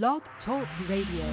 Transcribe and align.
Blog 0.00 0.22
Talk 0.46 0.66
Radio. 0.88 1.26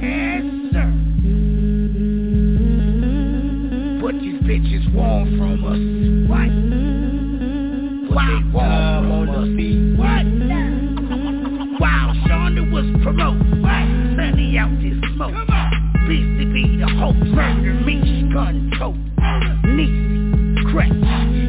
Yes, 0.00 0.44
sir. 0.72 0.88
What 4.00 4.14
these 4.14 4.40
bitches 4.48 4.94
want 4.94 5.28
from 5.36 5.60
us? 5.62 5.82
What? 6.26 6.48
What 8.14 8.24
they 8.24 8.40
want 8.50 9.04
from 9.04 9.28
us? 9.28 9.48
What? 9.98 10.24
While 11.78 12.10
Shonda 12.24 12.64
was 12.72 12.88
promoting, 13.02 13.60
what? 13.60 13.84
Sending 14.16 14.56
out 14.56 14.72
this 14.80 14.96
smoke. 15.16 15.34
BCB, 16.08 16.80
the 16.80 16.88
hope, 16.98 17.14
murder, 17.16 17.74
me, 17.84 18.30
gun, 18.32 18.72
tote. 18.78 18.96
Niecy, 19.66 20.72
crack, 20.72 20.92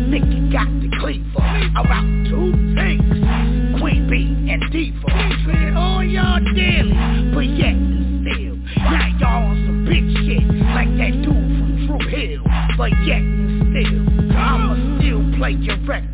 Nicky 0.09 0.51
got 0.51 0.67
the 0.81 0.89
cleaver. 0.99 1.28
About 1.75 2.03
two 2.29 2.51
things, 2.75 3.79
Queen 3.79 4.07
Bee 4.09 4.51
and 4.51 4.61
Diva. 4.71 5.07
Treated 5.45 5.75
all 5.75 6.03
y'all 6.03 6.39
daily, 6.55 6.93
but 7.33 7.45
yet 7.45 7.73
and 7.73 8.25
still. 8.25 8.55
Now 8.83 9.07
y'all 9.19 9.45
on 9.49 9.55
some 9.65 9.85
big 9.85 10.03
shit, 10.25 10.43
like 10.75 10.89
that 10.97 11.13
dude 11.21 11.25
from 11.25 11.87
True 11.87 12.07
Hill. 12.09 12.43
But 12.77 12.91
yet 13.05 13.21
and 13.21 13.71
still, 13.71 14.37
I'ma 14.37 14.99
still 14.99 15.21
play 15.37 15.51
your 15.51 15.77
record. 15.85 16.09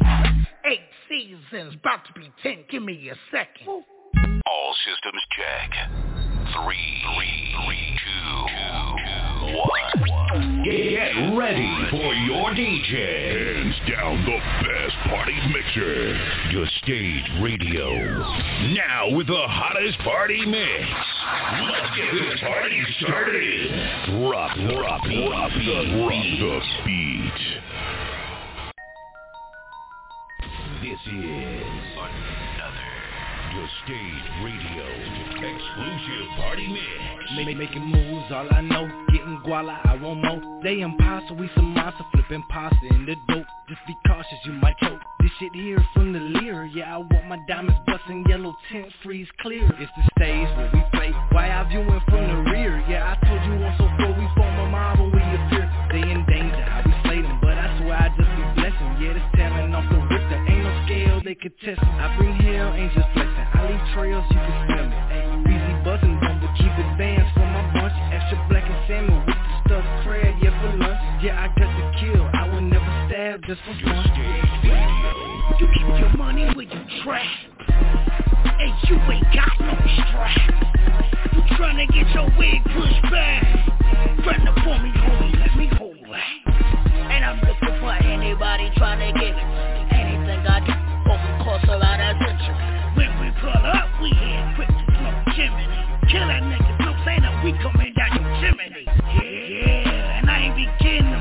Eight 0.66 0.86
seasons, 1.10 1.76
about 1.80 2.05
to 2.05 2.13
be 2.13 2.32
ten, 2.44 2.66
give 2.70 2.84
me 2.84 3.10
a 3.10 3.16
second. 3.32 3.68
All 3.68 4.76
systems 4.85 5.24
check. 5.35 5.72
Three, 6.54 7.02
three, 7.02 7.55
three, 7.66 7.99
two, 8.04 8.48
two. 8.48 8.65
Get 10.66 11.14
ready 11.38 11.70
for 11.92 12.12
your 12.26 12.50
DJ. 12.50 12.90
Hands 12.90 13.76
down 13.88 14.26
the 14.26 14.40
best 14.66 14.96
party 15.05 15.38
mixer. 15.54 16.18
The 16.54 16.66
Stage 16.82 17.30
Radio. 17.40 17.94
Now 18.74 19.12
with 19.16 19.28
the 19.28 19.46
hottest 19.46 20.00
party 20.00 20.43
mix. 20.43 20.90
Let's 21.70 21.96
get 21.96 22.12
this 22.13 22.40
party 22.40 22.84
started. 22.99 23.70
Drop, 24.18 24.58
drop, 24.58 25.04
drop 25.04 25.52
the 25.52 26.10
beat. 26.10 26.40
the 26.40 26.60
beat. 26.84 27.41
This 30.82 30.99
is 31.13 32.45
The 33.56 33.68
Stage 33.86 34.28
Radio 34.44 34.86
exclusive 35.32 36.28
party 36.36 36.68
mix. 36.68 37.32
Make, 37.38 37.58
making 37.58 37.86
moves, 37.86 38.26
all 38.30 38.48
I 38.52 38.60
know, 38.60 38.86
getting 39.14 39.40
guala, 39.46 39.80
I 39.86 39.96
want 39.96 40.22
more. 40.22 40.62
They 40.62 40.82
imposter, 40.82 41.36
we 41.36 41.50
some 41.56 41.74
monster, 41.74 42.04
flipping 42.12 42.44
pasta 42.50 42.86
in 42.90 43.06
the 43.06 43.16
dope. 43.30 43.48
Just 43.70 43.80
be 43.88 43.96
cautious, 44.06 44.40
you 44.46 44.52
might 44.54 44.78
choke. 44.80 45.00
This 45.22 45.32
shit 45.40 45.56
here 45.56 45.84
from 45.94 46.12
the 46.12 46.20
leer, 46.20 46.66
yeah, 46.66 46.96
I 46.96 46.98
want 46.98 47.28
my 47.30 47.40
diamonds 47.48 47.80
busting 47.88 48.26
yellow 48.28 48.54
tint, 48.70 48.88
freeze 49.02 49.28
clear. 49.40 49.64
It's 49.80 49.92
the 49.96 50.04
stage 50.18 50.58
where 50.58 50.72
we 50.74 50.84
play, 50.92 51.12
why 51.32 51.50
I 51.50 51.64
viewing 51.70 52.02
from 52.10 52.28
the 52.28 52.52
rear. 52.52 52.84
Yeah, 52.90 53.16
I 53.16 53.26
told 53.26 53.42
you 53.46 53.64
once 53.64 53.78
before 53.78 54.20
we 54.20 54.28
form 54.36 54.60
a 54.60 54.70
mob 54.70 55.15
they 61.41 61.50
me. 61.50 61.76
I 61.80 62.16
bring 62.18 62.36
hell, 62.36 62.74
angels 62.74 63.05
flexing. 63.14 63.48
I 63.54 63.68
leave 63.68 63.94
trails, 63.94 64.25
you 64.30 64.38
can 64.38 64.56
smell 64.68 64.86
me. 64.88 64.96
Ay, 64.96 65.44
busy 65.44 65.74
buzzing, 65.84 66.19
bumble, 66.19 66.50
keep 66.58 66.72
it 66.72 66.90
bands 66.97 67.30
for 67.34 67.46
my 67.46 67.64
bunch. 67.74 67.96
Extra 68.14 68.40
black 68.50 68.64
and 68.64 68.80
salmon 68.88 69.19
with 69.25 69.36
the 69.36 69.56
stuffed 69.66 69.92
crab, 70.03 70.36
yeah, 70.42 70.56
for 70.62 70.78
lunch. 70.78 71.24
Yeah, 71.24 71.42
I 71.42 71.47
got 71.59 71.72
the 71.75 71.86
kill, 72.00 72.24
I 72.34 72.59
never 72.62 72.92
stab 73.09 73.42
just 73.44 73.62
for 73.62 73.75
fun. 73.84 74.06
You 75.59 75.68
keep 75.74 75.88
your 76.00 76.14
money 76.18 76.46
where 76.56 76.66
you 76.66 76.81
trap. 77.03 77.25
And 77.68 78.74
you 78.88 78.96
ain't 79.12 79.28
got 79.34 79.56
no 79.59 79.75
strap. 80.08 80.40
You 81.34 81.42
tryna 81.58 81.88
get 81.92 82.08
your 82.16 82.30
wig 82.38 82.64
pushed 82.64 83.03
back. 83.12 83.44
Run 84.26 84.48
up 84.48 84.56
for 84.64 84.78
me, 84.80 84.92
homie, 84.96 85.40
let 85.40 85.58
me 85.58 85.68
hold 85.78 85.98
that. 86.12 86.32
And 87.12 87.26
I'm 87.26 87.40
looking 87.42 87.80
for 87.80 87.92
anybody 87.92 88.70
tryna 88.78 89.14
give 89.20 89.36
it. 89.36 89.55
We 94.06 94.14
head 94.14 94.54
quick 94.56 94.70
to 94.70 94.86
smoke 95.02 95.18
chimney. 95.34 95.66
Killing 96.14 96.46
niggas, 96.46 96.78
no 96.86 96.94
saying 97.06 97.24
that 97.26 97.34
we 97.42 97.58
coming 97.58 97.90
down 97.98 98.22
your 98.22 98.30
chimney. 98.38 98.86
Yeah, 98.86 100.22
and 100.22 100.30
I 100.30 100.46
ain't 100.46 100.54
be 100.56 100.70
getting 100.78 101.10
the. 101.10 101.18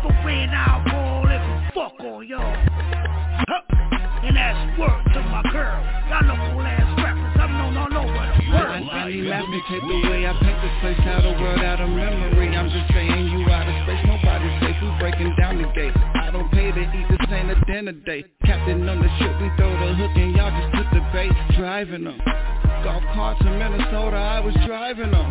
But 0.00 0.16
when 0.24 0.48
I 0.48 0.80
roll, 0.88 1.28
it 1.28 1.44
fuck 1.76 2.00
on 2.00 2.24
y'all. 2.26 2.40
Huh. 2.40 3.60
And 4.24 4.32
that's 4.32 4.56
word 4.80 5.04
to 5.12 5.20
my 5.28 5.44
girl. 5.52 5.76
Y'all 6.08 6.24
local 6.24 6.64
ass 6.64 6.88
rappers, 7.04 7.36
I'm 7.36 7.52
the 7.52 7.68
take 9.68 9.84
the 9.84 10.08
way 10.08 10.24
I 10.26 10.32
paint 10.40 10.56
this 10.64 10.72
place 10.80 10.96
out 11.04 11.20
of 11.24 11.38
world, 11.38 11.60
out 11.60 11.80
of 11.80 11.88
memory. 11.90 12.56
I'm 12.56 12.70
just 12.70 12.90
saying 12.94 13.28
you 13.28 13.44
out 13.52 13.68
of 13.68 13.74
space, 13.84 14.00
nobody's 14.08 14.58
safe. 14.64 14.76
We 14.80 14.88
breaking 14.98 15.34
down 15.36 15.60
the 15.60 15.68
gate. 15.76 15.92
This 17.30 17.38
ain't 17.38 17.50
a 17.50 17.64
dinner 17.66 17.92
date. 17.92 18.26
Captain 18.44 18.88
on 18.88 19.00
the 19.00 19.08
ship, 19.18 19.40
we 19.40 19.48
throw 19.56 19.70
the 19.70 19.94
hook 19.94 20.10
and 20.16 20.34
y'all 20.34 20.50
just 20.50 20.74
put 20.74 20.86
the 20.92 21.00
bait. 21.12 21.30
Driving 21.56 22.04
them. 22.04 22.18
Golf 22.82 23.02
carts 23.14 23.40
in 23.42 23.58
Minnesota, 23.58 24.16
I 24.16 24.40
was 24.40 24.54
driving 24.66 25.10
them. 25.10 25.30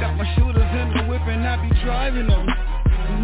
Got 0.00 0.16
my 0.16 0.26
shooters 0.36 0.70
in 0.70 0.92
the 0.96 1.02
whip 1.08 1.22
and 1.24 1.46
I 1.46 1.56
be 1.62 1.72
driving 1.84 2.26
them. 2.26 2.46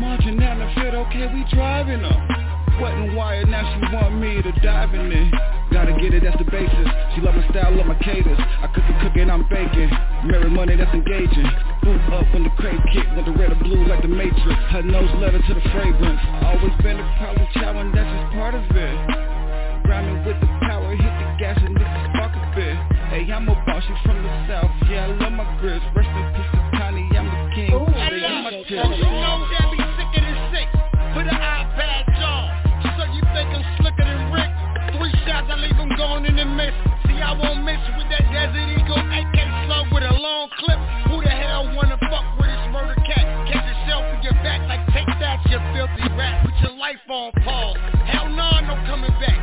Marching 0.01 0.39
down 0.39 0.59
the 0.61 0.81
field, 0.81 0.95
okay, 1.07 1.27
we 1.33 1.45
driving 1.53 2.03
them. 2.03 2.56
And 2.77 3.17
wired, 3.17 3.49
now 3.49 3.65
she 3.65 3.95
want 3.95 4.21
me 4.21 4.43
to 4.43 4.53
dive 4.61 4.95
in 4.95 5.11
it. 5.11 5.33
Gotta 5.73 5.97
get 6.01 6.13
it, 6.13 6.23
that's 6.23 6.37
the 6.37 6.45
basis. 6.45 6.89
She 7.15 7.21
love 7.21 7.35
my 7.35 7.45
style, 7.49 7.73
love 7.73 7.87
my 7.87 7.99
cadence. 8.05 8.37
I 8.37 8.69
cook 8.69 8.85
it, 8.85 8.97
cook 9.01 9.17
it, 9.17 9.29
I'm 9.29 9.49
baking. 9.49 9.89
Marry 10.29 10.49
money, 10.49 10.77
that's 10.77 10.93
engaging. 10.93 11.49
Boot 11.83 12.01
up 12.13 12.29
when 12.33 12.45
the 12.45 12.53
crate 12.61 12.81
kick, 12.93 13.09
with 13.17 13.25
the 13.25 13.33
red 13.33 13.53
or 13.53 13.61
blue 13.65 13.85
like 13.89 14.03
the 14.03 14.13
Matrix. 14.13 14.61
Her 14.77 14.83
nose 14.83 15.09
letter 15.21 15.41
to 15.41 15.53
the 15.57 15.65
fragrance. 15.73 16.21
Always 16.45 16.73
been 16.85 17.01
a 17.01 17.07
problem, 17.17 17.49
child, 17.57 17.77
and 17.81 17.93
that's 17.97 18.09
just 18.09 18.29
part 18.37 18.55
of 18.55 18.65
it. 18.65 18.97
Grinding 19.85 20.21
with 20.25 20.41
the 20.41 20.51
power, 20.69 20.93
hit 20.93 21.01
the 21.01 21.27
gas 21.41 21.57
and 21.61 21.77
niggas 21.77 22.05
spark 22.13 22.33
a 22.37 22.45
bit. 22.57 22.77
Hey, 23.09 23.25
I'm 23.33 23.49
a 23.49 23.57
boss, 23.65 23.85
you 23.89 23.97
from 24.05 24.21
the 24.21 24.33
south. 24.49 24.73
Yeah, 24.89 25.09
I 25.09 25.17
love 25.17 25.33
my 25.33 25.49
grits. 25.61 25.85
Rest 25.97 26.13
in 26.13 26.25
peace 26.37 26.51
to 26.53 26.61
Tiny, 26.77 27.09
I'm 27.17 27.25
the 27.25 27.55
king. 27.57 27.73
In 27.73 27.85
my 27.89 28.53
You 28.69 28.77
know 28.77 29.49
that 29.49 29.67
be 29.73 29.79
sicker 29.97 30.21
than 30.21 30.37
sick. 30.53 30.69
Put 31.15 31.25
an 31.25 31.41
iPad 31.41 32.09
on. 32.09 32.16
Gone 35.97 36.25
in 36.27 36.37
the 36.37 36.45
mist. 36.45 36.77
See, 37.09 37.17
I 37.17 37.33
won't 37.33 37.65
miss 37.65 37.81
with 37.97 38.09
that 38.13 38.25
Desert 38.29 38.69
Eagle 38.69 39.01
AK 39.01 39.39
slug 39.65 39.89
with 39.93 40.05
a 40.05 40.13
long 40.13 40.49
clip. 40.61 40.79
Who 41.09 41.25
the 41.25 41.33
hell 41.33 41.65
wanna 41.75 41.97
fuck 42.13 42.25
with 42.39 42.53
this 42.53 42.65
murder 42.71 43.01
cat? 43.09 43.25
Catch 43.49 43.65
yourself 43.65 44.05
in 44.13 44.23
your 44.23 44.37
back 44.45 44.61
like 44.69 44.85
take 44.93 45.09
that, 45.21 45.41
you 45.49 45.59
filthy 45.73 46.07
rat. 46.15 46.45
With 46.45 46.55
your 46.63 46.77
life 46.77 47.01
on 47.09 47.33
pause. 47.43 47.77
Hell 48.05 48.29
no, 48.29 48.49
no 48.69 48.77
coming 48.87 49.13
back. 49.21 49.36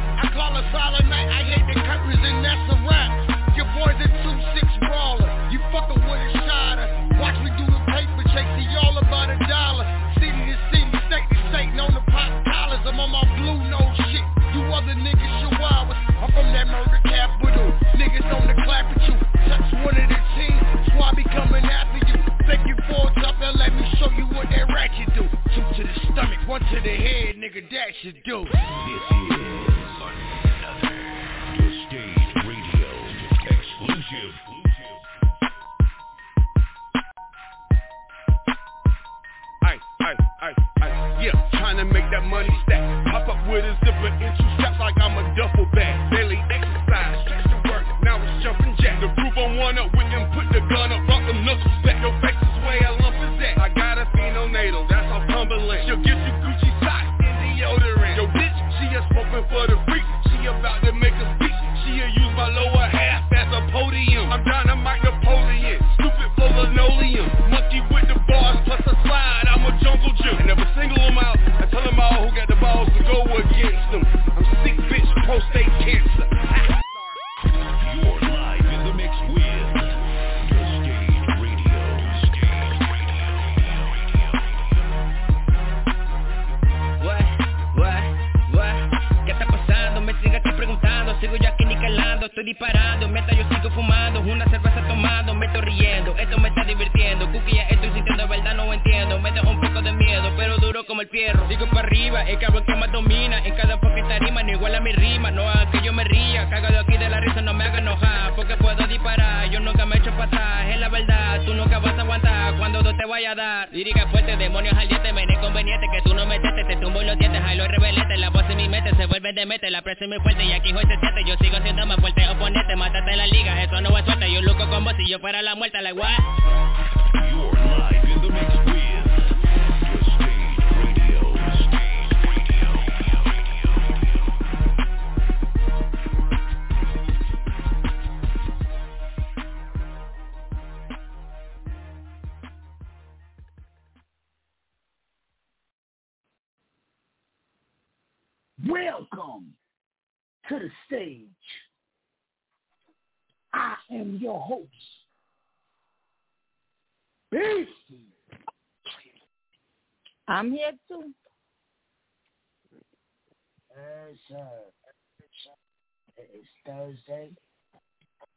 Thursday. 166.84 167.30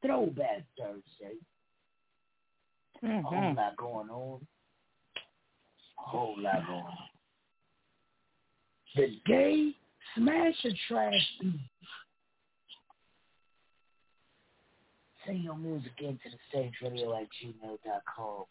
Throwback 0.05 0.65
Thursday. 0.79 1.37
A 3.03 3.23
whole 3.23 3.55
lot 3.55 3.77
going 3.77 4.09
on. 4.09 4.47
A 5.99 6.03
whole 6.03 6.37
lot 6.39 6.67
going 6.67 6.79
on. 6.81 6.97
The 8.95 9.09
gay 9.27 9.73
smash 10.17 10.55
or 10.65 10.71
trash 10.89 11.13
eve. 11.43 11.55
Send 15.27 15.43
your 15.43 15.57
music 15.57 15.93
into 15.99 16.19
the 16.25 16.39
stage 16.49 16.73
radio 16.83 17.17
at 17.17 17.27
gmail.com. 17.43 18.45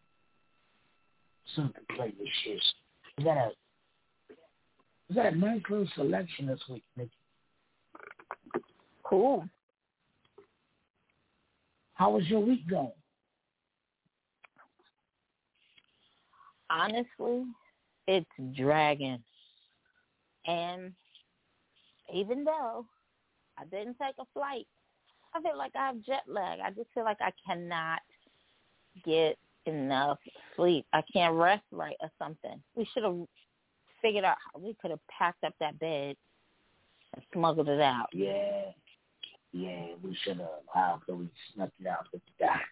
So 1.55 1.61
we 1.61 1.69
can 1.69 1.95
play 1.95 2.13
this 2.19 2.27
shit. 2.43 2.61
We 3.17 3.23
got 3.23 3.37
a 3.37 3.51
we 5.07 5.15
got 5.15 5.33
a 5.33 5.37
nice 5.37 5.61
little 5.69 5.87
selection 5.95 6.47
this 6.47 6.59
week, 6.69 6.83
Nikki. 6.97 7.11
Cool. 9.03 9.47
How 11.95 12.11
was 12.11 12.27
your 12.27 12.41
week 12.41 12.67
going? 12.69 12.91
Honestly, 16.69 17.45
it's 18.07 18.29
dragging. 18.55 19.23
And 20.45 20.93
even 22.13 22.43
though 22.43 22.85
I 23.57 23.65
didn't 23.65 23.97
take 23.99 24.15
a 24.19 24.25
flight, 24.33 24.67
I 25.33 25.41
feel 25.41 25.57
like 25.57 25.71
I 25.75 25.87
have 25.87 26.01
jet 26.03 26.23
lag. 26.27 26.59
I 26.59 26.69
just 26.69 26.89
feel 26.93 27.03
like 27.03 27.17
I 27.21 27.31
cannot 27.45 27.99
get 29.05 29.37
enough 29.65 30.19
sleep. 30.55 30.85
I 30.93 31.01
can't 31.11 31.35
rest 31.35 31.63
right 31.71 31.95
or 32.01 32.11
something. 32.19 32.61
We 32.75 32.87
should 32.93 33.03
have 33.03 33.17
figured 34.01 34.25
out 34.25 34.37
how 34.53 34.59
we 34.59 34.75
could 34.81 34.91
have 34.91 34.99
packed 35.07 35.43
up 35.43 35.53
that 35.59 35.79
bed 35.79 36.15
and 37.13 37.23
smuggled 37.33 37.69
it 37.69 37.81
out. 37.81 38.07
Yeah. 38.13 38.71
Yeah, 39.55 39.85
we 40.03 40.17
should 40.23 40.41
have. 40.73 41.05
Could 41.05 41.17
we 41.17 41.29
snuck 41.53 41.69
it 41.79 41.87
out 41.87 42.07
with 42.11 42.21
that? 42.41 42.63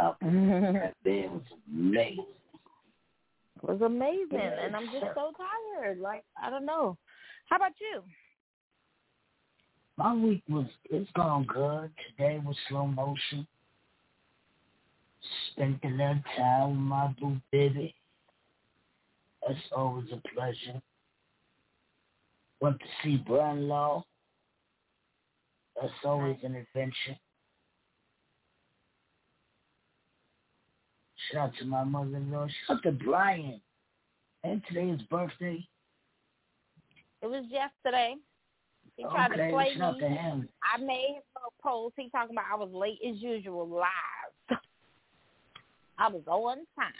Up. 0.00 0.18
That 0.20 0.94
bed 1.04 1.30
was 1.30 1.42
amazing. 1.72 2.26
It 3.62 3.68
was 3.68 3.80
amazing, 3.80 4.26
Yeah, 4.32 4.64
and 4.64 4.74
I'm 4.74 4.86
just 4.86 4.98
sure. 5.04 5.12
so 5.14 5.32
tired. 5.36 6.00
Like 6.00 6.24
I 6.42 6.50
don't 6.50 6.66
know. 6.66 6.96
How 7.48 7.56
about 7.56 7.72
you? 7.80 8.02
My 9.96 10.12
week 10.12 10.42
was 10.48 10.66
it's 10.90 11.08
gone 11.12 11.44
good. 11.44 11.90
Today 12.08 12.40
was 12.44 12.56
slow 12.68 12.88
motion. 12.88 13.46
Spent 15.52 15.78
a 15.84 15.88
little 15.88 16.22
time 16.36 16.70
with 16.70 16.78
my 16.78 17.14
boo 17.20 17.36
baby. 17.52 17.94
That's 19.46 19.60
always 19.76 20.06
a 20.12 20.20
pleasure. 20.34 20.82
Went 22.60 22.80
to 22.80 22.86
see 23.04 23.16
brother-in-law. 23.18 24.04
That's 25.82 25.92
always 26.04 26.36
an 26.44 26.54
adventure. 26.54 27.18
Shout 31.30 31.48
out 31.48 31.52
to 31.58 31.64
my 31.64 31.82
mother-in-law. 31.82 32.46
Shout 32.46 32.76
out 32.76 32.82
to 32.84 32.92
Brian. 32.92 33.60
And 34.44 34.62
today 34.68 34.90
is 34.90 35.02
birthday. 35.02 35.66
It 37.20 37.26
was 37.26 37.44
yesterday. 37.50 38.14
He 38.96 39.02
tried 39.02 39.28
to 39.28 39.50
play 39.50 39.74
shout 39.74 39.94
out 39.94 39.98
to 39.98 40.08
me. 40.08 40.14
him. 40.16 40.48
I 40.62 40.80
made 40.80 41.16
him 41.16 41.22
a 41.36 41.62
post. 41.62 41.94
He 41.96 42.10
talking 42.10 42.36
about 42.36 42.44
I 42.52 42.54
was 42.54 42.70
late 42.72 42.98
as 43.08 43.20
usual 43.20 43.68
live. 43.68 44.58
I 45.98 46.08
was 46.08 46.22
on 46.28 46.58
time. 46.78 46.92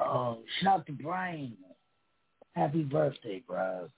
Oh, 0.00 0.38
shout 0.60 0.80
out 0.80 0.86
to 0.86 0.92
Brian. 0.92 1.56
Happy 2.56 2.82
birthday, 2.82 3.42
bro. 3.46 3.88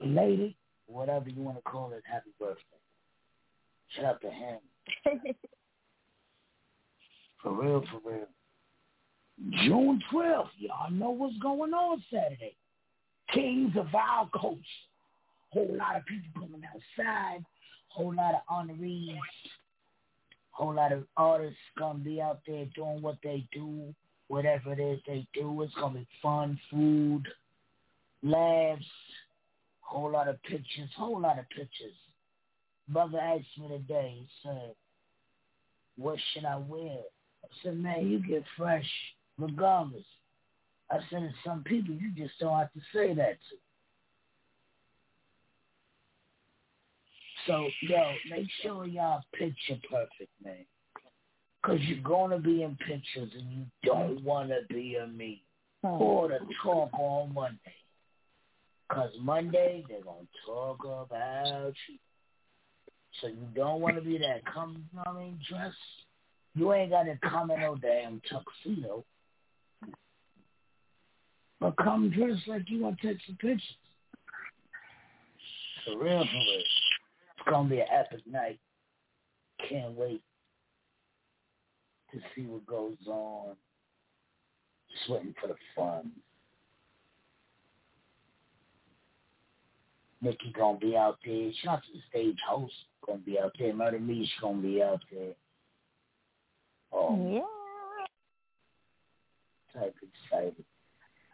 Lady, 0.00 0.56
whatever 0.90 1.28
you 1.28 1.42
want 1.42 1.56
to 1.56 1.62
call 1.62 1.92
it, 1.92 2.02
happy 2.10 2.30
birthday. 2.38 2.62
Shout 3.96 4.04
out 4.04 4.20
to 4.22 4.30
him. 4.30 4.58
For 7.42 7.52
real, 7.52 7.82
for 7.90 8.10
real. 8.10 8.26
June 9.64 10.02
12th, 10.12 10.48
y'all 10.58 10.90
know 10.90 11.10
what's 11.10 11.38
going 11.38 11.72
on 11.72 12.02
Saturday. 12.12 12.54
Kings 13.32 13.72
of 13.78 13.86
our 13.94 14.28
coast. 14.28 14.60
Whole 15.50 15.74
lot 15.76 15.96
of 15.96 16.04
people 16.04 16.42
coming 16.42 16.62
outside. 16.66 17.42
Whole 17.88 18.14
lot 18.14 18.34
of 18.34 18.42
honorees. 18.52 19.16
Whole 20.50 20.74
lot 20.74 20.92
of 20.92 21.04
artists 21.16 21.56
gonna 21.78 22.00
be 22.00 22.20
out 22.20 22.40
there 22.46 22.66
doing 22.74 23.00
what 23.00 23.16
they 23.22 23.46
do, 23.52 23.94
whatever 24.28 24.74
it 24.74 24.80
is 24.80 25.00
they 25.06 25.26
do. 25.32 25.62
It's 25.62 25.74
gonna 25.74 26.00
be 26.00 26.06
fun, 26.22 26.60
food, 26.70 27.22
laughs, 28.22 28.84
whole 29.90 30.10
lot 30.12 30.28
of 30.28 30.40
pictures, 30.44 30.88
whole 30.96 31.20
lot 31.20 31.38
of 31.38 31.48
pictures. 31.50 31.94
Brother 32.88 33.18
asked 33.18 33.58
me 33.58 33.68
today, 33.68 34.18
he 34.20 34.26
said, 34.42 34.74
what 35.96 36.18
should 36.32 36.44
I 36.44 36.56
wear? 36.56 36.98
I 37.44 37.48
said, 37.62 37.76
man, 37.76 38.08
you 38.08 38.20
get 38.20 38.44
fresh 38.56 38.88
regardless. 39.36 40.04
I 40.90 40.98
said, 41.10 41.20
to 41.20 41.30
some 41.44 41.64
people, 41.64 41.94
you 41.94 42.12
just 42.16 42.38
don't 42.38 42.56
have 42.56 42.72
to 42.72 42.80
say 42.92 43.14
that 43.14 43.38
to. 43.50 43.56
So, 47.46 47.66
yo, 47.82 48.12
make 48.30 48.46
sure 48.62 48.86
y'all 48.86 49.22
picture 49.32 49.80
perfect, 49.90 50.30
man. 50.44 50.66
Because 51.62 51.80
you're 51.82 52.02
going 52.02 52.30
to 52.30 52.38
be 52.38 52.62
in 52.62 52.76
pictures 52.76 53.30
and 53.38 53.52
you 53.52 53.64
don't 53.84 54.22
want 54.22 54.50
to 54.50 54.60
be 54.72 54.96
a 54.96 55.06
me. 55.06 55.42
Or 55.82 56.28
to 56.28 56.38
talk 56.62 56.90
on 56.92 57.32
Monday. 57.32 57.79
Because 58.90 59.12
Monday, 59.20 59.84
they're 59.88 60.02
going 60.02 60.26
to 60.26 60.52
talk 60.52 60.84
about 60.84 61.72
you. 61.88 61.96
So 63.20 63.28
you 63.28 63.46
don't 63.54 63.80
want 63.80 63.94
to 63.94 64.02
be 64.02 64.18
that 64.18 64.44
come, 64.52 64.84
I 65.06 65.12
mean, 65.12 65.38
dress. 65.48 65.72
You 66.56 66.72
ain't 66.72 66.90
got 66.90 67.04
to 67.04 67.16
come 67.22 67.52
in 67.52 67.60
no 67.60 67.76
damn 67.76 68.20
tuxedo. 68.28 69.04
But 71.60 71.76
come 71.76 72.10
dressed 72.10 72.48
like 72.48 72.68
you 72.68 72.82
want 72.82 73.00
to 73.00 73.08
take 73.08 73.18
some 73.26 73.36
pictures. 73.36 73.62
For 75.84 75.92
real, 75.92 76.24
for 76.24 76.32
real. 76.32 76.58
It's 76.58 77.48
going 77.48 77.68
to 77.68 77.74
be 77.74 77.80
an 77.80 77.86
epic 77.92 78.26
night. 78.26 78.58
Can't 79.68 79.92
wait 79.92 80.22
to 82.12 82.18
see 82.34 82.42
what 82.42 82.66
goes 82.66 82.96
on. 83.06 83.54
Just 84.90 85.10
waiting 85.10 85.34
for 85.40 85.46
the 85.46 85.54
fun. 85.76 86.10
Nikki 90.22 90.52
gonna 90.52 90.78
be 90.78 90.96
out 90.96 91.18
there. 91.24 91.50
Shout 91.62 91.78
out 91.78 91.82
to 91.84 91.92
the 91.92 92.00
stage 92.10 92.38
host 92.46 92.74
gonna 93.06 93.18
be 93.18 93.38
out 93.38 93.52
there. 93.58 93.72
Murder 93.72 93.98
Meesh 93.98 94.28
gonna 94.40 94.60
be 94.60 94.82
out 94.82 95.02
there. 95.10 95.34
Oh, 96.92 97.32
Yeah. 97.32 98.06
type 99.72 99.96
excited. 100.02 100.64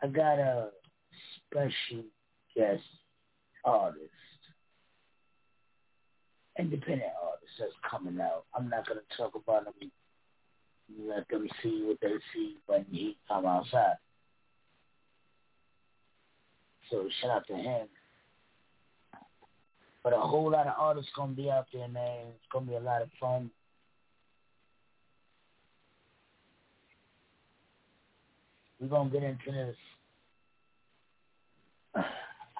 I 0.02 0.08
got 0.08 0.38
a 0.38 0.70
special 1.46 2.04
guest 2.54 2.84
artist, 3.64 4.12
independent 6.58 7.12
artist 7.22 7.52
that's 7.58 7.72
coming 7.90 8.20
out. 8.20 8.44
I'm 8.54 8.68
not 8.68 8.86
gonna 8.86 9.00
talk 9.16 9.34
about 9.34 9.64
them. 9.64 9.90
Let 10.98 11.26
them 11.28 11.48
see 11.62 11.82
what 11.82 11.98
they 12.00 12.18
see 12.32 12.58
when 12.66 12.84
he 12.84 13.18
come 13.26 13.46
outside. 13.46 13.96
So 16.90 17.08
shout 17.20 17.30
out 17.30 17.46
to 17.48 17.56
him. 17.56 17.88
But 20.06 20.14
a 20.14 20.20
whole 20.20 20.52
lot 20.52 20.68
of 20.68 20.74
artists 20.78 21.10
gonna 21.16 21.32
be 21.32 21.50
out 21.50 21.66
there, 21.72 21.88
man. 21.88 22.28
It's 22.28 22.46
gonna 22.52 22.64
be 22.66 22.76
a 22.76 22.78
lot 22.78 23.02
of 23.02 23.08
fun. 23.18 23.50
We're 28.78 28.86
gonna 28.86 29.10
get 29.10 29.24
into 29.24 29.50
this 29.50 29.76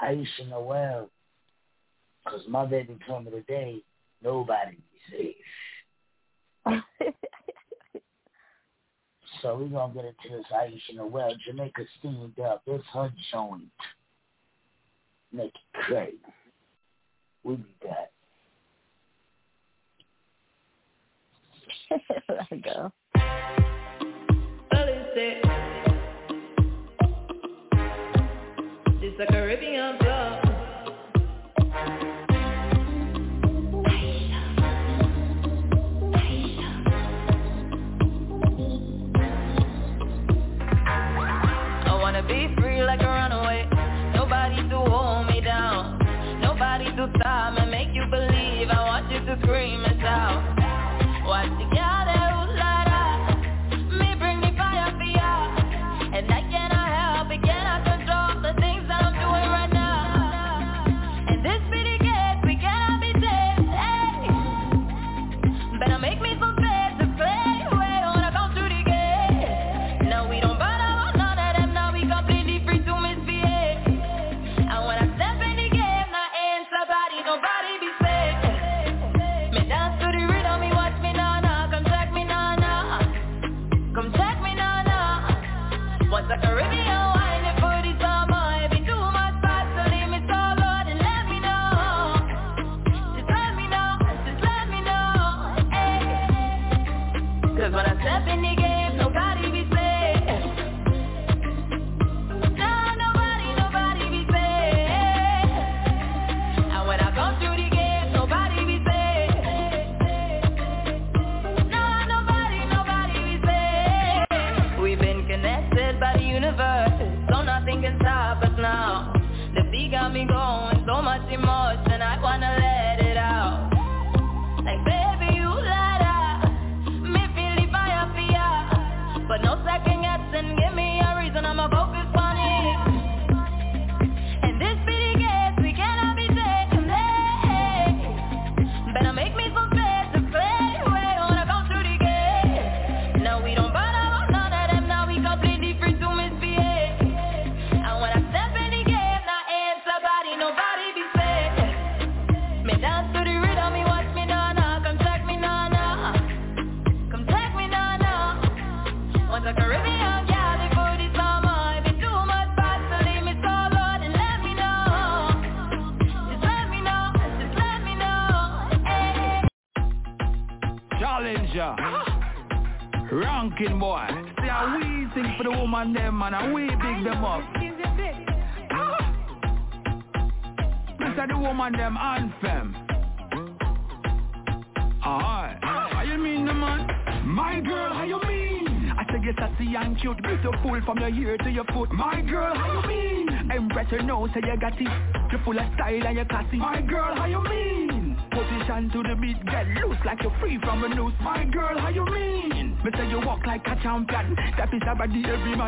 Aisha 0.02 0.48
Noel. 0.48 1.08
Cause 2.28 2.40
my 2.48 2.66
baby 2.66 2.98
told 3.06 3.26
me 3.26 3.30
today, 3.30 3.80
nobody 4.24 4.78
be 5.12 5.36
safe. 6.66 6.82
So 9.42 9.56
we're 9.56 9.68
gonna 9.68 9.94
get 9.94 10.06
into 10.06 10.36
this 10.36 10.46
Aisha 10.52 10.96
Noel. 10.96 11.34
Jamaica 11.46 11.82
steamed 12.00 12.40
up. 12.40 12.62
It's 12.66 12.84
her 12.92 13.12
joint. 13.30 13.70
Make 15.30 15.52
it 15.54 15.86
great. 15.86 16.20
We 17.46 17.54
be 17.54 17.62
back. 17.80 18.10
Let 22.28 22.50
it 22.50 22.64
go. 22.64 22.90
This 29.00 29.12
a 29.20 29.26
Caribbean 29.30 29.98
club. 29.98 30.15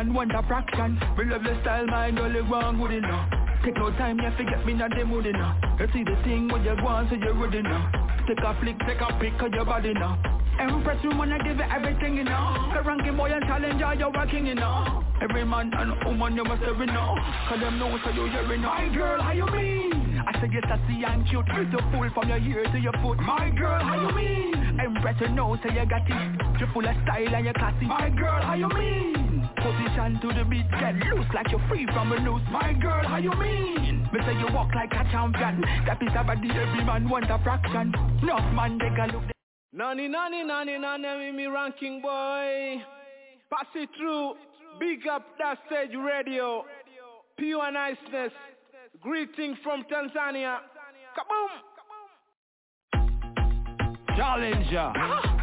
Man 0.07 0.31
a 0.31 0.43
fraction. 0.47 0.99
Me 1.17 1.25
love 1.25 1.43
your 1.43 1.59
style, 1.61 1.85
my 1.87 2.11
girl, 2.11 2.31
you 2.31 2.45
want 2.45 2.79
good 2.79 2.91
enough. 3.03 3.29
Take 3.63 3.75
no 3.75 3.91
time, 3.91 4.19
you 4.19 4.31
forget 4.37 4.65
me 4.65 4.73
not 4.73 4.91
the 4.91 5.03
mood 5.03 5.25
enough. 5.25 5.57
You 5.79 5.87
see 5.91 6.03
the 6.03 6.15
thing 6.23 6.47
when 6.47 6.63
you 6.63 6.75
want, 6.81 7.09
so 7.09 7.15
you're 7.15 7.33
good 7.33 7.55
enough. 7.55 7.91
Take 8.27 8.39
a 8.39 8.55
flick, 8.61 8.79
take 8.87 9.01
a 9.01 9.19
pic 9.19 9.41
of 9.41 9.51
your 9.53 9.65
body 9.65 9.93
now. 9.93 10.17
Empress 10.59 11.03
woman, 11.03 11.31
I 11.31 11.39
give 11.39 11.57
you 11.57 11.63
everything, 11.63 12.15
you 12.15 12.23
know. 12.23 12.71
The 12.73 12.81
ranking 12.81 13.17
boy 13.17 13.31
and 13.31 13.43
challenger, 13.43 13.93
you're 13.95 14.11
working, 14.11 14.45
you 14.45 14.55
know. 14.55 15.03
Every 15.21 15.43
man 15.43 15.71
and 15.73 15.91
woman, 16.05 16.35
you 16.35 16.43
must 16.43 16.63
have, 16.63 16.79
you 16.79 16.85
know. 16.85 17.15
Cause 17.49 17.59
them 17.59 17.79
know, 17.79 17.97
so 18.03 18.11
you 18.11 18.27
hear, 18.27 18.43
you 18.43 18.57
know. 18.57 18.69
My 18.69 18.87
girl, 18.93 19.21
how 19.21 19.31
you 19.31 19.45
mean? 19.47 20.21
I 20.25 20.39
say 20.39 20.47
you're 20.51 20.61
sassy 20.63 21.03
and 21.03 21.27
cute, 21.27 21.45
beautiful 21.45 22.09
from 22.13 22.29
your 22.29 22.39
ear 22.39 22.63
to 22.71 22.79
your 22.79 22.93
foot. 23.01 23.19
My 23.19 23.49
girl, 23.49 23.83
how 23.83 24.07
you 24.07 24.15
mean? 24.15 24.79
Empress, 24.79 25.15
you 25.19 25.29
know, 25.29 25.57
so 25.63 25.69
you 25.71 25.85
got 25.85 26.07
it. 26.07 26.59
You're 26.59 26.71
full 26.73 26.87
of 26.87 26.95
style 27.03 27.35
and 27.35 27.45
you're 27.45 27.53
classy. 27.53 27.85
My 27.85 28.09
girl, 28.09 28.41
how 28.41 28.55
you 28.55 28.69
mean? 28.69 29.28
Position 29.59 30.19
to 30.21 30.27
the 30.33 30.45
beat, 30.45 30.69
get 30.71 30.95
loose 31.11 31.25
like 31.33 31.51
you're 31.51 31.61
free 31.67 31.85
from 31.93 32.11
a 32.13 32.19
noose. 32.19 32.41
My 32.49 32.71
girl, 32.73 33.05
how 33.05 33.17
you 33.17 33.31
mean? 33.31 34.07
Me 34.13 34.19
say 34.25 34.33
you 34.39 34.47
walk 34.53 34.73
like 34.73 34.91
a 34.93 35.03
champion. 35.11 35.61
That 35.85 36.01
is 36.01 36.09
a 36.17 36.23
body 36.23 36.49
every 36.49 36.83
man 36.85 37.09
want 37.09 37.29
a 37.29 37.37
fraction. 37.43 37.93
Enough 38.23 38.53
man, 38.53 38.77
they 38.77 38.89
can 38.95 39.09
look. 39.11 39.23
Nani, 39.73 40.07
nani, 40.07 40.43
nani, 40.43 40.77
nani, 40.77 41.31
me 41.31 41.45
ranking 41.47 42.01
boy. 42.01 42.81
Pass 43.51 43.67
it 43.75 43.89
through. 43.97 44.35
Big 44.79 45.05
up 45.07 45.25
that 45.39 45.57
stage 45.67 45.95
radio. 45.95 46.63
Pure 47.37 47.71
niceness. 47.71 48.31
Greeting 49.01 49.57
from 49.63 49.83
Tanzania. 49.91 50.59
Kaboom! 51.17 51.49
Challenger. 54.15 55.35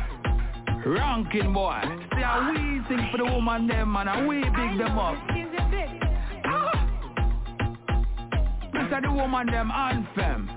Ranking 0.86 1.52
boy. 1.52 1.82
See 2.14 2.22
how 2.22 2.52
we 2.52 2.80
sing 2.86 3.08
for 3.10 3.18
the 3.18 3.24
woman 3.24 3.66
them 3.66 3.92
man 3.92 4.06
and 4.06 4.28
we 4.28 4.40
big 4.44 4.78
them 4.78 4.96
up. 4.96 5.16
This 8.72 8.92
are 8.92 9.02
the 9.02 9.10
woman 9.10 9.48
them 9.48 9.72
anthem. 9.72 10.48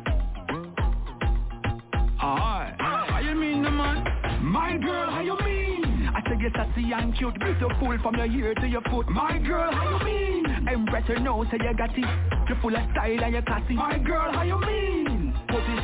Alright. 2.21 2.75
How 2.79 3.19
you 3.23 3.33
mean 3.33 3.63
the 3.63 3.71
man? 3.71 4.05
My 4.43 4.77
girl, 4.77 5.09
how 5.09 5.21
you 5.21 5.35
mean? 5.43 6.11
I 6.13 6.21
say 6.21 6.37
you're 6.39 6.51
sassy 6.53 6.91
and 6.93 7.17
cute, 7.17 7.33
beautiful 7.39 7.97
from 8.03 8.15
your 8.15 8.27
ear 8.27 8.53
to 8.53 8.67
your 8.67 8.81
foot. 8.81 9.09
My 9.09 9.39
girl, 9.39 9.71
how 9.71 9.97
you 9.97 10.05
mean? 10.05 10.67
Empress, 10.67 11.05
you 11.09 11.19
know, 11.21 11.43
say 11.45 11.57
you 11.57 11.73
got 11.75 11.97
it. 11.97 12.05
You're 12.47 12.61
full 12.61 12.75
of 12.75 12.83
style 12.91 13.23
and 13.23 13.33
you're 13.33 13.41
classy. 13.41 13.73
My 13.73 13.97
girl, 13.97 14.31
how 14.31 14.43
you 14.43 14.59
mean? 14.59 14.98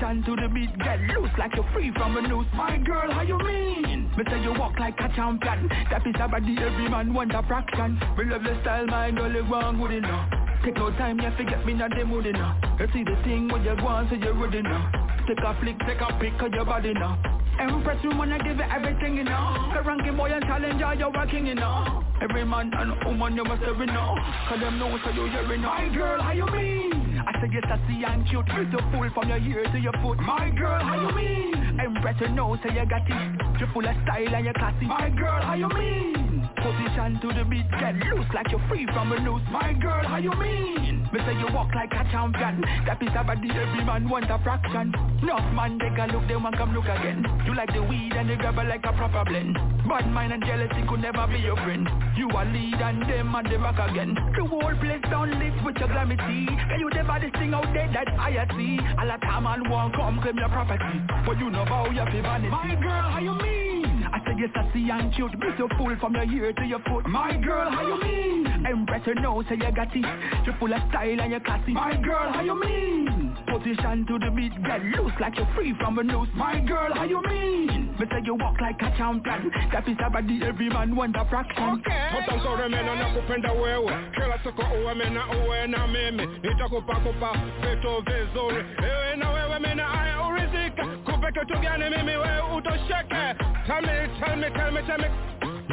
Position 0.05 0.23
to 0.23 0.41
the 0.41 0.47
beat, 0.53 0.77
get 0.77 0.99
loose 1.17 1.31
like 1.37 1.55
you're 1.55 1.65
free 1.73 1.91
from 1.93 2.15
a 2.15 2.21
noose. 2.21 2.45
My 2.53 2.77
girl, 2.77 3.11
how 3.11 3.21
you 3.21 3.39
mean? 3.39 4.11
Me 4.15 4.23
say 4.29 4.39
you 4.41 4.53
walk 4.53 4.77
like 4.79 4.93
a 4.99 5.09
champion. 5.15 5.67
That 5.89 6.05
is 6.05 6.13
a 6.21 6.27
body 6.27 6.55
every 6.61 6.89
man 6.89 7.11
want 7.11 7.33
a 7.33 7.41
fraction. 7.47 7.99
We 8.15 8.25
love 8.25 8.43
your 8.43 8.61
style, 8.61 8.85
girl, 8.85 9.33
you 9.33 9.45
want 9.49 9.79
good 9.79 9.97
enough. 9.97 10.29
Take 10.63 10.75
no 10.75 10.91
time, 10.91 11.19
you 11.19 11.31
forget 11.35 11.65
me 11.65 11.73
not 11.73 11.89
the 11.89 12.05
mood 12.05 12.27
enough. 12.27 12.55
You 12.79 12.87
see 12.93 13.03
the 13.03 13.17
thing 13.23 13.47
when 13.49 13.63
you 13.63 13.71
on, 13.71 14.07
so 14.09 14.15
you're 14.15 14.35
ready 14.35 14.61
now. 14.61 14.91
Take 15.27 15.39
a 15.41 15.57
flick, 15.59 15.79
take 15.87 16.01
a 16.01 16.13
pic 16.19 16.39
of 16.39 16.53
your 16.53 16.65
body 16.65 16.93
now. 16.93 17.17
Empress 17.59 18.03
woman, 18.03 18.31
I 18.31 18.37
give 18.45 18.57
you 18.57 18.63
everything, 18.63 19.17
you 19.17 19.23
know. 19.23 19.71
The 19.73 19.81
ranking 19.81 20.17
boy 20.17 20.29
and 20.29 20.43
challenger, 20.43 20.93
you're 20.99 21.11
working, 21.11 21.47
you 21.47 21.55
know. 21.55 22.03
Every 22.21 22.45
man 22.45 22.71
and 22.77 22.93
woman, 23.05 23.35
you 23.35 23.43
must 23.43 23.63
have 23.63 23.77
know. 23.77 24.15
Cause 24.49 24.59
them 24.59 24.77
know 24.77 24.99
so 25.03 25.09
you 25.09 25.25
hearing. 25.31 25.61
My 25.61 25.89
girl, 25.89 26.21
how 26.21 26.31
you 26.31 26.45
mean? 26.45 27.04
I 27.27 27.31
say 27.41 27.49
yes, 27.51 27.53
you're 27.53 27.61
sassy 27.67 28.03
and 28.05 28.27
cute, 28.29 28.45
beautiful 28.45 29.09
from 29.13 29.29
your 29.29 29.37
ear 29.39 29.63
to 29.71 29.79
your 29.79 29.93
foot. 30.01 30.19
My 30.19 30.49
girl, 30.49 30.79
how 30.79 31.09
you 31.09 31.15
mean? 31.15 31.79
Empress, 31.79 32.15
you 32.21 32.29
know, 32.29 32.57
so 32.61 32.69
you 32.71 32.85
got 32.85 33.01
it. 33.09 33.59
You're 33.59 33.69
full 33.73 33.87
of 33.87 33.95
style 34.03 34.35
and 34.35 34.45
you're 34.45 34.53
classy. 34.53 34.85
My 34.85 35.09
girl, 35.09 35.41
how 35.41 35.55
you 35.55 35.69
mean? 35.69 36.24
Position 36.55 37.19
to 37.21 37.27
the 37.33 37.43
beat, 37.45 37.69
get 37.79 37.95
loose 38.09 38.25
like 38.33 38.49
you're 38.49 38.63
free 38.67 38.85
from 38.87 39.11
a 39.11 39.19
noose. 39.19 39.41
My 39.51 39.73
girl, 39.73 40.03
how 40.07 40.17
you 40.17 40.31
mean? 40.31 41.07
Me 41.13 41.19
say 41.25 41.37
you 41.37 41.47
walk 41.53 41.69
like 41.75 41.91
a 41.93 42.03
champion. 42.11 42.61
That 42.85 43.01
is 43.01 43.13
a 43.15 43.23
body 43.23 43.49
every 43.51 43.83
man 43.85 44.09
want 44.09 44.31
a 44.31 44.39
fraction. 44.39 44.93
Enough 45.21 45.53
man, 45.53 45.77
take 45.79 45.97
a 45.97 46.11
look, 46.11 46.27
they 46.27 46.35
want 46.35 46.57
come 46.57 46.73
look 46.73 46.85
again. 46.85 47.23
You 47.45 47.53
like 47.55 47.73
the 47.73 47.83
weed 47.83 48.13
and 48.13 48.29
the 48.29 48.35
grabber 48.35 48.63
like 48.63 48.85
a 48.85 48.93
proper 48.93 49.23
blend. 49.25 49.55
Bad 49.87 50.09
mind 50.11 50.33
and 50.33 50.43
jealousy 50.43 50.81
could 50.89 51.01
never 51.01 51.27
be 51.27 51.39
your 51.39 51.55
friend. 51.57 51.87
You 52.17 52.27
a 52.29 52.43
lead 52.45 52.81
and 52.81 53.01
them 53.03 53.35
and 53.35 53.45
the 53.45 53.57
back 53.59 53.89
again. 53.89 54.15
The 54.15 54.45
whole 54.45 54.75
place 54.81 55.05
down 55.11 55.29
lit 55.37 55.53
with 55.63 55.77
your 55.77 55.87
glamity. 55.87 56.47
Can 56.47 56.79
you 56.79 56.89
never 56.89 57.19
this 57.21 57.31
thing 57.37 57.53
out 57.53 57.69
there 57.73 57.89
that 57.93 58.09
I 58.17 58.47
see? 58.57 58.79
A 58.79 59.05
lot 59.05 59.21
of 59.21 59.43
man 59.43 59.69
won't 59.69 59.95
come 59.95 60.19
claim 60.21 60.37
your 60.37 60.49
property. 60.49 60.99
But 61.25 61.37
you 61.37 61.49
know 61.49 61.65
how 61.65 61.89
you 61.91 62.03
feel 62.11 62.23
vanity. 62.23 62.49
My 62.49 62.75
girl, 62.81 63.05
how 63.11 63.19
you 63.19 63.35
mean? 63.37 63.94
I 64.25 64.31
say 64.31 64.37
you're 64.39 64.49
sassy 64.53 64.89
and 64.89 65.13
cute, 65.13 65.39
beautiful 65.39 65.95
from 65.99 66.15
your 66.15 66.23
ear 66.23 66.53
to 66.53 66.63
your 66.65 66.79
foot. 66.79 67.07
My 67.07 67.35
girl, 67.37 67.69
how 67.69 67.81
you 67.85 68.01
mean? 68.01 68.65
Empress, 68.65 69.03
you 69.05 69.15
know, 69.15 69.43
say 69.47 69.55
you 69.55 69.71
got 69.71 69.95
it. 69.95 70.05
You're 70.45 70.55
full 70.59 70.73
of 70.73 70.81
style 70.89 71.21
and 71.21 71.31
you're 71.31 71.39
classy. 71.39 71.73
My 71.73 71.95
girl, 72.01 72.31
how 72.33 72.41
you 72.41 72.59
mean? 72.59 73.37
Position 73.47 74.05
to 74.07 74.19
the 74.19 74.31
beat, 74.35 74.51
get 74.63 74.81
loose 74.97 75.13
like 75.19 75.37
you're 75.37 75.47
free 75.55 75.73
from 75.79 75.99
a 75.99 76.03
noose. 76.03 76.29
My 76.35 76.59
girl, 76.59 76.93
how 76.93 77.03
you 77.03 77.21
mean? 77.29 77.95
Me 77.99 78.05
say 78.09 78.21
you 78.25 78.35
walk 78.35 78.59
like 78.61 78.81
a 78.81 78.89
champion. 78.97 79.51
That 79.71 79.87
is 79.87 79.97
a 80.03 80.09
body 80.09 80.39
every 80.43 80.69
man 80.69 80.95
want 80.95 81.15
a 81.15 81.25
fraction. 81.29 81.81
Mutansore 82.13 82.69
mena 82.69 82.95
na 82.95 83.05
kupenda 83.13 83.51
wewe 83.51 83.93
kila 84.13 84.39
siku 84.43 84.61
uwe 84.83 84.93
mena 84.95 85.21
uwe 85.45 85.67
na 85.67 85.87
mimi 85.87 86.25
nitakupa 86.43 86.95
kupa 86.95 87.31
vitu 87.61 88.03
vizuri 88.05 88.65
ewe 88.83 89.15
na 89.15 89.29
wewe 89.31 89.59
mena 89.59 90.01
aya 90.01 90.21
urizika 90.27 90.85
kupe 91.05 91.31
kitu 91.39 91.59
gani 91.59 91.83
mimi 91.97 92.11
wewe 92.17 92.55
utosheke 92.57 93.35
tell 93.65 93.81
me 93.81 93.95
tell 94.19 94.35
me 94.37 94.47
tell 94.55 94.71
me 94.71 94.81
tell 94.87 94.97
me. 94.97 95.07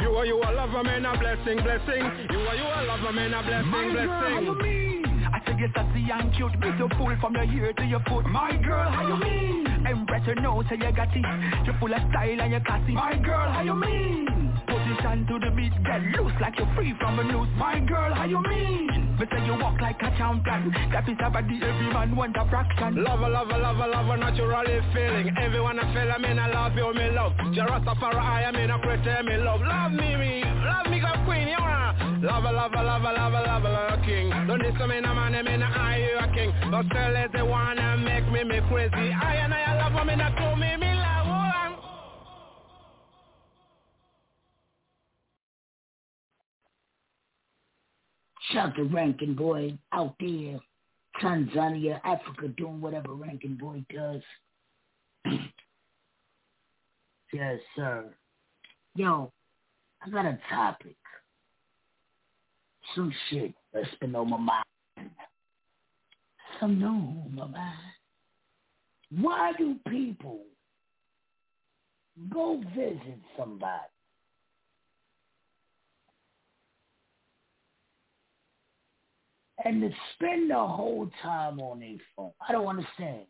You 0.01 0.09
are 0.15 0.25
you 0.25 0.37
a 0.37 0.49
lover 0.51 0.83
man 0.83 1.05
a 1.05 1.17
blessing 1.17 1.61
blessing. 1.63 2.03
You 2.31 2.39
are 2.39 2.55
you 2.55 2.65
a 2.65 2.81
lover 2.87 3.13
man 3.13 3.33
a 3.33 3.43
blessing 3.43 3.71
My 3.71 3.83
girl, 3.93 4.09
how 4.09 4.39
you 4.39 4.55
blessing? 4.55 5.12
I 5.33 5.41
say 5.45 5.55
you're 5.57 5.69
sassy 5.73 6.05
and 6.13 6.33
cute, 6.35 6.53
beautiful 6.61 7.09
from 7.19 7.33
your 7.33 7.43
ear 7.43 7.73
to 7.73 7.83
your 7.83 8.01
foot. 8.07 8.25
My 8.27 8.55
girl, 8.55 8.89
how 8.89 9.07
you 9.07 9.17
mean? 9.17 9.67
Empress, 9.87 10.23
you 10.27 10.35
know, 10.35 10.63
say 10.69 10.77
you 10.77 10.91
got 10.93 11.09
it. 11.15 11.25
You're 11.65 11.77
full 11.79 11.93
of 11.93 12.01
style 12.09 12.41
and 12.41 12.51
you're 12.51 12.61
classy. 12.61 12.93
My 12.93 13.17
girl, 13.17 13.49
how 13.51 13.63
you 13.63 13.75
mean? 13.75 14.53
Position 14.67 15.25
to 15.27 15.39
the 15.39 15.51
beat, 15.55 15.73
get 15.83 16.01
loose 16.15 16.33
like 16.39 16.57
you're 16.57 16.69
free 16.75 16.93
from 16.99 17.19
a 17.19 17.23
noose. 17.23 17.49
My 17.57 17.79
girl, 17.79 18.13
how 18.13 18.25
you 18.25 18.41
mean? 18.41 19.17
Me 19.19 19.25
say 19.29 19.45
you 19.45 19.53
walk 19.59 19.81
like 19.81 20.01
a 20.01 20.09
champion. 20.17 20.71
That 20.91 21.09
is 21.09 21.17
a 21.19 21.29
body 21.29 21.59
every 21.61 21.89
man 21.91 22.15
want 22.15 22.37
a 22.37 22.47
fraction. 22.49 23.03
Lover, 23.03 23.29
lover, 23.29 23.57
lover, 23.57 23.87
lover, 23.87 24.17
naturally 24.17 24.79
feeling 24.93 25.33
Everyone 25.37 25.79
I 25.79 25.93
feel, 25.93 26.11
I 26.11 26.17
mean 26.17 26.39
I 26.39 26.47
love 26.47 26.75
you, 26.75 26.93
me 26.93 27.09
love 27.11 27.33
Jarastafari, 27.53 28.47
I 28.47 28.51
mean 28.51 28.71
I 28.71 28.77
pretend 28.81 29.27
me 29.27 29.37
love 29.37 29.61
Love 29.61 29.91
me, 29.91 30.15
me, 30.15 30.43
love 30.43 30.87
me, 30.89 30.99
God 30.99 31.19
queen, 31.25 31.47
you 31.47 31.57
wanna 31.59 32.19
Lover, 32.21 32.51
lover, 32.51 32.83
lover, 32.83 33.13
lover, 33.13 33.43
lover, 33.45 33.69
lover, 33.69 34.01
king 34.05 34.29
Don't 34.47 34.61
this 34.61 34.73
to 34.79 34.87
me, 34.87 35.01
no 35.01 35.13
man, 35.29 35.35
I 35.35 35.41
mean 35.41 35.63
I, 35.63 35.97
you 35.97 36.17
a 36.17 36.27
king 36.33 36.53
But 36.71 36.85
still 36.87 37.15
is 37.15 37.31
the 37.33 37.43
make 38.03 38.31
me, 38.31 38.43
me 38.43 38.59
crazy 38.69 38.93
I 38.93 39.35
and 39.35 39.53
I 39.53 39.89
love 39.89 40.07
me, 40.07 40.15
me, 40.77 40.93
love, 40.95 41.79
Shout 48.51 48.75
to 48.75 48.83
Rankin 48.83 49.35
Boy 49.35 49.77
out 49.93 50.15
there, 50.19 50.59
Tanzania, 51.21 51.99
Africa, 52.03 52.49
doing 52.49 52.81
whatever 52.81 53.13
Rankin 53.13 53.55
Boy 53.55 53.83
does. 53.93 54.21
yes, 57.33 57.59
sir. 57.75 58.13
Yo, 58.95 59.31
I 60.05 60.09
got 60.09 60.25
a 60.25 60.37
topic. 60.51 60.97
Some 62.93 63.13
shit 63.29 63.53
that's 63.73 63.87
been 64.01 64.15
on 64.15 64.29
my 64.29 64.37
mind. 64.37 64.65
On 66.61 66.79
my 67.35 67.45
mind. 67.47 67.77
Why 69.21 69.51
do 69.57 69.75
people 69.89 70.39
go 72.29 72.61
visit 72.75 73.19
somebody 73.37 73.83
and 79.65 79.81
to 79.81 79.89
spend 80.13 80.49
the 80.49 80.55
whole 80.55 81.09
time 81.21 81.59
on 81.59 81.79
their 81.79 81.97
phone. 82.15 82.31
I 82.47 82.51
don't 82.51 82.67
understand. 82.67 83.25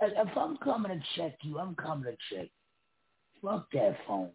If 0.00 0.36
I'm 0.36 0.56
coming 0.58 0.92
to 0.92 1.04
check 1.16 1.38
you, 1.42 1.58
I'm 1.58 1.74
coming 1.74 2.04
to 2.04 2.16
check. 2.30 2.48
you. 3.42 3.48
Fuck 3.48 3.70
that 3.72 3.96
phone. 4.06 4.30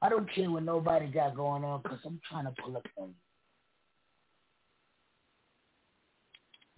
I 0.00 0.08
don't 0.08 0.32
care 0.32 0.50
what 0.50 0.62
nobody 0.62 1.06
got 1.08 1.34
going 1.34 1.64
on 1.64 1.82
because 1.82 1.98
I'm 2.04 2.20
trying 2.28 2.44
to 2.44 2.54
pull 2.62 2.76
up 2.76 2.86
on 2.96 3.08
you. 3.08 3.14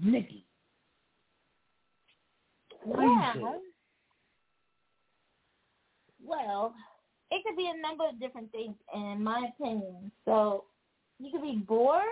Nikki. 0.02 0.44
What 2.84 3.00
do 3.00 3.02
you 3.02 3.20
say? 3.34 3.40
Well, 3.40 3.60
well, 6.24 6.74
it 7.30 7.42
could 7.44 7.56
be 7.56 7.70
a 7.74 7.80
number 7.80 8.08
of 8.08 8.20
different 8.20 8.50
things 8.52 8.74
in 8.94 9.22
my 9.22 9.48
opinion. 9.58 10.10
So 10.24 10.64
you 11.18 11.30
could 11.30 11.42
be 11.42 11.62
bored. 11.66 12.04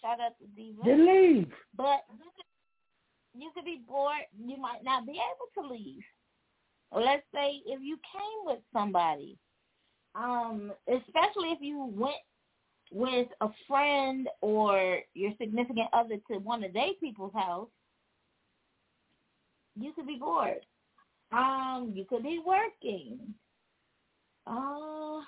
Shout 0.00 0.20
out 0.20 0.38
to 0.38 0.46
Diva. 0.56 0.82
Then 0.84 1.06
leave. 1.06 1.52
But 1.76 2.04
you 2.10 2.30
could, 2.36 3.42
you 3.42 3.50
could 3.54 3.64
be 3.64 3.80
bored. 3.86 4.26
You 4.38 4.56
might 4.56 4.84
not 4.84 5.06
be 5.06 5.12
able 5.12 5.62
to 5.68 5.74
leave. 5.74 6.02
Or 6.90 7.02
let's 7.02 7.24
say 7.34 7.60
if 7.66 7.80
you 7.82 7.98
came 8.12 8.44
with 8.44 8.60
somebody, 8.72 9.36
um, 10.14 10.72
especially 10.88 11.50
if 11.50 11.58
you 11.60 11.92
went 11.94 12.16
with 12.92 13.28
a 13.40 13.48
friend 13.66 14.28
or 14.40 15.00
your 15.14 15.32
significant 15.38 15.88
other 15.92 16.16
to 16.30 16.38
one 16.38 16.64
of 16.64 16.72
their 16.72 16.94
people's 17.00 17.32
house, 17.34 17.68
you 19.78 19.92
could 19.92 20.06
be 20.06 20.16
bored. 20.16 20.64
Um, 21.32 21.92
you 21.94 22.04
could 22.04 22.22
be 22.22 22.40
working. 22.44 23.18
Uh, 24.46 25.20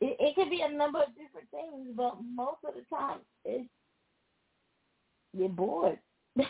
it, 0.00 0.16
it 0.20 0.34
could 0.36 0.50
be 0.50 0.62
a 0.62 0.72
number 0.72 1.00
of 1.00 1.08
different 1.08 1.50
things, 1.50 1.88
but 1.96 2.16
most 2.34 2.58
of 2.66 2.74
the 2.74 2.82
time 2.94 3.18
it's 3.44 3.68
you're 5.32 5.48
bored. 5.48 5.98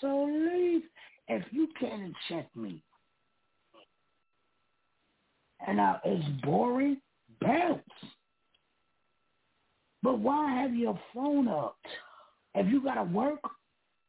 So 0.00 0.24
leave. 0.24 0.82
If 1.28 1.44
you 1.52 1.68
can't 1.78 2.12
check 2.28 2.48
me, 2.56 2.82
and 5.66 5.76
now 5.76 6.00
it's 6.04 6.24
boring, 6.42 6.98
bounce. 7.40 7.82
But 10.02 10.18
why 10.18 10.62
have 10.62 10.74
your 10.74 10.98
phone 11.14 11.48
up? 11.48 11.76
If 12.54 12.70
you 12.70 12.82
gotta 12.82 13.04
work, 13.04 13.40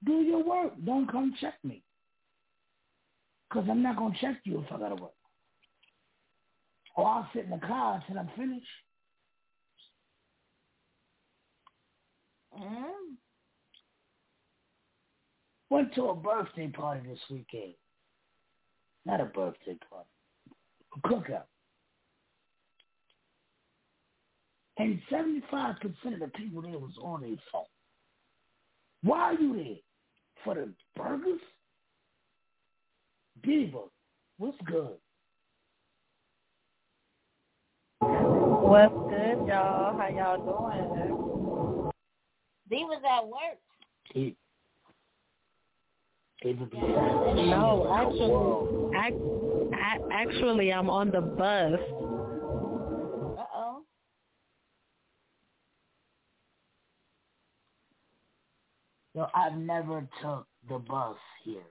do 0.05 0.13
your 0.21 0.43
work. 0.43 0.73
Don't 0.85 1.11
come 1.11 1.33
check 1.39 1.55
me. 1.63 1.83
Cause 3.51 3.65
I'm 3.69 3.83
not 3.83 3.97
gonna 3.97 4.15
check 4.21 4.37
you 4.45 4.59
if 4.61 4.71
I 4.71 4.79
gotta 4.79 4.95
work. 4.95 5.11
Or 6.95 7.05
I'll 7.05 7.29
sit 7.33 7.45
in 7.45 7.51
the 7.51 7.57
car 7.57 8.01
until 8.01 8.19
I'm 8.19 8.29
finished. 8.37 8.65
Mm. 12.57 13.15
Went 15.69 15.93
to 15.95 16.09
a 16.09 16.15
birthday 16.15 16.67
party 16.67 17.07
this 17.07 17.19
weekend. 17.29 17.73
Not 19.05 19.21
a 19.21 19.25
birthday 19.25 19.77
party. 19.89 20.09
A 20.95 21.07
cookout. 21.07 21.43
And 24.77 24.99
75% 25.11 26.13
of 26.13 26.19
the 26.19 26.27
people 26.35 26.61
there 26.61 26.79
was 26.79 26.93
on 27.01 27.21
their 27.21 27.35
phone. 27.51 27.63
Why 29.03 29.19
are 29.19 29.33
you 29.33 29.55
there? 29.55 29.75
For 30.43 30.55
the 30.55 30.73
burgers? 30.95 31.39
Diva, 33.43 33.79
what's 34.37 34.57
good? 34.65 34.97
What's 37.99 38.93
good, 38.93 39.47
y'all? 39.47 39.97
How 39.97 40.09
y'all 40.09 40.37
doing? 40.37 41.91
D 42.69 42.85
was 42.85 43.01
at 43.05 43.27
work. 43.27 43.59
He, 44.13 44.23
Diva 44.23 44.35
be 44.35 44.50
No, 46.43 47.87
actually, 47.93 48.97
act, 48.97 49.15
a- 49.15 50.13
actually, 50.13 50.73
I'm 50.73 50.89
on 50.89 51.11
the 51.11 51.21
bus. 51.21 51.79
Uh 53.37 53.45
oh. 53.55 53.83
Yo, 59.13 59.27
I've 59.35 59.53
never 59.57 60.07
took 60.21 60.47
the 60.67 60.79
bus 60.79 61.17
here. 61.43 61.61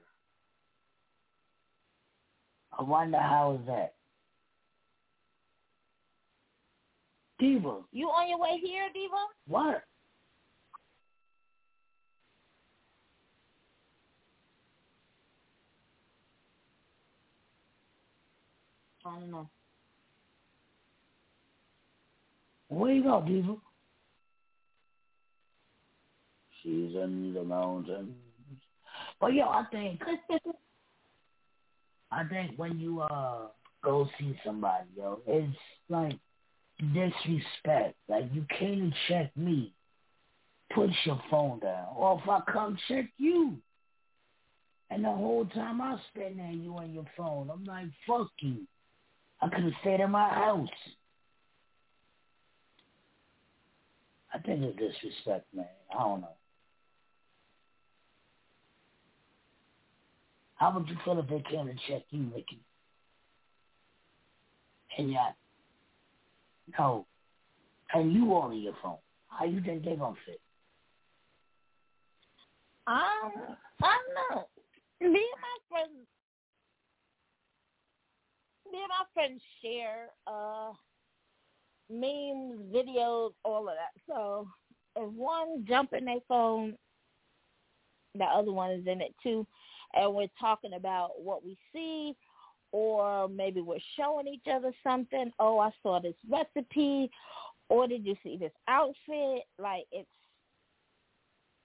I 2.79 2.83
wonder 2.83 3.19
how 3.19 3.59
is 3.61 3.67
that? 3.67 3.95
Diva, 7.41 7.81
You 7.91 8.07
on 8.09 8.29
your 8.29 8.39
way 8.39 8.61
here, 8.63 8.89
Diva? 8.93 9.17
what? 9.49 9.83
I 19.05 19.15
don't 19.19 19.31
know. 19.31 19.49
Where 22.69 22.93
you 22.93 23.03
go, 23.03 23.25
Diva? 23.27 23.57
She's 26.63 26.95
in 26.95 27.33
the 27.35 27.43
mountains. 27.43 28.15
But 29.21 29.35
yo, 29.35 29.45
I 29.49 29.65
think 29.71 30.01
I 32.13 32.25
think 32.25 32.59
when 32.59 32.79
you 32.79 33.01
uh 33.01 33.49
go 33.83 34.09
see 34.19 34.39
somebody, 34.45 34.87
yo, 34.97 35.21
it's 35.27 35.57
like 35.89 36.19
disrespect. 36.95 37.97
Like 38.09 38.25
you 38.33 38.45
came 38.59 38.91
to 38.91 38.97
check 39.09 39.37
me. 39.37 39.73
Put 40.75 40.91
your 41.05 41.21
phone 41.31 41.59
down. 41.61 41.89
Or 41.97 42.21
if 42.23 42.29
I 42.29 42.41
come 42.51 42.79
check 42.89 43.07
you. 43.17 43.57
And 44.91 45.05
the 45.05 45.09
whole 45.11 45.47
time 45.47 45.81
I 45.81 45.97
spend 46.11 46.39
there 46.39 46.51
you 46.51 46.77
on 46.77 46.93
your 46.93 47.07
phone. 47.17 47.49
I'm 47.51 47.65
like, 47.65 47.87
fuck 48.07 48.29
you. 48.41 48.67
I 49.43 49.49
could 49.49 49.65
have 49.65 49.73
stayed 49.81 50.01
in 50.01 50.11
my 50.11 50.29
house. 50.29 50.69
I 54.33 54.39
think 54.39 54.63
it's 54.63 54.79
disrespect, 54.79 55.47
man. 55.55 55.67
I 55.93 56.03
don't 56.03 56.21
know. 56.21 56.29
How 60.57 60.73
would 60.75 60.89
you 60.89 60.97
feel 61.05 61.19
if 61.19 61.29
they 61.29 61.43
came 61.51 61.67
to 61.67 61.75
check 61.89 62.03
you, 62.11 62.31
Ricky? 62.35 62.61
And 64.99 65.11
yeah, 65.11 65.31
no, 66.79 67.07
and 67.95 68.13
you 68.13 68.25
on 68.35 68.57
your 68.61 68.75
phone. 68.83 68.99
How 69.29 69.47
you 69.47 69.63
think 69.63 69.85
they 69.85 69.97
gonna 69.97 70.17
fit? 70.27 70.41
Um, 72.87 73.57
I 73.83 73.97
don't 73.97 74.37
know. 74.37 74.47
Me 75.01 75.07
and 75.09 75.15
my 75.15 75.59
friends, 75.69 76.07
me 78.73 78.79
and 78.79 78.89
my 78.89 79.05
friends 79.15 79.41
share 79.63 80.09
uh 80.27 80.73
memes, 81.91 82.61
videos, 82.73 83.33
all 83.45 83.69
of 83.69 83.75
that. 83.75 84.01
So 84.09 84.49
if 84.97 85.13
one 85.13 85.65
jump 85.67 85.93
in 85.93 86.05
their 86.05 86.21
phone, 86.29 86.77
the 88.15 88.25
other 88.25 88.53
one 88.53 88.71
is 88.71 88.87
in 88.87 89.01
it 89.01 89.15
too, 89.23 89.47
and 89.95 90.15
we're 90.15 90.29
talking 90.39 90.75
about 90.75 91.21
what 91.23 91.45
we 91.45 91.57
see, 91.73 92.15
or 92.73 93.29
maybe 93.29 93.61
we're 93.61 93.79
showing 93.97 94.29
each 94.29 94.47
other 94.53 94.73
something. 94.83 95.33
Oh, 95.39 95.59
I 95.59 95.71
saw 95.83 96.01
this 96.01 96.15
recipe, 96.29 97.11
or 97.69 97.87
did 97.87 98.05
you 98.07 98.17
see 98.23 98.37
this 98.37 98.53
outfit? 98.69 99.45
Like 99.59 99.85
it's 99.93 100.09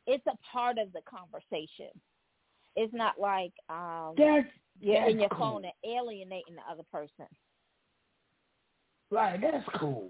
it's 0.08 0.26
a 0.28 0.38
part 0.52 0.78
of 0.78 0.92
the 0.94 1.02
conversation. 1.02 1.92
It's 2.76 2.94
not 2.94 3.20
like 3.20 3.54
um 3.70 4.14
you're 4.80 5.10
in 5.10 5.20
your 5.20 5.30
cool. 5.30 5.40
phone 5.40 5.64
and 5.66 5.74
alienating 5.84 6.56
the 6.56 6.72
other 6.72 6.84
person. 6.92 7.26
Right, 9.12 9.40
that's 9.40 9.68
cool. 9.80 10.10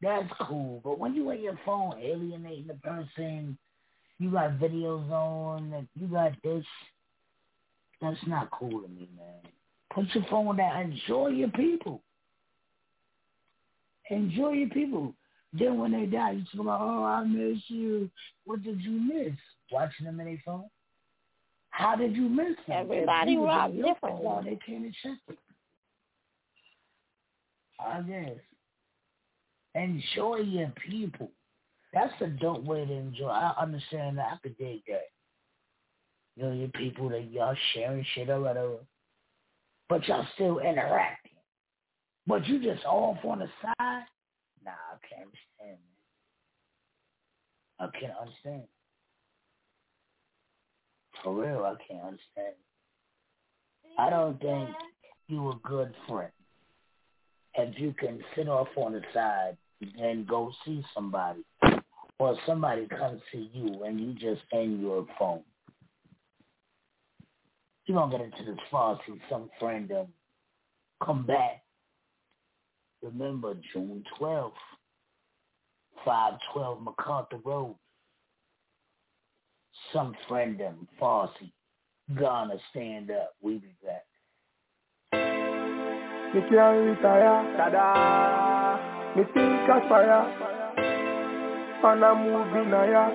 That's 0.00 0.30
cool. 0.42 0.80
But 0.84 0.98
when 0.98 1.14
you 1.14 1.30
in 1.30 1.42
your 1.42 1.58
phone 1.64 1.94
alienating 1.98 2.68
the 2.68 2.74
person, 2.74 3.58
you 4.18 4.30
got 4.30 4.58
videos 4.58 5.10
on, 5.10 5.88
you 5.94 6.06
got 6.06 6.32
this, 6.42 6.64
that's 8.00 8.18
not 8.26 8.50
cool 8.50 8.82
to 8.82 8.88
me, 8.88 9.08
man. 9.16 9.52
Put 9.92 10.06
your 10.14 10.24
phone 10.30 10.56
down. 10.56 10.92
Enjoy 10.92 11.28
your 11.28 11.48
people. 11.48 12.02
Enjoy 14.10 14.50
your 14.50 14.68
people. 14.68 15.14
Then 15.52 15.78
when 15.78 15.92
they 15.92 16.06
die, 16.06 16.32
you 16.32 16.44
talk 16.44 16.60
about, 16.60 16.80
oh, 16.80 17.04
I 17.04 17.24
miss 17.24 17.58
you. 17.68 18.10
What 18.44 18.62
did 18.62 18.80
you 18.82 18.92
miss? 18.92 19.32
Watching 19.72 20.06
them 20.06 20.20
in 20.20 20.26
their 20.26 20.42
phone? 20.44 20.68
How 21.70 21.94
did 21.96 22.16
you 22.16 22.28
miss? 22.28 22.56
If 22.66 22.70
Everybody 22.70 23.32
you 23.32 23.40
was 23.40 23.46
rock 23.48 23.64
on 23.70 23.76
your 23.76 23.86
differently. 23.94 24.24
phone, 24.24 24.44
They 24.44 24.58
came 24.66 24.84
and 24.84 24.94
checked 25.02 25.28
it. 25.30 25.38
I 27.80 28.00
guess. 28.02 28.38
Enjoy 29.74 30.36
your 30.38 30.72
people. 30.88 31.30
That's 31.92 32.12
a 32.20 32.26
dope 32.26 32.64
way 32.64 32.84
to 32.84 32.92
enjoy. 32.92 33.28
I 33.28 33.54
understand 33.60 34.18
that. 34.18 34.32
I 34.32 34.36
could 34.42 34.58
dig 34.58 34.82
that. 34.88 35.04
You 36.36 36.44
know, 36.44 36.52
your 36.52 36.68
people 36.68 37.08
that 37.10 37.30
y'all 37.30 37.56
sharing 37.74 38.04
shit 38.14 38.28
or 38.28 38.40
whatever. 38.40 38.76
But 39.88 40.06
y'all 40.08 40.26
still 40.34 40.58
interacting. 40.58 41.32
But 42.26 42.46
you 42.46 42.62
just 42.62 42.84
off 42.84 43.18
on 43.24 43.38
the 43.38 43.48
side? 43.62 44.04
Nah, 44.64 44.70
I 44.70 44.98
can't 45.08 45.22
understand, 45.28 45.78
man. 45.78 45.78
I 47.80 47.98
can't 47.98 48.12
understand. 48.20 48.62
For 51.24 51.34
real, 51.34 51.64
I 51.64 51.74
can't 51.86 52.04
understand. 52.04 52.54
I 53.98 54.10
don't 54.10 54.40
think 54.40 54.70
you 55.26 55.50
a 55.50 55.58
good 55.64 55.92
friend 56.08 56.30
if 57.54 57.78
you 57.78 57.92
can 57.98 58.22
sit 58.36 58.48
off 58.48 58.68
on 58.76 58.92
the 58.92 59.02
side 59.12 59.56
and 60.00 60.26
go 60.26 60.52
see 60.64 60.84
somebody, 60.94 61.44
or 62.18 62.36
somebody 62.46 62.86
come 62.88 63.20
see 63.32 63.50
you 63.52 63.82
and 63.84 64.00
you 64.00 64.12
just 64.14 64.42
in 64.52 64.80
your 64.80 65.06
phone. 65.18 65.42
You 67.86 67.94
don't 67.94 68.10
get 68.10 68.20
into 68.20 68.44
this 68.44 68.60
far 68.70 69.00
see 69.06 69.20
some 69.30 69.50
friend 69.58 69.90
um, 69.92 70.06
come 71.04 71.26
back. 71.26 71.62
Remember 73.02 73.54
June 73.72 74.04
twelfth, 74.18 74.56
five 76.04 76.34
twelve 76.52 76.82
MacArthur 76.82 77.38
Road. 77.44 77.76
Some 79.92 80.14
friend 80.28 80.60
of 80.60 80.74
Farsi 81.00 81.52
gonna 82.18 82.56
stand 82.70 83.10
up. 83.10 83.34
We 83.42 83.58
be 83.58 83.74
back. 83.84 84.04
Me 86.34 86.40
can't 86.50 86.78
retire, 86.84 87.42
tada. 87.56 89.16
Me 89.16 89.22
think 89.32 89.68
of 89.70 89.82
fire, 89.88 90.24
and 91.84 92.04
I'm 92.04 92.18
moving 92.22 92.70
higher. 92.70 93.08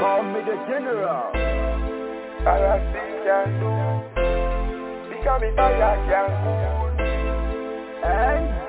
Call 0.00 0.22
me 0.22 0.40
the 0.40 0.56
general. 0.66 1.30
I 2.40 2.80
think 2.92 3.10
can 3.24 3.48
do. 3.60 3.72
Because 5.10 5.40
me 5.42 5.48
tired 5.56 6.00
can 6.08 6.28
cool. 6.42 6.88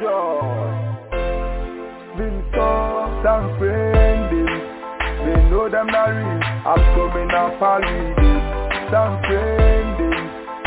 Enjoy. 0.01 0.81
Vincent 2.17 3.25
and 3.25 3.45
friendly. 3.57 4.00
They 5.31 5.39
know 5.47 5.69
them 5.69 5.87
not 5.87 6.11
real. 6.11 6.43
I'm 6.67 6.83
coming 6.91 7.31
up 7.31 7.55
with 7.55 7.87
it. 7.87 8.19
Some 8.91 9.15
friendly. 9.23 10.11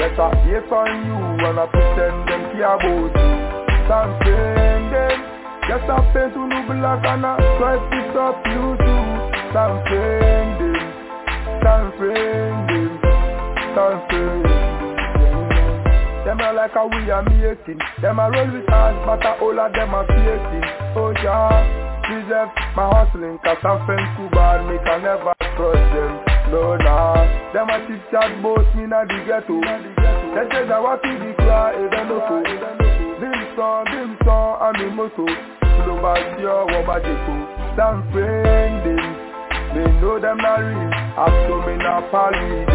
Get 0.01 0.17
a 0.17 0.33
hate 0.41 0.73
on 0.73 0.89
you 1.05 1.21
and 1.45 1.61
I 1.61 1.67
pretend 1.69 2.25
them 2.25 2.43
care 2.57 2.73
about 2.73 3.13
you. 3.13 3.29
Some 3.85 4.17
friendly. 4.25 5.21
Get 5.69 5.85
a 5.85 6.01
pay 6.17 6.33
to 6.33 6.49
no 6.49 6.65
black 6.65 7.05
and 7.05 7.27
I 7.29 7.37
try 7.61 7.77
to 7.77 7.99
stop 8.09 8.41
you 8.49 8.73
too. 8.81 9.05
Some 9.53 9.85
friendly. 9.85 10.81
Some 11.61 11.93
friendly. 12.01 12.89
Some 13.77 14.01
friendly. 14.09 14.57
Them 16.25 16.41
a 16.41 16.53
like 16.57 16.73
how 16.73 16.89
we 16.89 17.11
are 17.11 17.21
making. 17.21 17.81
Them 18.01 18.19
a 18.19 18.31
roll 18.33 18.49
with 18.49 18.73
us, 18.73 18.97
but 19.05 19.21
all 19.45 19.61
of 19.61 19.73
them 19.75 19.93
are 19.93 20.07
faking. 20.09 20.65
Oh 20.97 21.13
yeah. 21.23 21.84
Preserve 22.05 22.53
my 22.77 22.85
hustling, 22.93 23.39
cause 23.41 23.57
I'm 23.65 23.81
friends 23.89 24.13
too 24.21 24.29
bad, 24.37 24.61
me 24.69 24.77
can 24.85 25.01
never 25.01 25.33
trust 25.41 25.89
them. 25.89 26.13
No, 26.53 26.77
nah. 26.77 27.17
Them 27.57 27.73
a 27.73 27.81
chit 27.89 28.05
chat 28.13 28.29
both 28.45 28.69
me 28.77 28.85
na 28.85 29.09
the 29.09 29.25
ghetto. 29.25 29.57
They 29.57 30.45
say 30.53 30.69
that 30.69 30.83
what 30.85 31.01
we 31.01 31.17
declare, 31.17 31.73
it 31.81 31.89
don't 31.89 32.13
know. 32.13 32.45
Bim 33.25 33.41
song, 33.57 33.89
bim 33.89 34.19
song, 34.21 34.61
I'm 34.61 34.77
in 34.85 34.93
moto. 34.93 35.25
Slow 35.25 35.97
back 36.05 36.39
your 36.39 36.69
woman, 36.69 37.01
Some 37.73 38.05
friending. 38.13 39.09
They 39.73 39.89
know 40.05 40.21
them 40.21 40.37
not 40.45 40.61
real, 40.61 40.93
so 41.49 41.57
me 41.65 41.75
not 41.81 42.11
palliative. 42.13 42.69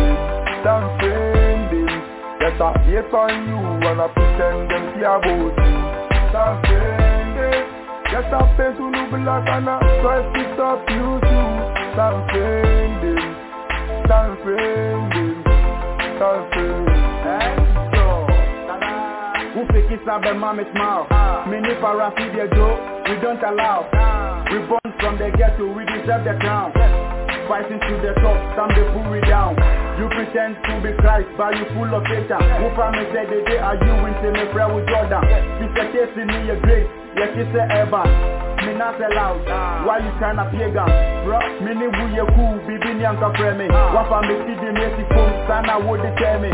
Some 0.66 0.90
friending. 0.98 1.94
Yes, 2.42 2.58
I 2.58 2.74
hate 2.82 3.14
on 3.14 3.46
you, 3.46 3.62
wanna 3.86 4.10
pretend 4.10 4.72
them 4.74 4.86
care 4.98 5.22
about 5.22 5.54
you. 5.54 5.78
Some 6.34 6.62
friending. 6.66 6.99
Yes, 8.12 8.26
I 8.34 8.42
pay 8.58 8.74
to 8.74 8.90
no 8.90 9.06
black 9.10 9.46
and 9.48 9.70
I 9.70 9.78
try 10.02 10.26
to 10.26 10.42
stop 10.56 10.82
you 10.90 11.22
too. 11.22 11.50
Stand 11.94 12.20
friending, 12.34 13.22
stand 14.06 14.34
friending, 14.42 15.38
stand 16.18 16.44
friending. 16.54 17.00
Who 19.54 19.66
fake 19.74 19.92
it 19.92 20.08
up 20.08 20.22
the 20.22 20.34
mouth? 20.34 21.10
Many 21.50 21.74
para 21.82 22.14
feed 22.18 22.34
their 22.34 22.50
we 22.50 23.22
don't 23.22 23.42
allow. 23.44 23.86
We 24.50 24.58
born 24.66 24.90
from 25.00 25.18
the 25.18 25.30
ghetto, 25.38 25.74
we 25.74 25.86
deserve 25.86 26.24
the 26.26 26.38
crown. 26.40 26.74
Fighting 27.48 27.80
to 27.80 27.94
the 28.02 28.14
top, 28.22 28.40
some 28.56 28.70
they 28.74 28.86
pull 28.94 29.12
we 29.12 29.22
down. 29.22 29.58
You 30.00 30.08
pretend 30.16 30.56
to 30.64 30.74
be 30.80 30.96
Christ, 30.96 31.28
but 31.36 31.52
you 31.60 31.68
full 31.76 31.92
of 31.92 32.08
Satan. 32.08 32.40
Who 32.40 32.72
promise 32.72 33.12
that 33.12 33.28
the 33.28 33.44
day 33.44 33.60
are 33.60 33.76
you 33.76 33.94
into 34.08 34.32
me 34.32 34.48
prayer 34.56 34.72
with 34.72 34.88
Jordan? 34.88 35.28
It's 35.60 35.76
a 35.76 35.86
case 35.92 36.16
in 36.16 36.24
me 36.24 36.48
your 36.48 36.56
grace. 36.64 36.88
Yes, 37.20 37.36
it's 37.36 37.52
a 37.52 37.68
ever. 37.84 38.08
Me 38.64 38.80
not 38.80 38.96
loud. 38.96 39.44
Why 39.84 40.00
you 40.00 40.16
tryna 40.16 40.48
pagan? 40.56 40.88
Bro, 41.28 41.44
me 41.68 41.76
ni 41.76 41.92
bu 41.92 42.04
ye 42.16 42.24
cool. 42.32 42.64
Bibi 42.64 42.96
ni 42.96 43.04
anka 43.04 43.28
frame 43.36 43.60
me. 43.60 43.68
Wafa 43.68 44.24
me 44.24 44.40
see 44.48 44.56
the 44.56 44.72
messy 44.72 45.04
phone. 45.12 45.36
Sana 45.52 45.84
would 45.84 46.00
tell 46.16 46.40
me. 46.40 46.48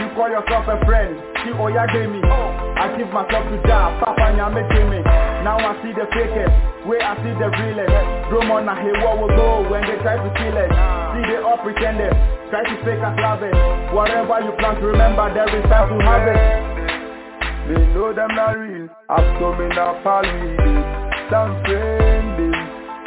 You 0.00 0.08
call 0.16 0.32
yourself 0.32 0.64
a 0.72 0.80
friend. 0.88 1.12
See 1.44 1.52
oya 1.60 1.84
gave 1.92 2.08
me. 2.08 2.24
I 2.24 2.88
give 2.96 3.12
myself 3.12 3.52
to 3.52 3.56
die. 3.68 4.00
Papa 4.00 4.32
nyame 4.32 4.64
me. 4.88 5.04
Now 5.44 5.58
I 5.58 5.76
see 5.82 5.92
the 5.92 6.06
fakest. 6.10 6.86
Where 6.86 7.02
I 7.02 7.14
see 7.22 7.34
the 7.36 7.48
realest. 7.50 7.94
Drum 8.30 8.50
on 8.50 8.68
a 8.68 8.74
hey 8.74 8.94
what 9.04 9.20
will 9.20 9.34
go 9.34 9.68
when 9.70 9.82
they 9.86 9.98
try 10.02 10.16
to 10.16 10.30
kill 10.34 10.56
it. 10.56 10.70
See 11.14 11.24
they 11.28 11.40
all 11.42 11.58
pretenders. 11.60 12.16
Try 12.50 12.64
to 12.64 12.74
fake 12.84 13.02
us 13.04 13.16
love 13.20 13.42
it. 13.42 13.54
Whatever 13.92 14.40
you 14.42 14.52
plan 14.58 14.80
to 14.80 14.86
remember, 14.88 15.28
there 15.34 15.48
is 15.48 15.64
time 15.68 15.88
to 15.92 15.98
have 16.04 16.26
it. 16.28 16.78
They 17.68 17.84
know 17.92 18.14
them 18.14 18.32
not 18.32 18.56
real, 18.56 18.88
I'm 19.10 19.38
coming 19.38 19.76
up 19.76 20.00
all 20.06 20.24
with 20.24 20.56
Some 21.28 21.52
friending, 21.68 22.56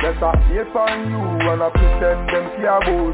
yes 0.06 0.22
I 0.22 0.38
hate 0.54 0.70
on 0.70 1.10
you 1.10 1.18
and 1.50 1.64
I 1.66 1.70
pretend 1.74 2.30
them 2.30 2.46
care 2.62 2.78
about 2.78 2.86
you 2.86 3.10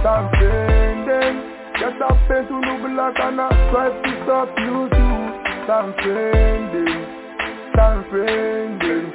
Some 0.00 0.32
friending, 0.32 1.36
yes 1.76 1.92
I 2.00 2.16
pay 2.24 2.48
to 2.48 2.56
no 2.56 2.88
black 2.88 3.20
and 3.20 3.38
I 3.38 3.52
try 3.68 3.92
to 3.92 4.24
stop 4.24 4.48
you 4.56 4.88
too 4.96 5.12
Some 5.68 5.92
friending, 6.00 7.11
some 7.74 8.04
friending, 8.10 9.12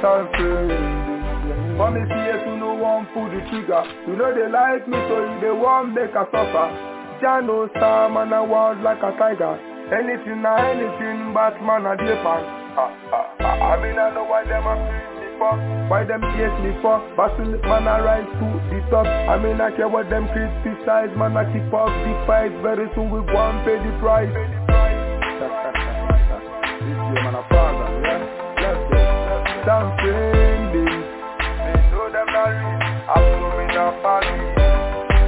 some 0.00 0.26
friending 0.34 1.76
For 1.76 1.90
me 1.90 2.02
see 2.08 2.44
to 2.44 2.56
no 2.56 2.74
one 2.74 3.06
pull 3.12 3.28
the 3.30 3.40
trigger 3.50 3.82
You 4.06 4.16
know 4.16 4.30
they 4.34 4.48
like 4.50 4.88
me 4.88 4.98
so 5.08 5.16
they 5.40 5.52
want 5.52 5.94
make 5.94 6.14
a 6.14 6.24
suffer 6.32 6.68
Jah 7.20 7.40
know 7.40 7.68
star 7.76 8.08
man 8.10 8.32
I 8.32 8.40
want 8.40 8.82
like 8.82 8.98
a 9.02 9.12
tiger 9.18 9.74
Anything 9.84 10.40
or 10.40 10.56
anything, 10.64 11.34
Batman 11.36 11.84
a 11.84 11.92
day 11.92 12.16
pan. 12.24 12.40
Ah, 12.72 12.88
ah, 13.12 13.36
ah. 13.44 13.76
I 13.76 13.82
mean 13.84 13.98
I 14.00 14.08
know 14.16 14.24
why 14.24 14.40
them 14.48 14.64
a 14.64 14.74
freeze 14.80 15.12
me 15.20 15.28
for, 15.36 15.52
why 15.92 16.08
them 16.08 16.24
hate 16.32 16.56
me 16.64 16.72
for. 16.80 17.04
Battle 17.20 17.60
man 17.68 17.84
a 17.84 18.00
rise 18.00 18.24
to 18.24 18.48
the 18.72 18.80
top. 18.88 19.04
I 19.04 19.36
mean 19.36 19.60
I 19.60 19.76
care 19.76 19.86
what 19.86 20.08
them 20.08 20.24
criticize, 20.32 21.12
man 21.20 21.36
I 21.36 21.44
keep 21.52 21.68
up 21.68 21.92
the 22.00 22.12
fight. 22.24 22.56
Very 22.64 22.88
soon 22.96 23.12
we 23.12 23.20
and 23.28 23.58
pay 23.68 23.76
the 23.76 23.92
price. 24.00 24.32
father, 27.50 27.88
yeah. 28.04 28.20
Let's 28.60 28.80
go. 28.88 29.00
Some 29.64 29.88
they 30.00 31.80
know 31.90 32.06
them 32.12 32.28
not 32.32 32.52
real. 32.52 32.80
I'm 33.08 33.24
doing 33.40 33.72
a 33.72 33.86
party. 34.02 34.36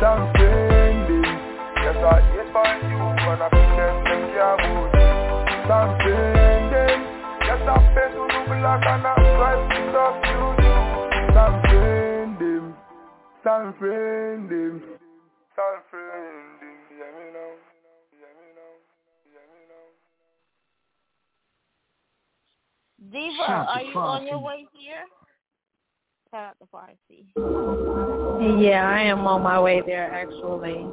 Some 0.00 0.28
friending, 0.36 1.24
yes 1.80 1.96
I 1.96 2.20
hate 2.20 2.52
on 2.52 2.76
you 2.90 3.00
when 3.24 3.40
I 3.40 3.48
pretend 3.48 3.96
them 4.04 4.22
care 4.32 4.54
about 4.54 4.92
you. 4.92 5.08
Some 5.66 5.92
friending, 6.04 7.00
yes 7.48 7.64
I 7.64 7.76
pay 7.96 8.08
to 8.12 8.24
black 8.46 8.84
and 8.84 9.06
I 9.06 9.14
try 9.16 9.54
to 9.56 9.78
stop 9.88 10.20
you 10.28 10.42
too. 10.60 10.80
Some 11.32 11.56
friending, 11.64 12.66
some 13.42 13.68
friending, 13.80 14.76
some 15.56 15.80
Diva, 23.12 23.42
are 23.42 23.78
to 23.78 23.86
you 23.86 23.98
on 23.98 24.26
your 24.26 24.38
way 24.38 24.66
here? 24.72 25.04
Shout 26.30 26.48
out 26.48 26.56
to 26.58 26.66
Farsi. 26.66 28.62
Yeah, 28.62 28.88
I 28.88 29.02
am 29.02 29.26
on 29.26 29.42
my 29.42 29.60
way 29.60 29.82
there 29.84 30.10
actually. 30.12 30.86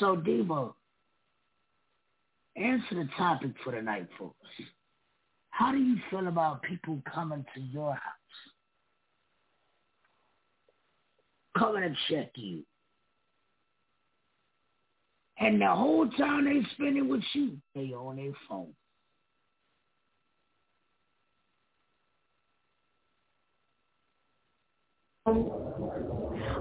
So, 0.00 0.16
Debo, 0.16 0.72
answer 2.56 2.94
the 2.94 3.08
topic 3.18 3.50
for 3.62 3.72
the 3.72 3.82
night 3.82 4.08
for. 4.18 4.32
How 5.50 5.72
do 5.72 5.78
you 5.78 5.96
feel 6.10 6.26
about 6.26 6.62
people 6.62 7.02
coming 7.12 7.44
to 7.54 7.60
your 7.60 7.92
house? 7.92 8.00
Coming 11.56 11.82
to 11.82 11.94
check 12.08 12.30
you. 12.36 12.64
And 15.40 15.60
the 15.60 15.68
whole 15.68 16.06
time 16.06 16.44
they 16.44 16.60
spending 16.74 17.08
with 17.08 17.22
you, 17.32 17.56
they 17.74 17.94
on 17.94 18.16
their 18.16 18.32
phone. 18.46 18.74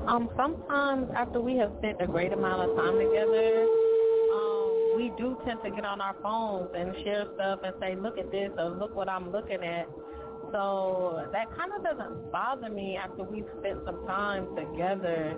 Um, 0.08 0.30
sometimes 0.38 1.08
after 1.15 1.42
we 1.42 1.58
have 1.58 1.72
spent 1.80 2.02
a 2.02 2.08
great 2.08 2.32
amount 2.32 2.70
of 2.70 2.78
time 2.78 2.98
together, 2.98 3.65
um, 4.34 4.94
we 4.96 5.12
do 5.18 5.38
tend 5.46 5.60
to 5.65 5.72
get 5.72 5.84
on 5.84 6.00
our 6.00 6.15
phones 6.24 6.70
and 6.74 6.96
share 7.04 7.26
stuff 7.36 7.60
and 7.65 7.74
say, 7.82 7.96
look 7.96 8.18
at 8.18 8.32
this 8.32 8.50
or 8.58 8.70
look 8.70 8.96
what 8.96 9.10
I'm 9.10 9.32
looking 9.32 9.62
at. 9.63 9.88
So 10.54 11.28
that 11.34 11.48
kind 11.58 11.72
of 11.76 11.84
doesn't 11.84 12.32
bother 12.32 12.70
me 12.70 12.98
after 12.98 13.24
we've 13.24 13.46
spent 13.60 13.80
some 13.86 14.06
time 14.08 14.48
together 14.56 15.36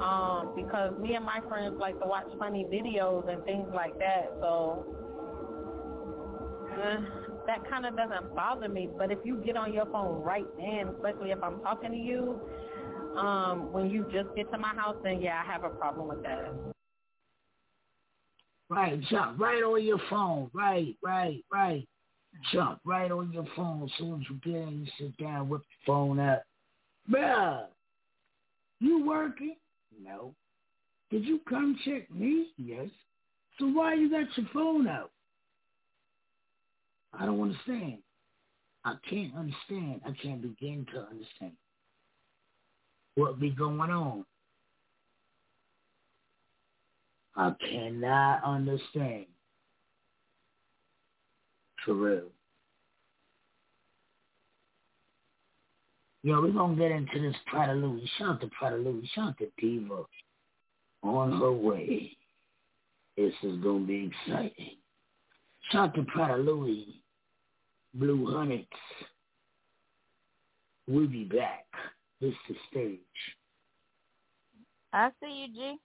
um, 0.00 0.52
because 0.56 0.92
me 1.00 1.14
and 1.14 1.24
my 1.24 1.40
friends 1.48 1.76
like 1.78 1.98
to 2.00 2.06
watch 2.06 2.26
funny 2.38 2.66
videos 2.72 3.28
and 3.32 3.44
things 3.44 3.68
like 3.74 3.98
that. 3.98 4.32
So 4.40 4.86
uh, 6.72 6.96
that 7.46 7.68
kind 7.68 7.86
of 7.86 7.96
doesn't 7.96 8.34
bother 8.34 8.68
me. 8.68 8.88
But 8.96 9.10
if 9.10 9.18
you 9.24 9.36
get 9.44 9.56
on 9.56 9.72
your 9.72 9.86
phone 9.86 10.22
right 10.22 10.46
then, 10.56 10.94
especially 10.96 11.30
if 11.30 11.42
I'm 11.42 11.60
talking 11.60 11.92
to 11.92 11.96
you, 11.96 12.40
um, 13.16 13.72
when 13.72 13.90
you 13.90 14.04
just 14.12 14.34
get 14.34 14.50
to 14.52 14.58
my 14.58 14.74
house, 14.74 14.96
then 15.04 15.20
yeah, 15.20 15.40
I 15.42 15.52
have 15.52 15.64
a 15.64 15.70
problem 15.70 16.08
with 16.08 16.22
that. 16.22 16.52
Right, 18.68 19.00
jump 19.10 19.38
right 19.38 19.62
on 19.62 19.84
your 19.84 20.00
phone. 20.10 20.50
Right, 20.52 20.96
right, 21.02 21.44
right. 21.52 21.86
Jump 22.52 22.80
right 22.84 23.10
on 23.10 23.32
your 23.32 23.46
phone. 23.54 23.84
As 23.84 23.90
soon 23.98 24.20
as 24.20 24.26
you 24.28 24.40
get 24.42 24.60
in, 24.60 24.80
you 24.80 24.86
sit 24.98 25.16
down, 25.18 25.48
whip 25.48 25.60
the 25.60 25.86
phone 25.86 26.18
up. 26.18 26.42
Bruh, 27.08 27.66
you 28.80 29.06
working? 29.06 29.56
No. 30.02 30.34
Did 31.10 31.24
you 31.24 31.40
come 31.48 31.78
check 31.84 32.10
me? 32.10 32.48
Yes. 32.56 32.88
So 33.58 33.66
why 33.66 33.94
you 33.94 34.10
got 34.10 34.26
your 34.36 34.46
phone 34.52 34.88
out? 34.88 35.10
I 37.12 37.26
don't 37.26 37.40
understand. 37.40 37.98
I 38.84 38.96
can't 39.08 39.34
understand. 39.36 40.00
I 40.04 40.12
can't 40.20 40.42
begin 40.42 40.86
to 40.92 41.00
understand 41.00 41.52
what 43.14 43.38
be 43.38 43.50
going 43.50 43.80
on. 43.80 44.24
I 47.36 47.52
cannot 47.70 48.44
understand. 48.44 49.26
For 51.84 51.94
real. 51.94 52.33
Yo, 56.24 56.40
we're 56.40 56.52
gonna 56.52 56.74
get 56.74 56.90
into 56.90 57.20
this 57.20 57.36
Prada 57.44 57.74
Louie. 57.74 58.10
Shout 58.16 58.30
out 58.30 58.40
to 58.40 58.46
Prada 58.58 58.76
Louie. 58.76 59.06
Shout 59.14 59.28
out 59.28 59.38
to 59.38 59.48
Diva. 59.58 60.04
On 61.02 61.38
her 61.38 61.52
way. 61.52 62.16
This 63.14 63.34
is 63.42 63.58
gonna 63.58 63.84
be 63.84 64.10
exciting. 64.10 64.78
Shout 65.70 65.90
out 65.90 65.94
to 65.96 66.02
Prada 66.04 66.38
Louie. 66.38 67.02
Blue 67.92 68.24
Hunnets. 68.28 68.66
We'll 70.88 71.08
be 71.08 71.24
back. 71.24 71.66
This 72.22 72.32
the 72.48 72.54
stage. 72.70 72.98
I 74.94 75.10
see 75.22 75.46
you, 75.46 75.48
G. 75.48 75.76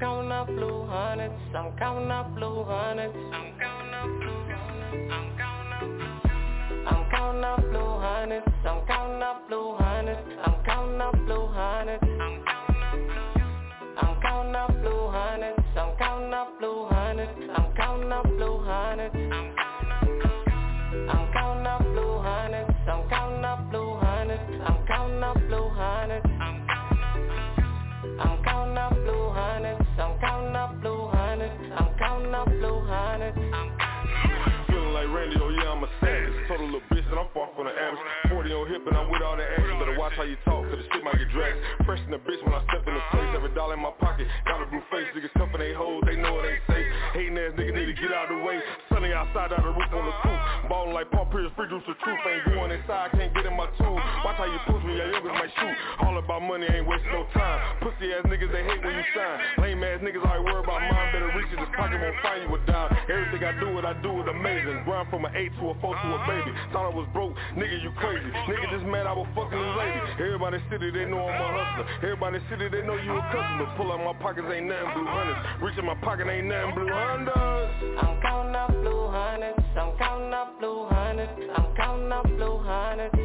counting 0.00 0.32
up 0.32 0.46
blue 0.46 0.86
hundreds. 0.86 1.34
I'm 1.54 1.76
counting 1.78 2.10
up 2.10 2.34
blue 2.34 2.64
hundreds. 2.64 3.14
I'm 3.14 3.52
counting 3.60 3.94
up 3.94 4.08
blue 4.18 4.40
hundreds. 4.48 5.12
I'm 5.12 5.36
counting 5.36 5.72
up 5.72 5.88
blue. 5.98 6.30
I'm 6.86 7.10
counting 7.10 7.44
up 7.44 7.60
blue 7.70 7.98
hundreds. 8.00 8.46
I'm 8.64 8.86
counting 8.86 9.22
up 9.22 9.48
blue 9.48 9.76
hundreds. 9.76 10.20
I'm 10.44 10.64
counting 10.64 11.00
up 11.00 11.14
blue 11.26 11.46
hundreds. 11.48 11.99
Talk, 40.44 40.64
cause 40.68 40.78
the 40.78 40.86
shit 40.92 41.02
might 41.04 41.18
get 41.18 41.30
dragged 41.30 41.58
Fresh 41.84 42.02
in 42.06 42.12
the 42.12 42.22
bitch 42.22 42.40
when 42.44 42.54
I 42.54 42.62
step 42.68 42.84
in 42.86 42.94
the 42.94 43.04
place. 43.10 43.30
Every 43.34 43.52
dollar 43.54 43.74
in 43.74 43.82
my 43.82 43.94
pocket, 43.98 44.26
got 44.46 44.62
a 44.62 44.66
blue 44.66 44.84
face. 44.92 45.08
Niggas 45.16 45.32
stuffing 45.36 45.60
they 45.60 45.72
hoes, 45.72 46.02
they 46.06 46.16
know 46.16 46.38
it 46.40 46.46
ain't 46.46 46.64
safe. 46.68 46.88
Hating 47.16 47.38
ass 47.38 47.52
niggas 47.56 47.74
need 47.74 47.88
to 47.90 47.96
get 47.96 48.12
out 48.12 48.30
of 48.30 48.38
the 48.38 48.44
way. 48.44 48.58
Sunny 48.92 49.12
outside, 49.12 49.52
out 49.52 49.62
the 49.62 49.72
roof 49.72 49.90
on 49.90 50.06
the 50.06 50.16
coupe 50.22 50.42
Ballin' 50.68 50.94
like 50.94 51.10
Paul 51.10 51.26
Pierce, 51.32 51.50
free 51.56 51.66
juice 51.66 51.82
the 51.88 51.96
truth. 52.04 52.20
Ain't 52.22 52.44
going 52.54 52.70
inside, 52.70 53.10
can't 53.16 53.32
get 53.34 53.46
in 53.46 53.56
my 53.56 53.66
tube 53.74 53.98
Watch 54.22 54.38
how 54.38 54.46
you 54.46 54.60
push 54.68 54.82
me, 54.84 54.94
your 54.94 55.10
youngers 55.10 55.34
might 55.34 55.52
shoot. 55.58 55.76
All 56.06 56.16
about 56.18 56.42
money, 56.46 56.68
ain't 56.70 56.86
wasting 56.86 57.10
no 57.10 57.26
time. 57.34 57.58
Pussy 57.82 58.12
ass 58.14 58.22
niggas, 58.28 58.52
they 58.52 58.62
hate 58.62 58.82
when 58.84 58.94
you 58.94 59.06
shine. 59.16 59.38
Lame 59.58 59.82
ass 59.82 59.98
niggas, 60.04 60.22
always 60.22 60.44
worry 60.46 60.62
about 60.62 60.80
mine. 60.84 61.08
Better 61.10 61.32
reach 61.34 61.50
in 61.50 61.58
this 61.58 61.72
pocket, 61.74 61.98
won't 61.98 62.18
find 62.22 62.38
you 62.44 62.48
I 63.90 64.02
do, 64.02 64.22
it 64.22 64.28
amazing. 64.28 64.86
Grind 64.86 65.10
from 65.10 65.24
an 65.24 65.34
8 65.34 65.50
to 65.58 65.70
a 65.70 65.74
4 65.82 65.94
to 65.98 66.08
a 66.14 66.18
baby. 66.22 66.54
Thought 66.70 66.86
I 66.86 66.94
was 66.94 67.08
broke, 67.12 67.34
nigga 67.58 67.82
you 67.82 67.90
crazy. 67.98 68.30
Nigga 68.46 68.70
just 68.70 68.86
mad 68.86 69.10
I 69.10 69.12
was 69.12 69.26
fucking 69.34 69.58
this 69.58 69.76
lady. 69.82 70.00
Everybody 70.30 70.56
in 70.56 70.62
the 70.62 70.70
city, 70.70 70.90
they 70.94 71.10
know 71.10 71.26
I'm 71.26 71.34
a 71.34 71.46
hustler. 71.58 71.86
Everybody 72.06 72.36
in 72.38 72.42
the 72.42 72.48
city, 72.54 72.68
they 72.70 72.86
know 72.86 72.94
you 72.94 73.18
a 73.18 73.22
customer. 73.34 73.66
Pull 73.74 73.90
out 73.90 73.98
my 73.98 74.14
pockets, 74.22 74.46
ain't 74.46 74.70
nothing 74.70 74.94
blue 74.94 75.10
hundreds. 75.10 75.42
Reach 75.58 75.78
in 75.78 75.86
my 75.90 75.98
pocket, 76.06 76.30
ain't 76.30 76.46
nothing 76.46 76.74
blue 76.78 76.86
hundreds. 76.86 77.34
I'm 77.98 78.14
counting 78.22 78.54
up 78.54 78.70
blue 78.78 79.10
hundreds. 79.10 79.58
I'm 79.74 79.98
counting 79.98 80.34
up 80.38 80.48
blue 80.60 80.86
hundreds. 80.86 81.34
I'm 81.50 81.74
counting 81.74 82.12
up 82.14 82.26
blue 82.30 82.58
hundreds. 82.62 83.19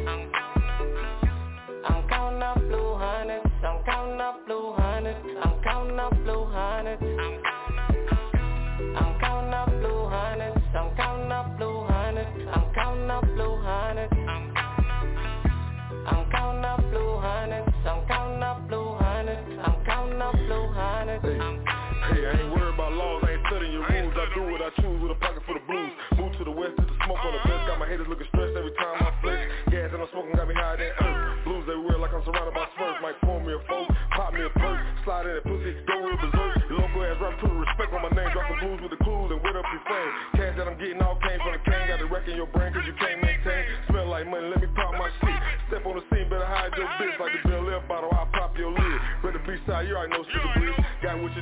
got 27.66 27.78
my 27.78 27.88
haters 27.88 28.06
looking 28.08 28.26
stressed. 28.28 28.65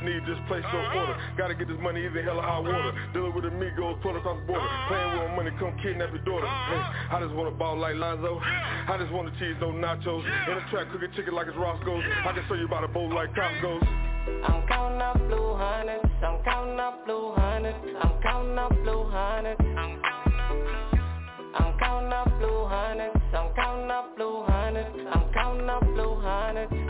Need, 0.05 0.21
this 0.23 0.39
place 0.47 0.63
your 0.71 0.85
order 0.93 1.17
Gotta 1.37 1.55
get 1.55 1.67
this 1.67 1.81
money 1.81 2.05
either 2.05 2.21
hell 2.21 2.37
or 2.37 2.45
high 2.45 2.59
water 2.59 2.93
Dealing 3.13 3.33
with 3.33 3.45
amigos, 3.45 3.97
pull 4.01 4.15
across 4.15 4.39
the 4.39 4.45
border 4.45 4.69
Playing 4.87 5.11
with 5.17 5.29
my 5.29 5.35
money, 5.35 5.51
come 5.57 5.73
kidnap 5.81 6.13
your 6.13 6.23
daughter 6.23 6.47
hey, 6.47 6.81
I 7.11 7.19
just 7.19 7.33
wanna 7.33 7.51
ball 7.51 7.77
like 7.77 7.95
Lonzo 7.95 8.39
I 8.39 8.95
just 9.01 9.11
wanna 9.11 9.31
cheese, 9.39 9.57
no 9.59 9.73
nachos 9.73 10.23
In 10.47 10.55
the 10.55 10.63
track, 10.69 10.87
cooking 10.91 11.11
chicken 11.15 11.33
like 11.33 11.47
it's 11.47 11.57
Roscoe's 11.57 12.03
I 12.25 12.31
can 12.33 12.45
show 12.47 12.55
you 12.55 12.65
about 12.65 12.83
a 12.83 12.87
boat 12.87 13.11
like 13.11 13.33
Costco's 13.33 13.83
I'm 14.25 14.65
counting 14.67 15.01
up 15.01 15.17
blue 15.27 15.53
hundreds. 15.53 16.09
I'm 16.23 16.43
counting 16.43 16.79
up 16.79 17.05
blue 17.05 17.33
hundreds. 17.35 17.77
I'm 18.01 18.21
counting 18.23 18.57
up 18.57 18.71
blue 18.83 19.03
hundreds. 19.09 19.61
I'm 21.53 21.77
counting 21.77 22.11
up 22.11 22.39
blue 22.39 22.65
hundreds. 22.65 23.15
I'm 23.33 23.53
counting 23.55 23.91
up 23.91 24.15
blue 24.17 24.43
hundreds. 24.47 24.97
I'm 25.13 25.33
counting 25.33 25.69
up 25.69 25.81
blue 25.93 26.19
hundreds. 26.21 26.73
I'm 26.73 26.84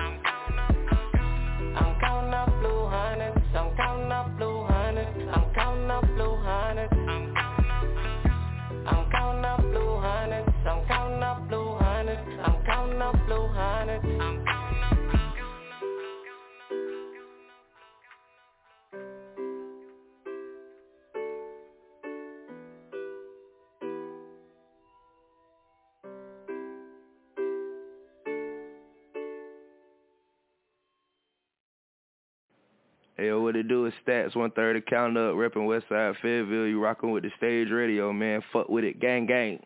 Hey, 33.18 33.28
yo, 33.28 33.42
what 33.42 33.56
it 33.56 33.70
do 33.70 33.86
is 33.86 33.94
stats 34.06 34.36
one 34.36 34.52
thirty 34.52 34.82
count 34.82 35.18
up, 35.18 35.36
repping 35.36 35.68
Westside 35.68 36.16
Fayetteville. 36.22 36.68
You 36.68 36.84
rocking 36.84 37.12
with 37.12 37.24
the 37.24 37.32
stage 37.38 37.70
radio, 37.72 38.12
man. 38.12 38.42
Fuck 38.52 38.68
with 38.68 38.84
it, 38.84 39.00
gang 39.00 39.26
gang. 39.26 39.60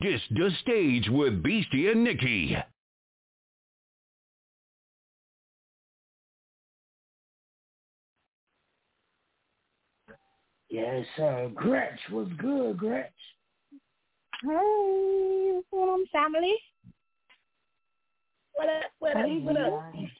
This 0.00 0.20
the 0.30 0.50
stage 0.60 1.08
with 1.08 1.42
Beastie 1.42 1.90
and 1.90 2.04
Nikki. 2.04 2.56
Yes, 10.68 11.04
sir. 11.16 11.44
Uh, 11.44 11.48
Gretch 11.48 11.98
was 12.12 12.28
good, 12.38 12.76
Gretch. 12.76 13.10
Hey, 14.42 14.48
what's 15.52 15.66
going 15.70 16.04
family? 16.12 16.54
What 18.54 18.68
up, 18.68 18.84
what 18.98 19.16
up, 19.16 19.26
what 19.42 19.56
up? 19.56 20.19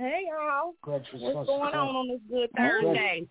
Hey, 0.00 0.22
y'all. 0.30 0.72
What's 0.82 1.46
going 1.46 1.74
on 1.74 1.94
on 1.94 2.08
this 2.08 2.20
good 2.30 2.48
Thursday? 2.56 3.26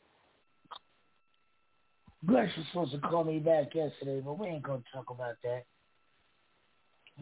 Gretch 2.27 2.49
was 2.55 2.65
supposed 2.67 2.91
to 2.91 2.99
call 2.99 3.23
me 3.23 3.39
back 3.39 3.73
yesterday, 3.73 4.21
but 4.23 4.37
we 4.37 4.45
ain't 4.45 4.61
gonna 4.61 4.83
talk 4.93 5.09
about 5.09 5.33
that. 5.43 5.63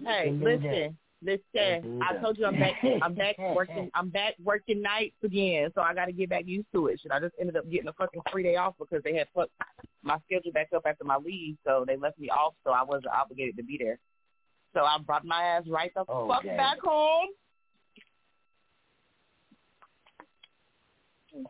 Hey, 0.03 0.31
listen, 0.31 0.97
listen. 1.23 2.01
I 2.03 2.17
told 2.17 2.37
you 2.37 2.45
I'm 2.45 2.59
back. 2.59 2.73
I'm 3.01 3.13
back 3.13 3.37
working. 3.55 3.89
I'm 3.93 4.09
back 4.09 4.33
working 4.43 4.81
nights 4.81 5.15
again, 5.23 5.71
so 5.73 5.79
I 5.79 5.93
got 5.93 6.07
to 6.07 6.11
get 6.11 6.29
back 6.29 6.45
used 6.45 6.67
to 6.73 6.87
it. 6.87 6.99
I 7.09 7.21
just 7.21 7.35
ended 7.39 7.55
up 7.55 7.71
getting 7.71 7.87
a 7.87 7.93
fucking 7.93 8.23
free 8.29 8.43
day 8.43 8.57
off 8.57 8.73
because 8.77 9.01
they 9.05 9.15
had 9.15 9.27
fucked 9.33 9.53
my 10.03 10.17
schedule 10.25 10.51
back 10.51 10.73
up 10.75 10.83
after 10.85 11.05
my 11.05 11.15
leave, 11.15 11.55
so 11.65 11.85
they 11.87 11.95
left 11.95 12.19
me 12.19 12.29
off, 12.29 12.55
so 12.65 12.71
I 12.71 12.83
wasn't 12.83 13.13
obligated 13.17 13.55
to 13.55 13.63
be 13.63 13.77
there. 13.81 13.97
So 14.73 14.81
I 14.81 14.97
brought 14.97 15.23
my 15.23 15.41
ass 15.41 15.63
right 15.69 15.93
the 15.95 16.03
oh, 16.09 16.27
fuck 16.27 16.43
back 16.43 16.79
home. 16.83 17.29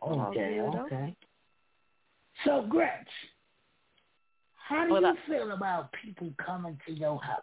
Okay, 0.02 0.60
okay. 0.60 1.16
So, 2.44 2.66
Gretch, 2.68 3.08
how 4.68 4.84
do 4.84 4.92
What 4.92 5.02
you 5.02 5.08
up? 5.08 5.16
feel 5.26 5.52
about 5.52 5.90
people 6.04 6.32
coming 6.44 6.78
to 6.86 6.92
your 6.92 7.20
house? 7.20 7.42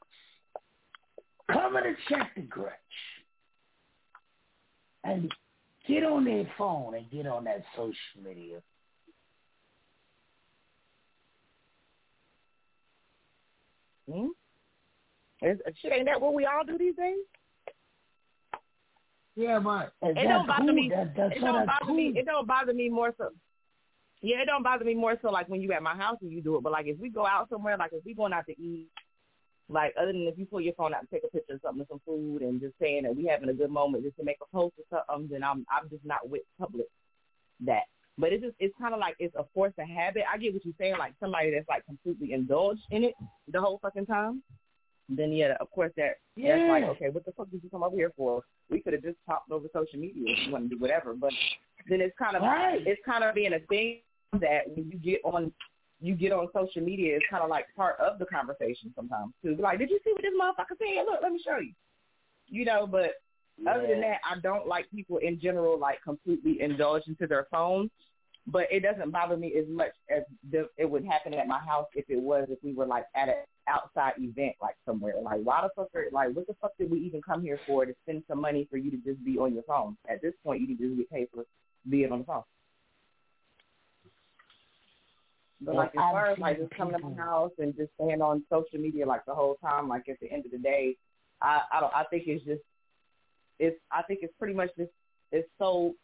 Coming 1.52 1.84
to 1.84 1.96
check 2.10 2.34
the 2.36 2.42
Gretch. 2.42 2.72
And 5.04 5.32
get 5.88 6.04
on 6.04 6.26
their 6.26 6.48
phone 6.58 6.96
and 6.96 7.10
get 7.12 7.28
on 7.28 7.44
that 7.44 7.64
social 7.76 8.24
media. 8.24 8.62
Hmm? 14.12 14.28
Is, 15.42 15.60
shit, 15.82 15.92
ain't 15.94 16.06
that 16.06 16.22
what 16.22 16.34
we 16.34 16.46
all 16.46 16.64
do 16.66 16.78
these 16.78 16.96
days? 16.96 17.18
Yeah, 19.36 19.60
but 19.60 19.94
it 20.02 20.24
don't 20.24 20.48
bother 20.48 20.72
me. 20.72 20.92
it 20.94 21.42
don't 21.42 21.66
bother 21.66 21.94
me. 21.94 22.14
It 22.16 22.26
don't 22.26 22.48
bother 22.48 22.74
me 22.74 22.90
more 22.90 23.14
so. 23.18 23.30
Yeah, 24.22 24.42
it 24.42 24.46
don't 24.46 24.64
bother 24.64 24.86
me 24.86 24.96
more 24.96 25.16
so 25.22 25.30
like 25.30 25.50
when 25.50 25.62
you 25.62 25.72
at 25.74 25.84
my 25.84 25.96
house 25.96 26.18
and 26.22 26.32
you 26.32 26.42
do 26.42 26.56
it. 26.56 26.64
But 26.64 26.72
like 26.72 26.88
if 26.88 26.98
we 26.98 27.10
go 27.10 27.26
out 27.26 27.50
somewhere, 27.50 27.78
like 27.78 27.92
if 27.94 28.04
we 28.06 28.14
going 28.14 28.34
out 28.34 28.46
to 28.48 28.60
eat, 28.60 28.90
like 29.68 29.94
other 30.00 30.14
than 30.14 30.22
if 30.22 30.38
you 30.38 30.46
pull 30.46 30.62
your 30.62 30.74
phone 30.76 30.94
out 30.94 31.02
and 31.02 31.10
take 31.10 31.24
a 31.24 31.28
picture 31.28 31.56
of 31.56 31.62
something, 31.62 31.86
some 31.90 32.02
food, 32.06 32.42
and 32.42 32.62
just 32.62 32.76
saying 32.80 33.04
that 33.04 33.16
we 33.16 33.26
having 33.26 33.50
a 33.50 33.54
good 33.54 33.72
moment 33.72 34.04
just 34.04 34.18
to 34.18 34.24
make 34.24 34.38
a 34.42 34.56
post 34.56 34.76
or 34.92 35.04
something, 35.10 35.28
then 35.30 35.44
I'm 35.44 35.66
I'm 35.70 35.90
just 35.90 36.06
not 36.06 36.30
with 36.30 36.42
public 36.60 36.88
that. 37.62 37.84
But 38.18 38.32
it's 38.32 38.44
just 38.44 38.56
it's 38.60 38.74
kind 38.80 38.94
of 38.94 39.00
like 39.02 39.16
it's 39.20 39.36
a 39.36 39.44
force 39.54 39.74
of 39.78 39.88
habit. 39.88 40.24
I 40.32 40.38
get 40.38 40.54
what 40.54 40.64
you're 40.64 40.74
saying, 40.80 40.96
like 40.98 41.14
somebody 41.20 41.52
that's 41.52 41.68
like 41.68 41.86
completely 41.86 42.32
indulged 42.34 42.84
in 42.92 43.04
it 43.04 43.14
the 43.52 43.60
whole 43.60 43.80
fucking 43.82 44.06
time. 44.06 44.42
Then 45.08 45.32
yeah, 45.32 45.56
of 45.60 45.70
course 45.72 45.92
that 45.98 46.18
yeah. 46.36 46.58
that's 46.58 46.70
like 46.70 46.84
okay, 46.96 47.10
what 47.10 47.26
the 47.26 47.32
fuck 47.34 47.52
did 47.52 47.64
you 47.64 47.70
come 47.70 47.84
over 47.84 47.96
here 47.96 48.12
for? 48.18 48.42
We 48.70 48.82
could 48.82 48.94
have 48.94 49.04
just 49.04 49.18
talked 49.28 49.52
over 49.52 49.68
social 49.72 50.00
media 50.00 50.24
if 50.26 50.48
you 50.48 50.52
want 50.52 50.70
to 50.70 50.76
do 50.76 50.82
whatever. 50.82 51.14
But 51.14 51.32
then 51.90 52.02
it's 52.02 52.16
kind 52.18 52.36
of 52.36 52.42
right. 52.42 52.82
it's 52.86 53.02
kind 53.06 53.24
of 53.24 53.36
being 53.36 53.54
a 53.54 53.60
thing 53.60 54.00
that 54.34 54.68
when 54.68 54.90
you 54.92 54.98
get 54.98 55.22
on 55.24 55.52
you 56.02 56.16
get 56.16 56.32
on 56.32 56.48
social 56.54 56.82
media, 56.82 57.16
it's 57.16 57.26
kind 57.30 57.44
of 57.44 57.50
like 57.50 57.66
part 57.76 58.00
of 58.00 58.20
the 58.20 58.26
conversation 58.26 58.92
sometimes 58.96 59.34
too. 59.44 59.56
Like, 59.60 59.80
did 59.80 59.90
you 59.90 60.00
see 60.04 60.12
what 60.12 60.22
this 60.22 60.34
motherfucker 60.40 60.78
said? 60.78 61.06
Look, 61.06 61.22
let 61.22 61.32
me 61.32 61.42
show 61.44 61.58
you. 61.58 61.74
You 62.48 62.66
know, 62.66 62.88
but 62.88 63.12
yeah. 63.58 63.72
other 63.72 63.88
than 63.88 64.02
that, 64.02 64.20
I 64.30 64.40
don't 64.40 64.68
like 64.68 64.90
people 64.92 65.18
in 65.18 65.40
general 65.40 65.80
like 65.80 66.02
completely 66.04 66.62
indulge 66.62 67.04
into 67.08 67.28
their 67.28 67.48
phones. 67.52 67.92
But 68.48 68.68
it 68.72 68.82
doesn't 68.82 69.10
bother 69.10 69.38
me 69.38 69.56
as 69.58 69.66
much 69.68 69.94
as 70.16 70.22
the, 70.52 70.70
it 70.78 70.88
would 70.88 71.04
happen 71.04 71.34
at 71.34 71.48
my 71.48 71.60
house 71.60 71.88
if 71.96 72.06
it 72.10 72.20
was 72.20 72.46
if 72.50 72.60
we 72.64 72.74
were 72.74 72.86
like 72.86 73.06
at 73.16 73.30
an 73.30 73.36
outside 73.68 74.14
event 74.20 74.56
like 74.62 74.76
somewhere. 74.86 75.16
Like, 75.22 75.42
why 75.44 75.62
the 75.62 75.70
fuck 75.76 75.90
are 75.96 76.06
like 76.12 76.36
what 76.36 76.48
the 76.48 76.56
fuck 76.62 76.72
did 76.78 76.90
we 76.90 77.00
even 77.00 77.22
come 77.22 77.42
here 77.42 77.60
for 77.66 77.86
to 77.86 77.94
spend 78.04 78.24
some 78.28 78.42
money 78.42 78.68
for 78.70 78.78
you 78.78 78.92
to 78.92 78.98
just 78.98 79.24
be 79.24 79.38
on 79.38 79.54
your 79.54 79.64
phone? 79.64 79.98
At 80.10 80.22
this 80.22 80.34
point, 80.44 80.62
you 80.62 80.68
need 80.68 80.80
to 80.80 80.88
just 80.88 80.98
get 80.98 81.10
paid 81.10 81.28
for 81.34 81.46
being 81.90 82.12
on 82.12 82.20
the 82.20 82.26
phone. 82.26 82.44
But 85.62 85.76
like 85.76 85.90
as 85.90 85.96
far 85.96 86.28
as 86.28 86.38
like 86.38 86.60
just 86.60 86.76
coming 86.76 87.00
to 87.00 87.08
my 87.08 87.16
house 87.16 87.52
and 87.60 87.76
just 87.76 87.92
staying 88.00 88.22
on 88.22 88.44
social 88.52 88.80
media 88.80 89.06
like 89.06 89.26
the 89.26 89.34
whole 89.34 89.56
time, 89.56 89.88
like 89.88 90.08
at 90.10 90.20
the 90.20 90.32
end 90.32 90.46
of 90.46 90.52
the 90.52 90.58
day, 90.58 90.96
I 91.42 91.62
I 91.72 91.80
don't 91.80 91.94
I 91.94 92.04
think 92.10 92.24
it's 92.28 92.46
just 92.46 92.62
it's 93.60 93.78
I 93.92 94.04
think 94.04 94.20
it's 94.22 94.34
pretty 94.38 94.54
much 94.54 94.70
just 94.78 94.92
it's 95.32 95.48
so 95.58 95.96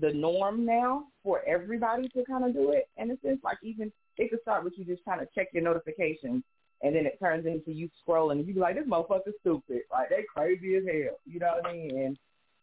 the 0.00 0.12
norm 0.12 0.64
now 0.64 1.04
for 1.24 1.42
everybody 1.46 2.08
to 2.10 2.24
kind 2.24 2.44
of 2.44 2.52
do 2.54 2.72
it. 2.72 2.88
And 2.96 3.10
it's 3.10 3.22
just 3.22 3.42
like 3.42 3.58
even 3.62 3.90
it 4.16 4.30
could 4.30 4.42
start 4.42 4.64
with 4.64 4.74
you 4.76 4.84
just 4.84 5.02
trying 5.02 5.20
to 5.20 5.28
check 5.34 5.48
your 5.52 5.62
notifications, 5.62 6.42
and 6.82 6.94
then 6.94 7.06
it 7.06 7.18
turns 7.22 7.46
into 7.46 7.72
you 7.72 7.88
scrolling, 8.06 8.38
and 8.38 8.46
you 8.46 8.54
be 8.54 8.60
like, 8.60 8.76
"This 8.76 8.86
motherfucker's 8.86 9.34
stupid. 9.40 9.82
Like 9.90 10.08
they 10.08 10.24
crazy 10.34 10.76
as 10.76 10.84
hell." 10.84 11.18
You 11.26 11.40
know 11.40 11.52
what 11.56 11.66
I 11.66 11.72
mean? 11.72 11.98
And 11.98 12.18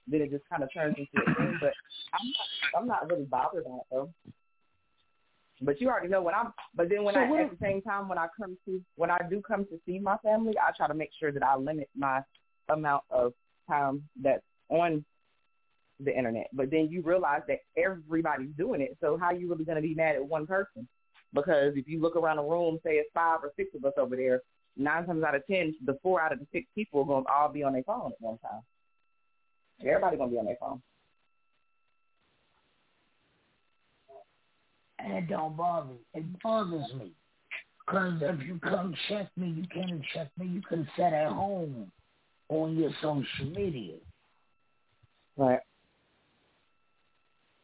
then 0.07 0.21
it 0.21 0.31
just 0.31 0.47
kind 0.49 0.63
of 0.63 0.69
turns 0.73 0.95
into 0.97 1.31
a 1.31 1.35
thing. 1.35 1.57
But 1.61 1.73
I'm 2.13 2.27
not 2.27 2.81
I'm 2.81 2.87
not 2.87 3.11
really 3.11 3.25
bothered 3.25 3.65
by 3.65 3.71
it 3.71 3.85
though. 3.91 4.09
But 5.61 5.81
you 5.81 5.89
already 5.89 6.07
know 6.07 6.21
when 6.21 6.35
I'm. 6.35 6.53
But 6.75 6.89
then 6.89 7.03
when 7.03 7.15
so 7.15 7.21
I 7.21 7.29
what, 7.29 7.41
at 7.41 7.51
the 7.51 7.57
same 7.61 7.81
time 7.81 8.07
when 8.07 8.17
I 8.17 8.27
come 8.39 8.57
to 8.65 8.81
when 8.95 9.11
I 9.11 9.19
do 9.29 9.41
come 9.41 9.65
to 9.65 9.79
see 9.85 9.99
my 9.99 10.17
family, 10.17 10.53
I 10.57 10.71
try 10.75 10.87
to 10.87 10.93
make 10.93 11.11
sure 11.19 11.31
that 11.31 11.43
I 11.43 11.55
limit 11.55 11.89
my 11.95 12.21
amount 12.69 13.03
of 13.09 13.33
time 13.67 14.03
that's 14.21 14.43
on 14.69 15.03
the 15.99 16.15
internet. 16.15 16.47
But 16.53 16.69
then 16.69 16.89
you 16.89 17.01
realize 17.01 17.41
that 17.47 17.59
everybody's 17.75 18.51
doing 18.57 18.81
it. 18.81 18.97
So 19.01 19.17
how 19.17 19.27
are 19.27 19.35
you 19.35 19.49
really 19.49 19.65
going 19.65 19.77
to 19.77 19.81
be 19.81 19.95
mad 19.95 20.15
at 20.15 20.25
one 20.25 20.45
person? 20.45 20.87
Because 21.33 21.73
if 21.75 21.87
you 21.87 22.01
look 22.01 22.15
around 22.15 22.37
the 22.37 22.43
room, 22.43 22.79
say 22.83 22.91
it's 22.91 23.09
five 23.13 23.39
or 23.43 23.51
six 23.55 23.69
of 23.75 23.83
us 23.85 23.93
over 23.97 24.15
there, 24.15 24.41
nine 24.75 25.05
times 25.05 25.23
out 25.23 25.35
of 25.35 25.45
ten, 25.47 25.75
the 25.85 25.97
four 26.01 26.21
out 26.21 26.33
of 26.33 26.39
the 26.39 26.47
six 26.51 26.67
people 26.73 27.01
are 27.01 27.05
going 27.05 27.23
to 27.25 27.31
all 27.31 27.49
be 27.49 27.63
on 27.63 27.73
their 27.73 27.83
phone 27.83 28.11
at 28.11 28.21
one 28.21 28.37
time. 28.39 28.61
Everybody's 29.81 30.17
going 30.17 30.29
to 30.29 30.33
be 30.33 30.39
on 30.39 30.45
their 30.45 30.57
phone. 30.59 30.81
And 34.99 35.13
it 35.13 35.29
don't 35.29 35.55
bother 35.55 35.89
me. 35.89 35.97
It 36.13 36.41
bothers 36.41 36.93
me. 36.97 37.11
Because 37.85 38.13
if 38.21 38.45
you 38.45 38.59
come 38.59 38.95
check 39.07 39.29
me, 39.37 39.49
you 39.49 39.67
can't 39.67 40.01
check 40.13 40.29
me. 40.37 40.47
You 40.47 40.61
can 40.61 40.87
sit 40.95 41.13
at 41.13 41.31
home 41.31 41.91
on 42.49 42.75
your 42.75 42.91
social 43.01 43.45
media. 43.55 43.95
Right. 45.37 45.59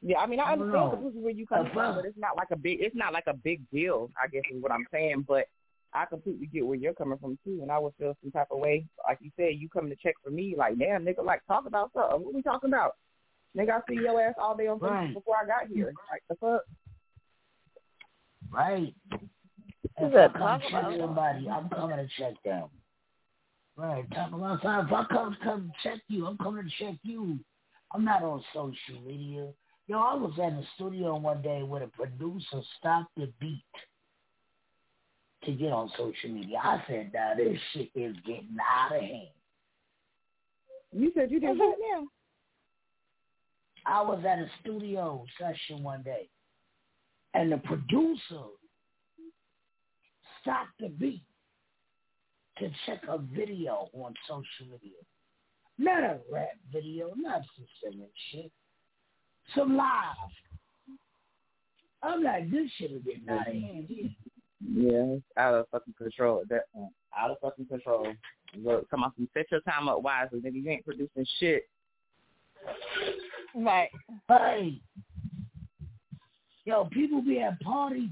Yeah, 0.06 0.20
I 0.20 0.26
mean 0.28 0.40
I 0.40 0.44
I 0.44 0.56
don't 0.56 0.64
understand 0.64 0.84
know. 0.86 0.92
completely 0.92 1.22
where 1.22 1.32
you 1.34 1.48
come 1.48 1.70
from, 1.74 1.96
but 1.96 2.06
it's 2.06 2.18
not 2.18 2.36
like 2.36 2.50
a 2.52 2.58
big 2.58 2.80
it's 2.82 2.96
not 2.96 3.14
like 3.14 3.24
a 3.28 3.34
big 3.34 3.62
deal, 3.72 4.12
I 4.22 4.28
guess 4.28 4.44
is 4.54 4.62
what 4.62 4.72
I'm 4.72 4.86
saying. 4.92 5.24
But 5.28 5.46
I 5.94 6.06
completely 6.06 6.48
get 6.48 6.66
where 6.66 6.76
you're 6.76 6.94
coming 6.94 7.18
from 7.20 7.38
too, 7.46 7.60
and 7.62 7.72
I 7.72 7.80
would 7.80 7.94
feel 7.98 8.16
some 8.22 8.32
type 8.32 8.48
of 8.52 8.60
way. 8.60 8.86
Like 9.08 9.20
you 9.22 9.32
said, 9.38 9.54
you 9.58 9.70
come 9.70 9.90
to 9.90 9.96
check 9.96 10.16
for 10.24 10.30
me, 10.32 10.56
like 10.58 10.78
damn 10.78 11.06
nigga, 11.06 11.24
like 11.24 11.42
talk 11.48 11.66
about 11.68 11.92
something. 11.94 12.22
What 12.26 12.34
we 12.34 12.42
talking 12.42 12.70
about? 12.70 12.96
Nigga, 13.58 13.70
I 13.72 13.80
see 13.88 13.96
your 14.02 14.20
ass 14.20 14.34
all 14.38 14.58
day 14.58 14.68
on 14.68 14.80
Facebook 14.80 14.90
Right. 14.92 15.14
before 15.14 15.36
I 15.42 15.46
got 15.46 15.68
here. 15.74 15.94
Like 16.12 16.24
the 16.30 16.36
fuck? 16.36 16.62
Right. 18.52 18.94
If 20.00 20.14
that 20.14 20.32
I 20.32 20.34
come 20.34 20.42
talking 20.42 20.70
check 20.72 20.84
about? 20.84 21.00
somebody, 21.00 21.50
I'm 21.50 21.70
coming 21.70 21.98
to 21.98 22.08
check 22.18 22.34
them. 22.44 22.68
Right. 23.78 24.10
Talk 24.12 24.34
about 24.34 24.62
time. 24.62 24.88
If 24.88 24.94
I 24.94 25.06
come 25.06 25.38
come 25.44 25.72
check 25.84 26.00
you, 26.08 26.26
I'm 26.26 26.38
coming 26.38 26.64
to 26.64 26.84
check 26.84 26.96
you. 27.04 27.40
I'm 27.94 28.04
not 28.04 28.24
on 28.24 28.44
social 28.54 29.02
media. 29.06 29.48
Yo, 29.88 30.00
I 30.00 30.16
was 30.16 30.32
at 30.42 30.56
the 30.56 30.64
studio 30.76 31.18
one 31.18 31.42
day 31.42 31.62
where 31.62 31.82
the 31.82 31.88
producer 31.88 32.62
stopped 32.80 33.12
the 33.18 33.30
beat 33.42 33.66
to 35.44 35.52
get 35.52 35.74
on 35.74 35.92
social 35.98 36.30
media. 36.30 36.58
I 36.64 36.82
said, 36.88 37.12
now 37.14 37.34
this 37.36 37.58
shit 37.74 37.90
is 37.94 38.16
getting 38.26 38.56
out 38.62 38.96
of 38.96 39.02
hand. 39.02 39.28
You 40.94 41.12
said 41.14 41.32
you 41.32 41.42
did 41.42 41.58
what 41.58 41.78
now? 41.80 42.08
I 43.86 44.02
was 44.02 44.24
at 44.26 44.40
a 44.40 44.48
studio 44.62 45.26
session 45.38 45.84
one 45.84 46.02
day, 46.04 46.30
and 47.34 47.52
the 47.52 47.58
producer 47.58 48.46
stopped 50.42 50.80
the 50.80 50.88
beat 50.88 51.24
to 52.60 52.70
check 52.86 53.02
a 53.10 53.18
video 53.18 53.90
on 53.94 54.14
social 54.30 54.72
media. 54.72 55.00
Not 55.78 56.04
a 56.04 56.20
rap 56.32 56.52
video, 56.72 57.12
not 57.18 57.42
some 57.58 57.66
singing 57.84 58.08
shit. 58.32 58.52
Some 59.56 59.78
live. 59.78 60.16
I'm 62.02 62.24
like, 62.24 62.52
this 62.52 62.70
shit 62.78 62.92
is 62.92 63.02
getting 63.04 63.30
out 63.30 63.48
of 63.48 63.54
hand. 63.54 63.88
Yeah, 63.90 65.16
it's 65.16 65.24
out 65.38 65.54
of 65.54 65.68
fucking 65.72 65.96
control 65.98 66.42
at 66.42 66.50
that 66.50 66.72
point. 66.74 66.92
Out 67.18 67.32
of 67.32 67.38
fucking 67.42 67.68
control. 67.68 68.08
Look, 68.58 68.90
come 68.90 69.04
on, 69.04 69.12
some 69.16 69.28
set 69.34 69.52
your 69.52 69.62
time 69.62 69.88
up 69.88 70.02
wisely, 70.02 70.40
nigga. 70.40 70.64
You 70.64 70.70
ain't 70.70 70.86
producing 70.86 71.26
shit. 71.40 71.68
Right. 73.56 73.90
Hey, 74.28 74.82
yo, 76.66 76.86
people 76.86 77.22
be 77.22 77.40
at 77.40 77.60
parties. 77.62 78.10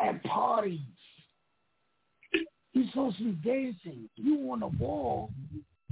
At 0.00 0.22
parties. 0.24 0.80
You're 2.72 2.88
supposed 2.90 3.18
to 3.18 3.32
be 3.32 3.48
dancing. 3.48 4.08
You 4.16 4.50
on 4.52 4.60
the 4.60 4.68
wall 4.68 5.30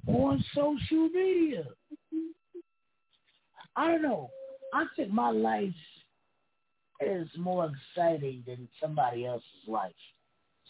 on 0.06 0.44
social 0.54 1.08
media. 1.08 1.64
I 3.76 3.92
don't 3.92 4.02
know. 4.02 4.30
I 4.72 4.86
think 4.96 5.10
my 5.10 5.30
life 5.30 5.74
is 7.00 7.28
more 7.36 7.70
exciting 7.70 8.42
than 8.46 8.68
somebody 8.80 9.26
else's 9.26 9.44
life. 9.66 9.92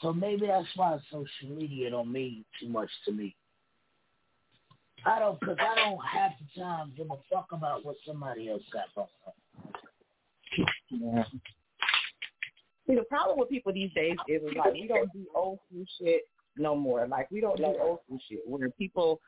So 0.03 0.13
maybe 0.13 0.47
that's 0.49 0.67
why 0.75 0.99
social 1.11 1.57
media 1.57 1.91
don't 1.91 2.13
mean 2.13 2.45
too 2.61 2.69
much 2.69 2.91
to 3.07 3.13
me. 3.13 3.35
I 5.05 5.21
don't, 5.21 5.41
cause 5.41 5.57
I 5.61 5.75
don't 5.77 6.01
half 6.05 6.33
the 6.39 6.61
time 6.61 6.91
to 6.91 6.97
give 6.97 7.11
a 7.11 7.17
fuck 7.33 7.49
about 7.53 7.85
what 7.85 7.97
somebody 8.07 8.51
else 8.51 8.63
got 8.73 8.93
going 8.95 9.09
on. 9.27 9.33
Yeah. 10.91 11.25
See, 12.87 12.95
the 12.95 13.05
problem 13.05 13.39
with 13.39 13.49
people 13.49 13.73
these 13.73 13.93
days 13.95 14.17
is, 14.29 14.43
is 14.43 14.57
like 14.57 14.73
we 14.73 14.87
don't 14.89 15.13
do 15.13 15.27
old 15.35 15.59
school 15.69 15.85
shit 16.01 16.23
no 16.57 16.75
more. 16.75 17.07
Like 17.07 17.31
we 17.31 17.41
don't 17.41 17.57
do 17.57 17.65
old 17.65 18.01
school 18.05 18.19
shit 18.29 18.41
where 18.47 18.69
people 18.71 19.21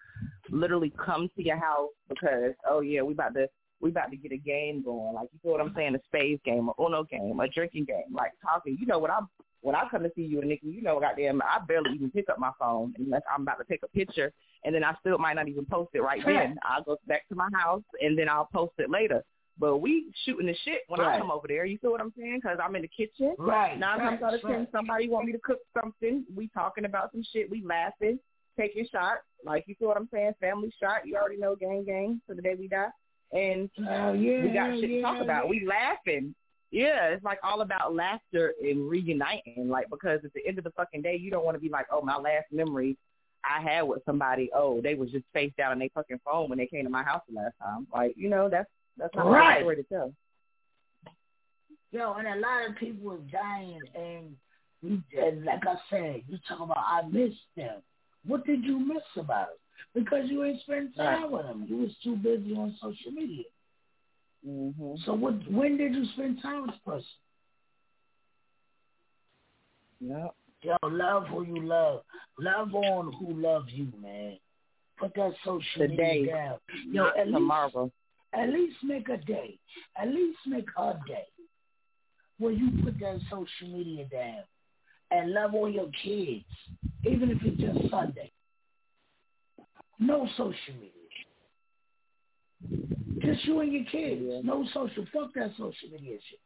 literally 0.51 0.93
come 1.05 1.29
to 1.37 1.43
your 1.43 1.59
house 1.59 1.91
because 2.09 2.55
oh 2.69 2.81
yeah, 2.81 3.03
we 3.03 3.15
about 3.15 3.35
to 3.35 3.49
we 3.81 3.91
about 3.91 4.11
to 4.11 4.17
get 4.17 4.33
a 4.33 4.37
game 4.37 4.83
going. 4.83 5.15
Like 5.15 5.29
you 5.33 5.39
feel 5.43 5.53
what 5.53 5.61
I'm 5.61 5.73
saying? 5.77 5.95
A 5.95 6.01
spades 6.07 6.41
game, 6.45 6.69
a 6.69 6.83
Uno 6.83 7.05
game, 7.05 7.39
a 7.41 7.49
drinking 7.49 7.85
game, 7.85 8.13
like 8.13 8.33
talking. 8.43 8.77
You 8.79 8.87
know 8.87 8.99
what 8.99 9.11
I'm 9.11 9.29
when 9.61 9.75
I 9.75 9.89
come 9.91 10.03
to 10.05 10.13
see 10.15 10.23
you 10.23 10.41
and 10.41 10.49
Nikki, 10.49 10.69
you 10.69 10.83
know 10.83 11.01
goddamn 11.01 11.43
I 11.43 11.59
barely 11.67 11.91
even 11.95 12.11
pick 12.11 12.29
up 12.29 12.39
my 12.39 12.53
phone 12.59 12.95
unless 12.99 13.23
I'm 13.33 13.43
about 13.43 13.59
to 13.59 13.65
take 13.65 13.83
a 13.83 13.89
picture 13.89 14.33
and 14.65 14.75
then 14.75 14.85
I 14.85 14.95
still 15.01 15.19
might 15.19 15.35
not 15.35 15.49
even 15.49 15.65
post 15.65 15.91
it 15.95 16.01
right 16.01 16.23
then. 16.25 16.59
I'll 16.63 16.83
go 16.83 16.97
back 17.07 17.29
to 17.29 17.35
my 17.35 17.49
house 17.55 17.83
and 18.01 18.19
then 18.19 18.29
I'll 18.29 18.49
post 18.53 18.75
it 18.79 18.91
later. 18.91 19.25
But 19.61 19.79
we 19.79 20.13
shooting 20.25 20.47
the 20.47 20.55
shit 20.65 20.83
when 20.87 21.01
I 21.01 21.19
come 21.19 21.33
over 21.33 21.49
there. 21.49 21.65
You 21.65 21.79
feel 21.79 21.91
what 21.91 22.01
I'm 22.01 22.13
saying? 22.17 22.39
Because 22.41 22.59
I'm 22.63 22.77
in 22.77 22.83
the 22.83 22.89
kitchen. 22.89 23.35
Right, 23.39 23.77
Nine 23.77 23.99
times 23.99 24.21
right, 24.23 24.29
out 24.29 24.35
of 24.35 24.41
ten, 24.43 24.51
right. 24.51 24.69
somebody 24.71 25.09
want 25.09 25.27
me 25.27 25.33
to 25.33 25.39
cook 25.39 25.59
something. 25.81 26.25
We 26.35 26.49
talking 26.55 26.85
about 26.85 27.11
some 27.11 27.25
shit. 27.33 27.51
We 27.51 27.65
laughing, 27.65 28.21
taking 28.57 28.87
shots. 28.91 29.23
Like 29.45 29.65
you 29.67 29.75
feel 29.77 29.89
what 29.89 29.97
I'm 29.97 30.09
saying? 30.13 30.35
Family 30.41 30.73
shot. 30.81 31.07
You 31.07 31.17
already 31.17 31.39
know, 31.39 31.57
gang 31.57 31.85
gang 31.85 32.21
to 32.29 32.35
the 32.35 32.43
day 32.43 32.55
we 32.57 32.69
die. 32.69 32.91
And 33.33 33.69
Oh, 33.79 34.13
yeah, 34.15 34.43
we 34.43 34.49
got 34.51 34.73
shit 34.75 34.83
to 34.83 34.89
yeah, 34.89 35.03
talk 35.03 35.21
about. 35.23 35.49
We 35.49 35.67
laughing. 35.67 36.35
Yeah, 36.71 37.07
it's 37.09 37.25
like 37.25 37.39
all 37.43 37.61
about 37.63 37.95
laughter 37.95 38.53
and 38.63 38.89
reuniting. 38.91 39.69
Like 39.69 39.89
because 39.91 40.21
at 40.25 40.33
the 40.35 40.47
end 40.47 40.59
of 40.59 40.65
the 40.65 40.71
fucking 40.71 41.03
day, 41.03 41.17
you 41.17 41.31
don't 41.31 41.45
want 41.45 41.55
to 41.57 41.61
be 41.61 41.69
like, 41.69 41.87
oh, 41.93 42.03
my 42.03 42.17
last 42.17 42.47
memory. 42.53 42.97
I 43.45 43.63
had 43.63 43.83
with 43.83 44.05
somebody, 44.05 44.51
oh, 44.55 44.81
they 44.83 44.95
was 44.95 45.11
just 45.11 45.25
face 45.33 45.53
down 45.57 45.73
on 45.73 45.79
their 45.79 45.89
fucking 45.95 46.21
phone 46.25 46.49
when 46.49 46.59
they 46.59 46.67
came 46.67 46.85
to 46.85 46.91
my 46.91 47.05
house 47.05 47.23
the 47.29 47.37
last 47.37 47.55
time. 47.63 47.87
Like, 47.95 48.15
you 48.17 48.29
know, 48.29 48.49
that's 48.49 48.69
that's 48.97 49.15
not 49.15 49.27
Right. 49.31 49.59
a 49.59 49.61
story 49.61 49.77
to 49.77 49.83
tell. 49.85 50.13
Yo, 51.93 52.13
and 52.15 52.27
a 52.29 52.37
lot 52.37 52.69
of 52.69 52.77
people 52.77 53.13
are 53.13 53.19
dying, 53.33 53.81
and 53.95 54.37
you, 54.83 55.03
and 55.19 55.45
like 55.45 55.67
I 55.67 55.77
said, 55.89 56.23
you 56.29 56.37
talk 56.47 56.61
about 56.61 56.77
I 56.79 57.03
miss 57.09 57.33
them. 57.57 57.81
What 58.27 58.45
did 58.45 58.65
you 58.65 58.79
miss 58.79 59.03
about 59.17 59.49
it? 59.55 59.61
Because 59.95 60.25
you 60.29 60.45
ain't 60.45 60.61
spend 60.63 60.95
time 60.97 61.31
with 61.31 61.47
them. 61.47 61.67
You 61.69 61.79
was 61.79 61.91
too 62.03 62.17
busy 62.17 62.53
on 62.55 62.75
social 62.81 63.13
media. 63.13 63.45
Mm-hmm. 64.47 64.95
So 65.05 65.15
what? 65.15 65.35
When 65.51 65.77
did 65.77 65.95
you 65.95 66.05
spend 66.15 66.41
time 66.43 66.63
with 66.63 66.71
this 66.71 66.81
person? 66.85 67.05
Yep. 70.01 70.35
Yo, 70.63 70.77
love 70.89 71.27
who 71.29 71.45
you 71.45 71.63
love. 71.63 72.03
Love 72.39 72.75
on 72.75 73.13
who 73.13 73.35
loves 73.35 73.71
you, 73.73 73.89
man. 74.01 74.39
Put 74.99 75.15
that 75.15 75.33
social 75.45 75.63
Today, 75.89 76.21
media 76.21 76.35
down. 76.35 76.59
Yo, 76.93 77.07
at 77.09 77.27
least, 77.27 77.35
tomorrow. 77.37 77.93
at 78.33 78.49
least 78.49 78.77
make 78.83 79.09
a 79.09 79.17
day. 79.17 79.59
At 80.01 80.09
least 80.09 80.39
make 80.47 80.67
a 80.77 80.95
day 81.07 81.27
where 82.39 82.53
you 82.53 82.71
put 82.85 82.99
that 83.01 83.21
social 83.31 83.77
media 83.77 84.07
down 84.11 84.43
and 85.11 85.33
love 85.33 85.55
on 85.55 85.73
your 85.73 85.91
kids, 86.03 86.45
even 87.05 87.31
if 87.31 87.39
it's 87.43 87.61
just 87.61 87.91
Sunday. 87.91 88.31
No 89.99 90.29
social 90.37 90.75
media. 90.75 90.91
Just 93.21 93.45
you 93.45 93.61
and 93.61 93.73
your 93.73 93.85
kids. 93.85 94.45
No 94.45 94.65
social. 94.73 95.05
Fuck 95.13 95.35
that 95.35 95.51
social 95.53 95.91
media 95.91 96.19
shit. 96.29 96.41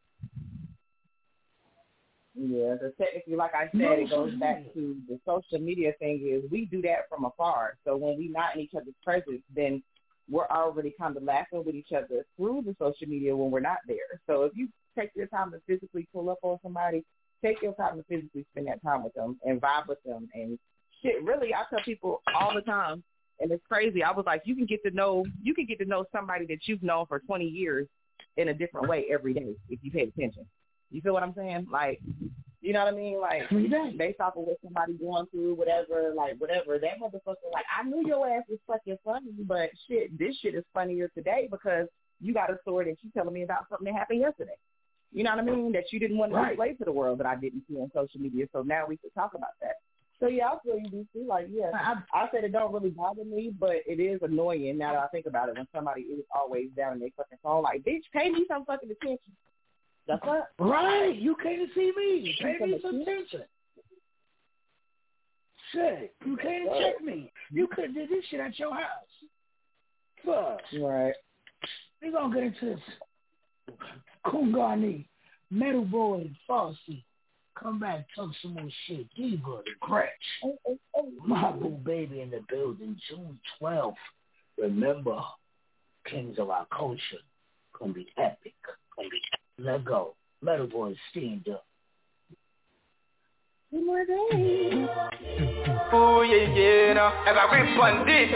Yeah, 2.35 2.77
so 2.81 2.91
technically, 2.99 3.37
like 3.37 3.55
I 3.55 3.65
said, 3.65 3.75
No 3.75 3.93
it 3.93 4.09
goes 4.09 4.35
back 4.37 4.73
to 4.73 4.97
the 5.07 5.21
social 5.27 5.59
media 5.63 5.93
thing 5.99 6.27
is 6.27 6.51
we 6.51 6.65
do 6.65 6.81
that 6.83 7.09
from 7.11 7.27
afar. 7.27 7.77
So 7.85 7.97
when 7.97 8.17
we're 8.17 8.33
not 8.33 8.55
in 8.55 8.63
each 8.63 8.75
other's 8.75 8.95
presence, 9.05 9.43
then 9.55 9.83
we're 10.31 10.47
already 10.47 10.95
kind 10.99 11.17
of 11.17 11.25
laughing 11.25 11.63
with 11.65 11.75
each 11.75 11.93
other 11.95 12.25
through 12.37 12.63
the 12.65 12.75
social 12.79 13.07
media 13.07 13.37
when 13.37 13.51
we're 13.51 13.61
not 13.61 13.79
there. 13.87 13.97
So 14.27 14.45
if 14.45 14.53
you 14.55 14.69
take 14.99 15.11
your 15.15 15.27
time 15.27 15.51
to 15.51 15.61
physically 15.67 16.09
pull 16.13 16.31
up 16.31 16.39
on 16.43 16.59
somebody, 16.63 17.05
take 17.45 17.61
your 17.61 17.75
time 17.75 17.99
to 17.99 18.05
physically 18.05 18.47
spend 18.53 18.69
that 18.69 18.83
time 18.83 19.05
with 19.05 19.13
them 19.13 19.39
and 19.45 19.61
vibe 19.61 19.89
with 19.89 20.03
them 20.03 20.29
and 20.33 20.59
shit. 21.03 21.23
Really, 21.23 21.55
I 21.55 21.65
tell 21.69 21.85
people 21.85 22.23
all 22.35 22.55
the 22.55 22.63
time, 22.63 23.03
and 23.41 23.51
it's 23.51 23.65
crazy. 23.69 24.03
I 24.03 24.13
was 24.13 24.25
like, 24.27 24.43
you 24.45 24.55
can 24.55 24.67
get 24.67 24.83
to 24.85 24.91
know 24.91 25.25
you 25.43 25.55
can 25.55 25.67
get 25.67 25.79
to 25.81 25.85
know 25.85 26.05
somebody 26.13 26.47
that 26.47 26.67
you've 26.67 26.83
known 26.83 27.07
for 27.07 27.19
20 27.21 27.45
years 27.45 27.89
in 28.37 28.49
a 28.49 28.55
different 28.55 28.89
way 28.89 29.07
every 29.11 29.35
day 29.35 29.55
if 29.69 29.81
you 29.83 29.91
pay 29.91 30.03
attention. 30.03 30.47
You 30.91 31.01
feel 31.01 31.13
what 31.13 31.23
I'm 31.23 31.35
saying? 31.35 31.67
Like, 31.71 32.01
you 32.61 32.73
know 32.73 32.85
what 32.85 32.95
I 32.95 32.97
mean? 32.97 33.21
Like, 33.21 33.51
based 33.99 34.21
off 34.21 34.37
of 34.37 34.45
what 34.45 34.59
somebody 34.63 34.93
going 34.95 35.27
through, 35.27 35.55
whatever, 35.55 36.13
like, 36.15 36.39
whatever. 36.39 36.79
That 36.79 37.01
motherfucker, 37.01 37.51
like, 37.53 37.65
I 37.77 37.83
knew 37.83 38.07
your 38.07 38.29
ass 38.29 38.45
was 38.49 38.59
fucking 38.67 38.99
funny, 39.05 39.33
but 39.41 39.71
shit, 39.89 40.17
this 40.19 40.37
shit 40.39 40.55
is 40.55 40.65
funnier 40.73 41.09
today 41.09 41.49
because 41.51 41.89
you 42.21 42.33
got 42.33 42.51
a 42.51 42.59
story 42.63 42.85
that 42.87 42.97
you 43.03 43.11
telling 43.13 43.35
me 43.35 43.43
about 43.43 43.69
something 43.69 43.87
that 43.87 43.95
happened 43.99 44.21
yesterday. 44.21 44.55
You 45.13 45.25
know 45.25 45.31
what 45.31 45.41
I 45.41 45.43
mean? 45.43 45.73
That 45.73 45.93
you 45.93 45.99
didn't 45.99 46.19
want 46.19 46.33
to 46.33 46.37
Right. 46.39 46.51
display 46.51 46.75
to 46.75 46.85
the 46.85 46.93
world 46.93 47.19
that 47.19 47.27
I 47.27 47.37
didn't 47.37 47.65
see 47.69 47.77
on 47.77 47.91
social 47.93 48.21
media. 48.21 48.47
So 48.53 48.63
now 48.63 48.87
we 48.87 48.97
can 48.97 49.11
talk 49.11 49.35
about 49.35 49.51
that. 49.61 49.77
So 50.23 50.29
yeah, 50.29 50.51
I 50.51 50.59
feel 50.63 50.79
you, 50.79 50.89
DC. 50.89 51.27
Like, 51.27 51.49
yeah, 51.51 51.73
I, 51.75 51.97
I 52.15 52.29
said 52.33 52.45
it 52.45 52.53
don't 52.53 52.73
really 52.73 52.91
bother 52.91 53.25
me, 53.25 53.53
but 53.59 53.79
it 53.89 53.99
is 53.99 54.21
annoying 54.23 54.79
now 54.79 54.93
that 54.93 55.03
I 55.03 55.09
think 55.09 55.27
about 55.27 55.49
it 55.49 55.57
when 55.57 55.67
somebody 55.75 56.03
is 56.03 56.25
always 56.33 56.69
down 56.77 56.93
in 56.93 57.01
their 57.01 57.09
fucking 57.17 57.39
phone. 57.43 57.65
Like, 57.65 57.83
bitch, 57.83 58.03
pay 58.15 58.31
me 58.31 58.45
some 58.47 58.65
fucking 58.65 58.89
attention. 58.89 59.19
That's 60.07 60.25
what. 60.25 60.51
Right. 60.61 61.17
You 61.17 61.35
can't 61.43 61.69
see 61.75 61.91
me. 61.97 62.37
Pay 62.41 62.65
me 62.65 62.79
some 62.83 63.01
attention. 63.01 63.43
Shit. 65.73 66.15
You 66.25 66.37
can't 66.37 66.71
check 66.79 67.05
me. 67.05 67.33
You 67.51 67.67
could 67.67 67.87
have 67.87 67.95
did 67.95 68.09
this 68.09 68.25
shit 68.31 68.39
at 68.39 68.57
your 68.61 68.75
house. 68.75 68.85
Fuck. 70.25 70.61
Right. 70.81 71.15
We 72.01 72.13
gonna 72.13 72.33
get 72.33 72.45
into 72.45 72.67
this. 72.67 73.77
Kungani, 74.25 75.07
Metal 75.51 75.85
Boy, 75.85 76.21
and 76.21 76.37
Fossey. 76.49 77.03
Come 77.61 77.79
back, 77.79 78.07
talk 78.17 78.31
some 78.41 78.55
more 78.55 78.69
shit. 78.87 79.07
Diva, 79.15 79.63
the 79.65 79.73
Gretch. 79.81 80.11
My 81.27 81.53
boo 81.53 81.79
baby 81.85 82.21
in 82.21 82.31
the 82.31 82.41
building, 82.49 82.97
June 83.09 83.39
12th. 83.61 83.95
Remember, 84.59 85.21
Kings 86.07 86.39
of 86.39 86.51
our 86.51 86.67
culture. 86.77 87.23
Gonna 87.79 87.93
be 87.93 88.07
epic. 88.19 88.55
Gonna 88.97 89.09
be 89.09 89.21
Let 89.59 89.85
go. 89.85 90.15
Metal 90.41 90.67
Boy, 90.67 90.97
stand 91.11 91.49
up. 91.49 91.65
Oh 95.95 96.23
yeah, 96.23 96.55
yeah, 96.55 96.93
no. 96.93 97.07
As 97.27 97.37
I 97.39 97.47
grip 97.49 97.79
on 97.81 98.07
this, 98.07 98.29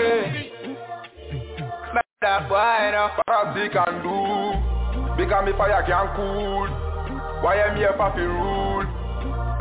Smack 1.91 2.05
eh. 2.05 2.19
that 2.23 2.49
boy, 2.49 2.91
no. 2.93 3.11
Party 3.27 3.69
can 3.69 4.03
do 4.03 5.17
Because 5.17 5.45
me 5.45 5.53
fire 5.59 5.83
can 5.85 6.17
cool 6.17 6.69
Why 7.43 7.57
am 7.57 7.77
here 7.77 7.93
for 7.99 8.11
fi 8.13 8.21
rule 8.21 8.66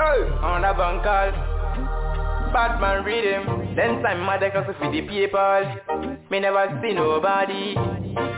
On 0.05 0.63
a 0.63 0.71
bank 0.77 1.01
bankal. 1.01 2.53
Batman 2.53 3.03
read 3.03 3.23
him. 3.25 3.75
Then 3.75 4.03
time 4.03 4.21
deck 4.39 4.53
also 4.53 4.77
for 4.77 4.91
the 4.91 5.01
people. 5.01 6.21
Me 6.29 6.39
never 6.39 6.79
see 6.81 6.93
nobody. 6.93 7.73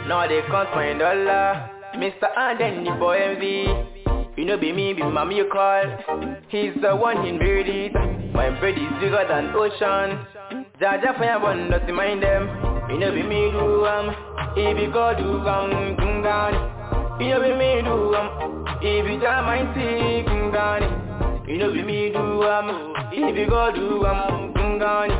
Now 0.07 0.25
they 0.29 0.41
can't 0.47 0.69
find 0.69 0.99
dollar. 0.99 1.69
Mr. 1.95 2.31
Anden 2.37 2.85
the 2.85 2.91
boy 2.91 3.17
MV. 3.19 4.37
You 4.37 4.45
know 4.45 4.57
be 4.57 4.71
me, 4.71 4.93
be 4.93 5.03
mommy 5.03 5.35
you 5.35 5.49
call. 5.51 5.83
He's 6.47 6.71
the 6.81 6.95
one 6.95 7.27
in 7.27 7.37
it. 7.41 7.93
My 8.33 8.49
bread 8.59 8.77
is 8.77 8.87
bigger 9.01 9.25
than 9.27 9.51
ocean. 9.53 10.23
Jaja 10.79 11.17
fire 11.17 11.39
one 11.41 11.69
doesn't 11.69 11.93
mind 11.93 12.23
them. 12.23 12.47
You 12.89 12.97
know 12.97 13.11
be 13.11 13.23
me 13.23 13.51
do 13.51 13.85
um. 13.85 14.15
If 14.55 14.79
you 14.79 14.89
go 14.93 15.13
do 15.17 15.39
um, 15.45 15.97
kungani. 15.97 17.19
You 17.19 17.27
know 17.27 17.41
be 17.41 17.51
me 17.59 17.81
do 17.83 18.15
um. 18.15 18.65
If 18.81 19.11
you 19.11 19.19
jam 19.19 19.43
my 19.43 19.75
see. 19.75 21.06
You 21.47 21.57
know 21.57 21.71
be 21.71 21.81
me 21.81 22.09
do 22.11 22.43
um 22.43 22.93
If 23.11 23.35
you 23.37 23.47
go 23.47 23.71
do 23.71 24.03
um 24.05 24.51
Kungani 24.53 25.15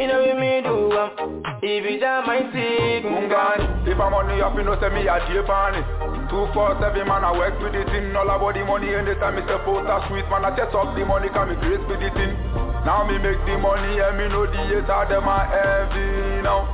You 0.00 0.06
know 0.08 0.24
be 0.24 0.32
me 0.32 0.64
do 0.64 0.88
um 0.96 1.44
If 1.60 1.84
you 1.84 2.00
jam 2.00 2.24
my 2.24 2.40
seat 2.52 3.04
Kungani 3.04 3.84
If 3.86 4.00
I'm 4.00 4.12
money 4.12 4.40
up, 4.40 4.56
you 4.56 4.64
know 4.64 4.80
say 4.80 4.88
me 4.88 5.04
a 5.04 5.20
tape 5.28 5.44
on 5.48 5.76
it 5.76 5.84
Two 6.32 6.48
four 6.56 6.72
seven 6.80 7.04
man 7.08 7.20
I 7.24 7.32
work 7.36 7.56
with 7.60 7.72
the 7.76 7.84
thing. 7.92 8.16
All 8.16 8.28
about 8.28 8.56
the 8.56 8.64
money 8.64 8.92
anytime 8.96 9.36
me 9.36 9.44
step 9.44 9.64
out 9.68 9.84
a 9.88 9.96
sweet 10.08 10.24
man 10.32 10.48
I 10.48 10.56
set 10.56 10.72
up 10.72 10.96
the 10.96 11.04
money 11.04 11.28
can 11.28 11.52
me 11.52 11.56
grace 11.60 11.84
with 11.88 12.00
the 12.00 12.10
thing. 12.16 12.32
Now 12.88 13.04
me 13.04 13.20
make 13.20 13.40
the 13.44 13.56
money 13.60 14.00
and 14.00 14.16
me 14.16 14.24
know 14.32 14.48
the 14.48 14.60
hater 14.72 15.04
them 15.12 15.28
a 15.28 15.38
heavy 15.52 16.40
now 16.48 16.64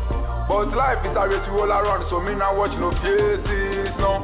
But 0.47 0.71
life 0.71 1.03
is 1.03 1.15
a 1.19 1.23
race 1.27 1.43
we 1.51 1.59
all 1.59 1.71
around 1.71 2.07
so 2.11 2.23
me 2.23 2.35
not 2.39 2.55
watch 2.55 2.75
no 2.79 2.95
faces 3.03 3.91
no. 3.99 4.23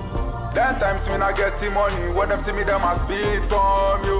Then 0.54 0.78
times 0.78 1.02
me 1.10 1.18
not 1.18 1.34
get 1.34 1.58
the 1.58 1.70
money 1.74 2.10
When 2.14 2.30
them 2.30 2.42
see 2.46 2.54
me 2.54 2.62
them 2.62 2.82
a 2.86 2.94
speed 3.06 3.50
from 3.50 4.06
you 4.06 4.18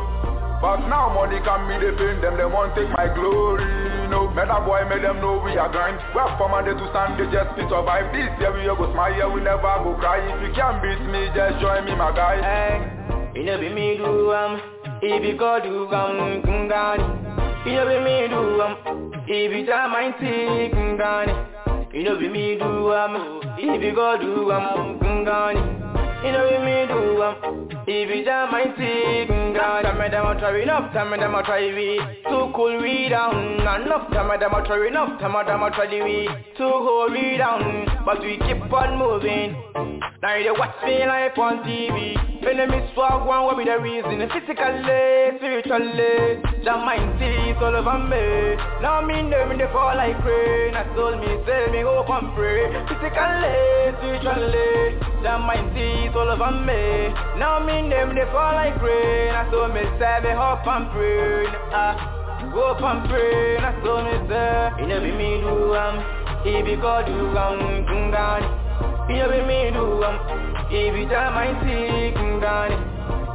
But 0.61 0.85
now 0.93 1.09
money 1.09 1.41
can 1.41 1.65
me 1.69 1.81
the 1.81 1.97
pain 1.97 2.21
them, 2.21 2.37
they 2.37 2.45
want 2.45 2.77
take 2.77 2.93
my 2.93 3.09
glory, 3.09 3.65
no 4.13 4.29
Better 4.29 4.61
boy 4.61 4.85
make 4.93 5.01
them 5.01 5.17
know 5.25 5.41
we 5.41 5.57
are 5.57 5.73
grind. 5.73 5.97
We 6.13 6.21
come 6.37 6.53
and 6.53 6.69
they 6.69 6.77
to 6.77 6.87
they 7.17 7.33
just 7.33 7.57
fit 7.57 7.65
survive. 7.73 8.13
This 8.13 8.29
year 8.37 8.53
we 8.53 8.69
go 8.69 8.93
smile, 8.93 9.33
we 9.33 9.41
never 9.41 9.73
go 9.81 9.97
cry. 9.97 10.21
If 10.21 10.37
you 10.45 10.53
can't 10.53 10.85
beat 10.85 11.01
me, 11.09 11.33
just 11.33 11.65
join 11.65 11.89
me 11.89 11.97
my 11.97 12.13
guy. 12.13 12.45
Hey, 12.45 12.77
you 13.41 13.45
know 13.49 13.57
be 13.57 13.73
me 13.73 13.97
do 13.97 14.33
um 14.37 14.61
If 15.01 15.25
you 15.25 15.37
go 15.41 15.59
do 15.65 15.89
um 15.97 16.45
Kungani. 16.45 17.09
You 17.65 17.73
know 17.81 17.89
be 17.89 17.97
me 18.05 18.29
do 18.29 18.61
um 18.61 18.77
If 19.27 19.51
you 19.57 19.65
seat 19.65 20.77
Kungani. 20.77 21.95
You 21.95 22.05
know 22.05 22.19
be 22.21 22.29
me 22.29 22.59
do 22.61 22.93
um 22.93 23.41
If 23.57 23.83
you 23.83 23.95
go 23.95 24.21
do 24.21 24.53
um 24.53 25.01
Kungani 25.01 25.89
You 26.23 26.33
know 26.33 26.45
be 26.51 26.59
me 26.64 26.87
do 26.87 27.23
um 27.23 27.68
if 27.87 28.09
you 28.11 28.25
jam 28.25 28.53
my 28.53 28.64
seat, 28.77 29.29
God, 29.57 29.83
tell 29.83 29.95
me 29.99 30.09
them 30.11 30.27
a 30.27 30.39
try 30.39 30.61
enough, 30.62 30.93
tell 30.93 31.09
me 31.09 31.16
them 31.16 31.35
a 31.35 31.43
try 31.43 31.73
we. 31.75 31.99
Too 32.29 32.53
cool 32.55 32.81
we 32.81 33.09
down, 33.09 33.61
enough, 33.61 34.12
tell 34.12 34.29
me 34.29 34.37
them 34.39 34.53
a 34.53 34.62
try 34.66 34.87
enough, 34.87 35.18
tell 35.18 35.31
me 35.31 35.41
them 35.47 35.62
a 35.62 35.71
try 35.71 35.89
we. 35.89 36.29
Too 36.59 36.68
hold 36.68 37.12
we 37.12 37.39
down, 37.39 37.87
but 38.05 38.21
we 38.21 38.37
keep 38.37 38.71
on 38.73 38.99
moving. 38.99 39.57
Now 40.23 40.37
you 40.37 40.55
watch 40.59 40.77
me 40.85 41.07
life 41.07 41.39
on 41.39 41.64
TV 41.64 42.30
Enemies 42.41 42.88
swag 42.95 43.26
one 43.28 43.45
what 43.45 43.59
be 43.59 43.64
the 43.68 43.76
reason? 43.78 44.16
Physically, 44.32 45.36
spiritually 45.36 46.41
The 46.64 46.72
mind 46.72 47.20
sees 47.20 47.61
all 47.61 47.76
over 47.76 48.01
me. 48.01 48.57
Now 48.80 49.05
me 49.05 49.20
know 49.28 49.45
me 49.45 49.61
they 49.61 49.68
fall 49.68 49.93
like 49.93 50.16
rain. 50.24 50.72
I 50.72 50.88
told 50.97 51.20
me 51.20 51.28
say 51.45 51.68
me 51.68 51.84
go 51.84 52.01
and 52.01 52.32
pray. 52.32 52.72
Physically, 52.88 53.93
spiritually 54.01 54.97
The 55.20 55.36
mind 55.36 55.76
sees 55.76 56.16
all 56.16 56.32
over 56.32 56.53
me. 56.64 57.12
Now 57.36 57.61
me 57.61 57.84
name 57.84 58.16
they 58.16 58.24
fall 58.32 58.57
like 58.57 58.80
rain. 58.80 59.36
I 59.36 59.45
told 59.53 59.76
me 59.76 59.84
say 60.01 60.24
me 60.24 60.32
hope 60.32 60.64
and 60.64 60.88
pray. 60.97 61.45
Ah, 61.76 61.93
go 62.57 62.72
and 62.72 63.05
pray. 63.05 63.61
I 63.61 63.76
told 63.84 64.09
me 64.09 64.16
say 64.32 64.88
know 64.88 65.01
be 65.05 65.12
me 65.12 65.45
do 65.45 65.76
um 65.76 66.20
If 66.43 66.66
you 66.66 66.76
go 66.80 67.03
do 67.05 67.36
um 67.36 67.84
Kungani 67.84 68.49
You 69.11 69.16
know 69.16 69.28
be 69.28 69.41
me 69.45 69.70
do 69.76 70.03
um 70.03 70.16
If 70.70 70.97
you 70.97 71.07
tell 71.09 71.30
my 71.32 71.53
see 71.61 72.16
Kungani 72.16 72.76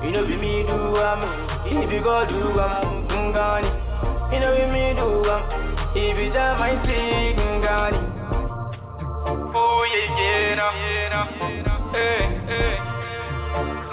You 0.04 0.12
know 0.12 0.26
be 0.26 0.36
me 0.38 0.64
do 0.66 0.98
um 0.98 1.22
If 1.66 1.92
you 1.92 2.02
go 2.02 2.26
do 2.26 2.60
um 2.60 3.08
Kungani 3.08 3.70
You 4.34 4.40
know 4.40 4.58
be 4.58 4.66
me 4.74 4.94
do 4.98 5.30
um 5.30 5.66
Every 5.96 6.30
time 6.32 6.62
I 6.62 6.76
see 6.84 7.40
Ngani. 7.40 8.02
Oh 9.56 9.86
yeah, 9.94 10.20
yeah, 10.20 10.56
yeah. 10.58 11.92
Hey, 11.94 12.26
hey. 12.50 12.76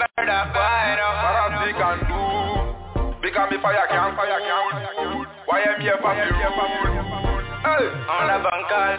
Murder 0.00 0.42
fire. 0.56 1.08
What 1.20 1.52
I 1.52 1.72
can 1.78 1.98
do 2.08 3.20
Because 3.22 3.50
me 3.52 3.58
fire 3.60 3.86
can 3.88 4.16
fire 4.16 4.40
can 4.40 5.26
Why 5.46 5.60
am 5.68 5.80
here 5.80 5.98
for 6.00 6.14
you 6.16 7.31
Hey 7.62 7.68
On 7.68 8.26
the 8.26 8.42
bankal, 8.42 8.98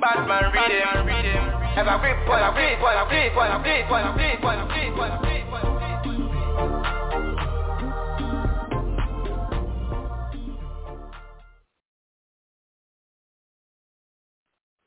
Batman 0.00 0.48
read 0.54 0.72
him, 0.72 1.04
read 1.06 1.26
him. 1.26 1.44
Have 1.76 1.88
a 1.88 1.98
grip, 2.00 2.26
one, 2.26 2.42
a 2.42 2.50
grip, 2.54 2.80
one, 2.80 2.96
a 2.96 3.04
grip, 3.06 3.36
one, 3.36 3.50
a 3.50 3.62
grip, 3.62 3.90
one, 3.90 4.02
a 4.02 4.14
grip, 4.16 4.42
one, 4.42 4.60
a 4.60 4.66
grip, 4.66 4.96
one, 4.96 5.10
a 5.10 5.18
grip, 5.20 5.50
one, 5.50 5.60
a 5.60 6.00
grip. 6.02 6.24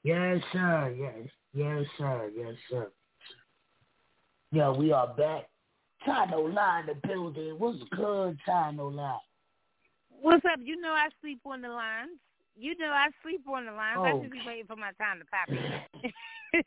Yes, 0.02 0.42
sir. 0.52 0.96
Yes, 0.98 1.30
yes, 1.54 1.86
sir. 2.00 2.32
Yes, 2.36 2.56
sir. 2.72 2.92
Yeah, 4.52 4.72
we 4.72 4.92
are 4.92 5.14
back. 5.14 5.48
Tino 6.04 6.48
Lie 6.48 6.80
in 6.80 6.88
the 6.88 7.08
building. 7.08 7.60
What's 7.60 7.84
good, 7.96 8.40
Tino 8.48 8.88
Lie? 8.88 9.20
What's 10.10 10.44
up? 10.46 10.60
You 10.60 10.82
know 10.82 10.94
I 10.94 11.10
sleep 11.22 11.42
on 11.46 11.62
the 11.62 11.70
lines. 11.70 12.18
You 12.58 12.76
know 12.78 12.88
I 12.88 13.10
sleep 13.22 13.42
on 13.48 13.66
the 13.66 13.72
lines. 13.72 14.00
I 14.02 14.12
Oh. 14.12 14.22
just 14.22 14.32
be 14.34 14.42
waiting 14.46 14.66
for 14.66 14.76
my 14.76 14.92
time 14.94 15.20
to 15.20 15.26
pop 15.26 15.48
in. 15.50 16.64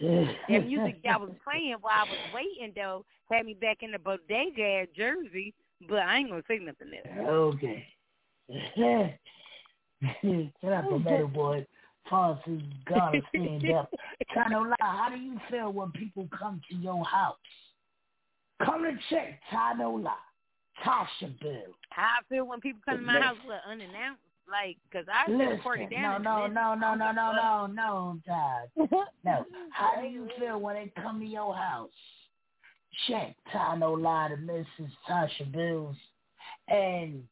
that 0.48 0.66
music 0.66 1.00
y'all 1.04 1.20
was 1.20 1.36
playing 1.44 1.76
while 1.80 1.92
I 1.94 2.02
was 2.04 2.18
waiting 2.34 2.72
though 2.74 3.04
had 3.30 3.44
me 3.46 3.54
back 3.54 3.82
in 3.82 3.92
the 3.92 3.98
bodega 3.98 4.82
at 4.82 4.94
Jersey, 4.94 5.54
but 5.88 5.98
I 5.98 6.18
ain't 6.18 6.30
gonna 6.30 6.42
say 6.48 6.58
nothing 6.58 6.90
there. 6.90 7.28
Okay. 7.28 7.86
Out 10.02 10.88
to 10.88 10.98
Metal 10.98 11.28
Boy. 11.28 11.66
Francis 12.08 12.62
gotta 12.88 13.20
stand 13.28 13.70
up. 13.72 13.92
Tino 14.32 14.62
Lie, 14.62 14.74
how 14.80 15.10
do 15.10 15.16
you 15.20 15.38
feel 15.50 15.72
when 15.72 15.92
people 15.92 16.26
come 16.36 16.60
to 16.70 16.76
your 16.76 17.04
house? 17.04 17.36
Come 18.64 18.82
to 18.82 18.96
check 19.10 19.40
Tino 19.50 19.90
Lie. 19.96 20.12
Tasha 20.84 21.38
Bill. 21.40 21.74
How 21.90 22.02
I 22.20 22.22
feel 22.28 22.46
when 22.46 22.60
people 22.60 22.80
come 22.86 22.96
to 22.98 23.02
my 23.02 23.20
house 23.20 23.36
with 23.46 23.58
unannounced, 23.68 24.22
like, 24.50 24.76
cause 24.92 25.04
I 25.12 25.26
just 25.28 25.38
Listen, 25.38 25.60
party 25.60 25.88
no, 25.90 25.96
down. 25.96 26.22
no, 26.22 26.44
and 26.44 26.54
no, 26.54 26.74
no, 26.74 26.94
no, 26.94 27.12
no, 27.12 27.32
listen. 27.32 27.76
no, 27.76 28.16
no, 28.16 28.20
Todd. 28.26 29.06
No. 29.24 29.44
How 29.70 30.00
do 30.00 30.06
you 30.06 30.28
feel 30.38 30.60
when 30.60 30.76
they 30.76 30.92
come 31.02 31.20
to 31.20 31.26
your 31.26 31.54
house? 31.54 31.90
Check 33.08 33.36
Tino 33.52 33.92
Lie 33.92 34.30
to 34.30 34.36
Mrs. 34.36 34.90
Tasha 35.08 35.50
Bills. 35.52 35.96
And 36.68 37.22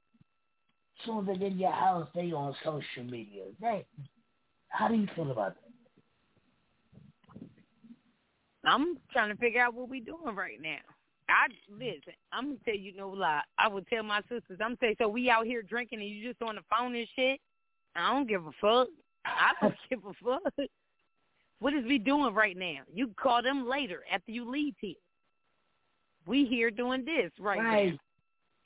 as 1.01 1.07
soon 1.07 1.21
as 1.21 1.27
they 1.27 1.39
get 1.39 1.53
in 1.53 1.59
your 1.59 1.73
house, 1.73 2.09
they 2.15 2.33
on 2.33 2.55
social 2.65 3.05
media. 3.05 3.45
They, 3.61 3.85
how 4.69 4.89
do 4.89 4.95
you 4.95 5.09
feel 5.15 5.31
about 5.31 5.55
that? 5.55 5.69
I'm 8.65 8.99
trying 9.13 9.31
to 9.31 9.37
figure 9.41 9.61
out 9.63 9.75
what 9.75 9.89
we 9.89 10.01
doing 10.01 10.35
right 10.35 10.61
now. 10.61 10.79
I 11.29 11.47
listen. 11.71 12.15
I'm 12.33 12.45
gonna 12.45 12.59
tell 12.65 12.75
you 12.75 12.97
no 12.97 13.11
lie. 13.11 13.43
I 13.59 13.69
would 13.69 13.87
tell 13.89 14.03
my 14.03 14.21
sisters. 14.23 14.59
I'm 14.61 14.77
say 14.81 14.97
so 14.99 15.09
we 15.09 15.29
out 15.31 15.47
here 15.47 15.63
drinking 15.63 16.01
and 16.01 16.09
you 16.09 16.27
just 16.27 16.43
on 16.43 16.57
the 16.57 16.63
phone 16.71 16.95
and 16.95 17.07
shit. 17.15 17.41
I 17.95 18.13
don't 18.13 18.29
give 18.29 18.47
a 18.47 18.53
fuck. 18.61 18.89
I 19.25 19.53
don't 19.61 19.75
give 19.91 20.01
a 20.05 20.13
fuck. 20.25 20.53
What 21.61 21.75
is 21.75 21.85
we 21.85 21.99
doing 21.99 22.35
right 22.35 22.57
now? 22.57 22.81
You 22.93 23.07
can 23.07 23.17
call 23.21 23.43
them 23.43 23.69
later 23.69 24.05
after 24.13 24.31
you 24.31 24.51
leave 24.51 24.75
here. 24.81 24.95
We 26.27 26.45
here 26.45 26.71
doing 26.71 27.05
this 27.05 27.31
right, 27.41 27.91
now. 27.91 27.99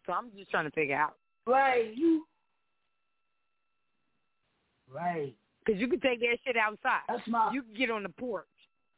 So 0.06 0.12
I'm 0.12 0.30
just 0.36 0.50
trying 0.50 0.64
to 0.64 0.70
figure 0.72 0.96
out. 0.96 1.14
Right, 1.46 1.96
you. 1.96 2.26
Right. 4.92 5.34
Cause 5.64 5.76
you 5.78 5.86
can 5.86 6.00
take 6.00 6.20
that 6.20 6.38
shit 6.44 6.56
outside. 6.56 7.02
That's 7.08 7.26
my. 7.28 7.50
You 7.52 7.62
can 7.62 7.74
get 7.74 7.90
on 7.90 8.02
the 8.02 8.08
porch. 8.08 8.46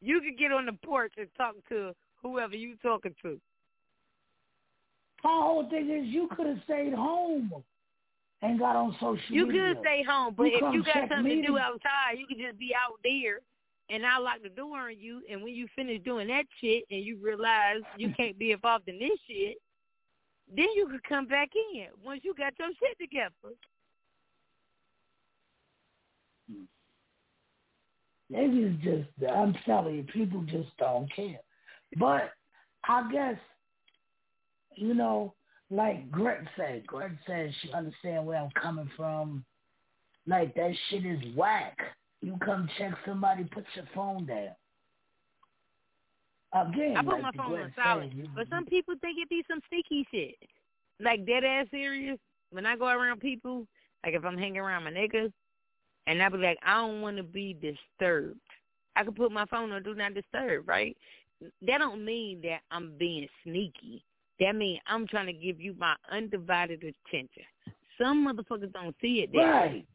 You 0.01 0.19
can 0.19 0.35
get 0.35 0.51
on 0.51 0.65
the 0.65 0.73
porch 0.73 1.13
and 1.17 1.27
talk 1.37 1.53
to 1.69 1.93
whoever 2.21 2.55
you 2.55 2.75
talking 2.81 3.13
to. 3.21 3.39
My 5.25 5.41
whole 5.41 5.67
thing 5.67 5.89
is 5.89 6.05
you 6.05 6.27
could 6.27 6.45
have 6.45 6.59
stayed 6.65 6.93
home 6.93 7.51
and 8.43 8.59
got 8.59 8.75
on 8.75 8.93
social 8.99 9.17
You 9.27 9.47
media. 9.47 9.69
You 9.69 9.73
could 9.73 9.81
stay 9.81 10.03
home, 10.07 10.35
but 10.37 10.43
You 10.43 10.57
if 10.57 10.73
you 10.73 10.83
got 10.83 11.09
something 11.09 11.23
me 11.23 11.41
to 11.41 11.47
do 11.47 11.57
outside, 11.57 12.19
you 12.19 12.27
could 12.27 12.37
just 12.37 12.59
be 12.59 12.73
out 12.75 12.99
there, 13.03 13.39
and 13.89 14.05
I 14.05 14.19
lock 14.19 14.43
the 14.43 14.49
door 14.49 14.81
on 14.81 14.99
you. 14.99 15.23
And 15.27 15.41
when 15.41 15.55
you 15.55 15.67
finish 15.75 15.99
doing 16.03 16.27
that 16.27 16.45
shit, 16.61 16.83
and 16.91 17.03
you 17.03 17.17
realize 17.17 17.81
you 17.97 18.13
can't 18.17 18.37
be 18.37 18.51
involved 18.51 18.87
in 18.87 18.99
this 18.99 19.17
shit, 19.27 19.57
then 20.55 20.67
you 20.75 20.87
could 20.91 21.03
come 21.09 21.25
back 21.25 21.49
in 21.73 21.87
once 22.03 22.21
you 22.23 22.35
got 22.35 22.53
your 22.59 22.69
shit 22.79 22.95
together. 23.01 23.33
Niggas 28.31 28.79
just, 28.83 29.31
I'm 29.33 29.55
telling 29.65 29.95
you, 29.95 30.03
people 30.03 30.43
just 30.43 30.69
don't 30.77 31.11
care. 31.15 31.39
But 31.97 32.31
I 32.87 33.11
guess, 33.11 33.37
you 34.75 34.93
know, 34.93 35.33
like 35.69 36.11
Greg 36.11 36.47
said, 36.55 36.85
Greg 36.85 37.11
said 37.25 37.53
she 37.61 37.71
understand 37.71 38.25
where 38.25 38.39
I'm 38.39 38.51
coming 38.61 38.89
from. 38.95 39.43
Like 40.27 40.55
that 40.55 40.71
shit 40.89 41.05
is 41.05 41.19
whack. 41.35 41.77
You 42.21 42.37
come 42.43 42.69
check 42.77 42.93
somebody, 43.05 43.43
put 43.43 43.65
your 43.75 43.85
phone 43.93 44.25
down. 44.25 44.49
Again, 46.53 46.95
I 46.97 47.03
put 47.03 47.13
like 47.13 47.21
my 47.21 47.31
phone 47.31 47.59
on 47.59 47.73
silent, 47.75 48.13
said, 48.15 48.29
but 48.35 48.47
some 48.49 48.65
people 48.65 48.95
think 49.01 49.17
it 49.19 49.29
be 49.29 49.43
some 49.47 49.59
sneaky 49.69 50.07
shit, 50.09 50.35
like 51.01 51.25
dead 51.25 51.43
ass 51.43 51.67
serious. 51.69 52.17
When 52.51 52.65
I 52.65 52.77
go 52.77 52.87
around 52.87 53.19
people, 53.19 53.67
like 54.05 54.13
if 54.13 54.23
I'm 54.23 54.37
hanging 54.37 54.59
around 54.59 54.85
my 54.85 54.91
niggas, 54.91 55.33
and 56.07 56.21
I 56.21 56.29
be 56.29 56.37
like, 56.37 56.57
I 56.65 56.75
don't 56.75 57.01
want 57.01 57.17
to 57.17 57.23
be 57.23 57.53
disturbed. 57.53 58.39
I 58.95 59.03
could 59.03 59.15
put 59.15 59.31
my 59.31 59.45
phone 59.45 59.71
on 59.71 59.83
do 59.83 59.93
not 59.93 60.13
disturb, 60.13 60.67
right? 60.67 60.95
That 61.67 61.79
don't 61.79 62.05
mean 62.05 62.41
that 62.43 62.61
I'm 62.71 62.93
being 62.97 63.27
sneaky. 63.43 64.03
That 64.39 64.55
means 64.55 64.79
I'm 64.87 65.07
trying 65.07 65.27
to 65.27 65.33
give 65.33 65.59
you 65.59 65.75
my 65.77 65.95
undivided 66.11 66.79
attention. 66.79 67.43
Some 67.97 68.27
motherfuckers 68.27 68.73
don't 68.73 68.95
see 69.01 69.21
it 69.21 69.31
that 69.31 69.37
way. 69.37 69.45
Right. 69.45 69.87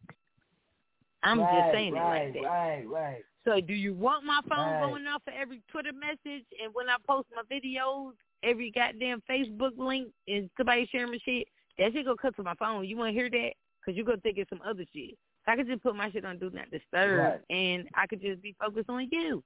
I'm 1.22 1.41
right, 1.41 1.62
just 1.62 1.74
saying 1.74 1.93
right, 1.93 2.22
it 2.22 2.24
like 2.24 2.43
that. 2.43 2.49
Right, 2.49 2.88
right. 2.88 3.24
So 3.45 3.61
do 3.61 3.74
you 3.74 3.95
want 3.95 4.24
my 4.24 4.41
phone 4.49 4.74
Right. 4.74 4.80
going 4.80 5.07
off 5.07 5.22
for 5.24 5.32
every 5.32 5.62
Twitter 5.70 5.93
message 5.93 6.45
and 6.62 6.72
when 6.72 6.88
I 6.88 6.97
post 7.07 7.28
my 7.34 7.43
videos, 7.55 8.12
every 8.43 8.70
goddamn 8.70 9.22
Facebook 9.28 9.76
link 9.76 10.12
and 10.28 10.49
somebody 10.57 10.86
sharing 10.86 11.11
my 11.12 11.18
shit, 11.24 11.49
that 11.78 11.93
shit 11.93 12.05
gonna 12.07 12.16
cut 12.16 12.36
to 12.36 12.43
my 12.43 12.55
phone. 12.55 12.84
You 12.86 12.97
wanna 12.97 13.12
hear 13.12 13.28
that? 13.30 13.53
Cause 13.84 13.95
you 13.95 14.05
gonna 14.05 14.18
think 14.18 14.38
it's 14.38 14.49
some 14.51 14.62
other 14.64 14.84
shit. 14.95 15.18
So 15.45 15.53
I 15.53 15.57
could 15.57 15.66
just 15.66 15.82
put 15.82 15.97
my 15.97 16.11
shit 16.11 16.24
on 16.24 16.38
do 16.38 16.51
not 16.51 16.70
disturb 16.70 17.18
Right. 17.18 17.41
and 17.51 17.88
I 17.95 18.07
could 18.07 18.20
just 18.22 18.41
be 18.43 18.55
focused 18.59 18.88
on 18.88 19.09
you. 19.11 19.43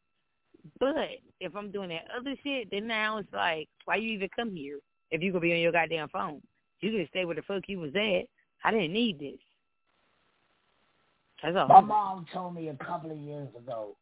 But 0.80 1.20
if 1.40 1.54
I'm 1.54 1.70
doing 1.70 1.90
that 1.90 2.06
other 2.16 2.34
shit, 2.42 2.68
then 2.70 2.86
now 2.86 3.18
it's 3.18 3.32
like, 3.32 3.68
why 3.84 3.96
you 3.96 4.12
even 4.12 4.28
come 4.34 4.54
here 4.54 4.78
if 5.10 5.22
you 5.22 5.32
gonna 5.32 5.42
be 5.42 5.52
on 5.52 5.60
your 5.60 5.72
goddamn 5.72 6.08
phone? 6.08 6.40
You 6.80 6.90
could 6.92 7.08
stay 7.08 7.24
where 7.24 7.36
the 7.36 7.42
fuck 7.42 7.62
you 7.66 7.80
was 7.80 7.94
at. 7.94 8.26
I 8.64 8.70
didn't 8.70 8.92
need 8.92 9.18
this. 9.18 9.40
That's 11.42 11.56
all. 11.56 11.68
My 11.68 11.80
mom 11.80 12.26
told 12.32 12.54
me 12.54 12.68
a 12.68 12.74
couple 12.74 13.10
of 13.10 13.18
years 13.18 13.48
ago. 13.56 13.96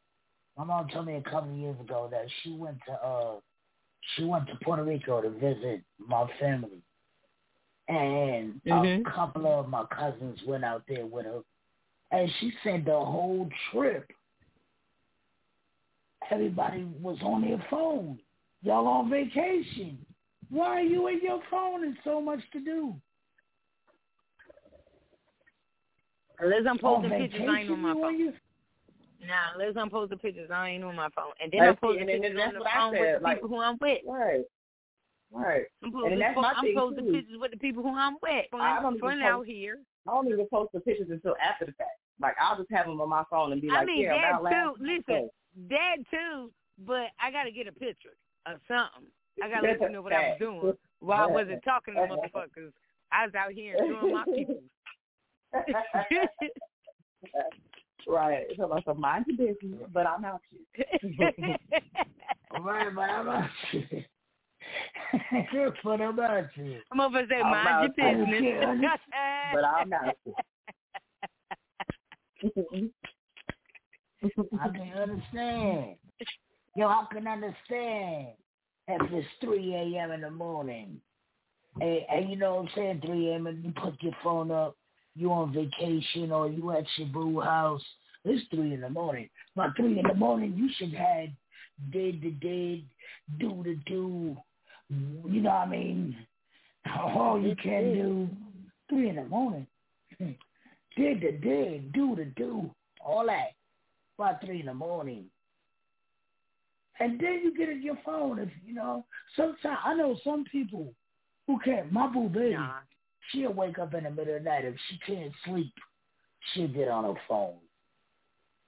My 0.56 0.64
mom 0.64 0.88
told 0.88 1.06
me 1.06 1.16
a 1.16 1.22
couple 1.22 1.50
of 1.50 1.56
years 1.56 1.78
ago 1.80 2.08
that 2.10 2.26
she 2.42 2.52
went 2.52 2.78
to 2.86 2.92
uh 2.92 3.40
she 4.16 4.24
went 4.24 4.46
to 4.48 4.56
Puerto 4.62 4.82
Rico 4.82 5.20
to 5.20 5.30
visit 5.30 5.82
my 5.98 6.26
family. 6.38 6.82
And 7.88 8.60
Mhm. 8.64 9.06
a 9.06 9.10
couple 9.10 9.46
of 9.46 9.68
my 9.68 9.84
cousins 9.86 10.42
went 10.44 10.64
out 10.64 10.84
there 10.86 11.06
with 11.06 11.26
her. 11.26 11.42
And 12.10 12.30
she 12.38 12.52
said 12.62 12.84
the 12.84 12.98
whole 12.98 13.48
trip 13.70 14.12
everybody 16.30 16.84
was 17.00 17.18
on 17.22 17.42
their 17.42 17.64
phone. 17.70 18.18
Y'all 18.62 18.86
on 18.86 19.10
vacation. 19.10 19.98
Why 20.50 20.66
are 20.66 20.82
you 20.82 21.08
in 21.08 21.20
your 21.22 21.40
phone? 21.50 21.84
and 21.84 21.96
so 22.04 22.20
much 22.20 22.40
to 22.52 22.60
do. 22.60 22.94
Unless 26.38 26.62
I'm 26.68 26.78
posting 26.78 27.10
pictures, 27.10 27.42
I 27.48 27.60
ain't 27.60 27.70
on 27.70 27.80
my 27.80 27.94
vacation, 27.94 27.96
you 27.96 28.02
phone. 28.02 28.04
on 28.04 28.18
your- 28.18 29.28
Nah, 29.28 29.52
unless 29.54 29.76
I'm 29.76 29.90
posting 29.90 30.18
pictures, 30.18 30.50
I 30.50 30.70
ain't 30.70 30.82
on 30.84 30.96
my 30.96 31.08
phone. 31.10 31.32
And 31.40 31.52
then 31.52 31.60
Right, 31.60 31.68
I'm 31.68 31.74
see, 31.76 31.80
posting 31.80 32.00
and 32.10 32.22
pictures 32.22 32.40
on 32.40 32.54
the 32.54 32.64
phone 32.74 32.90
with 32.98 33.18
the 33.18 33.22
like- 33.22 33.36
people 33.36 33.48
who 33.48 33.58
I'm 33.60 33.78
with. 33.78 34.02
Right. 34.04 34.44
Right. 35.30 35.66
I'm 35.82 35.86
And 35.86 35.92
posting, 35.92 36.10
then 36.10 36.18
that's 36.18 36.36
my 36.36 36.52
I'm 36.52 36.64
thing, 36.64 36.76
posting 36.76 37.06
too. 37.06 37.12
pictures 37.12 37.38
with 37.38 37.50
the 37.52 37.56
people 37.56 37.82
who 37.82 37.94
I'm 37.96 38.18
with. 38.20 38.46
I 38.52 38.74
don't 38.76 38.84
I'm 38.86 38.86
even 38.96 39.00
fun 39.00 39.18
post- 39.20 39.24
out 39.24 39.46
here. 39.46 39.78
I 40.06 40.10
don't 40.10 40.28
even 40.28 40.46
post 40.48 40.72
the 40.72 40.80
pictures 40.80 41.08
until 41.10 41.36
after 41.38 41.64
the 41.64 41.72
fact. 41.72 41.98
Like 42.20 42.34
I'll 42.40 42.56
just 42.58 42.70
have 42.70 42.86
them 42.86 43.00
on 43.00 43.08
my 43.08 43.24
phone 43.30 43.52
and 43.52 43.62
be 43.62 43.70
I 43.70 43.74
like, 43.76 43.86
mean 43.86 44.02
yeah, 44.02 44.14
that 44.20 44.28
about 44.30 44.42
last 44.42 44.76
too. 44.78 44.84
night. 44.84 45.04
Listen, 45.08 45.30
that 45.70 45.96
too. 46.10 46.50
But 46.86 47.08
I 47.22 47.30
got 47.30 47.44
to 47.44 47.52
get 47.52 47.66
a 47.68 47.72
picture 47.72 48.16
of 48.46 48.58
something. 48.66 49.10
I 49.42 49.48
got 49.48 49.60
to 49.60 49.68
let 49.68 49.80
you 49.80 49.88
know 49.90 50.02
what 50.02 50.12
I 50.12 50.30
was 50.30 50.38
doing 50.38 50.72
while 51.00 51.22
I 51.22 51.26
wasn't 51.26 51.62
talking 51.64 51.94
to 51.94 52.00
motherfuckers. 52.00 52.72
I 53.12 53.26
was 53.26 53.34
out 53.34 53.52
here 53.52 53.76
enjoying 53.76 54.12
my 54.12 54.24
people. 54.34 54.62
right. 58.08 58.46
So 58.56 58.66
like, 58.66 58.84
so 58.84 58.94
mind 58.94 59.26
your 59.28 59.54
business, 59.54 59.80
but 59.92 60.06
I'm 60.06 60.24
out 60.24 60.40
here. 60.50 61.56
Right, 62.60 62.94
but 62.94 63.08
I'm 63.08 63.28
out 63.28 63.48
here. 63.70 64.04
but 65.82 66.00
I'm 66.00 66.18
out 66.20 66.50
here. 66.54 66.82
I'm 66.90 67.00
over 67.00 67.22
to 67.22 67.28
say, 67.28 67.40
I'm 67.40 67.50
mind 67.50 67.94
your 67.96 68.26
business. 68.26 68.90
but 69.52 69.64
I'm 69.64 69.92
out 69.92 70.16
here. 70.24 70.34
I 74.22 74.68
can 74.68 74.92
understand. 74.96 75.96
Yo, 76.76 76.86
I 76.86 77.06
can 77.12 77.26
understand 77.26 78.28
if 78.88 79.12
it's 79.12 79.28
3 79.40 79.74
a.m. 79.74 80.12
in 80.12 80.20
the 80.20 80.30
morning. 80.30 81.00
And, 81.80 82.00
and 82.10 82.30
you 82.30 82.36
know 82.36 82.56
what 82.56 82.62
I'm 82.62 82.68
saying, 82.74 83.02
3 83.04 83.28
a.m. 83.30 83.46
and 83.46 83.64
you 83.64 83.72
put 83.72 84.00
your 84.02 84.16
phone 84.22 84.50
up, 84.50 84.76
you 85.16 85.32
on 85.32 85.52
vacation 85.52 86.32
or 86.32 86.48
you 86.48 86.70
at 86.72 86.84
your 86.96 87.08
boo 87.08 87.40
house. 87.40 87.82
It's 88.24 88.46
3 88.50 88.74
in 88.74 88.80
the 88.80 88.90
morning. 88.90 89.28
By 89.56 89.68
3 89.76 89.98
in 89.98 90.06
the 90.06 90.14
morning, 90.14 90.54
you 90.56 90.70
should 90.76 90.94
have 90.94 91.28
did 91.90 92.22
the 92.22 92.30
did, 92.30 92.84
do 93.40 93.62
the 93.64 93.76
do. 93.86 94.36
You 94.88 95.40
know 95.40 95.50
what 95.50 95.56
I 95.56 95.66
mean? 95.66 96.16
All 96.96 97.40
you 97.40 97.56
can 97.56 97.92
do. 97.92 98.28
3 98.88 99.08
in 99.08 99.16
the 99.16 99.24
morning. 99.24 99.66
Did 100.94 101.22
the 101.22 101.32
did, 101.32 101.90
do 101.94 102.14
the 102.14 102.26
do. 102.36 102.70
All 103.02 103.24
that 103.24 103.52
by 104.18 104.34
three 104.34 104.60
in 104.60 104.66
the 104.66 104.74
morning. 104.74 105.26
And 107.00 107.18
then 107.18 107.40
you 107.42 107.56
get 107.56 107.68
in 107.68 107.82
your 107.82 107.98
phone 108.04 108.38
if 108.38 108.48
you 108.64 108.74
know. 108.74 109.04
Sometimes 109.36 109.78
I 109.84 109.94
know 109.94 110.16
some 110.22 110.44
people 110.44 110.94
who 111.46 111.58
can't. 111.60 111.90
My 111.92 112.06
boo 112.06 112.28
baby, 112.28 112.54
Nah. 112.54 112.80
she'll 113.30 113.52
wake 113.52 113.78
up 113.78 113.94
in 113.94 114.04
the 114.04 114.10
middle 114.10 114.36
of 114.36 114.44
the 114.44 114.48
night 114.50 114.64
if 114.64 114.74
she 114.88 114.98
can't 114.98 115.32
sleep. 115.44 115.72
She'll 116.52 116.68
get 116.68 116.88
on 116.88 117.04
her 117.04 117.20
phone 117.28 117.58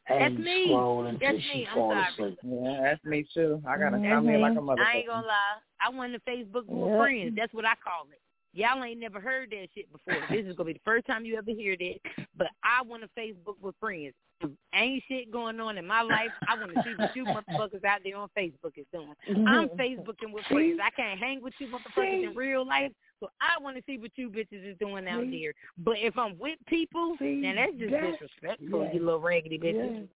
and 0.08 0.36
That's 0.36 0.44
me. 0.44 0.64
scroll 0.66 1.06
until 1.06 1.32
That's 1.32 1.44
she 1.44 1.58
me. 1.58 1.66
I'm 1.70 1.76
falls 1.76 1.92
sorry. 1.92 2.08
asleep. 2.12 2.38
Yeah, 2.42 2.80
that's 2.82 3.04
me 3.04 3.26
too. 3.34 3.62
I 3.66 3.78
gotta 3.78 3.96
Mhm. 3.98 4.08
come 4.08 4.28
here 4.28 4.38
like 4.38 4.56
a 4.56 4.82
I 4.82 4.96
ain't 4.98 5.06
gonna 5.06 5.26
lie. 5.26 5.60
I 5.80 5.88
went 5.90 6.12
to 6.14 6.20
Facebook 6.20 6.66
with 6.66 6.90
Yeah. 6.90 6.98
friends. 6.98 7.34
That's 7.36 7.52
what 7.52 7.64
I 7.64 7.74
call 7.76 8.08
it. 8.10 8.20
Y'all 8.54 8.84
ain't 8.84 9.00
never 9.00 9.18
heard 9.20 9.50
that 9.50 9.66
shit 9.74 9.90
before. 9.92 10.16
This 10.30 10.46
is 10.46 10.54
gonna 10.54 10.68
be 10.68 10.72
the 10.74 10.80
first 10.84 11.06
time 11.06 11.24
you 11.24 11.36
ever 11.36 11.50
hear 11.50 11.76
that. 11.76 12.26
But 12.36 12.46
I 12.62 12.82
want 12.82 13.02
to 13.02 13.08
Facebook 13.18 13.56
with 13.60 13.74
friends. 13.80 14.14
If 14.40 14.50
ain't 14.74 15.02
shit 15.08 15.30
going 15.32 15.58
on 15.60 15.76
in 15.78 15.86
my 15.86 16.02
life. 16.02 16.30
I 16.48 16.56
want 16.58 16.72
to 16.74 16.82
see 16.82 16.94
what 16.96 17.14
you 17.16 17.24
motherfuckers 17.24 17.84
out 17.84 18.00
there 18.04 18.16
on 18.16 18.28
Facebook 18.36 18.76
is 18.76 18.86
doing. 18.92 19.12
I'm 19.48 19.68
Facebooking 19.78 20.32
with 20.32 20.44
friends. 20.46 20.78
I 20.84 20.90
can't 20.90 21.18
hang 21.18 21.42
with 21.42 21.54
you 21.58 21.66
motherfuckers 21.68 22.30
in 22.30 22.36
real 22.36 22.66
life, 22.66 22.92
so 23.20 23.28
I 23.40 23.60
want 23.62 23.76
to 23.76 23.82
see 23.86 23.98
what 23.98 24.10
you 24.16 24.30
bitches 24.30 24.68
is 24.72 24.76
doing 24.78 25.06
out 25.08 25.22
See? 25.24 25.42
there. 25.42 25.54
But 25.78 25.96
if 25.98 26.16
I'm 26.18 26.38
with 26.38 26.58
people, 26.66 27.16
now 27.20 27.54
that's 27.56 27.72
just 27.76 27.90
that- 27.92 28.10
disrespectful, 28.12 28.84
yeah. 28.84 28.92
you 28.92 29.04
little 29.04 29.20
raggedy 29.20 29.58
bitches. 29.58 30.06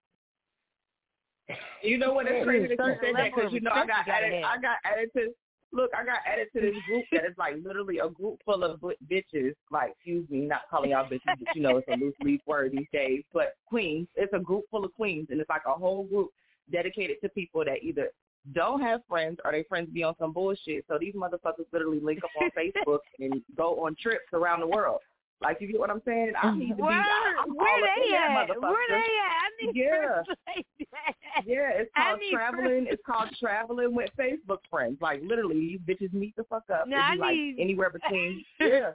You 1.83 1.97
know 1.99 2.13
what? 2.13 2.27
It's 2.27 2.35
Yeah, 2.39 2.45
crazy 2.45 2.65
it's 2.73 2.77
that 2.77 2.87
you 2.87 2.97
said 3.03 3.15
that 3.17 3.31
because 3.35 3.53
you 3.53 3.61
know 3.61 3.71
I 3.73 3.87
got 3.87 4.07
added. 4.09 4.45
I 4.45 4.59
got 4.61 4.77
added 4.85 5.09
to. 5.17 5.29
Look, 5.73 5.91
I 5.95 6.05
got 6.05 6.21
added 6.27 6.49
to 6.55 6.61
this 6.61 6.75
group 6.87 7.05
that 7.13 7.25
is 7.25 7.37
like 7.37 7.57
literally 7.63 7.99
a 7.99 8.09
group 8.09 8.41
full 8.45 8.65
of 8.65 8.81
bitches. 9.11 9.55
Like, 9.71 9.93
excuse 9.93 10.29
me, 10.31 10.41
not 10.41 10.63
calling 10.71 10.91
y'all 10.91 11.05
bitches, 11.05 11.39
but 11.39 11.55
you 11.55 11.63
know 11.63 11.77
it's 11.77 11.89
a 11.89 11.97
loose 11.97 12.15
leaf 12.23 12.41
word 12.47 12.73
these 12.73 12.87
days. 12.93 13.23
But 13.33 13.57
queens, 13.67 14.09
it's 14.17 14.33
a 14.33 14.39
group 14.39 14.65
full 14.71 14.85
of 14.85 14.95
queens, 14.95 15.29
and 15.31 15.41
it's 15.41 15.51
like 15.51 15.63
a 15.67 15.75
whole 15.75 16.05
group 16.05 16.31
dedicated 16.73 17.19
to 17.23 17.29
people 17.31 17.65
that 17.65 17.83
either 17.83 18.11
don't 18.55 18.81
have 18.81 19.03
friends 19.09 19.39
or 19.45 19.53
their 19.53 19.65
friends 19.65 19.91
be 19.93 20.03
on 20.03 20.15
some 20.19 20.33
bullshit. 20.33 20.85
So 20.89 20.97
these 20.99 21.15
motherfuckers 21.15 21.67
literally 21.73 22.01
link 22.01 22.21
up 22.25 22.31
on 22.41 22.51
Facebook 22.57 23.01
and 23.19 23.43
go 23.57 23.85
on 23.85 23.95
trips 24.01 24.33
around 24.33 24.61
the 24.61 24.67
world. 24.67 25.01
Like, 25.41 25.59
you 25.61 25.69
get 25.71 25.79
what 25.79 25.89
I'm 25.91 26.03
saying? 26.05 26.33
I 26.43 26.57
need 26.57 26.71
to 26.71 26.75
be. 26.75 26.83
Where, 26.83 26.93
I- 26.93 27.35
I'm 27.47 27.55
where 27.55 27.69
all 27.69 27.85
up 27.85 27.91
they 27.97 28.11
that 28.11 28.31
at? 28.31 28.49
motherfucker. 28.49 28.63
Where 28.63 28.89
they 28.89 28.95
at? 28.97 29.39
I 29.39 29.49
need 29.67 29.77
Yeah. 29.77 30.13
friends 30.25 30.27
like 30.49 30.67
that. 30.93 31.47
Yeah, 31.47 31.71
it's 31.75 31.91
called 31.97 32.21
traveling. 32.33 32.65
friends. 32.67 32.89
It's 32.91 33.03
called 33.07 33.29
traveling 33.39 33.95
with 33.95 34.11
Facebook 34.19 34.59
friends. 34.69 34.99
Like 35.01 35.21
literally, 35.23 35.55
these 35.55 35.81
bitches 35.81 36.13
meet 36.13 36.35
the 36.37 36.43
fuck 36.45 36.65
up. 36.71 36.89
No, 36.89 36.97
It'd 36.97 37.05
I 37.07 37.15
be 37.15 37.21
like 37.21 37.37
need- 37.37 37.61
anywhere 37.61 37.91
between. 37.91 38.45
Yeah, 38.61 38.91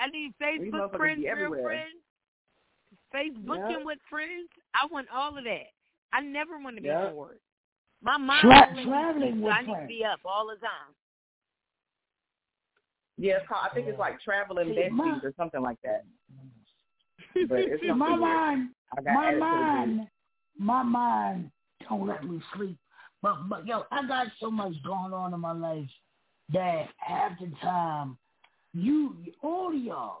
I 0.00 0.06
need 0.08 0.32
Facebook 0.40 0.96
friends, 0.96 1.18
real 1.22 1.30
everywhere. 1.32 1.62
friends, 1.62 1.98
Facebooking 3.14 3.70
Yeah. 3.80 3.84
with 3.84 3.98
friends. 4.08 4.48
I 4.74 4.86
want 4.90 5.08
all 5.12 5.36
of 5.36 5.44
that. 5.44 5.66
I 6.12 6.20
never 6.20 6.58
want 6.58 6.76
to 6.76 6.82
be 6.82 6.88
Yeah. 6.88 7.10
bored. 7.10 7.38
My 8.02 8.16
mind 8.18 8.40
Tra- 8.42 8.84
traveling 8.84 9.20
sleeps, 9.32 9.38
so 9.38 9.44
with 9.44 9.52
I 9.52 9.62
need 9.62 9.80
to 9.80 9.86
be 9.86 10.04
up 10.04 10.20
all 10.24 10.46
the 10.46 10.56
time. 10.56 10.94
Yeah. 13.18 13.34
It's 13.38 13.48
called. 13.48 13.66
I 13.70 13.74
think 13.74 13.88
it's 13.88 13.98
like 13.98 14.20
traveling 14.20 14.68
See, 14.74 14.80
besties 14.80 14.92
my- 14.92 15.20
or 15.22 15.32
something 15.36 15.62
like 15.62 15.78
that. 15.84 16.04
But 17.48 17.60
it's 17.60 17.82
my 17.96 18.14
mind, 18.16 18.70
my 18.94 19.00
added 19.00 19.04
to 19.04 19.04
the 19.04 19.10
group. 19.30 19.40
mind, 19.40 20.08
my 20.58 20.82
mind 20.82 21.50
don't 21.88 22.06
let 22.06 22.24
me 22.24 22.40
sleep. 22.54 22.76
But 23.22 23.48
but 23.48 23.66
yo, 23.66 23.84
I 23.90 24.06
got 24.06 24.26
so 24.40 24.50
much 24.50 24.74
going 24.84 25.12
on 25.14 25.32
in 25.32 25.40
my 25.40 25.52
life 25.52 25.88
that 26.52 26.88
half 26.98 27.38
the 27.40 27.50
time, 27.62 28.18
you 28.74 29.16
all 29.42 29.68
of 29.74 29.80
y'all 29.82 30.18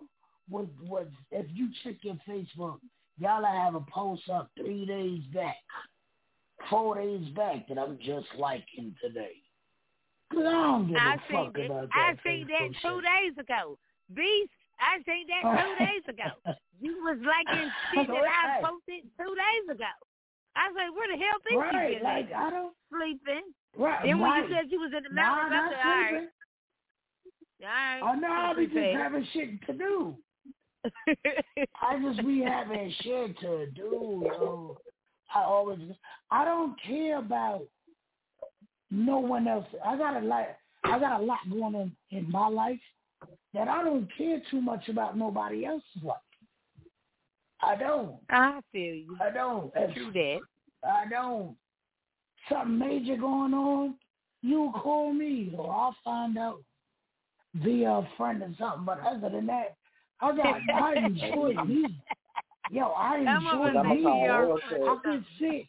was 0.48 0.68
was 0.82 1.06
if 1.30 1.46
you 1.52 1.68
check 1.84 1.96
your 2.02 2.16
Facebook, 2.28 2.78
y'all 3.18 3.44
have 3.44 3.74
a 3.74 3.80
post 3.92 4.28
up 4.30 4.50
three 4.56 4.86
days 4.86 5.20
back, 5.34 5.56
four 6.70 6.94
days 6.94 7.28
back 7.34 7.68
that 7.68 7.78
I'm 7.78 7.98
just 7.98 8.28
liking 8.38 8.94
today. 9.02 9.34
'Cause 10.32 10.46
I 10.46 10.50
don't 10.50 10.88
give 10.88 10.96
I 10.96 11.14
a 11.14 11.20
seen 11.28 11.52
that. 11.52 11.88
I 11.92 12.16
seen 12.24 12.46
that 12.48 12.68
two 12.80 13.00
days 13.00 13.36
ago. 13.38 13.78
Beast, 14.14 14.52
I 14.80 15.02
seen 15.04 15.26
that 15.28 15.44
two 15.62 15.74
days 15.84 16.04
ago. 16.08 16.30
You 16.80 17.04
was 17.04 17.18
liking 17.20 17.70
shit 17.90 18.08
that 18.08 18.24
I 18.24 18.60
posted 18.64 19.04
two 19.16 19.34
days 19.36 19.66
ago. 19.70 19.92
I 20.56 20.68
was 20.68 20.76
like, 20.76 20.92
where 20.96 21.08
the 21.08 21.22
hell 21.22 21.38
think 21.44 21.60
Right, 21.60 21.92
you 21.92 21.96
been 21.96 22.04
like? 22.04 22.32
I 22.32 22.50
don't. 22.50 22.74
sleeping? 22.90 23.42
Right, 23.76 24.04
Then 24.04 24.20
when 24.20 24.30
right. 24.30 24.48
you 24.48 24.54
said 24.54 24.70
you 24.70 24.80
was 24.80 24.92
in 24.96 25.02
the 25.04 25.10
mountains, 25.10 25.52
I 25.52 25.56
not 25.56 25.72
said, 25.72 25.80
all 25.80 25.92
right. 25.92 26.28
All 27.62 27.68
right. 27.68 28.00
Oh 28.02 28.14
no, 28.20 28.28
I 28.28 28.54
be 28.54 28.66
just 28.66 28.96
having 28.96 29.26
shit 29.32 29.66
to 29.66 29.72
do. 29.72 30.16
I 31.80 31.98
just 32.00 32.26
be 32.26 32.40
having 32.42 32.92
shit 33.00 33.38
to 33.40 33.66
do, 33.66 34.24
yo. 34.26 34.78
I 35.34 35.42
always, 35.44 35.78
I 36.30 36.44
don't 36.44 36.78
care 36.82 37.18
about 37.18 37.62
no 38.92 39.18
one 39.18 39.48
else. 39.48 39.66
I 39.84 39.96
got 39.96 40.22
a 40.22 40.24
lot, 40.24 40.46
I 40.84 40.98
got 40.98 41.20
a 41.20 41.24
lot 41.24 41.38
going 41.50 41.74
on 41.74 41.96
in 42.10 42.30
my 42.30 42.46
life 42.46 42.78
that 43.54 43.66
I 43.68 43.82
don't 43.82 44.06
care 44.16 44.40
too 44.50 44.60
much 44.60 44.88
about 44.88 45.16
nobody 45.16 45.64
else's 45.64 46.02
life. 46.02 46.18
I 47.62 47.76
don't. 47.76 48.16
I 48.30 48.60
feel 48.70 48.94
you. 48.94 49.16
I 49.20 49.30
don't. 49.30 49.72
If- 49.74 49.94
True 49.94 50.12
that. 50.12 50.40
I 50.84 51.08
don't. 51.08 51.56
Something 52.48 52.78
major 52.78 53.16
going 53.16 53.54
on, 53.54 53.94
you 54.42 54.72
call 54.82 55.12
me 55.12 55.54
or 55.56 55.70
I'll 55.72 55.96
find 56.04 56.36
out 56.36 56.60
via 57.54 57.88
a 57.88 58.08
friend 58.16 58.42
or 58.42 58.52
something. 58.58 58.84
But 58.84 58.98
other 59.00 59.30
than 59.30 59.46
that, 59.46 59.76
I 60.20 60.36
got 60.36 60.56
I 60.74 60.94
enjoy 61.06 61.54
me. 61.64 61.98
Yo, 62.70 62.86
I 62.88 63.18
Come 63.24 63.46
enjoy 63.46 63.78
I'm 63.78 63.88
me. 63.90 64.02
gonna 64.02 64.02
call 64.02 64.26
yo. 64.26 64.38
real 64.40 64.58
quick. 64.68 64.80
I 64.82 64.96
can 65.04 65.26
sit 65.38 65.66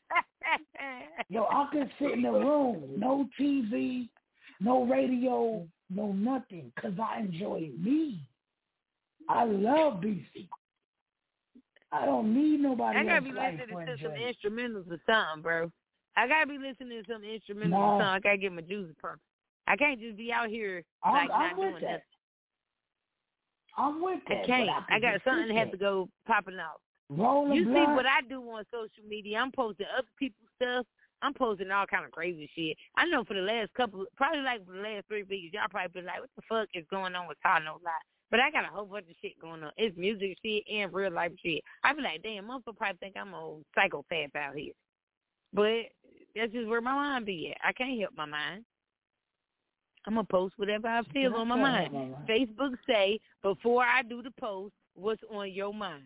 yo, 1.30 1.46
I 1.46 1.68
could 1.72 1.90
sit 2.00 2.12
in 2.12 2.22
the 2.22 2.32
room, 2.32 2.94
no 2.98 3.28
TV, 3.40 4.10
no 4.60 4.86
radio, 4.86 5.68
no 5.90 6.12
nothing, 6.14 6.72
'cause 6.76 6.94
I 7.02 7.20
enjoy 7.20 7.72
me. 7.78 8.20
I 9.30 9.46
love 9.46 10.02
BC. 10.02 10.48
I 11.92 12.06
don't 12.06 12.34
need 12.34 12.60
nobody 12.60 12.98
I 12.98 13.04
gotta 13.04 13.22
be 13.22 13.32
listening 13.32 13.86
to 13.86 13.98
to 13.98 14.04
some 14.04 14.12
instrumentals 14.14 14.92
or 14.92 15.00
something, 15.06 15.42
bro. 15.44 15.72
I 16.16 16.28
gotta 16.28 16.48
be 16.48 16.58
listening 16.58 17.04
to 17.04 17.12
some 17.12 17.22
instrumentals 17.22 17.70
No. 17.70 17.78
or 17.78 18.00
something. 18.02 18.08
I 18.08 18.20
gotta 18.20 18.38
get 18.38 18.52
my 18.52 18.62
juices 18.62 18.96
pumping. 19.02 19.20
I 19.68 19.76
can't 19.78 20.00
just 20.00 20.18
be 20.18 20.32
out 20.32 20.50
here 20.50 20.84
I'm, 21.04 21.14
like 21.14 21.30
I'm 21.32 21.40
not 21.50 21.58
with 21.58 21.70
doing 21.70 21.82
that. 21.84 21.92
nothing. 21.92 22.02
I'm 23.78 24.02
with 24.02 24.20
that. 24.28 24.44
I 24.44 24.46
can't. 24.46 24.70
I, 24.70 24.96
I 24.96 25.00
got 25.00 25.22
something 25.24 25.48
that 25.48 25.58
have 25.58 25.72
to 25.72 25.78
go 25.78 26.10
popping 26.28 26.60
off. 26.60 26.82
Rolling 27.18 27.54
You 27.54 27.66
see 27.66 27.86
what 27.94 28.06
I 28.06 28.22
do 28.28 28.42
on 28.50 28.64
social 28.72 29.08
media? 29.08 29.40
I'm 29.40 29.52
posting 29.52 29.86
other 29.98 30.08
people's 30.18 30.50
stuff. 30.56 30.86
I'm 31.22 31.34
posting 31.34 31.72
all 31.72 31.86
kind 31.86 32.06
of 32.06 32.12
crazy 32.12 32.50
shit. 32.54 32.78
I 32.98 33.06
know 33.06 33.24
for 33.24 33.34
the 33.34 33.42
last 33.42 33.74
couple, 33.76 34.06
probably 34.18 34.42
like 34.42 34.66
for 34.66 34.74
the 34.74 34.82
last 34.82 35.08
three 35.08 35.24
weeks, 35.24 35.54
y'all 35.54 35.70
probably 35.70 36.02
been 36.02 36.06
like, 36.06 36.20
"What 36.20 36.30
the 36.36 36.42
fuck 36.50 36.70
is 36.74 36.86
going 36.92 37.16
on 37.16 37.28
with 37.28 37.38
Ty 37.42 37.60
No 37.60 37.80
Lie?" 37.84 37.92
But 38.30 38.42
I 38.42 38.52
got 38.52 38.66
a 38.66 38.68
whole 38.68 38.86
bunch 38.86 39.10
of 39.10 39.16
shit 39.22 39.40
going 39.40 39.64
on. 39.64 39.72
It's 39.78 39.96
music 39.98 40.38
shit 40.44 40.64
and 40.70 40.92
real 40.94 41.12
life 41.12 41.32
shit. 41.42 41.64
I 41.84 41.94
be 41.94 42.02
like, 42.02 42.24
"Damn, 42.24 42.48
motherfucker 42.48 42.76
probably 42.78 42.98
think 43.00 43.16
I'm 43.16 43.34
a 43.34 43.40
old 43.40 43.64
psychopath 43.74 44.36
out 44.36 44.56
here." 44.56 44.74
But 45.54 45.92
that's 46.36 46.52
just 46.52 46.68
where 46.68 46.82
my 46.82 46.94
mind 46.94 47.26
be 47.26 47.52
at. 47.52 47.58
I 47.64 47.72
can't 47.72 48.00
help 48.00 48.16
my 48.18 48.26
mind. 48.26 48.66
I'm 50.06 50.16
gonna 50.16 50.26
post 50.26 50.56
whatever 50.58 50.88
I 50.88 51.04
feel 51.14 51.36
on 51.36 51.48
my 51.48 51.56
mind. 51.56 52.16
Facebook 52.28 52.76
say 52.86 53.20
before 53.42 53.86
I 53.86 54.02
do 54.02 54.22
the 54.22 54.32
post, 54.32 54.74
what's 54.96 55.22
on 55.32 55.52
your 55.52 55.74
mind. 55.74 56.04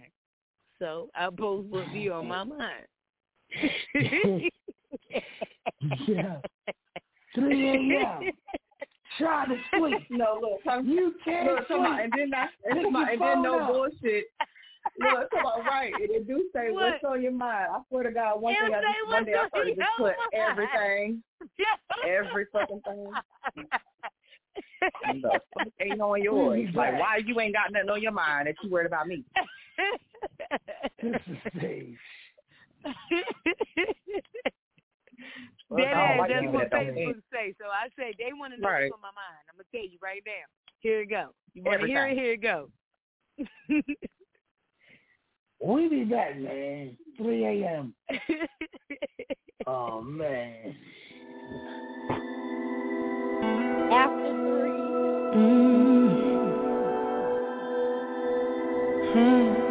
So 0.79 1.09
I 1.15 1.29
post 1.35 1.67
what 1.67 1.91
be 1.91 2.09
on 2.09 2.27
my 2.27 2.43
mind. 2.43 2.85
yeah. 6.07 6.37
3 7.35 7.69
a.m. 7.69 8.31
Trying 9.17 9.49
to 9.49 9.57
sleep. 9.77 10.01
No, 10.09 10.39
look, 10.41 10.63
come, 10.63 10.87
You 10.87 11.15
can't 11.23 11.47
look, 11.47 11.67
come 11.67 11.85
on, 11.85 11.99
and 11.99 12.11
then 12.15 12.29
that, 12.31 12.49
and, 12.65 12.75
Pick 12.75 12.83
come 12.85 12.95
on, 12.95 13.01
your 13.03 13.11
and 13.13 13.21
then 13.21 13.33
phone 13.35 13.43
no 13.43 13.59
up. 13.59 13.67
bullshit. 13.73 14.25
Look, 14.99 15.29
come 15.31 15.45
on, 15.45 15.65
right? 15.65 15.93
And 15.93 16.09
it 16.11 16.27
do 16.27 16.49
say 16.53 16.71
What? 16.71 16.83
what's 16.93 17.03
on 17.03 17.21
your 17.21 17.31
mind. 17.31 17.67
I 17.71 17.79
swear 17.89 18.03
to 18.03 18.11
God, 18.11 18.41
one 18.41 18.53
It'll 18.55 18.67
thing 18.67 18.75
I 18.75 18.81
say 18.81 18.85
just 18.99 19.11
one 19.13 19.25
day 19.25 19.33
I 19.33 19.41
what's 19.41 19.45
on 19.45 19.49
started 19.49 19.75
to 19.75 19.77
your 19.77 19.87
put 19.97 20.15
mind. 20.17 20.33
everything, 20.33 21.23
every 22.07 22.45
fucking 22.51 22.81
thing. 22.81 23.13
And 25.07 25.23
the 25.23 25.39
fuck 25.53 25.67
ain't 25.81 26.01
on 26.01 26.21
yours. 26.21 26.67
Like, 26.73 26.99
why 26.99 27.17
you 27.25 27.39
ain't 27.39 27.53
got 27.53 27.71
nothing 27.71 27.89
on 27.89 28.01
your 28.01 28.11
mind 28.11 28.47
that 28.47 28.55
you 28.63 28.69
worried 28.69 28.87
about 28.87 29.07
me? 29.07 29.23
this 31.01 31.21
is 31.27 31.37
Dave. 31.61 31.97
well, 35.69 35.83
that 35.83 36.17
like 36.19 36.29
that's 36.29 36.45
what 36.53 36.71
Facebook 36.71 37.21
say. 37.31 37.53
So 37.59 37.65
I 37.65 37.89
say 37.97 38.13
they 38.17 38.33
want 38.33 38.53
to 38.53 38.61
know 38.61 38.69
right. 38.69 38.83
what's 38.83 38.93
on 38.93 39.01
my 39.01 39.07
mind. 39.09 39.45
I'm 39.49 39.55
gonna 39.55 39.65
tell 39.73 39.83
you 39.83 39.97
right 40.01 40.21
now. 40.25 40.47
Here 40.79 41.01
it 41.01 41.09
go. 41.09 41.33
You 41.53 41.63
want 41.63 41.81
to 41.81 41.87
hear 41.87 42.07
it? 42.07 42.17
Here 42.17 42.33
it 42.33 42.41
go. 42.41 42.69
we 45.63 45.89
be 45.89 46.03
back, 46.03 46.37
man. 46.39 46.97
3 47.17 47.45
a.m. 47.45 47.93
oh 49.67 50.01
man. 50.01 50.75
After 53.91 54.31
three. 54.33 54.77
Mm. 55.35 56.27
Hmm. 59.13 59.66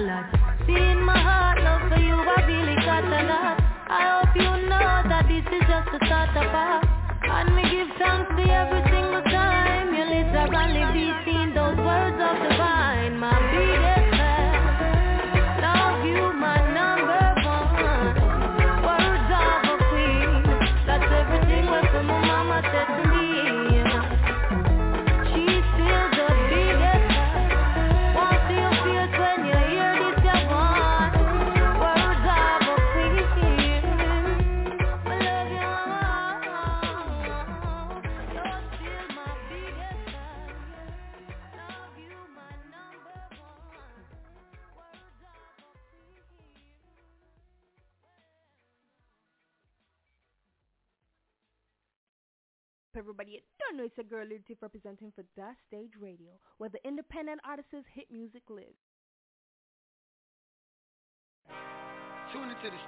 Never 0.00 0.43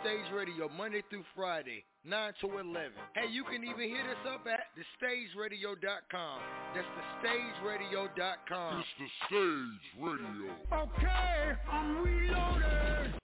stage 0.07 0.33
radio 0.33 0.69
Monday 0.77 1.03
through 1.11 1.25
Friday, 1.35 1.85
9 2.05 2.33
to 2.41 2.59
11. 2.59 2.93
Hey, 3.15 3.29
you 3.29 3.43
can 3.43 3.65
even 3.65 3.89
hit 3.89 4.07
us 4.07 4.33
up 4.33 4.47
at 4.47 4.61
thestageradio.com. 4.79 6.41
That's 6.75 6.87
thestageradio.com. 7.25 8.79
It's 8.79 8.89
the 9.01 9.09
stage 9.27 9.83
radio. 10.01 10.53
Okay, 10.73 11.59
I'm 11.71 12.05
reloaded. 12.05 13.15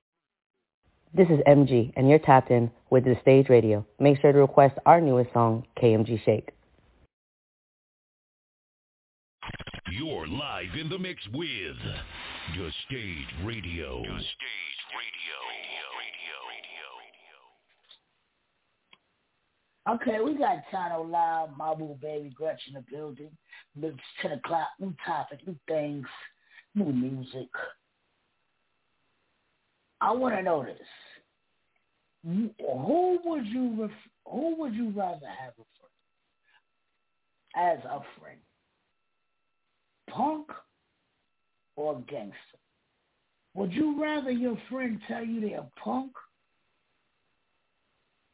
This 1.14 1.28
is 1.28 1.38
MG, 1.46 1.92
and 1.96 2.08
you're 2.08 2.18
tapped 2.18 2.50
in 2.50 2.70
with 2.90 3.04
the 3.04 3.16
Stage 3.20 3.48
Radio. 3.48 3.86
Make 4.00 4.20
sure 4.20 4.32
to 4.32 4.38
request 4.38 4.76
our 4.86 5.00
newest 5.00 5.32
song, 5.32 5.64
KMG 5.80 6.24
Shake. 6.24 6.50
You're 9.92 10.26
live 10.26 10.74
in 10.80 10.88
the 10.88 10.98
mix 10.98 11.20
with 11.32 11.76
the 12.56 12.70
stage 12.86 13.28
radio. 13.44 14.00
The 14.02 14.08
stage 14.08 14.80
radio. 14.96 15.51
Okay, 19.88 20.18
we 20.24 20.38
got 20.38 20.58
Tano 20.72 21.10
Live, 21.10 21.50
Mabu 21.58 22.00
Baby, 22.00 22.32
Gretchen 22.34 22.76
in 22.76 22.84
the 22.88 22.96
building. 22.96 23.30
It's 23.80 23.98
10 24.20 24.32
o'clock, 24.32 24.68
new 24.78 24.94
topic, 25.04 25.40
new 25.44 25.56
things, 25.66 26.06
new 26.76 26.92
music. 26.92 27.48
I 30.00 30.12
want 30.12 30.36
to 30.36 30.42
know 30.42 30.64
this. 30.64 30.78
Who 32.24 33.18
would 33.24 33.46
you 33.46 33.82
ref- 33.82 33.90
who 34.26 34.54
would 34.60 34.74
you 34.74 34.90
rather 34.90 35.26
have 35.26 35.54
a 35.58 35.64
friend 37.54 37.78
as 37.78 37.84
a 37.84 38.00
friend? 38.20 38.38
Punk 40.08 40.46
or 41.74 41.96
gangster? 42.08 42.36
Would 43.54 43.72
you 43.72 44.00
rather 44.00 44.30
your 44.30 44.56
friend 44.70 45.00
tell 45.08 45.24
you 45.24 45.40
they're 45.40 45.66
punk 45.82 46.12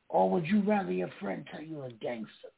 or 0.09 0.31
would 0.31 0.47
you 0.47 0.61
rather 0.63 0.93
your 0.93 1.11
friend 1.21 1.47
tell 1.51 1.63
you 1.63 1.83
a 1.83 1.91
gangster? 1.91 2.49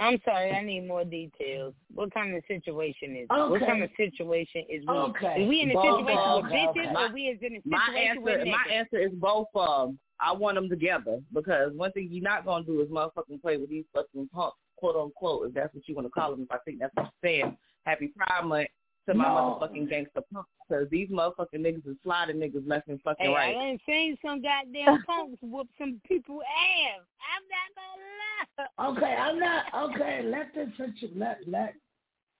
I'm 0.00 0.20
sorry, 0.24 0.52
I 0.52 0.62
need 0.62 0.86
more 0.86 1.04
details. 1.04 1.74
What 1.92 2.14
kind 2.14 2.34
of 2.36 2.42
situation 2.46 3.16
is 3.16 3.26
it? 3.28 3.50
What 3.50 3.60
kind 3.60 3.82
of 3.82 3.90
situation 3.96 4.62
is 4.70 4.84
we? 4.86 4.94
Okay. 4.94 5.42
Is 5.42 5.48
we 5.48 5.60
in 5.60 5.70
a 5.72 5.74
Both 5.74 6.00
situation 6.00 6.22
of 6.22 6.42
with 6.44 6.52
them. 6.52 6.58
bitches 6.68 6.90
Okay. 6.92 7.04
or 7.04 7.12
we 7.12 7.22
is 7.22 7.38
in 7.42 7.56
a 7.56 7.60
My 7.64 7.86
situation 7.86 8.22
with 8.22 8.38
answer, 8.38 8.50
my 8.50 8.74
answer 8.74 8.98
is 8.98 9.12
both 9.14 9.48
of 9.56 9.88
them. 9.88 9.98
I 10.20 10.32
want 10.32 10.54
them 10.56 10.68
together 10.68 11.20
because 11.32 11.72
one 11.74 11.92
thing 11.92 12.08
you're 12.10 12.22
not 12.22 12.44
gonna 12.44 12.64
do 12.64 12.80
is 12.80 12.88
motherfucking 12.88 13.42
play 13.42 13.56
with 13.56 13.70
these 13.70 13.84
fucking 13.92 14.28
punks, 14.32 14.56
quote 14.76 14.96
unquote, 14.96 15.48
if 15.48 15.54
that's 15.54 15.74
what 15.74 15.86
you 15.88 15.94
want 15.96 16.06
to 16.06 16.10
call 16.10 16.30
them. 16.30 16.42
If 16.42 16.52
I 16.52 16.58
think 16.64 16.78
that's 16.78 16.94
what 16.94 17.10
you're 17.22 17.30
saying. 17.30 17.56
Happy 17.84 18.12
Pride 18.16 18.44
Month 18.44 18.68
to 19.08 19.14
my 19.14 19.24
No. 19.24 19.58
motherfucking 19.60 19.88
gangster 19.88 20.20
punks 20.32 20.50
because 20.68 20.88
these 20.90 21.08
motherfucking 21.08 21.54
niggas 21.60 21.86
is 21.88 21.96
sliding 22.02 22.36
niggas 22.36 22.66
left 22.68 22.88
and 22.88 23.00
fucking 23.02 23.26
Hey, 23.26 23.32
right. 23.34 23.56
I 23.56 23.60
done 23.70 23.78
seen 23.86 24.16
some 24.24 24.42
goddamn 24.42 25.02
punks 25.06 25.38
whoop 25.42 25.68
some 25.78 26.00
people 26.06 26.40
ass. 26.42 27.00
I'm 27.34 27.42
not 27.48 28.96
gonna 28.96 28.98
lie. 29.00 29.06
Okay, 29.06 29.14
I'm 29.16 29.38
not 29.38 29.64
okay. 29.92 30.22
Let 30.24 30.54
the 30.54 30.70
situ- 30.76 31.14
let 31.16 31.38
let. 31.48 31.74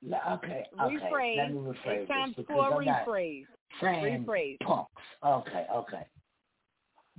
let 0.07 0.21
okay, 0.33 0.66
okay. 0.81 0.95
Rephrase. 1.11 1.37
Let 1.37 1.53
me 1.53 1.59
rephrase 1.59 2.01
It's 2.03 2.09
time 2.09 2.35
for 2.35 2.41
a 2.41 2.45
because 2.45 2.73
I'm 2.75 2.85
not 2.85 3.07
rephrase. 3.07 3.47
saying 3.81 4.25
Rephrase. 4.27 4.59
punks. 4.61 5.03
Okay, 5.25 5.66
okay. 5.75 6.07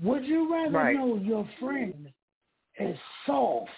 Would 0.01 0.25
you 0.25 0.51
rather 0.51 0.71
Right. 0.77 0.95
know 0.95 1.15
your 1.17 1.47
friend 1.59 2.09
is 2.79 2.97
soft 3.25 3.69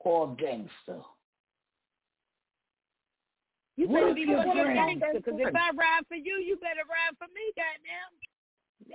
or 0.00 0.34
gangster? 0.36 1.00
You 3.86 3.92
What 3.92 4.00
better 4.00 4.10
if 4.10 4.16
be 4.16 4.26
friend- 4.26 5.00
gangster, 5.00 5.20
because 5.22 5.38
if 5.40 5.54
I 5.54 5.70
ride 5.70 6.06
for 6.08 6.16
you, 6.16 6.42
you 6.42 6.56
better 6.56 6.82
ride 6.90 7.14
for 7.18 7.28
me, 7.30 7.52
goddamn. 7.54 8.10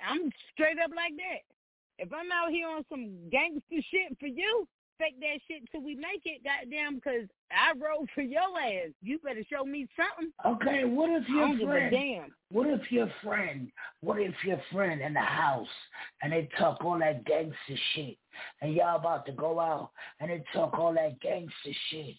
I'm 0.03 0.31
straight 0.51 0.79
up 0.83 0.91
like 0.93 1.15
that. 1.15 1.47
If 1.97 2.11
I'm 2.11 2.29
out 2.31 2.51
here 2.51 2.67
on 2.67 2.83
some 2.89 3.29
gangster 3.29 3.79
shit 3.89 4.17
for 4.19 4.27
you, 4.27 4.67
fake 4.99 5.15
that 5.21 5.39
shit 5.47 5.63
till 5.71 5.81
we 5.81 5.95
make 5.95 6.21
it, 6.25 6.43
goddamn, 6.43 6.95
because 6.95 7.27
I 7.51 7.71
rode 7.79 8.09
for 8.13 8.21
your 8.21 8.41
ass. 8.59 8.91
You 9.01 9.17
better 9.19 9.43
show 9.49 9.63
me 9.63 9.87
something. 9.95 10.31
Okay, 10.45 10.83
what 10.83 11.09
if 11.09 11.27
your 11.29 11.57
friend? 11.65 11.91
damn. 11.91 12.35
What 12.51 12.67
if 12.67 12.91
your 12.91 13.09
friend? 13.23 13.71
What 14.01 14.19
if 14.19 14.33
your 14.45 14.61
friend 14.73 14.99
in 14.99 15.13
the 15.13 15.19
house 15.21 15.67
and 16.21 16.33
they 16.33 16.49
talk 16.59 16.83
all 16.83 16.99
that 16.99 17.23
gangster 17.23 17.77
shit, 17.95 18.17
and 18.61 18.73
y'all 18.73 18.97
about 18.99 19.25
to 19.27 19.31
go 19.31 19.57
out 19.59 19.91
and 20.19 20.29
they 20.29 20.43
talk 20.53 20.77
all 20.77 20.93
that 20.95 21.19
gangster 21.21 21.71
shit, 21.89 22.15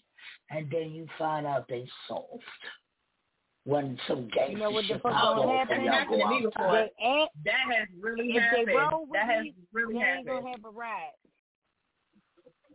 and 0.50 0.70
then 0.70 0.90
you 0.92 1.06
find 1.18 1.46
out 1.46 1.66
they 1.68 1.86
soft 2.08 2.42
when 3.64 3.98
some 4.08 4.28
gangster 4.34 4.52
You 4.52 4.58
know 4.58 4.70
what 4.70 4.82
the 4.82 4.88
shit 4.94 5.02
fuck 5.02 5.12
pop 5.12 5.36
gonna 5.36 5.50
and 5.52 5.58
happen? 5.58 5.84
y'all 5.84 6.04
go 6.08 6.16
They 6.16 6.46
outside. 6.46 7.28
That 7.44 7.76
has 7.78 7.88
really 8.00 8.30
if 8.30 8.42
happened. 8.42 8.68
they 8.68 8.72
roll 8.74 9.02
with 9.06 9.12
That 9.12 9.26
has 9.30 9.42
me, 9.44 9.54
really 9.72 9.94
they 9.94 10.00
ain't 10.00 10.08
happened. 10.28 10.44
gonna 10.44 10.50
have 10.50 10.64
a 10.64 10.70
ride. 10.70 11.10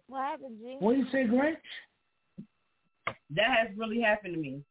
What 0.07 0.21
happened, 0.23 0.57
G? 0.61 0.75
What 0.79 0.97
you 0.97 1.05
say, 1.11 1.25
Grinch? 1.25 1.57
That 3.35 3.47
has 3.57 3.67
really 3.77 3.99
happened 3.99 4.35
to 4.35 4.39
me 4.39 4.61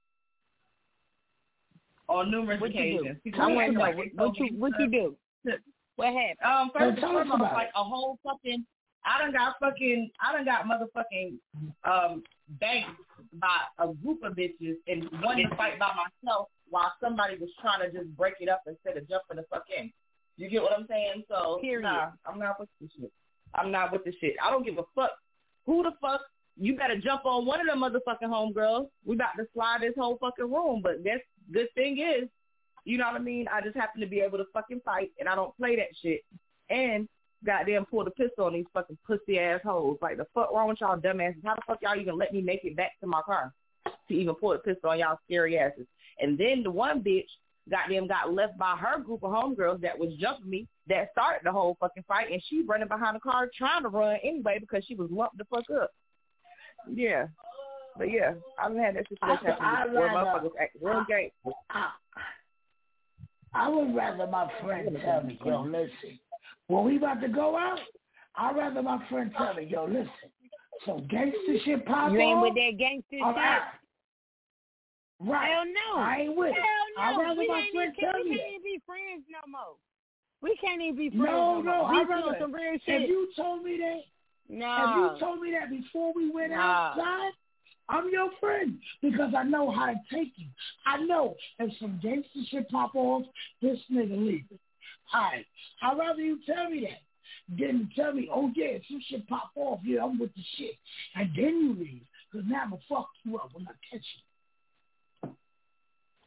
on 2.08 2.30
numerous 2.30 2.60
What 2.60 2.72
you 2.74 2.80
occasions. 2.80 3.16
do? 3.24 3.30
People 3.30 3.42
I 3.42 3.44
act 3.44 3.54
want 3.54 3.66
to 3.66 3.72
know 3.74 3.80
like 3.80 3.96
what, 3.96 4.06
they 4.06 4.22
what 4.24 4.38
you 4.38 4.46
what 4.58 4.72
you 4.80 4.90
do. 4.90 5.16
What 5.96 6.08
happened? 6.08 6.36
Um, 6.44 6.70
first 6.72 6.80
Well, 6.80 6.88
and 6.88 6.98
foremost, 7.00 7.34
about 7.34 7.52
like 7.52 7.70
a 7.74 7.84
whole 7.84 8.18
fucking, 8.24 8.64
I 9.06 9.22
done 9.22 9.32
got 9.32 9.54
fucking, 9.60 10.10
I 10.20 10.32
done 10.32 10.44
got 10.44 10.64
motherfucking 10.66 11.38
um 11.84 12.22
banked 12.60 13.00
by 13.34 13.58
a 13.78 13.92
group 13.92 14.22
of 14.24 14.34
bitches 14.34 14.76
and 14.88 15.08
wanted 15.22 15.48
to 15.50 15.56
fight 15.56 15.78
by 15.78 15.90
myself 15.94 16.48
while 16.68 16.92
somebody 17.00 17.36
was 17.38 17.50
trying 17.60 17.80
to 17.80 17.96
just 17.96 18.14
break 18.16 18.34
it 18.40 18.48
up 18.48 18.62
instead 18.66 18.96
of 18.96 19.08
jumping 19.08 19.36
the 19.36 19.44
fuck 19.50 19.64
in. 19.78 19.92
You 20.36 20.50
get 20.50 20.62
what 20.62 20.72
I'm 20.72 20.86
saying? 20.88 21.24
So 21.28 21.58
Period. 21.60 21.82
nah, 21.82 22.10
I'm 22.26 22.38
not 22.38 22.58
with 22.60 22.68
this 22.80 22.90
shit. 22.98 23.12
I'm 23.54 23.70
not 23.70 23.92
with 23.92 24.04
the 24.04 24.12
shit. 24.20 24.34
I 24.44 24.50
don't 24.50 24.64
give 24.64 24.78
a 24.78 24.84
fuck 24.94 25.12
who 25.64 25.82
the 25.82 25.92
fuck. 26.00 26.20
You 26.58 26.74
better 26.76 26.98
jump 26.98 27.26
on 27.26 27.44
one 27.44 27.60
of 27.60 27.66
them 27.66 27.80
motherfucking 27.80 28.28
homegirls. 28.28 28.88
We 29.04 29.14
about 29.16 29.36
to 29.38 29.46
slide 29.52 29.82
this 29.82 29.92
whole 29.96 30.16
fucking 30.18 30.50
room. 30.50 30.80
But 30.82 31.04
that's 31.04 31.22
good 31.52 31.68
thing 31.74 31.98
is, 31.98 32.28
you 32.84 32.96
know 32.98 33.06
what 33.06 33.20
I 33.20 33.24
mean? 33.24 33.46
I 33.52 33.60
just 33.60 33.76
happen 33.76 34.00
to 34.00 34.06
be 34.06 34.20
able 34.20 34.38
to 34.38 34.44
fucking 34.52 34.80
fight 34.84 35.10
and 35.20 35.28
I 35.28 35.34
don't 35.34 35.54
play 35.56 35.76
that 35.76 35.88
shit. 36.02 36.20
And 36.70 37.08
goddamn 37.46 37.86
pull 37.86 38.04
the 38.04 38.10
pistol 38.10 38.44
on 38.44 38.52
these 38.52 38.66
fucking 38.74 38.98
pussy 39.06 39.38
assholes. 39.38 39.98
Like 40.02 40.18
the 40.18 40.26
fuck 40.34 40.52
wrong 40.52 40.68
with 40.68 40.80
y'all 40.80 40.98
dumbasses? 40.98 41.44
How 41.44 41.54
the 41.54 41.62
fuck 41.66 41.78
y'all 41.82 41.98
even 41.98 42.18
let 42.18 42.32
me 42.32 42.42
make 42.42 42.64
it 42.64 42.76
back 42.76 42.98
to 43.00 43.06
my 43.06 43.22
car 43.22 43.52
to 43.86 44.14
even 44.14 44.34
pull 44.34 44.52
the 44.52 44.58
pistol 44.58 44.90
on 44.90 44.98
y'all 44.98 45.18
scary 45.24 45.58
asses? 45.58 45.86
And 46.20 46.36
then 46.36 46.62
the 46.62 46.70
one 46.70 47.02
bitch 47.02 47.28
goddamn 47.70 48.06
got 48.06 48.32
left 48.32 48.58
by 48.58 48.76
her 48.76 49.00
group 49.00 49.22
of 49.22 49.30
homegirls 49.30 49.80
that 49.80 49.98
was 49.98 50.12
jumping 50.20 50.50
me 50.50 50.68
that 50.88 51.10
started 51.12 51.40
the 51.44 51.52
whole 51.52 51.76
fucking 51.80 52.04
fight 52.06 52.30
and 52.30 52.42
she 52.48 52.62
running 52.62 52.88
behind 52.88 53.16
the 53.16 53.20
car 53.20 53.50
trying 53.56 53.82
to 53.82 53.88
run 53.88 54.16
anyway 54.22 54.58
because 54.60 54.84
she 54.86 54.94
was 54.94 55.10
lumped 55.10 55.38
the 55.38 55.44
fuck 55.44 55.64
up. 55.70 55.92
Yeah. 56.92 57.26
But 57.98 58.10
yeah, 58.10 58.34
I've 58.58 58.76
had 58.76 58.96
that 58.96 59.08
situation 59.08 59.46
happen 59.46 59.64
I 59.64 59.86
before. 59.86 60.08
Motherfuckers 60.08 60.50
act 60.60 60.76
real 60.80 61.04
gay. 61.08 61.32
I, 61.70 61.90
I 63.54 63.68
would 63.68 63.94
rather 63.94 64.26
my 64.26 64.50
friend 64.62 64.98
tell 65.02 65.22
me, 65.22 65.38
yo, 65.44 65.62
listen, 65.62 66.18
when 66.68 66.84
we 66.84 66.96
about 66.96 67.20
to 67.20 67.28
go 67.28 67.56
out, 67.56 67.78
I'd 68.36 68.56
rather 68.56 68.82
my 68.82 69.04
friend 69.08 69.30
tell 69.36 69.54
me, 69.54 69.64
yo, 69.64 69.86
listen, 69.86 70.08
some 70.84 71.06
gangster 71.08 71.56
shit 71.64 71.86
pop 71.86 72.12
You 72.12 72.18
ain't 72.20 72.36
off, 72.38 72.42
with 72.42 72.54
that 72.54 72.78
gangster 72.78 73.04
shit. 73.12 73.22
right. 73.22 73.60
Right. 75.18 75.48
Hell 75.50 75.64
no. 75.64 76.00
I 76.02 76.16
ain't 76.20 76.36
with 76.36 76.50
it. 76.50 76.54
Hell 76.54 76.86
no. 76.96 77.02
I'd 77.02 77.16
rather 77.26 77.40
we 77.40 77.48
my 77.48 77.66
friend 77.72 77.94
even, 77.96 78.10
tell 78.12 78.22
we 78.22 78.30
me 78.30 78.36
can't 78.36 78.42
that. 78.42 78.50
even 78.50 78.62
be 78.62 78.82
friends 78.84 79.24
no 79.30 79.50
more. 79.50 79.76
We 80.42 80.56
can't 80.56 80.82
even 80.82 80.96
be 80.96 81.08
friends 81.08 81.24
No, 81.32 81.62
no, 81.62 81.82
no. 81.82 81.88
We 81.90 81.96
I'd 82.00 82.06
doing 82.06 82.20
rather. 82.26 82.36
some 82.40 82.52
real 82.54 82.74
If 82.74 82.82
shit. 82.84 83.08
you 83.08 83.28
told 83.34 83.64
me 83.64 83.78
that, 83.78 84.54
no. 84.54 84.76
if 84.76 84.96
you 84.96 85.26
told 85.26 85.40
me 85.40 85.52
that 85.52 85.70
before 85.70 86.12
we 86.14 86.30
went 86.30 86.50
Nah. 86.52 86.90
outside, 86.90 87.32
I'm 87.88 88.10
your 88.10 88.28
friend 88.40 88.78
because 89.00 89.32
I 89.34 89.44
know 89.44 89.70
how 89.70 89.86
to 89.86 89.94
take 90.12 90.32
you. 90.36 90.48
I 90.84 90.98
know 91.04 91.36
if 91.60 91.72
some 91.78 91.98
gangster 92.02 92.40
shit 92.50 92.68
pop 92.68 92.94
off, 92.94 93.22
this 93.62 93.78
nigga 93.90 94.18
leave 94.18 94.44
it. 95.14 95.46
I'd 95.82 95.98
rather 95.98 96.20
you 96.20 96.38
tell 96.46 96.70
me 96.70 96.80
that 96.88 97.58
than 97.58 97.90
tell 97.94 98.12
me, 98.12 98.28
oh 98.32 98.50
yeah, 98.54 98.78
some 98.88 99.00
shit 99.08 99.26
pop 99.28 99.50
off, 99.54 99.80
yeah, 99.84 100.02
I'm 100.04 100.18
with 100.18 100.34
the 100.34 100.42
shit, 100.56 100.74
and 101.14 101.30
then 101.36 101.60
you 101.60 101.74
leave. 101.78 102.02
Because 102.30 102.46
now 102.48 102.62
I'm 102.64 102.70
going 102.70 102.82
to 102.82 102.86
fuck 102.88 103.08
you 103.24 103.36
up 103.38 103.50
when 103.52 103.66
I 103.68 103.72
catch 103.90 104.04
you. 105.22 105.30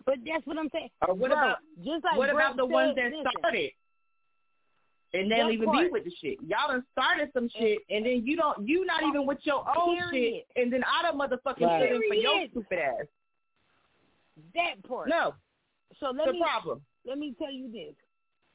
But 0.06 0.16
that's 0.26 0.46
what 0.48 0.58
I'm 0.58 0.70
saying. 0.72 0.90
Or 1.08 1.14
what 1.14 1.30
Bro, 1.30 1.38
about 1.38 1.58
just 1.78 2.04
like 2.04 2.18
what 2.18 2.32
Brett 2.32 2.46
about 2.54 2.58
the 2.58 2.66
ones 2.66 2.96
that 2.96 3.12
listen, 3.12 3.26
started? 3.38 3.72
And 5.14 5.26
they 5.30 5.36
That 5.36 5.42
don't 5.42 5.52
even 5.52 5.66
part. 5.66 5.86
be 5.88 5.92
with 5.92 6.04
the 6.06 6.12
shit. 6.22 6.38
Y'all 6.48 6.70
done 6.70 6.84
started 6.92 7.30
some 7.34 7.50
shit, 7.50 7.80
and 7.90 8.06
then 8.06 8.26
you 8.26 8.38
don't, 8.38 8.68
you 8.68 8.86
not 8.86 9.04
even 9.04 9.26
with 9.26 9.40
your 9.44 9.66
own 9.78 9.98
Period. 9.98 10.46
shit, 10.56 10.62
and 10.62 10.72
then 10.72 10.84
I 10.84 11.02
done 11.04 11.20
motherfucking 11.20 11.62
Right. 11.66 11.82
stood 11.84 11.96
in 11.96 12.02
for 12.08 12.14
your 12.16 12.48
stupid 12.52 12.80
ass. 12.80 13.06
That 14.56 14.84
part. 14.88 15.10
No, 15.10 15.34
So 16.00 16.12
let 16.12 16.28
the 16.28 16.34
me 16.34 16.40
problem. 16.42 16.82
let 17.06 17.18
me 17.18 17.36
tell 17.38 17.52
you 17.52 17.72
this. 17.72 17.96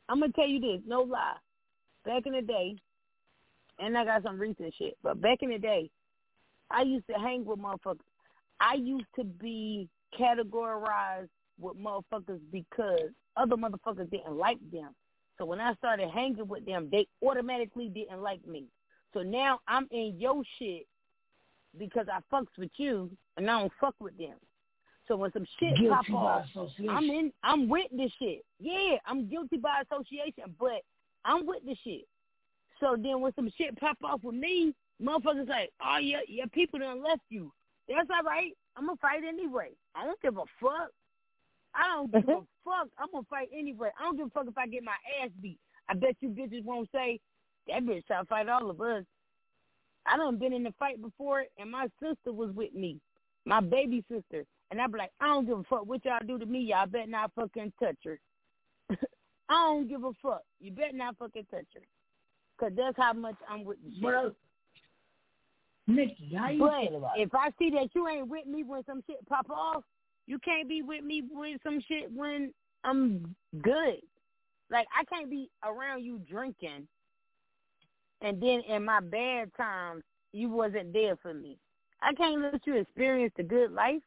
I'm 0.08 0.20
gonna 0.20 0.32
tell 0.32 0.48
you 0.48 0.60
this, 0.60 0.80
no 0.86 1.02
lie. 1.02 1.36
Back 2.04 2.26
in 2.26 2.32
the 2.32 2.42
day, 2.42 2.76
and 3.78 3.96
I 3.96 4.04
got 4.04 4.22
some 4.22 4.38
recent 4.38 4.74
shit, 4.78 4.96
but 5.02 5.20
back 5.20 5.38
in 5.42 5.50
the 5.50 5.58
day, 5.58 5.90
I 6.70 6.82
used 6.82 7.06
to 7.08 7.14
hang 7.14 7.44
with 7.44 7.58
motherfuckers. 7.58 8.00
I 8.60 8.74
used 8.74 9.06
to 9.16 9.24
be 9.24 9.88
categorized 10.18 11.28
with 11.58 11.76
motherfuckers 11.76 12.40
because 12.52 13.10
other 13.36 13.56
motherfuckers 13.56 14.10
didn't 14.10 14.36
like 14.36 14.58
them. 14.72 14.94
So 15.38 15.44
when 15.44 15.60
I 15.60 15.74
started 15.74 16.08
hanging 16.10 16.46
with 16.46 16.64
them, 16.64 16.88
they 16.90 17.06
automatically 17.24 17.88
didn't 17.88 18.22
like 18.22 18.46
me. 18.46 18.66
So 19.12 19.22
now 19.22 19.60
I'm 19.66 19.88
in 19.90 20.16
your 20.18 20.42
shit 20.58 20.86
because 21.76 22.06
I 22.12 22.20
fucks 22.32 22.56
with 22.58 22.70
you 22.76 23.10
and 23.36 23.50
I 23.50 23.60
don't 23.60 23.72
fuck 23.80 23.94
with 24.00 24.16
them. 24.16 24.36
So 25.06 25.16
when 25.16 25.32
some 25.32 25.46
shit 25.58 25.76
Guilty 25.76 26.12
pop 26.12 26.46
off. 26.56 26.68
I'm 26.88 27.04
in. 27.10 27.32
I'm 27.42 27.68
with 27.68 27.86
the 27.92 28.10
shit. 28.18 28.44
Yeah, 28.58 28.96
I'm 29.06 29.28
guilty 29.28 29.58
by 29.58 29.82
association, 29.82 30.54
but 30.58 30.80
I'm 31.24 31.46
with 31.46 31.62
the 31.64 31.76
shit. 31.84 32.06
So 32.80 32.96
then 32.98 33.20
when 33.20 33.34
some 33.34 33.50
shit 33.56 33.78
pop 33.78 33.98
off 34.02 34.22
with 34.22 34.34
me, 34.34 34.74
motherfuckers 35.02 35.48
like, 35.48 35.70
oh 35.84 35.98
yeah, 35.98 36.20
your 36.26 36.46
people 36.48 36.78
done 36.78 37.02
left 37.02 37.22
you. 37.28 37.52
That's 37.88 38.08
all 38.10 38.24
right. 38.24 38.52
I'm 38.76 38.86
gonna 38.86 38.96
fight 39.00 39.22
anyway. 39.26 39.70
I 39.94 40.04
don't 40.04 40.20
give 40.22 40.36
a 40.36 40.44
fuck. 40.60 40.90
I 41.74 41.96
don't 41.96 42.12
give 42.12 42.28
a 42.28 42.40
fuck. 42.64 42.88
I'm 42.98 43.08
gonna 43.12 43.26
fight 43.28 43.50
anyway. 43.56 43.90
I 43.98 44.04
don't 44.04 44.16
give 44.16 44.26
a 44.26 44.30
fuck 44.30 44.46
if 44.48 44.56
I 44.56 44.66
get 44.66 44.82
my 44.82 44.96
ass 45.22 45.30
beat. 45.42 45.58
I 45.88 45.94
bet 45.94 46.16
you 46.20 46.30
bitches 46.30 46.64
won't 46.64 46.88
say 46.92 47.20
that 47.68 47.82
bitch 47.84 48.06
try 48.06 48.20
to 48.20 48.26
fight 48.26 48.48
all 48.48 48.70
of 48.70 48.80
us. 48.80 49.04
I 50.06 50.16
done 50.16 50.38
been 50.38 50.52
in 50.52 50.62
the 50.62 50.72
fight 50.78 51.00
before, 51.00 51.44
and 51.58 51.70
my 51.70 51.88
sister 52.00 52.32
was 52.32 52.50
with 52.54 52.74
me, 52.74 53.00
my 53.46 53.60
baby 53.60 54.04
sister, 54.10 54.44
and 54.70 54.80
I'd 54.80 54.92
be 54.92 54.98
like, 54.98 55.12
I 55.20 55.26
don't 55.26 55.46
give 55.46 55.58
a 55.58 55.62
fuck 55.64 55.86
what 55.86 56.04
y'all 56.04 56.18
do 56.26 56.38
to 56.38 56.46
me. 56.46 56.60
Y'all 56.60 56.86
better 56.86 57.06
not 57.06 57.32
fucking 57.34 57.72
touch 57.80 57.96
her. 58.04 58.18
I 59.48 59.52
don't 59.52 59.88
give 59.88 60.04
a 60.04 60.12
fuck. 60.22 60.42
You 60.60 60.70
better 60.72 60.92
not 60.96 61.16
fucking 61.18 61.46
touch 61.50 61.66
her, 61.74 61.82
cause 62.58 62.72
that's 62.76 62.96
how 62.96 63.12
much 63.12 63.36
I'm 63.48 63.64
with 63.64 63.78
shit. 63.92 64.02
Bro, 64.02 64.32
Nikki, 65.86 66.32
how 66.36 66.50
you 66.50 66.60
But 66.60 66.88
feel 66.88 66.96
about 66.96 67.18
it? 67.18 67.22
if 67.22 67.34
I 67.34 67.50
see 67.58 67.70
that 67.70 67.88
you 67.94 68.08
ain't 68.08 68.28
with 68.28 68.46
me 68.46 68.64
when 68.64 68.84
some 68.84 69.02
shit 69.06 69.26
pop 69.28 69.48
off, 69.50 69.84
you 70.26 70.38
can't 70.38 70.68
be 70.68 70.82
with 70.82 71.04
me 71.04 71.22
when 71.30 71.58
some 71.62 71.80
shit 71.86 72.10
when 72.12 72.52
I'm 72.84 73.34
good. 73.62 74.00
Like 74.70 74.86
I 74.98 75.04
can't 75.04 75.30
be 75.30 75.50
around 75.62 76.04
you 76.04 76.18
drinking, 76.28 76.88
and 78.22 78.42
then 78.42 78.62
in 78.66 78.84
my 78.84 79.00
bad 79.00 79.50
times 79.56 80.02
you 80.32 80.48
wasn't 80.48 80.92
there 80.94 81.16
for 81.16 81.34
me. 81.34 81.58
I 82.00 82.14
can't 82.14 82.40
let 82.40 82.66
you 82.66 82.76
experience 82.76 83.32
the 83.36 83.42
good 83.42 83.70
life 83.72 84.02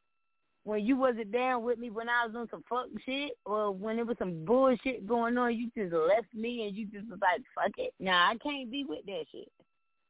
when 0.68 0.86
you 0.86 0.97
wasn't 0.97 1.32
down 1.32 1.63
with 1.63 1.80
me 1.80 1.89
when 1.89 2.09
I 2.09 2.26
was 2.26 2.36
on 2.36 2.49
some 2.49 2.61
fuck 2.68 2.88
shit 3.05 3.32
or 3.45 3.72
when 3.72 3.95
there 3.95 4.05
was 4.05 4.18
some 4.20 4.43
bullshit 4.43 5.07
going 5.07 5.38
on. 5.38 5.55
You 5.55 5.72
just 5.78 5.93
left 5.93 6.34
me 6.34 6.68
and 6.68 6.76
you 6.76 6.86
just 6.88 7.09
was 7.09 7.20
like 7.22 7.41
fuck 7.55 7.72
it. 7.78 7.93
Nah, 8.01 8.32
I 8.32 8.36
can't 8.43 8.70
be 8.70 8.84
with 8.84 9.05
that 9.05 9.24
shit. 9.32 9.47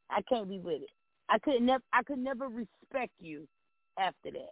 I 0.10 0.22
can't 0.24 0.50
be 0.50 0.58
with 0.58 0.82
it. 0.82 0.90
I 1.30 1.38
could 1.38 1.62
never 1.62 1.84
I 1.94 2.02
could 2.02 2.18
never 2.18 2.48
respect 2.48 3.12
you 3.20 3.48
after 4.00 4.32
that. 4.32 4.50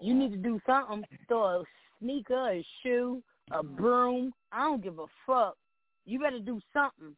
You 0.00 0.12
need 0.12 0.32
to 0.32 0.38
do 0.38 0.60
something. 0.66 1.04
Throw 1.28 1.60
a 1.60 1.64
sneaker, 2.00 2.50
a 2.50 2.66
shoe, 2.82 3.22
a 3.52 3.62
broom. 3.62 4.32
I 4.50 4.64
don't 4.64 4.82
give 4.82 4.98
a 4.98 5.06
fuck. 5.24 5.56
You 6.04 6.18
better 6.18 6.40
do 6.40 6.60
something. 6.72 7.14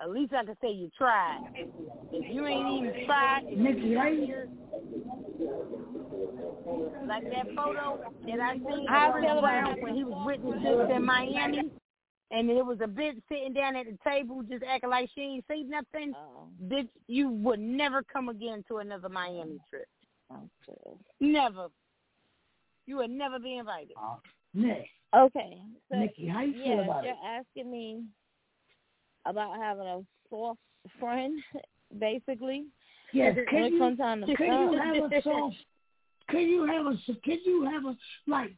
At 0.00 0.10
least 0.10 0.34
I 0.34 0.44
can 0.44 0.56
say 0.62 0.70
you 0.70 0.88
tried. 0.96 1.40
If 2.12 2.32
you 2.32 2.46
ain't 2.46 2.84
even 2.84 3.06
tried, 3.06 3.42
Nikki, 3.56 3.96
you 6.24 6.38
how 6.64 6.78
out 6.78 6.78
you- 6.78 6.90
here, 6.90 7.06
like 7.06 7.24
that 7.30 7.46
photo 7.54 8.00
that 8.26 8.40
I 8.40 8.54
seen 8.56 8.86
I 8.88 9.10
Chris 9.10 9.24
feel 9.24 9.38
about 9.38 9.42
Brown 9.42 9.80
when 9.82 9.94
he 9.94 10.04
was 10.04 10.26
with 10.26 10.42
the 10.42 10.52
sis 10.62 10.96
in 10.96 11.04
Miami, 11.04 11.70
and 12.30 12.48
there 12.48 12.64
was 12.64 12.78
a 12.80 12.86
bitch 12.86 13.20
sitting 13.28 13.52
down 13.52 13.76
at 13.76 13.86
the 13.86 13.98
table 14.08 14.42
just 14.42 14.64
acting 14.64 14.90
like 14.90 15.10
she 15.14 15.20
ain't 15.20 15.44
seen 15.50 15.68
nothing. 15.70 16.14
Oh, 16.16 16.48
Bitch, 16.68 16.88
you 17.08 17.28
would 17.30 17.60
never 17.60 18.02
come 18.02 18.28
again 18.28 18.64
to 18.68 18.78
another 18.78 19.08
Miami 19.08 19.58
trip. 19.68 19.86
okay. 20.32 20.96
Never. 21.20 21.68
You 22.86 22.96
would 22.98 23.10
never 23.10 23.38
be 23.38 23.56
invited. 23.58 23.92
Uh, 23.96 24.16
Nick, 24.52 24.86
Okay. 25.14 25.58
So, 25.90 25.96
Nikki, 25.98 26.26
how 26.28 26.42
you 26.42 26.52
feel 26.52 26.62
yes, 26.76 26.84
about 26.84 27.04
you're 27.04 27.12
it? 27.12 27.18
asking 27.24 27.70
me 27.70 28.02
about 29.26 29.56
having 29.56 29.86
a 29.86 30.00
soft 30.28 30.58
friend, 31.00 31.40
basically. 31.98 32.66
Yes, 33.12 33.36
can 33.48 33.64
it 33.64 33.72
you, 33.72 33.78
comes 33.78 33.98
time 33.98 34.22
can 34.36 34.72
you 34.72 34.78
have 34.78 34.96
a 35.12 35.20
soft, 35.22 35.56
can 36.30 36.40
you 36.40 36.64
have 36.66 36.86
a, 36.86 36.96
can 37.22 37.38
you 37.44 37.64
have 37.64 37.84
a, 37.84 37.96
like, 38.26 38.52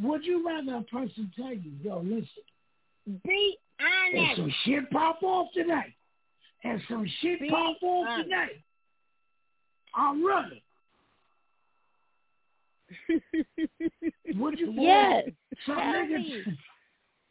would 0.00 0.24
you 0.24 0.46
rather 0.46 0.76
a 0.76 0.82
person 0.82 1.30
tell 1.36 1.52
you, 1.52 1.72
yo, 1.82 2.00
listen, 2.00 3.20
Be 3.24 3.56
honest. 4.14 4.36
some 4.36 4.52
shit 4.64 4.90
pop 4.90 5.22
off 5.22 5.48
tonight, 5.52 5.92
and 6.64 6.80
some 6.88 7.06
shit 7.20 7.40
Be 7.40 7.48
pop 7.50 7.76
off 7.82 8.06
honest. 8.08 8.24
tonight, 8.28 8.62
I'm 9.94 10.24
running. 10.24 10.60
Would 14.36 14.58
you? 14.58 14.72
Yes. 14.76 15.28
Some 15.66 15.76
Tell 15.76 15.84
niggas, 15.84 16.46
me. 16.46 16.58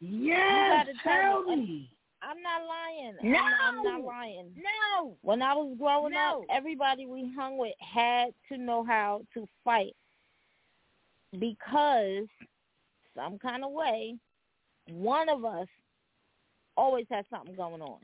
yes, 0.00 0.86
tell 1.02 1.42
tell 1.44 1.56
me. 1.56 1.56
me. 1.56 1.90
I'm 2.22 2.42
not 2.42 2.62
lying. 2.66 3.16
No. 3.22 3.38
I'm, 3.38 3.78
I'm 3.78 3.82
not 3.84 4.04
lying. 4.04 4.50
No. 4.56 5.16
When 5.22 5.42
I 5.42 5.54
was 5.54 5.74
growing 5.78 6.12
No. 6.12 6.40
up, 6.42 6.56
everybody 6.56 7.06
we 7.06 7.32
hung 7.36 7.56
with 7.56 7.74
had 7.80 8.34
to 8.50 8.58
know 8.58 8.84
how 8.84 9.22
to 9.34 9.46
fight 9.64 9.94
because 11.38 12.26
some 13.14 13.38
kind 13.38 13.64
of 13.64 13.72
way, 13.72 14.16
one 14.90 15.28
of 15.28 15.44
us 15.44 15.66
always 16.76 17.06
had 17.10 17.24
something 17.30 17.54
going 17.54 17.80
on. 17.82 17.98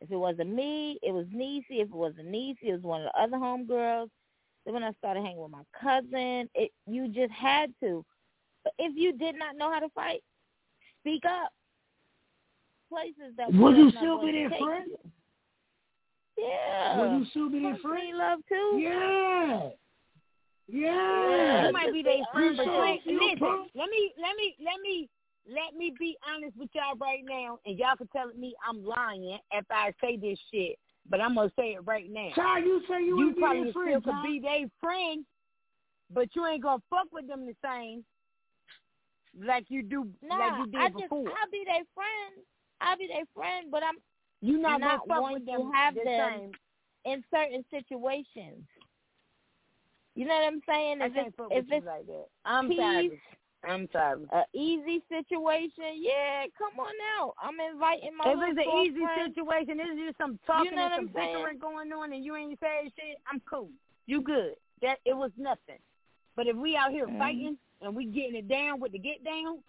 If 0.00 0.10
it 0.10 0.16
wasn't 0.16 0.54
me, 0.54 0.98
it 1.02 1.12
was 1.12 1.26
Niecy. 1.26 1.80
If 1.80 1.88
it 1.88 1.94
wasn't 1.94 2.28
Niecy, 2.28 2.56
it 2.64 2.72
was 2.72 2.82
one 2.82 3.02
of 3.02 3.10
the 3.12 3.20
other 3.20 3.36
homegirls. 3.36 4.08
Then 4.64 4.74
when 4.74 4.84
I 4.84 4.92
started 4.92 5.22
hanging 5.22 5.40
with 5.42 5.50
my 5.50 5.62
cousin, 5.78 6.48
it 6.54 6.70
you 6.86 7.08
just 7.08 7.32
had 7.32 7.72
to. 7.82 8.04
But 8.64 8.72
if 8.78 8.94
you 8.96 9.12
did 9.12 9.36
not 9.38 9.56
know 9.56 9.72
how 9.72 9.80
to 9.80 9.88
fight, 9.90 10.22
speak 11.00 11.24
up. 11.26 11.52
Places 12.90 13.34
that 13.36 13.52
Would 13.52 13.76
you 13.76 13.90
still 13.90 14.20
be 14.20 14.32
their 14.32 14.50
friend? 14.50 14.90
you. 14.90 14.98
Yeah. 16.36 17.00
Would 17.00 17.18
you 17.20 17.26
still 17.30 17.48
be 17.50 17.60
their 17.60 17.76
friend? 17.78 18.08
me, 18.08 18.14
love 18.14 18.40
too. 18.48 18.78
Yeah. 18.80 19.68
Yeah. 20.66 21.66
You 21.66 21.72
might 21.72 21.92
be 21.92 22.02
their 22.02 22.24
friend, 22.32 22.56
but 22.56 22.66
you 22.66 22.82
ain't. 22.82 23.06
Listen, 23.06 23.66
let 23.74 23.88
me, 23.90 24.12
let 24.18 24.36
me, 24.36 24.56
let 24.58 24.80
me, 24.82 25.08
let 25.48 25.78
me 25.78 25.94
be 25.98 26.16
honest 26.28 26.56
with 26.56 26.70
y'all 26.74 26.96
right 27.00 27.22
now, 27.24 27.58
and 27.64 27.78
y'all 27.78 27.96
can 27.96 28.08
tell 28.08 28.28
me 28.36 28.54
I'm 28.68 28.84
lying 28.84 29.38
if 29.52 29.64
I 29.70 29.92
say 30.00 30.16
this 30.16 30.38
shit, 30.52 30.76
but 31.08 31.20
I'm 31.20 31.34
gonna 31.34 31.52
say 31.56 31.74
it 31.74 31.86
right 31.86 32.10
now. 32.10 32.30
Ty, 32.34 32.58
you 32.58 32.82
say 32.88 33.02
you, 33.02 33.18
You 33.18 33.26
would 33.26 33.36
be 33.36 33.40
probably 33.40 33.70
still 33.70 33.82
friend, 33.82 34.04
could 34.04 34.10
Ty. 34.10 34.22
be 34.24 34.40
their 34.40 34.66
friend, 34.80 35.24
but 36.12 36.28
you 36.34 36.46
ain't 36.46 36.62
gonna 36.62 36.82
fuck 36.90 37.06
with 37.12 37.28
them 37.28 37.46
the 37.46 37.54
same 37.64 38.04
like 39.38 39.66
you 39.68 39.82
do, 39.82 40.08
Nah, 40.22 40.36
like 40.36 40.58
you 40.58 40.66
did 40.72 40.80
I 40.80 40.88
just 40.88 41.02
before. 41.02 41.28
I'll 41.28 41.50
be 41.50 41.62
their 41.64 41.84
friend. 41.94 42.44
I'll 42.80 42.96
be 42.96 43.06
their 43.06 43.24
friend, 43.34 43.70
but 43.70 43.82
I'm 43.82 43.96
you 44.40 44.58
not, 44.58 44.80
not 44.80 45.06
going 45.08 45.34
with 45.34 45.46
to 45.46 45.70
have 45.74 45.94
the 45.94 46.04
them 46.04 46.30
same. 46.30 46.52
in 47.04 47.24
certain 47.32 47.64
situations. 47.70 48.64
You 50.14 50.26
know 50.26 50.34
what 50.34 50.44
I'm 50.52 50.62
saying? 50.68 51.02
I 51.02 51.06
If 51.06 51.14
can't 51.14 51.26
it's, 51.28 51.36
if 51.50 51.68
you 51.68 51.76
it's 51.76 51.86
like 51.86 52.06
that. 52.06 52.26
I'm 52.44 52.68
peace, 52.68 52.78
sorry. 52.80 53.20
I'm 53.62 53.88
sorry. 53.92 54.24
a 54.32 54.42
easy 54.56 55.02
situation, 55.08 56.00
yeah, 56.00 56.44
come 56.56 56.78
on 56.80 56.94
out. 57.18 57.34
I'm 57.42 57.54
inviting 57.60 58.16
my 58.16 58.32
If 58.32 58.38
it's 58.56 58.58
an 58.66 58.78
easy 58.86 59.04
friend. 59.04 59.34
situation, 59.34 59.78
it's 59.78 60.00
just 60.06 60.18
some 60.18 60.38
talking 60.46 60.74
know 60.74 60.86
and 60.86 60.92
some 60.96 61.06
bickering 61.08 61.58
going 61.58 61.92
on, 61.92 62.12
and 62.12 62.24
you 62.24 62.36
ain't 62.36 62.58
saying 62.60 62.90
shit. 62.96 63.18
I'm 63.30 63.40
cool. 63.48 63.68
You 64.06 64.22
good? 64.22 64.54
That 64.82 64.98
it 65.04 65.14
was 65.14 65.30
nothing. 65.36 65.78
But 66.36 66.46
if 66.46 66.56
we 66.56 66.74
out 66.76 66.90
here 66.90 67.06
Mhm. 67.06 67.18
fighting 67.18 67.58
and 67.82 67.94
we 67.94 68.06
getting 68.06 68.36
it 68.36 68.48
down 68.48 68.80
with 68.80 68.92
the 68.92 68.98
get 68.98 69.22
down, 69.22 69.62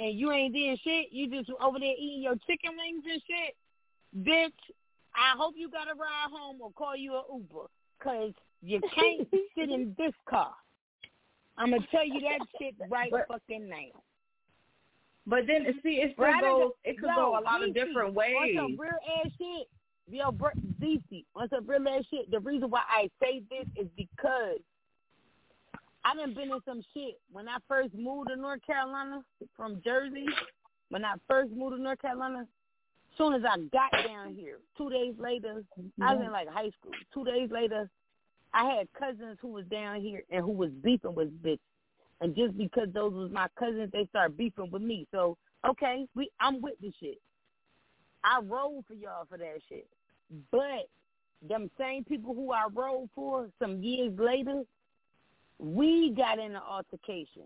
and 0.00 0.18
you 0.18 0.32
ain't 0.32 0.54
doing 0.54 0.78
shit, 0.82 1.08
you 1.12 1.28
just 1.28 1.50
over 1.60 1.78
there 1.78 1.92
eating 1.92 2.22
your 2.22 2.34
chicken 2.46 2.72
wings 2.76 3.04
and 3.10 3.22
shit, 3.28 4.26
bitch. 4.26 4.74
I 5.14 5.36
hope 5.36 5.54
you 5.56 5.70
got 5.70 5.88
a 5.88 5.94
ride 5.94 6.30
home 6.32 6.58
or 6.62 6.70
call 6.72 6.96
you 6.96 7.16
an 7.16 7.22
Uber, 7.32 7.66
cause 8.02 8.32
you 8.62 8.80
can't 8.94 9.28
sit 9.56 9.68
in 9.68 9.94
this 9.98 10.14
car. 10.28 10.54
I'm 11.58 11.70
gonna 11.70 11.86
tell 11.90 12.06
you 12.06 12.20
that 12.20 12.46
shit 12.58 12.74
right 12.88 13.12
fucking 13.28 13.68
now. 13.68 14.00
But 15.26 15.40
then 15.46 15.66
see, 15.82 16.00
it 16.00 16.14
Right, 16.16 16.40
goes. 16.40 16.72
It 16.84 16.98
could 16.98 17.10
go 17.14 17.38
a 17.38 17.42
lot 17.42 17.62
of 17.62 17.74
different 17.74 18.14
ways. 18.14 18.34
On 18.40 18.54
some 18.56 18.80
real 18.80 18.90
ass 19.22 19.30
shit, 19.36 19.68
yo, 20.08 20.32
DC, 20.80 21.24
on 21.36 21.48
some 21.50 21.66
real 21.66 21.86
ass 21.86 22.04
shit. 22.10 22.30
The 22.30 22.40
reason 22.40 22.70
why 22.70 22.80
I 22.88 23.10
say 23.22 23.42
this 23.50 23.66
is 23.76 23.88
because 23.96 24.60
I 26.10 26.14
done 26.14 26.34
been 26.34 26.50
in 26.50 26.60
some 26.64 26.82
shit. 26.92 27.20
When 27.30 27.48
I 27.48 27.58
first 27.68 27.94
moved 27.94 28.28
to 28.30 28.36
North 28.36 28.64
Carolina 28.66 29.22
from 29.56 29.80
Jersey, 29.84 30.26
when 30.88 31.04
I 31.04 31.14
first 31.28 31.52
moved 31.52 31.76
to 31.76 31.82
North 31.82 32.00
Carolina, 32.00 32.46
soon 33.16 33.34
as 33.34 33.42
I 33.44 33.58
got 33.72 33.92
down 34.06 34.34
here, 34.34 34.58
two 34.76 34.90
days 34.90 35.14
later, 35.18 35.62
I 36.02 36.14
was 36.14 36.24
in 36.24 36.32
like 36.32 36.48
high 36.48 36.70
school. 36.80 36.92
Two 37.14 37.24
days 37.24 37.50
later, 37.50 37.88
I 38.52 38.64
had 38.74 38.88
cousins 38.98 39.38
who 39.40 39.48
was 39.48 39.64
down 39.66 40.00
here 40.00 40.22
and 40.30 40.44
who 40.44 40.50
was 40.52 40.70
beefing 40.82 41.14
with 41.14 41.42
bitches. 41.42 41.58
And 42.20 42.34
just 42.34 42.58
because 42.58 42.88
those 42.92 43.12
was 43.12 43.30
my 43.30 43.46
cousins, 43.58 43.90
they 43.92 44.06
started 44.06 44.36
beefing 44.36 44.70
with 44.70 44.82
me. 44.82 45.06
So 45.12 45.36
okay, 45.68 46.06
we 46.14 46.30
I'm 46.40 46.60
with 46.60 46.74
the 46.80 46.92
shit. 46.98 47.18
I 48.24 48.40
roll 48.42 48.84
for 48.88 48.94
y'all 48.94 49.26
for 49.28 49.38
that 49.38 49.58
shit. 49.68 49.86
But 50.50 50.88
them 51.48 51.70
same 51.78 52.04
people 52.04 52.34
who 52.34 52.52
I 52.52 52.64
rolled 52.72 53.10
for 53.14 53.48
some 53.60 53.82
years 53.82 54.12
later, 54.18 54.64
we 55.60 56.14
got 56.16 56.38
in 56.38 56.52
an 56.52 56.62
altercation. 56.68 57.42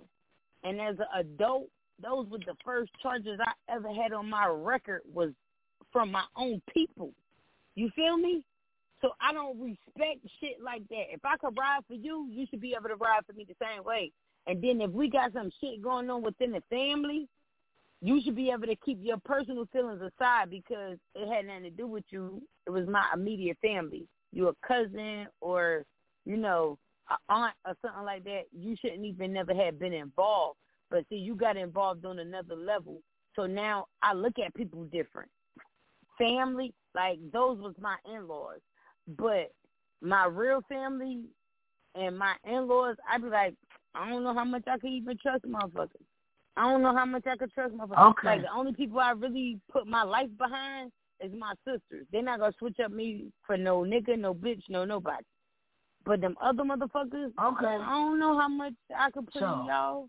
And 0.63 0.81
as 0.81 0.97
an 0.99 1.07
adult, 1.21 1.69
those 2.03 2.27
were 2.29 2.39
the 2.39 2.57
first 2.65 2.91
charges 3.03 3.39
I 3.41 3.53
ever 3.73 3.93
had 3.93 4.13
on 4.13 4.31
my 4.31 4.47
record 4.47 5.03
was 5.13 5.31
from 5.93 6.11
my 6.13 6.25
own 6.37 6.63
people. 6.73 7.13
You 7.75 7.91
feel 7.95 8.17
me? 8.17 8.43
So 9.01 9.11
I 9.21 9.33
don't 9.33 9.61
respect 9.61 10.27
shit 10.41 10.63
like 10.63 10.89
that. 10.89 11.13
If 11.13 11.21
I 11.25 11.37
could 11.37 11.57
ride 11.59 11.81
for 11.87 11.95
you, 11.95 12.29
you 12.31 12.47
should 12.49 12.61
be 12.61 12.75
able 12.79 12.89
to 12.89 12.97
ride 12.97 13.27
for 13.27 13.33
me 13.35 13.47
the 13.47 13.55
same 13.61 13.85
way. 13.85 14.13
And 14.47 14.63
then 14.63 14.81
if 14.81 14.91
we 14.91 15.11
got 15.11 15.33
some 15.33 15.51
shit 15.61 15.83
going 15.83 16.09
on 16.09 16.23
within 16.23 16.53
the 16.53 16.63
family, 16.71 17.29
you 18.01 18.21
should 18.23 18.37
be 18.37 18.51
able 18.51 18.67
to 18.67 18.77
keep 18.77 18.99
your 19.03 19.19
personal 19.25 19.67
feelings 19.73 20.01
aside 20.01 20.51
because 20.51 20.99
it 21.15 21.29
had 21.29 21.47
nothing 21.47 21.65
to 21.65 21.71
do 21.71 21.87
with 21.87 22.05
you. 22.11 22.43
It 22.67 22.71
was 22.71 22.87
my 22.87 23.05
immediate 23.13 23.59
family. 23.61 24.07
You 24.33 24.49
a 24.49 24.67
cousin 24.67 25.27
or, 25.41 25.85
you 26.25 26.37
know, 26.37 26.79
aunt 27.29 27.55
or 27.67 27.75
something 27.83 28.05
like 28.05 28.25
that. 28.25 28.43
You 28.53 28.77
shouldn't 28.81 29.05
even 29.05 29.33
never 29.33 29.55
have 29.55 29.79
been 29.79 29.93
involved. 29.93 30.59
But 30.91 31.05
see, 31.09 31.17
you 31.17 31.35
got 31.35 31.57
involved 31.57 32.05
on 32.05 32.19
another 32.19 32.57
level. 32.57 33.01
So 33.37 33.47
now 33.47 33.87
I 34.03 34.15
look 34.15 34.35
at 34.45 34.55
people 34.55 34.85
different. 34.85 35.31
Family, 36.19 36.73
like 36.95 37.19
those 37.33 37.59
was 37.59 37.75
my 37.81 37.97
in-laws. 38.15 38.61
But 39.19 39.53
my 40.01 40.27
real 40.27 40.61
family 40.69 41.23
and 41.95 42.19
my 42.19 42.35
in-laws, 42.45 42.97
I'd 43.11 43.23
be 43.23 43.29
like, 43.29 43.55
I 43.95 44.09
don't 44.09 44.25
know 44.25 44.35
how 44.35 44.45
much 44.45 44.65
I 44.67 44.79
could 44.79 44.91
even 44.91 45.17
trust 45.21 45.45
motherfuckers. 45.45 45.89
I 46.57 46.71
don't 46.71 46.83
know 46.83 46.95
how 46.95 47.05
much 47.05 47.27
I 47.27 47.37
could 47.37 47.53
trust 47.53 47.75
motherfuckers. 47.75 48.11
Okay. 48.11 48.29
Like 48.29 48.43
the 48.43 48.53
only 48.55 48.73
people 48.73 49.01
I 49.01 49.11
really 49.11 49.59
put 49.73 49.87
my 49.87 50.03
life 50.03 50.31
behind 50.39 50.93
is 51.21 51.33
my 51.37 51.53
sisters. 51.65 52.07
They're 52.13 52.23
not 52.23 52.39
gonna 52.39 52.53
switch 52.59 52.79
up 52.85 52.93
me 52.93 53.27
for 53.47 53.57
no 53.57 53.81
nigga, 53.81 54.19
no 54.19 54.35
bitch, 54.35 54.63
no 54.69 54.85
nobody. 54.85 55.25
But 56.05 56.21
them 56.21 56.37
other 56.41 56.63
motherfuckers, 56.65 57.33
Okay. 57.43 57.67
I 57.67 57.79
don't 57.79 58.19
know 58.19 58.39
how 58.39 58.49
much 58.49 58.75
I 58.95 59.11
could 59.11 59.27
put 59.27 59.41
So- 59.41 59.61
in 59.61 59.67
y'all. 59.67 60.09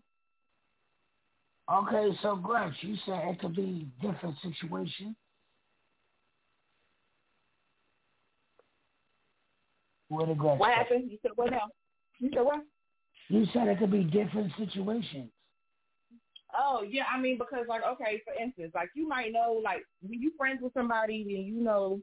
Okay, 1.68 2.16
so 2.22 2.36
Gretch, 2.36 2.74
you 2.82 2.96
said 3.04 3.26
it 3.28 3.40
could 3.40 3.56
be 3.56 3.88
different 4.00 4.36
situations. 4.40 5.16
Where 10.08 10.26
the 10.26 10.34
Gretch? 10.34 10.58
What 10.60 10.72
happened? 10.72 11.10
You 11.10 11.18
said 11.22 11.32
what 11.34 11.50
now? 11.50 11.68
You 12.20 12.30
said 12.32 12.42
what? 12.42 12.64
You 13.28 13.44
said 13.52 13.66
it 13.66 13.78
could 13.78 13.90
be 13.90 14.04
different 14.04 14.52
situations. 14.56 15.30
Oh 16.56 16.82
yeah, 16.88 17.04
I 17.12 17.18
mean 17.20 17.36
because 17.38 17.66
like 17.68 17.82
okay, 17.84 18.22
for 18.24 18.32
instance, 18.40 18.72
like 18.74 18.90
you 18.94 19.08
might 19.08 19.32
know 19.32 19.60
like 19.62 19.84
when 20.00 20.22
you 20.22 20.30
friends 20.38 20.60
with 20.62 20.72
somebody 20.72 21.22
and 21.36 21.46
you 21.46 21.60
know, 21.62 22.00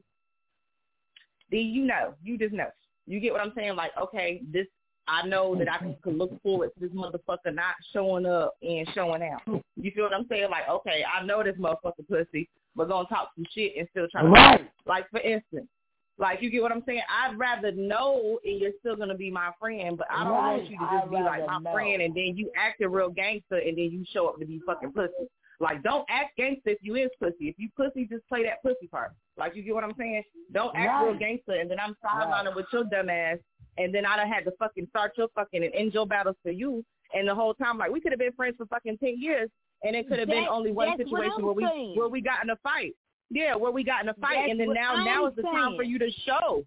then 1.50 1.60
you 1.60 1.84
know, 1.86 2.14
you 2.22 2.36
just 2.36 2.52
know. 2.52 2.68
You 3.06 3.20
get 3.20 3.32
what 3.32 3.40
I'm 3.40 3.52
saying? 3.54 3.76
Like 3.76 3.92
okay, 4.00 4.42
this 4.52 4.66
I 5.06 5.26
know 5.26 5.54
that 5.56 5.70
I 5.70 5.78
can 5.78 6.18
look 6.18 6.40
forward 6.42 6.70
to 6.74 6.80
this 6.80 6.96
motherfucker 6.96 7.54
not 7.54 7.74
showing 7.92 8.24
up 8.24 8.54
and 8.62 8.88
showing 8.94 9.22
out. 9.22 9.42
You 9.76 9.90
feel 9.90 10.04
what 10.04 10.14
I'm 10.14 10.26
saying? 10.28 10.48
Like 10.50 10.68
okay, 10.68 11.04
I 11.04 11.24
know 11.24 11.42
this 11.42 11.56
motherfucker 11.56 12.08
pussy, 12.08 12.48
but 12.74 12.88
gonna 12.88 13.08
talk 13.08 13.30
some 13.34 13.44
shit 13.52 13.74
and 13.76 13.86
still 13.90 14.06
try 14.10 14.22
to 14.22 14.28
Right. 14.28 14.70
like 14.86 15.08
for 15.10 15.20
instance. 15.20 15.68
Like 16.16 16.40
you 16.42 16.50
get 16.50 16.62
what 16.62 16.70
I'm 16.70 16.84
saying? 16.86 17.02
I'd 17.10 17.36
rather 17.36 17.72
know 17.72 18.38
and 18.44 18.60
you're 18.60 18.70
still 18.78 18.94
gonna 18.94 19.16
be 19.16 19.30
my 19.30 19.50
friend, 19.58 19.98
but 19.98 20.06
I 20.10 20.22
don't 20.22 20.32
want 20.32 20.62
you 20.70 20.78
to 20.78 20.84
just 20.84 21.04
I'd 21.04 21.10
be 21.10 21.16
like 21.16 21.46
my 21.46 21.58
know. 21.58 21.72
friend 21.72 22.02
and 22.02 22.14
then 22.14 22.36
you 22.36 22.50
acting 22.56 22.90
real 22.90 23.10
gangster 23.10 23.56
and 23.56 23.76
then 23.76 23.90
you 23.90 24.04
show 24.12 24.28
up 24.28 24.38
to 24.38 24.46
be 24.46 24.60
fucking 24.64 24.92
pussy. 24.92 25.28
Like 25.64 25.82
don't 25.82 26.04
act 26.10 26.36
gangster 26.36 26.70
if 26.70 26.78
you 26.82 26.94
is 26.96 27.10
pussy. 27.18 27.48
If 27.48 27.54
you 27.58 27.70
pussy, 27.74 28.04
just 28.04 28.28
play 28.28 28.44
that 28.44 28.62
pussy 28.62 28.86
part. 28.86 29.12
Like 29.38 29.56
you 29.56 29.62
get 29.62 29.74
what 29.74 29.82
I'm 29.82 29.94
saying? 29.98 30.22
Don't 30.52 30.76
act 30.76 31.02
real 31.02 31.12
Right. 31.12 31.18
gangster 31.18 31.54
and 31.54 31.70
then 31.70 31.78
I'm 31.80 31.96
sidelining 32.04 32.54
with 32.54 32.66
your 32.70 32.84
dumb 32.84 33.08
ass 33.08 33.38
and 33.78 33.92
then 33.92 34.04
I'd 34.04 34.18
have 34.20 34.28
had 34.28 34.44
to 34.44 34.52
fucking 34.58 34.86
start 34.90 35.12
your 35.16 35.28
fucking 35.34 35.64
and 35.64 35.74
end 35.74 35.94
your 35.94 36.06
battles 36.06 36.36
for 36.42 36.50
you 36.50 36.84
and 37.14 37.26
the 37.26 37.34
whole 37.34 37.54
time 37.54 37.78
like 37.78 37.90
we 37.90 38.00
could 38.00 38.12
have 38.12 38.18
been 38.18 38.32
friends 38.32 38.56
for 38.58 38.66
fucking 38.66 38.98
ten 38.98 39.18
years 39.18 39.48
and 39.82 39.96
it 39.96 40.06
could 40.06 40.18
have 40.18 40.28
been 40.28 40.46
only 40.50 40.70
one 40.70 40.98
situation 40.98 41.42
where 41.42 41.54
we 41.54 41.64
saying. 41.64 41.96
where 41.96 42.08
we 42.08 42.20
got 42.20 42.44
in 42.44 42.50
a 42.50 42.56
fight. 42.56 42.94
Yeah, 43.30 43.56
where 43.56 43.72
we 43.72 43.82
got 43.84 44.02
in 44.02 44.10
a 44.10 44.14
fight 44.14 44.36
That's 44.36 44.50
and 44.50 44.60
then 44.60 44.74
now 44.74 44.96
I'm 44.96 45.04
now 45.06 45.26
is 45.26 45.34
the 45.34 45.42
time 45.42 45.76
for 45.76 45.82
you 45.82 45.98
to 45.98 46.10
show. 46.26 46.62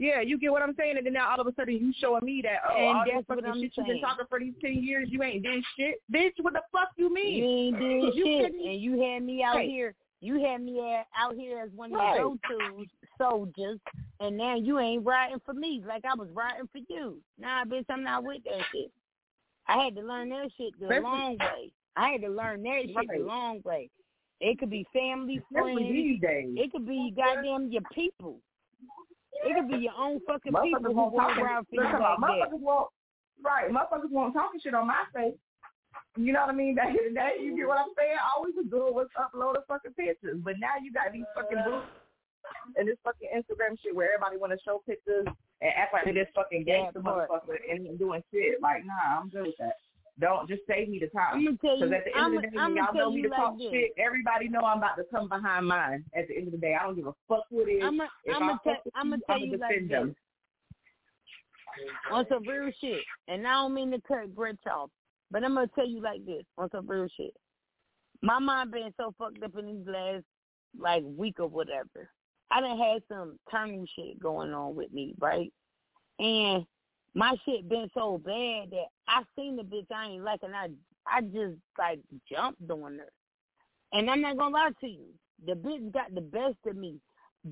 Yeah, 0.00 0.20
you 0.20 0.38
get 0.38 0.52
what 0.52 0.62
I'm 0.62 0.74
saying? 0.78 0.96
And 0.96 1.04
then 1.04 1.12
now 1.14 1.28
all 1.30 1.40
of 1.40 1.46
a 1.48 1.52
sudden 1.54 1.74
you 1.74 1.92
showing 2.00 2.24
me 2.24 2.40
that, 2.44 2.60
oh, 2.70 2.76
And 2.76 2.86
all 2.98 3.04
this 3.04 3.14
that's 3.16 3.28
what 3.28 3.38
fucking 3.38 3.50
I'm 3.50 3.60
shit 3.60 3.72
you've 3.76 3.86
been 3.86 4.00
talking 4.00 4.26
for 4.28 4.38
these 4.38 4.54
10 4.62 4.74
years, 4.82 5.08
you 5.10 5.22
ain't 5.24 5.42
did 5.42 5.64
shit. 5.76 5.96
Bitch, 6.12 6.32
what 6.40 6.52
the 6.52 6.62
fuck 6.70 6.88
you 6.96 7.12
mean? 7.12 7.36
You 7.42 7.44
ain't 7.44 7.78
did 7.80 8.14
You 8.14 8.24
shit, 8.24 8.52
couldn't- 8.52 8.66
and 8.68 8.80
you 8.80 9.00
had 9.02 9.22
me 9.24 9.42
out 9.42 9.56
Right. 9.56 9.68
here. 9.68 9.94
You 10.20 10.40
had 10.44 10.62
me 10.62 10.80
out 11.16 11.34
here 11.34 11.58
as 11.58 11.70
one 11.72 11.92
of 11.92 11.98
Right. 11.98 12.16
your 12.16 12.36
go-to 12.48 12.86
soldiers, 13.18 13.80
and 14.20 14.36
now 14.36 14.54
you 14.54 14.78
ain't 14.78 15.04
riding 15.04 15.40
for 15.40 15.52
me 15.54 15.80
like 15.84 16.04
I 16.04 16.14
was 16.14 16.30
riding 16.30 16.68
for 16.68 16.78
you. 16.88 17.20
Nah, 17.36 17.64
bitch, 17.64 17.86
I'm 17.88 18.04
not 18.04 18.22
with 18.24 18.42
that 18.44 18.66
shit. 18.70 18.92
I 19.66 19.82
had 19.82 19.96
to 19.96 20.02
learn 20.02 20.28
that 20.30 20.50
shit 20.56 20.78
the 20.78 21.00
long 21.00 21.36
way. 21.38 21.72
I 21.96 22.10
had 22.10 22.20
to 22.22 22.28
learn 22.28 22.62
that 22.62 22.84
shit 22.86 22.94
Right. 22.96 23.08
the 23.08 23.18
long 23.18 23.62
way. 23.62 23.90
It 24.40 24.58
could 24.60 24.70
be 24.70 24.84
family, 24.92 25.40
friends. 25.52 25.80
It 25.80 26.70
could 26.70 26.86
be 26.86 27.10
goddamn 27.10 27.72
your 27.72 27.82
people. 27.92 28.40
It 29.44 29.54
could 29.54 29.68
be 29.70 29.78
your 29.86 29.96
own 29.98 30.20
fucking 30.26 30.52
people 30.52 30.82
who 30.82 30.92
won't 30.92 31.14
won't 31.14 31.34
talk 31.34 31.36
ride 31.38 31.64
for 31.68 31.74
you 31.74 31.82
Look, 31.82 32.00
like 32.00 32.50
that. 32.50 32.58
won't, 32.58 32.88
right, 33.44 33.70
motherfuckers 33.70 34.10
won't 34.10 34.34
talking 34.34 34.60
shit 34.60 34.74
on 34.74 34.86
my 34.86 35.04
face. 35.14 35.38
You 36.16 36.32
know 36.32 36.40
what 36.42 36.50
I 36.50 36.58
mean? 36.58 36.74
Back 36.74 36.90
in 36.90 37.14
the 37.14 37.14
day, 37.14 37.38
you 37.40 37.56
get 37.56 37.68
what 37.68 37.78
I'm 37.78 37.94
saying? 37.96 38.18
All 38.18 38.44
we 38.44 38.50
was 38.52 38.66
doing 38.70 38.94
was 38.94 39.06
upload 39.14 39.56
a 39.56 39.62
fucking 39.66 39.94
pictures. 39.94 40.38
But 40.42 40.58
now 40.58 40.74
you 40.82 40.92
got 40.92 41.12
these 41.12 41.26
fucking 41.34 41.58
uh. 41.58 41.64
boots 41.64 41.86
and 42.76 42.88
this 42.88 42.98
fucking 43.04 43.28
Instagram 43.30 43.78
shit 43.82 43.94
where 43.94 44.12
everybody 44.12 44.36
want 44.36 44.52
to 44.52 44.58
show 44.64 44.82
pictures 44.86 45.26
and 45.60 45.70
act 45.76 45.92
like 45.92 46.04
they're 46.04 46.14
this 46.14 46.30
fucking 46.34 46.64
gangster 46.64 47.00
motherfucker 47.00 47.58
and 47.70 47.98
doing 47.98 48.22
shit. 48.32 48.60
Like, 48.62 48.84
nah, 48.84 49.20
I'm 49.20 49.28
good 49.28 49.46
with 49.46 49.58
that. 49.58 49.78
Don't 50.20 50.48
just 50.48 50.62
save 50.66 50.88
me 50.88 50.98
the 50.98 51.06
time. 51.08 51.34
I'm 51.34 51.44
gonna 51.44 51.56
tell 51.58 51.78
you. 51.78 51.84
Because 51.86 51.92
at 51.92 52.04
the 52.04 52.16
end 52.16 52.26
I'm, 52.26 52.36
of 52.36 52.42
the 52.42 52.48
day, 52.50 52.56
I'm 52.58 52.76
y'all 52.76 52.94
know 52.94 53.10
me 53.12 53.22
to 53.22 53.28
talk 53.28 53.56
this. 53.58 53.70
shit, 53.70 53.92
everybody 53.98 54.48
know 54.48 54.60
I'm 54.60 54.78
about 54.78 54.96
to 54.96 55.04
come 55.04 55.28
behind 55.28 55.66
mine. 55.66 56.04
At 56.16 56.26
the 56.28 56.36
end 56.36 56.46
of 56.48 56.52
the 56.52 56.58
day, 56.58 56.74
I 56.74 56.84
don't 56.84 56.96
give 56.96 57.06
a 57.06 57.14
fuck 57.28 57.44
who 57.50 57.60
it 57.62 57.70
is. 57.70 57.82
I'm 57.84 57.96
gonna 57.98 58.08
If 58.24 58.34
I'm 58.36 58.42
I 58.42 58.46
gonna 58.48 58.60
tell 58.64 58.76
I'm 58.96 59.06
you, 59.06 59.12
gonna 59.12 59.22
tell 59.26 59.38
you 59.38 59.56
like 59.58 59.70
defend 59.70 59.90
this. 59.90 59.96
them. 59.96 60.16
on 62.10 62.26
some 62.28 62.42
real 62.48 62.72
shit. 62.80 63.00
And 63.28 63.46
I 63.46 63.52
don't 63.52 63.74
mean 63.74 63.90
to 63.92 64.00
cut 64.00 64.34
Gretch 64.34 64.56
off, 64.70 64.90
but 65.30 65.44
I'm 65.44 65.54
gonna 65.54 65.68
tell 65.74 65.86
you 65.86 66.00
like 66.00 66.26
this 66.26 66.42
on 66.56 66.68
some 66.70 66.88
real 66.88 67.06
shit. 67.16 67.34
My 68.20 68.40
mind 68.40 68.72
been 68.72 68.92
so 68.96 69.14
fucked 69.18 69.42
up 69.44 69.56
in 69.56 69.66
these 69.66 69.86
last 69.86 70.24
like 70.78 71.04
week 71.16 71.38
or 71.38 71.46
whatever. 71.46 72.10
I 72.50 72.60
done 72.60 72.78
had 72.78 73.02
some 73.08 73.38
turning 73.50 73.86
shit 73.94 74.18
going 74.18 74.52
on 74.52 74.74
with 74.74 74.92
me, 74.92 75.14
right? 75.20 75.52
And 76.18 76.64
my 77.14 77.34
shit 77.44 77.68
been 77.68 77.88
so 77.94 78.18
bad 78.18 78.70
that 78.70 78.86
I 79.08 79.22
seen 79.36 79.56
the 79.56 79.62
bitch 79.62 79.90
I 79.94 80.08
ain't 80.08 80.24
like 80.24 80.40
and 80.42 80.54
I 80.54 80.68
I 81.06 81.22
just 81.22 81.56
like 81.78 82.00
jumped 82.30 82.70
on 82.70 82.98
her. 82.98 83.10
And 83.92 84.10
I'm 84.10 84.20
not 84.20 84.36
gonna 84.36 84.54
lie 84.54 84.70
to 84.80 84.86
you. 84.86 85.06
The 85.46 85.54
bitch 85.54 85.92
got 85.92 86.14
the 86.14 86.20
best 86.20 86.56
of 86.66 86.76
me. 86.76 87.00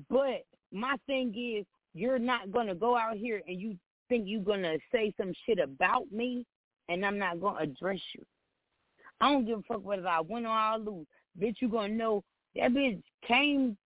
But 0.09 0.45
my 0.71 0.95
thing 1.07 1.33
is 1.35 1.65
you're 1.93 2.19
not 2.19 2.51
gonna 2.51 2.75
go 2.75 2.95
out 2.95 3.17
here 3.17 3.41
and 3.47 3.59
you 3.59 3.77
think 4.09 4.25
you're 4.27 4.41
gonna 4.41 4.77
say 4.91 5.13
some 5.17 5.33
shit 5.45 5.59
about 5.59 6.11
me 6.11 6.45
and 6.89 7.05
I'm 7.05 7.17
not 7.17 7.41
gonna 7.41 7.59
address 7.59 7.99
you. 8.15 8.23
I 9.19 9.31
don't 9.31 9.45
give 9.45 9.59
a 9.59 9.63
fuck 9.63 9.83
whether 9.83 10.07
I 10.07 10.21
win 10.21 10.45
or 10.45 10.49
I 10.49 10.77
lose. 10.77 11.07
Bitch, 11.39 11.55
you 11.59 11.69
gonna 11.69 11.89
know 11.93 12.23
that 12.55 12.71
bitch 12.71 13.01
came 13.27 13.77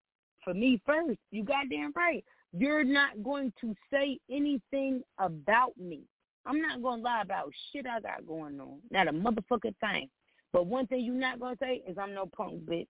for 0.43 0.53
me 0.53 0.81
first. 0.85 1.19
You 1.31 1.43
goddamn 1.43 1.93
right. 1.95 2.23
You're 2.53 2.83
not 2.83 3.23
going 3.23 3.53
to 3.61 3.75
say 3.91 4.19
anything 4.29 5.03
about 5.19 5.77
me. 5.77 6.01
I'm 6.45 6.61
not 6.61 6.81
gonna 6.81 7.01
lie 7.01 7.21
about 7.21 7.51
shit 7.71 7.85
I 7.85 7.99
got 7.99 8.25
going 8.25 8.59
on. 8.59 8.79
Not 8.89 9.07
a 9.07 9.13
motherfucking 9.13 9.75
thing. 9.79 10.09
But 10.51 10.65
one 10.65 10.87
thing 10.87 11.05
you're 11.05 11.15
not 11.15 11.39
gonna 11.39 11.55
say 11.61 11.81
is 11.87 11.97
I'm 11.97 12.13
no 12.13 12.25
punk 12.25 12.63
bitch, 12.65 12.87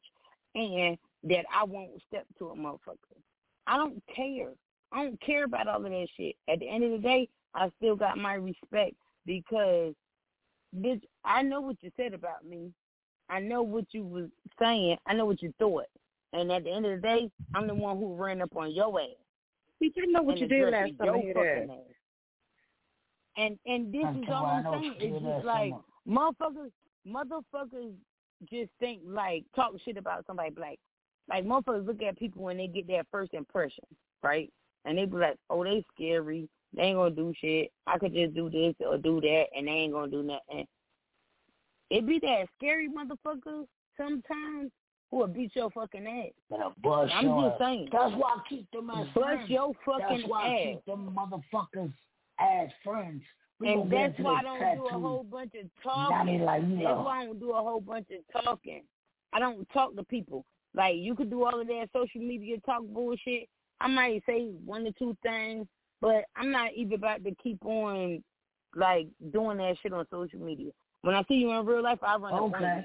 and 0.56 0.98
that 1.24 1.46
I 1.54 1.64
won't 1.64 2.02
step 2.08 2.26
to 2.40 2.50
a 2.50 2.56
motherfucker. 2.56 3.20
I 3.68 3.78
don't 3.78 4.02
care. 4.16 4.52
I 4.92 5.04
don't 5.04 5.22
care 5.22 5.44
about 5.44 5.68
all 5.68 5.86
of 5.86 5.92
that 5.92 6.08
shit. 6.18 6.36
At 6.50 6.60
the 6.60 6.70
end 6.70 6.84
of 6.84 6.92
the 6.92 6.98
day, 6.98 7.30
I 7.54 7.70
still 7.78 7.96
got 7.96 8.18
my 8.18 8.34
respect 8.34 8.96
because, 9.26 9.94
bitch, 10.78 11.02
I 11.24 11.42
know 11.44 11.62
what 11.62 11.78
you 11.82 11.92
said 11.96 12.14
about 12.14 12.46
me. 12.46 12.72
I 13.30 13.40
know 13.40 13.62
what 13.62 13.86
you 13.92 14.04
was 14.04 14.30
saying. 14.60 14.98
I 15.06 15.14
know 15.14 15.26
what 15.26 15.42
you 15.42 15.54
thought. 15.60 15.86
And 16.34 16.52
at 16.52 16.64
the 16.64 16.72
end 16.72 16.86
of 16.86 16.96
the 16.96 17.08
day, 17.08 17.32
I'm 17.54 17.68
the 17.68 17.76
one 17.76 17.98
who 17.98 18.16
ran 18.16 18.42
up 18.42 18.56
on 18.56 18.72
your 18.72 19.00
ass. 19.00 19.08
Bitch, 19.82 19.94
I 20.02 20.06
know 20.08 20.22
what 20.22 20.40
you 20.40 20.48
did 20.48 20.72
last 20.72 20.92
time 21.00 21.02
I 21.02 21.06
your 21.06 21.22
hear 21.22 21.34
fucking 21.34 21.68
that. 21.68 21.74
ass. 21.74 21.80
And 23.38 23.60
and 23.66 23.94
this 23.94 24.04
That's 24.04 24.18
is 24.18 24.24
all 24.30 24.46
I 24.46 24.58
I'm 24.58 24.82
saying. 24.82 24.96
she 25.00 25.06
It's 25.08 25.24
just 25.24 25.46
like 25.46 25.74
summer. 26.06 26.32
motherfuckers, 26.42 26.72
motherfuckers 27.08 27.94
just 28.50 28.70
think 28.80 29.02
like 29.06 29.46
talk 29.56 29.74
shit 29.84 29.98
about 29.98 30.26
somebody 30.28 30.52
black. 30.52 30.78
Like 31.30 31.46
motherfuckers 31.46 31.88
look 31.88 32.02
at 32.02 32.20
people 32.20 32.44
when 32.44 32.58
they 32.58 32.68
get 32.68 32.88
their 32.88 33.04
first 33.12 33.34
impression, 33.34 33.86
right? 34.22 34.52
And 34.86 34.98
they 34.98 35.06
be 35.06 35.18
like, 35.18 35.38
oh, 35.50 35.64
they 35.64 35.86
scary. 35.96 36.50
They 36.74 36.84
ain't 36.84 36.98
gonna 36.98 37.12
do 37.16 37.34
shit. 37.40 37.72
I 37.88 37.98
could 37.98 38.14
just 38.14 38.34
do 38.34 38.50
this 38.50 38.76
or 38.86 38.98
do 38.98 39.22
that, 39.22 39.46
and 39.56 39.68
they 39.68 39.72
ain't 39.72 39.94
gonna 39.94 40.12
do 40.12 40.24
nothing. 40.24 40.66
It 41.90 42.06
be 42.06 42.20
that 42.20 42.48
scary 42.58 42.88
motherfuckers 42.90 43.66
sometimes 43.98 44.72
who 45.12 45.18
will 45.18 45.28
beat 45.28 45.56
your 45.56 45.70
fucking 45.72 46.08
ass. 46.08 46.32
Better 46.50 46.70
bust 46.82 47.12
I'm 47.14 47.26
your 47.26 47.50
just 47.50 47.62
ass. 47.62 47.68
saying. 47.68 47.90
That's 47.92 48.14
why 48.16 48.30
I 48.38 48.42
keep 48.50 48.72
them 48.72 48.90
as 48.90 49.06
Bust 49.14 49.14
friends. 49.14 49.50
your 49.50 49.74
fucking 49.86 50.06
That's 50.10 50.24
why 50.30 50.42
I 50.44 50.72
keep 50.74 50.86
them 50.86 51.16
motherfuckers 51.18 51.94
as 52.40 52.70
friends. 52.84 53.22
We 53.60 53.70
and 53.70 53.92
that's 53.92 54.18
why 54.20 54.40
I 54.40 54.42
don't 54.44 54.60
tattoo. 54.60 54.82
do 54.90 54.96
a 54.96 55.00
whole 55.00 55.24
bunch 55.24 55.52
of 55.62 55.68
talking. 55.84 56.42
like 56.42 56.64
you 56.64 56.78
that's 56.84 56.98
why 56.98 57.22
I 57.22 57.26
don't 57.26 57.40
do 57.40 57.52
a 57.52 57.62
whole 57.62 57.82
bunch 57.82 58.08
of 58.10 58.44
talking. 58.44 58.84
I 59.34 59.40
don't 59.40 59.68
talk 59.72 59.96
to 59.96 60.04
people. 60.04 60.46
Like 60.74 60.96
you 60.96 61.14
could 61.14 61.30
do 61.30 61.44
all 61.44 61.60
of 61.62 61.68
that 61.68 61.90
social 61.94 62.22
media 62.22 62.58
talk 62.66 62.82
bullshit. 62.88 63.48
I 63.80 63.88
might 63.88 64.24
say 64.26 64.48
one 64.66 64.88
or 64.88 64.92
two 64.98 65.16
things, 65.22 65.68
but 66.02 66.24
I'm 66.36 66.52
not 66.52 66.72
even 66.76 66.94
about 66.94 67.24
to 67.24 67.36
keep 67.44 67.64
on 67.66 68.24
like 68.76 69.08
doing 69.32 69.58
that 69.58 69.76
shit 69.84 69.94
on 69.94 70.08
social 70.10 70.40
media. 70.40 70.72
When 71.02 71.14
I 71.14 71.24
see 71.28 71.36
you 71.36 71.52
in 71.52 71.66
real 71.66 71.84
life, 71.84 72.00
I 72.02 72.16
run 72.16 72.34
up 72.34 72.42
on 72.42 72.56
Okay. 72.56 72.78
you. 72.78 72.84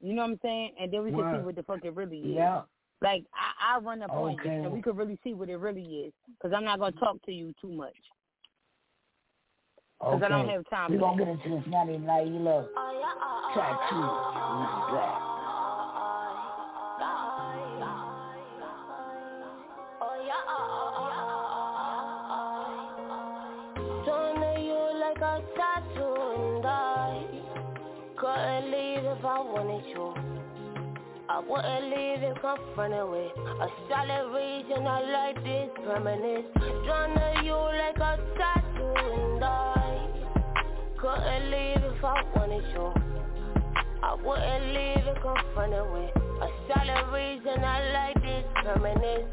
You 0.00 0.14
know 0.14 0.22
what 0.22 0.32
I'm 0.32 0.40
saying? 0.42 0.72
And 0.80 0.92
then 0.92 1.04
we 1.04 1.10
can 1.10 1.34
see 1.34 1.44
what 1.44 1.56
the 1.56 1.62
fuck 1.62 1.84
it 1.84 1.94
really 1.94 2.18
is. 2.18 2.34
Yeah. 2.36 2.62
Like 3.02 3.24
I, 3.34 3.76
I 3.76 3.78
run 3.80 4.02
up 4.02 4.10
on 4.10 4.36
you, 4.42 4.50
and 4.50 4.72
we 4.72 4.80
could 4.80 4.96
really 4.96 5.18
see 5.22 5.34
what 5.34 5.48
it 5.48 5.56
really 5.56 5.82
is. 5.82 6.12
Because 6.38 6.54
I'm 6.56 6.64
not 6.64 6.78
gonna 6.78 6.92
mm. 6.92 7.00
talk 7.00 7.22
to 7.26 7.32
you 7.32 7.52
too 7.60 7.70
much. 7.70 7.94
Because 10.00 10.22
I 10.24 10.28
don't 10.28 10.48
have 10.48 10.68
time 10.68 10.92
We 10.92 10.98
for 10.98 11.16
gonna 11.16 11.24
get 11.24 11.28
into 11.28 11.48
this 11.56 11.64
not 11.68 11.88
even 11.88 12.04
like 12.04 12.26
you 12.26 12.38
love. 12.38 12.66
Tattoo. 13.54 13.96
Who's 13.96 15.25
I 31.36 31.40
wouldn't 31.40 31.84
leave 31.90 32.22
if 32.22 32.40
confronted 32.40 33.10
with 33.10 33.30
a 33.36 33.68
solid 33.90 34.32
reason 34.32 34.86
I 34.86 35.00
like 35.02 35.44
this 35.44 35.68
permanent. 35.84 36.46
Drawn 36.54 37.12
to 37.12 37.44
you 37.44 37.52
like 37.52 37.98
a 37.98 38.16
tattoo 38.38 38.94
and 38.96 39.44
I 39.44 40.08
couldn't 40.98 41.50
leave 41.50 41.92
if 41.92 42.02
I 42.02 42.22
wanted 42.34 42.64
to. 42.72 42.84
I 44.02 44.14
wouldn't 44.14 44.66
leave 44.72 45.06
it 45.06 45.20
confronted 45.20 45.92
with 45.92 46.25
a 46.40 46.48
solid 46.68 47.06
reason 47.12 47.64
I 47.64 47.78
like 47.92 48.22
this 48.22 48.44
permanent. 48.62 49.24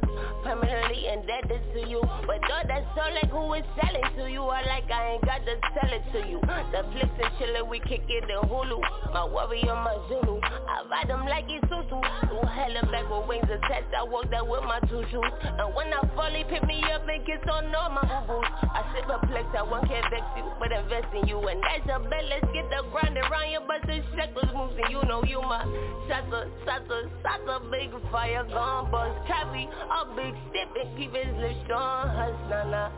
Permanently 0.44 1.08
indebted 1.08 1.64
to 1.74 1.88
you. 1.88 2.02
But 2.28 2.44
though 2.48 2.64
that's 2.68 2.86
so 2.96 3.04
like 3.16 3.32
who 3.32 3.54
is 3.54 3.64
selling 3.80 4.04
to 4.18 4.30
you, 4.30 4.44
I 4.44 4.62
like 4.68 4.92
I 4.92 5.16
ain't 5.16 5.26
got 5.26 5.40
to 5.40 5.56
tell 5.72 5.88
it 5.88 6.04
to 6.12 6.20
you. 6.28 6.40
The 6.44 6.84
flicks 6.92 7.16
and 7.16 7.32
chillin', 7.40 7.70
we 7.70 7.80
kick 7.80 8.04
it 8.08 8.28
in 8.28 8.42
Hulu. 8.50 8.80
My 9.14 9.24
warrior, 9.24 9.72
my 9.72 9.96
Zulu. 10.08 10.40
I 10.44 10.84
ride 10.92 11.08
them 11.08 11.26
like 11.26 11.46
it's 11.48 11.64
Susu. 11.72 12.00
Through 12.28 12.44
hell 12.44 12.76
and 12.76 12.92
back 12.92 13.08
with 13.08 13.28
wings 13.28 13.48
attached, 13.48 13.96
I 13.96 14.04
walk 14.04 14.30
that 14.32 14.44
with 14.44 14.64
my 14.64 14.80
two 14.92 15.04
shoes. 15.12 15.32
And 15.44 15.74
when 15.76 15.94
I 15.96 16.04
fall, 16.16 16.32
he 16.32 16.44
pick 16.44 16.68
me 16.68 16.84
up 16.92 17.08
and 17.08 17.24
kiss 17.26 17.40
on 17.48 17.74
all 17.74 17.90
my 17.90 18.04
boo-boos. 18.04 18.48
I 18.68 18.84
sit 18.92 19.08
perplexed, 19.08 19.56
I 19.56 19.64
won't 19.64 19.88
can't 19.88 20.04
vex 20.12 20.28
you, 20.36 20.44
but 20.60 20.72
invest 20.76 21.08
in 21.16 21.28
you. 21.28 21.40
And 21.40 21.64
that's 21.64 21.88
a 21.88 22.04
bet, 22.04 22.28
let's 22.28 22.48
get 22.52 22.68
the 22.68 22.84
grind 22.92 23.16
around 23.16 23.48
your 23.52 23.64
bust 23.64 23.88
and 23.88 24.04
shekels 24.12 24.52
moves. 24.52 24.76
And 24.76 24.92
you 24.92 25.00
know 25.08 25.24
you 25.24 25.40
my 25.40 25.64
shaka, 26.12 26.52
shaka, 26.94 27.10
shaka, 27.24 27.60
big 27.72 27.92
fire 28.12 28.44
gun 28.46 28.92
bust. 28.92 29.28
Carry 29.28 29.68
a 29.68 30.06
big 30.16 30.36
sip 30.52 30.70
and 30.80 30.98
keep 30.98 31.14
his 31.14 31.36
lips 31.38 31.72
on 31.74 32.10
hush, 32.10 32.50
nah. 32.50 32.90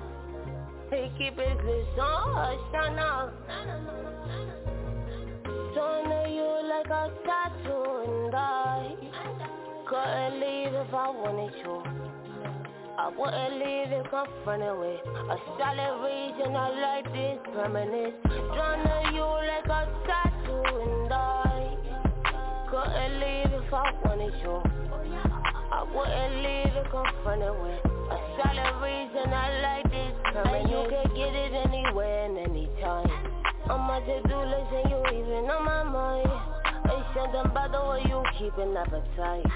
He 0.91 1.09
keep 1.17 1.37
his 1.37 1.59
lips 1.65 1.99
on 1.99 2.33
hush, 2.35 2.59
nah, 2.73 2.89
nah. 2.95 3.29
Don't 5.75 6.31
you 6.31 6.49
like 6.69 6.87
a 6.87 7.11
tattoo 7.25 7.83
and 8.07 8.35
I 8.35 8.95
couldn't 9.87 10.39
leave 10.39 10.73
if 10.73 10.93
I 10.93 11.09
wanted 11.09 11.53
to. 11.63 12.05
I 12.97 13.09
wouldn't 13.09 13.53
leave 13.55 13.91
it 13.91 14.09
confronted 14.09 14.77
with 14.79 15.01
a 15.05 15.37
solid 15.59 15.95
reason 16.05 16.55
I 16.55 16.69
like 16.79 17.11
this 17.11 17.39
permanent. 17.53 18.23
Drawn 18.23 18.79
to 18.87 19.13
you 19.13 19.27
like 19.51 19.67
a 19.67 19.85
tattoo 20.07 20.63
and 20.79 21.11
I 21.13 21.84
couldn't 22.75 23.19
leave 23.23 23.53
if 23.55 23.73
I 23.73 23.87
wanted 24.03 24.35
to. 24.43 24.59
I 25.71 25.87
wouldn't 25.95 26.35
leave 26.43 26.75
it 26.75 26.91
confronted 26.91 27.55
with 27.63 27.79
a 28.11 28.17
solid 28.35 28.75
reason 28.83 29.31
I 29.31 29.47
like 29.63 29.87
this 29.87 30.11
permanent. 30.27 30.59
And 30.59 30.69
you 30.69 30.81
can 30.91 31.07
get 31.15 31.31
it 31.31 31.53
anywhere 31.55 32.25
and 32.25 32.37
anytime. 32.37 33.07
On 33.71 33.79
my 33.79 33.99
to-do 34.03 34.39
list 34.43 34.75
and 34.75 34.91
you 34.91 34.99
even 35.07 35.47
on 35.47 35.63
my 35.63 35.83
mind. 35.83 36.27
Ain't 36.91 37.07
something 37.15 37.47
about 37.47 37.71
the 37.71 37.79
way 37.79 38.03
you 38.11 38.19
keep 38.37 38.57
an 38.57 38.75
appetite. 38.75 39.47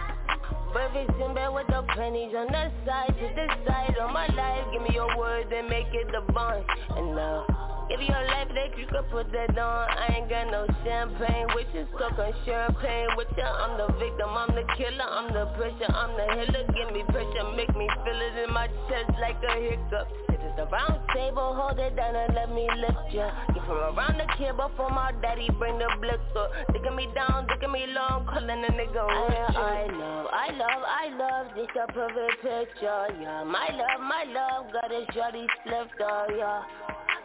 Breakfast 0.71 1.19
in 1.19 1.35
bed 1.35 1.49
with 1.49 1.67
the 1.67 1.83
pennies 1.95 2.33
on 2.37 2.47
the 2.47 2.71
side 2.85 3.13
To 3.19 3.27
decide 3.35 3.97
on 3.97 4.13
my 4.13 4.27
life 4.27 4.65
Give 4.71 4.83
me 4.83 4.89
your 4.93 5.17
word 5.17 5.51
and 5.51 5.67
make 5.67 5.87
it 5.93 6.07
the 6.11 6.31
bond 6.31 6.63
And 6.95 7.15
now 7.15 7.58
Give 7.89 8.05
your 8.05 8.21
life 8.21 8.53
that 8.53 8.77
you 8.77 8.85
can 8.85 9.01
put 9.09 9.33
that 9.33 9.57
on 9.57 9.89
I 9.89 10.21
ain't 10.21 10.29
got 10.29 10.53
no 10.53 10.69
champagne 10.85 11.49
with 11.57 11.65
you. 11.73 11.89
So 11.97 12.05
can 12.13 12.33
champagne 12.45 13.17
with 13.17 13.33
you 13.33 13.41
I'm 13.41 13.81
the 13.81 13.89
victim, 13.97 14.29
I'm 14.29 14.53
the 14.53 14.61
killer 14.77 15.09
I'm 15.09 15.33
the 15.33 15.49
pressure, 15.57 15.89
I'm 15.89 16.13
the 16.13 16.25
healer. 16.37 16.69
Give 16.69 16.93
me 16.93 17.01
pressure, 17.09 17.49
make 17.57 17.73
me 17.73 17.89
feel 18.05 18.19
it 18.21 18.45
in 18.45 18.53
my 18.53 18.69
chest 18.85 19.09
like 19.17 19.41
a 19.41 19.57
hiccup. 19.57 20.05
Sit 20.29 20.37
at 20.37 20.53
the 20.53 20.69
round 20.69 21.01
table, 21.17 21.57
hold 21.57 21.81
it 21.81 21.97
down 21.97 22.13
and 22.13 22.29
let 22.37 22.53
me 22.53 22.69
lift 22.77 23.09
ya. 23.09 23.33
Get 23.57 23.65
from 23.65 23.81
around 23.81 24.21
the 24.21 24.29
kid 24.37 24.53
before 24.53 24.93
my 24.93 25.09
daddy 25.25 25.49
bring 25.57 25.81
the 25.81 25.89
up. 25.89 26.51
Digging 26.69 26.95
me 26.95 27.09
down, 27.17 27.49
digging 27.49 27.73
me 27.73 27.89
low, 27.89 28.21
calling 28.29 28.53
a 28.53 28.69
nigga 28.69 29.01
rich 29.01 29.57
I 29.57 29.89
love, 29.89 30.29
I 30.29 30.47
love, 30.53 30.81
I 30.85 31.05
love 31.17 31.45
this 31.57 31.73
a 31.73 31.89
perfect 31.89 32.37
picture, 32.45 33.17
yeah. 33.17 33.41
My 33.49 33.65
love, 33.73 33.97
my 34.05 34.29
love, 34.29 34.69
got 34.77 34.93
a 34.93 35.09
shorty 35.09 35.49
slipped, 35.65 35.97
oh 36.05 36.29
yeah 36.37 36.78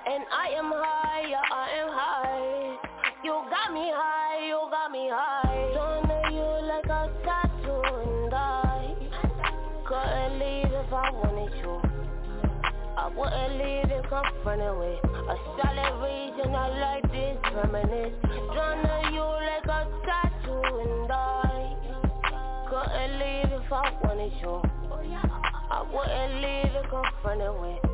and 0.06 0.24
I 0.31 0.48
am 0.59 0.70
high, 0.70 1.24
yeah, 1.28 1.40
I 1.51 1.68
am 1.81 1.89
high. 1.89 2.76
You 3.24 3.40
got 3.48 3.72
me 3.72 3.89
high, 3.89 4.47
you 4.47 4.60
got 4.70 4.90
me 4.93 5.09
high. 5.10 5.72
Don't 5.72 6.09
know 6.09 6.28
you 6.28 6.44
like 6.68 6.85
a 6.85 7.09
tattoo 7.24 7.81
and 8.05 8.35
I 8.35 8.94
couldn't 9.89 10.39
leave 10.39 10.72
if 10.72 10.93
I 10.93 11.09
wanted 11.10 11.52
to. 11.62 11.81
I 13.01 13.09
wouldn't 13.16 13.56
leave 13.56 13.90
it 13.97 14.05
confronted 14.12 14.76
with 14.76 15.01
a 15.09 15.36
solid 15.56 15.94
reason 16.05 16.55
I 16.55 16.68
like 16.85 17.10
this 17.10 17.39
permanent. 17.48 18.20
Drawn 18.52 18.85
to 18.85 18.97
you 19.09 19.24
like 19.24 19.64
a 19.64 19.89
tattoo 20.05 20.60
and 20.85 21.10
I 21.10 21.76
couldn't 22.68 23.12
leave 23.18 23.52
if 23.56 23.72
I 23.72 23.89
wanted 24.05 24.32
to. 24.43 24.60
I 25.70 25.81
wouldn't 25.81 26.35
leave 26.44 26.76
it 26.76 26.90
confronted 26.90 27.60
with 27.60 27.94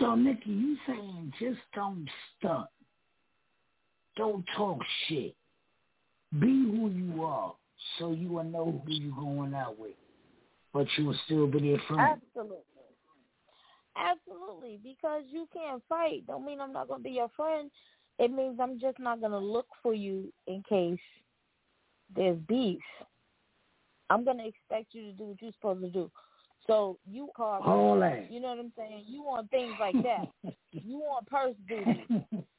So 0.00 0.14
Nikki, 0.14 0.50
you 0.50 0.76
saying 0.86 1.32
just 1.38 1.60
don't 1.74 2.08
stunt. 2.38 2.66
Don't 4.16 4.44
talk 4.56 4.78
shit. 5.06 5.34
Be 6.38 6.46
who 6.46 6.90
you 6.90 7.22
are 7.22 7.54
so 7.98 8.12
you 8.12 8.28
will 8.28 8.44
know 8.44 8.82
who 8.84 8.92
you're 8.92 9.14
going 9.14 9.54
out 9.54 9.78
with. 9.78 9.92
But 10.72 10.86
you 10.96 11.06
will 11.06 11.18
still 11.26 11.46
be 11.46 11.60
their 11.60 11.82
friend. 11.86 12.20
Absolutely. 12.22 12.56
Absolutely. 13.96 14.80
Because 14.82 15.22
you 15.28 15.48
can't 15.52 15.82
fight 15.88 16.26
don't 16.26 16.46
mean 16.46 16.60
I'm 16.60 16.72
not 16.72 16.88
gonna 16.88 17.02
be 17.02 17.10
your 17.10 17.30
friend. 17.36 17.70
It 18.18 18.32
means 18.32 18.58
I'm 18.60 18.80
just 18.80 18.98
not 18.98 19.20
gonna 19.20 19.38
look 19.38 19.66
for 19.82 19.94
you 19.94 20.32
in 20.46 20.62
case 20.68 20.98
there's 22.14 22.38
beef. 22.48 22.80
I'm 24.08 24.24
gonna 24.24 24.46
expect 24.46 24.94
you 24.94 25.06
to 25.06 25.12
do 25.12 25.24
what 25.24 25.42
you're 25.42 25.52
supposed 25.52 25.82
to 25.82 25.90
do. 25.90 26.10
So 26.66 26.98
you 27.10 27.28
call 27.36 27.62
All 27.62 27.98
that. 28.00 28.30
you 28.30 28.40
know 28.40 28.48
what 28.48 28.58
I'm 28.58 28.72
saying? 28.76 29.04
You 29.08 29.22
want 29.22 29.50
things 29.50 29.74
like 29.80 29.96
that. 30.02 30.28
you 30.72 30.98
want 30.98 31.26
purse 31.26 31.54
duty. 31.68 32.06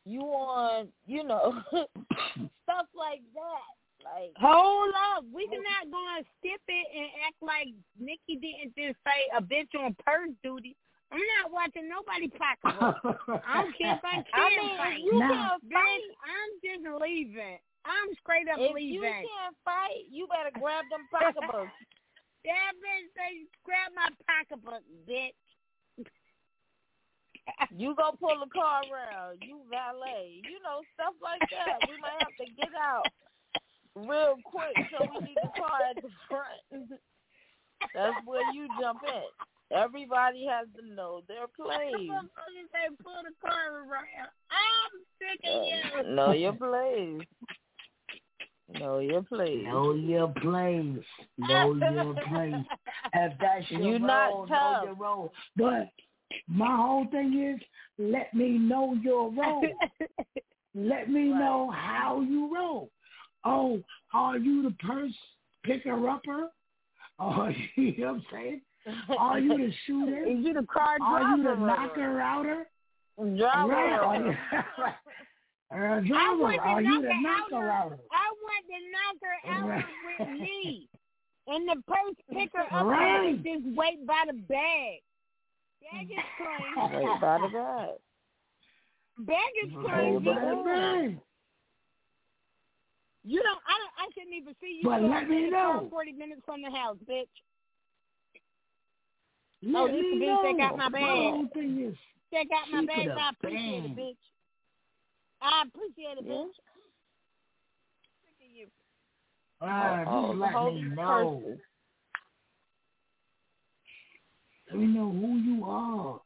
You 0.05 0.19
want, 0.21 0.89
you 1.05 1.23
know, 1.23 1.61
stuff 1.71 2.87
like 2.95 3.21
that. 3.35 3.71
Like 4.03 4.33
Hold 4.41 4.89
up. 5.13 5.23
we 5.31 5.45
are 5.45 5.61
not 5.61 5.85
gonna 5.93 6.25
skip 6.41 6.57
it 6.67 6.87
and 6.89 7.05
act 7.21 7.37
like 7.41 7.69
Nikki 8.01 8.41
didn't 8.41 8.73
just 8.75 8.97
say 9.05 9.21
a 9.37 9.41
bitch 9.41 9.69
on 9.79 9.95
purse 10.03 10.33
duty. 10.43 10.75
I'm 11.13 11.21
not 11.37 11.51
watching 11.53 11.85
nobody 11.87 12.25
pocketbook. 12.33 12.97
I 13.45 13.61
don't 13.61 13.77
care 13.77 13.93
if 13.99 14.03
I 14.03 14.25
can 14.25 14.33
I 14.33 14.49
mean, 14.57 14.77
fight. 14.77 14.97
if 14.97 15.05
you 15.05 15.19
Nah. 15.19 15.27
can't 15.29 15.61
fight, 15.69 16.01
Bitch, 16.01 16.09
I'm 16.25 16.51
just 16.65 17.01
leaving. 17.01 17.59
I'm 17.85 18.09
straight 18.25 18.47
up 18.49 18.57
if 18.57 18.73
leaving. 18.73 18.93
you 18.95 19.01
can't 19.05 19.55
fight, 19.63 20.09
you 20.09 20.25
better 20.25 20.49
grab 20.57 20.85
them 20.89 21.05
pocketbooks. 21.13 21.69
That 22.45 22.73
bitch 22.81 23.09
say, 23.13 23.45
grab 23.63 23.93
my 23.95 24.09
pocketbook, 24.25 24.83
bitch. 25.07 25.37
You 27.75 27.95
go 27.95 28.11
pull 28.19 28.37
the 28.37 28.49
car 28.51 28.81
around. 28.85 29.41
You 29.41 29.61
valet. 29.69 30.41
You 30.43 30.59
know 30.61 30.83
stuff 30.93 31.15
like 31.21 31.41
that. 31.49 31.87
We 31.87 31.97
might 31.97 32.19
have 32.19 32.35
to 32.37 32.47
get 32.53 32.69
out 32.77 33.07
real 33.95 34.37
quick, 34.43 34.75
so 34.91 35.07
we 35.09 35.25
need 35.25 35.37
the 35.41 35.49
car 35.57 35.79
at 35.89 35.95
the 36.01 36.09
front. 36.29 36.89
That's 37.95 38.15
where 38.25 38.51
you 38.53 38.67
jump 38.79 39.01
in. 39.03 39.77
Everybody 39.77 40.45
has 40.47 40.67
to 40.75 40.93
know 40.93 41.21
their 41.27 41.47
place. 41.47 41.95
Say 42.71 42.95
pull 43.03 43.23
the 43.23 43.33
car 43.41 43.87
around. 43.87 44.31
I'm 44.51 44.93
sick 45.17 45.39
of 45.47 45.61
uh, 45.61 46.09
you. 46.09 46.15
Know 46.15 46.31
your 46.31 46.53
place. 46.53 47.25
Know 48.79 48.99
your 48.99 49.21
place. 49.23 49.63
Know 49.65 49.93
your 49.93 50.27
place. 50.29 51.03
Know 51.37 51.73
your 51.75 52.15
place. 52.27 52.65
If 53.13 53.33
that's 53.39 53.65
your 53.71 53.81
You 53.81 53.91
role, 53.93 53.99
not 53.99 54.29
know 54.29 54.45
tough. 54.47 54.83
your 54.85 54.93
role. 54.95 55.33
But 55.57 55.89
my 56.47 56.75
whole 56.75 57.05
thing 57.11 57.55
is, 57.55 57.61
let 57.97 58.33
me 58.33 58.57
know 58.57 58.97
your 59.03 59.31
role. 59.31 59.65
let 60.75 61.09
me 61.09 61.25
know 61.25 61.71
how 61.75 62.21
you 62.27 62.53
roll. 62.55 62.89
Oh, 63.43 63.81
are 64.13 64.37
you 64.37 64.63
the 64.63 64.75
purse 64.85 65.13
picker 65.63 66.09
upper? 66.09 66.47
Oh, 67.23 67.49
you 67.75 67.93
know 67.99 68.13
what 68.13 68.15
I'm 68.15 68.25
saying? 68.31 68.61
Are 69.19 69.37
you 69.37 69.55
the 69.55 69.71
shooter? 69.85 70.23
Is 70.23 70.43
you 70.43 70.53
the 70.55 70.65
car 70.65 70.97
Are 71.03 71.37
you 71.37 71.43
the 71.43 71.53
knocker 71.53 72.19
outer? 72.19 72.65
Driver. 73.37 73.67
Right. 73.67 74.95
Are 75.69 76.01
you, 76.01 76.15
uh, 76.15 76.39
driver, 76.39 76.51
the 76.51 76.59
are 76.63 76.81
you 76.81 77.01
the 77.03 77.09
knocker 77.21 77.69
outer? 77.69 77.99
I 78.11 78.30
want 78.43 78.65
the 78.67 78.79
knocker 78.91 79.35
out 79.47 79.83
with 80.19 80.39
me. 80.41 80.87
And 81.47 81.67
the 81.67 81.81
purse 81.87 82.15
picker 82.31 82.65
up 82.71 82.85
Right. 82.85 83.35
there 83.43 83.57
just 83.57 83.75
wait 83.75 84.05
by 84.05 84.23
the 84.27 84.33
bag. 84.33 85.01
Bag 85.81 86.07
is 86.09 86.23
clean. 86.37 86.91
Wait 87.03 87.21
by 87.21 87.37
the 87.41 87.47
bag. 87.47 87.89
Bag 89.17 89.51
is 89.65 89.71
clean. 89.73 90.23
bag. 90.23 91.19
You 93.23 93.41
don't. 93.43 93.61
I 93.67 93.75
don't. 93.77 93.93
I 93.97 94.05
shouldn't 94.13 94.33
even 94.33 94.55
see 94.61 94.79
you. 94.81 94.89
But 94.89 95.01
let 95.03 95.29
me 95.29 95.45
in 95.45 95.45
the 95.45 95.51
car 95.51 95.81
know. 95.81 95.89
Forty 95.89 96.11
minutes 96.11 96.41
from 96.45 96.61
the 96.61 96.71
house, 96.71 96.97
bitch. 97.09 97.29
Let 99.63 99.75
oh, 99.75 99.87
this 99.87 100.05
bitch 100.05 100.41
that 100.43 100.57
got 100.57 100.77
my 100.77 100.89
bag. 100.89 101.01
My 101.03 101.43
thing 101.53 101.81
is, 101.81 101.97
out 102.33 102.71
my 102.71 102.85
bag. 102.85 103.09
I 103.09 103.29
appreciate 103.29 103.85
it, 103.85 103.95
bitch. 103.95 104.17
I 105.41 105.63
appreciate 105.67 106.17
it, 106.17 106.27
bitch. 106.27 106.49
Sick 109.61 109.67
you. 109.67 109.73
ah, 109.73 110.03
Oh, 110.07 110.31
let 110.31 110.53
hold 110.53 110.75
me 110.75 110.81
these 110.83 110.91
know. 110.95 111.41
purses. 111.43 111.59
Let 114.69 114.79
me 114.79 114.87
know 114.87 115.11
who 115.11 115.37
you 115.37 115.65
are. 115.65 116.21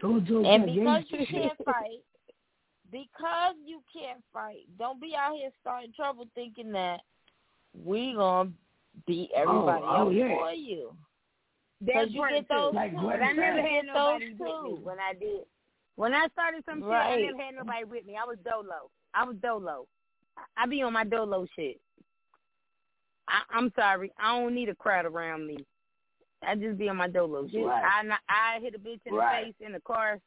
Don't 0.00 0.24
do 0.26 0.44
And 0.44 0.66
because 0.66 1.02
you 1.08 1.26
can't 1.26 1.64
fight, 1.64 2.02
because 2.90 3.54
you 3.64 3.82
can't 3.92 4.22
fight, 4.32 4.66
don't 4.78 5.00
be 5.00 5.14
out 5.16 5.36
here 5.36 5.50
starting 5.60 5.92
trouble 5.94 6.26
thinking 6.34 6.72
that 6.72 7.00
we 7.74 8.14
gonna 8.14 8.50
beat 9.06 9.30
everybody 9.36 9.84
oh, 9.86 9.96
else 10.06 10.14
yeah. 10.14 10.36
for 10.36 10.52
you. 10.52 10.96
Because 11.84 12.08
you 12.10 12.24
get 12.30 12.48
those 12.48 12.74
Like 12.74 12.92
too. 12.92 13.02
But 13.02 13.22
I 13.22 13.32
never 13.32 13.60
had 13.60 13.86
nobody 13.86 14.30
those 14.30 14.38
with 14.38 14.64
me 14.64 14.78
when 14.82 14.98
I 14.98 15.12
did. 15.12 15.44
When 15.96 16.14
I 16.14 16.28
started 16.32 16.64
some 16.64 16.80
shit, 16.80 16.88
I 16.88 17.10
Right. 17.10 17.22
never 17.22 17.42
had 17.42 17.54
nobody 17.56 17.84
with 17.84 18.06
me. 18.06 18.16
I 18.16 18.24
was 18.24 18.38
dolo. 18.44 18.90
I 19.14 19.24
was 19.24 19.36
dolo. 19.42 19.86
I, 20.56 20.66
be 20.66 20.82
on 20.82 20.92
my 20.92 21.04
dolo 21.04 21.46
shit. 21.56 21.80
I, 23.28 23.42
I'm 23.50 23.72
sorry. 23.76 24.12
I 24.18 24.38
don't 24.38 24.54
need 24.54 24.68
a 24.68 24.74
crowd 24.74 25.04
around 25.06 25.46
me. 25.46 25.58
I 26.42 26.54
just 26.56 26.78
be 26.78 26.88
on 26.88 26.96
my 26.96 27.08
dolo 27.08 27.46
shit. 27.48 27.64
Right. 27.64 27.84
I 27.84 28.16
I 28.28 28.60
hit 28.60 28.74
a 28.74 28.78
bitch 28.78 29.00
in 29.06 29.14
Right. 29.14 29.44
the 29.44 29.46
face 29.46 29.66
in 29.66 29.72
the 29.72 29.80
car 29.80 30.18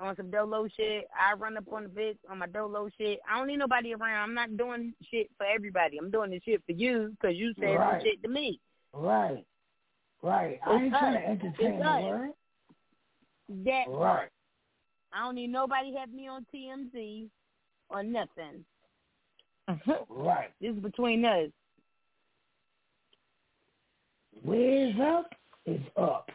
on 0.00 0.16
some 0.16 0.30
dolo 0.30 0.66
shit. 0.74 1.06
I 1.18 1.34
run 1.34 1.56
up 1.56 1.70
on 1.72 1.82
the 1.84 1.88
bitch 1.90 2.16
on 2.30 2.38
my 2.38 2.46
dolo 2.46 2.88
shit. 2.98 3.20
I 3.30 3.38
don't 3.38 3.46
need 3.48 3.58
nobody 3.58 3.94
around. 3.94 4.22
I'm 4.30 4.34
not 4.34 4.56
doing 4.56 4.94
shit 5.10 5.30
for 5.36 5.44
everybody. 5.44 5.98
I'm 5.98 6.10
doing 6.10 6.30
this 6.30 6.42
shit 6.44 6.62
for 6.64 6.72
you 6.72 7.14
because 7.20 7.36
you 7.36 7.52
said 7.60 7.76
Right. 7.76 8.00
some 8.00 8.08
shit 8.08 8.22
to 8.22 8.28
me. 8.28 8.58
Right. 8.94 9.44
Right. 10.22 10.58
I 10.64 10.74
ain't 10.82 10.92
trying 10.94 11.14
to 11.14 11.28
entertain 11.28 11.72
It's 11.74 11.82
the 11.82 11.88
us. 11.90 12.02
word. 12.02 12.30
That 13.64 13.84
Right. 13.88 13.98
part. 13.98 14.32
I 15.12 15.18
don't 15.24 15.34
need 15.34 15.48
nobody 15.48 15.94
have 15.96 16.10
me 16.10 16.28
on 16.28 16.46
TMZ 16.46 17.28
or 17.90 18.02
nothing. 18.02 18.64
Mm-hmm. 19.70 19.92
Right. 20.08 20.50
This 20.60 20.74
is 20.74 20.82
between 20.82 21.24
us. 21.24 21.48
Where's 24.42 24.94
up 25.00 25.32
is 25.66 25.80
up. 25.96 26.28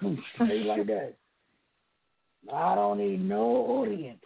Straight 0.34 0.66
like 0.66 0.86
that. 0.86 1.14
I 2.52 2.74
don't 2.74 2.98
need 2.98 3.26
no 3.26 3.42
audience. 3.42 4.22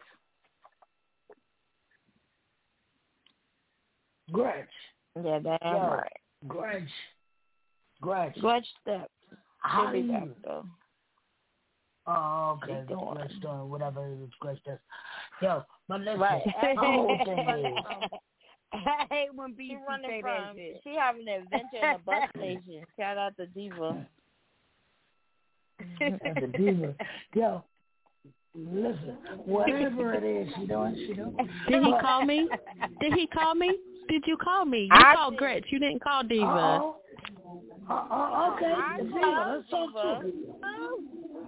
Gretch. 4.31 4.69
Yeah, 5.17 5.39
damn 5.39 5.59
Yo, 5.63 5.79
right. 5.91 6.13
Gretch. 6.47 6.83
Gretch. 8.01 8.39
Gretch 8.41 8.67
step. 8.83 9.11
How 9.61 9.91
do 9.91 9.99
you? 9.99 10.35
though. 10.45 10.65
Oh, 12.07 12.59
okay. 12.63 12.85
She 12.89 13.41
doing? 13.41 13.71
Whatever 13.71 14.07
it 14.09 14.23
is 14.23 14.31
Gretch 14.41 14.59
does. 14.65 14.79
Yo, 15.43 15.63
but 15.89 16.01
listen, 16.01 16.21
Right. 16.21 16.43
my 16.77 16.85
whole 16.85 17.19
thing 17.25 17.39
is, 17.39 18.11
I 18.73 19.07
hate 19.11 19.35
when 19.35 19.51
She 19.57 19.69
people 19.71 19.85
running 19.89 20.11
say 20.11 20.23
that 20.23 20.47
from. 20.49 20.57
shit. 20.57 20.81
She 20.85 20.95
having 20.95 21.27
an 21.29 21.43
adventure 21.43 21.79
in 21.83 21.95
a 21.95 21.99
bus 21.99 22.29
station. 22.37 22.85
Shout 22.99 23.17
out 23.19 23.37
to 23.39 23.47
Diva. 23.47 24.07
as 26.01 26.13
a 26.43 26.47
diva. 26.59 26.95
Yo, 27.35 27.63
listen, 28.55 29.17
whatever 29.45 30.15
it 30.15 30.25
is 30.25 30.53
she 30.57 30.67
doing, 30.67 30.95
she 31.07 31.15
doing. 31.15 31.37
Did 31.69 31.83
he 31.85 31.93
call 32.01 32.25
me? 32.25 32.49
Did 33.01 33.13
he 33.15 33.27
call 33.29 33.55
me? 33.55 33.71
Did 34.09 34.25
you 34.27 34.37
call 34.37 34.65
me? 34.65 34.83
You 34.85 34.89
I 34.93 35.15
called 35.15 35.35
did. 35.35 35.39
Gretch. 35.39 35.65
You 35.71 35.79
didn't 35.79 36.03
call 36.03 36.23
Diva. 36.25 36.45
Uh-oh. 36.47 36.97
Uh, 37.89 37.95
uh, 37.95 38.53
okay, 38.55 38.73
I 38.77 38.99
Diva, 39.03 39.21
called 39.21 39.57
let's 39.57 39.71
talk 39.71 39.89
Diva. 39.89 40.03
to 40.03 40.09
her. 40.09 40.33
Oh, 40.65 41.01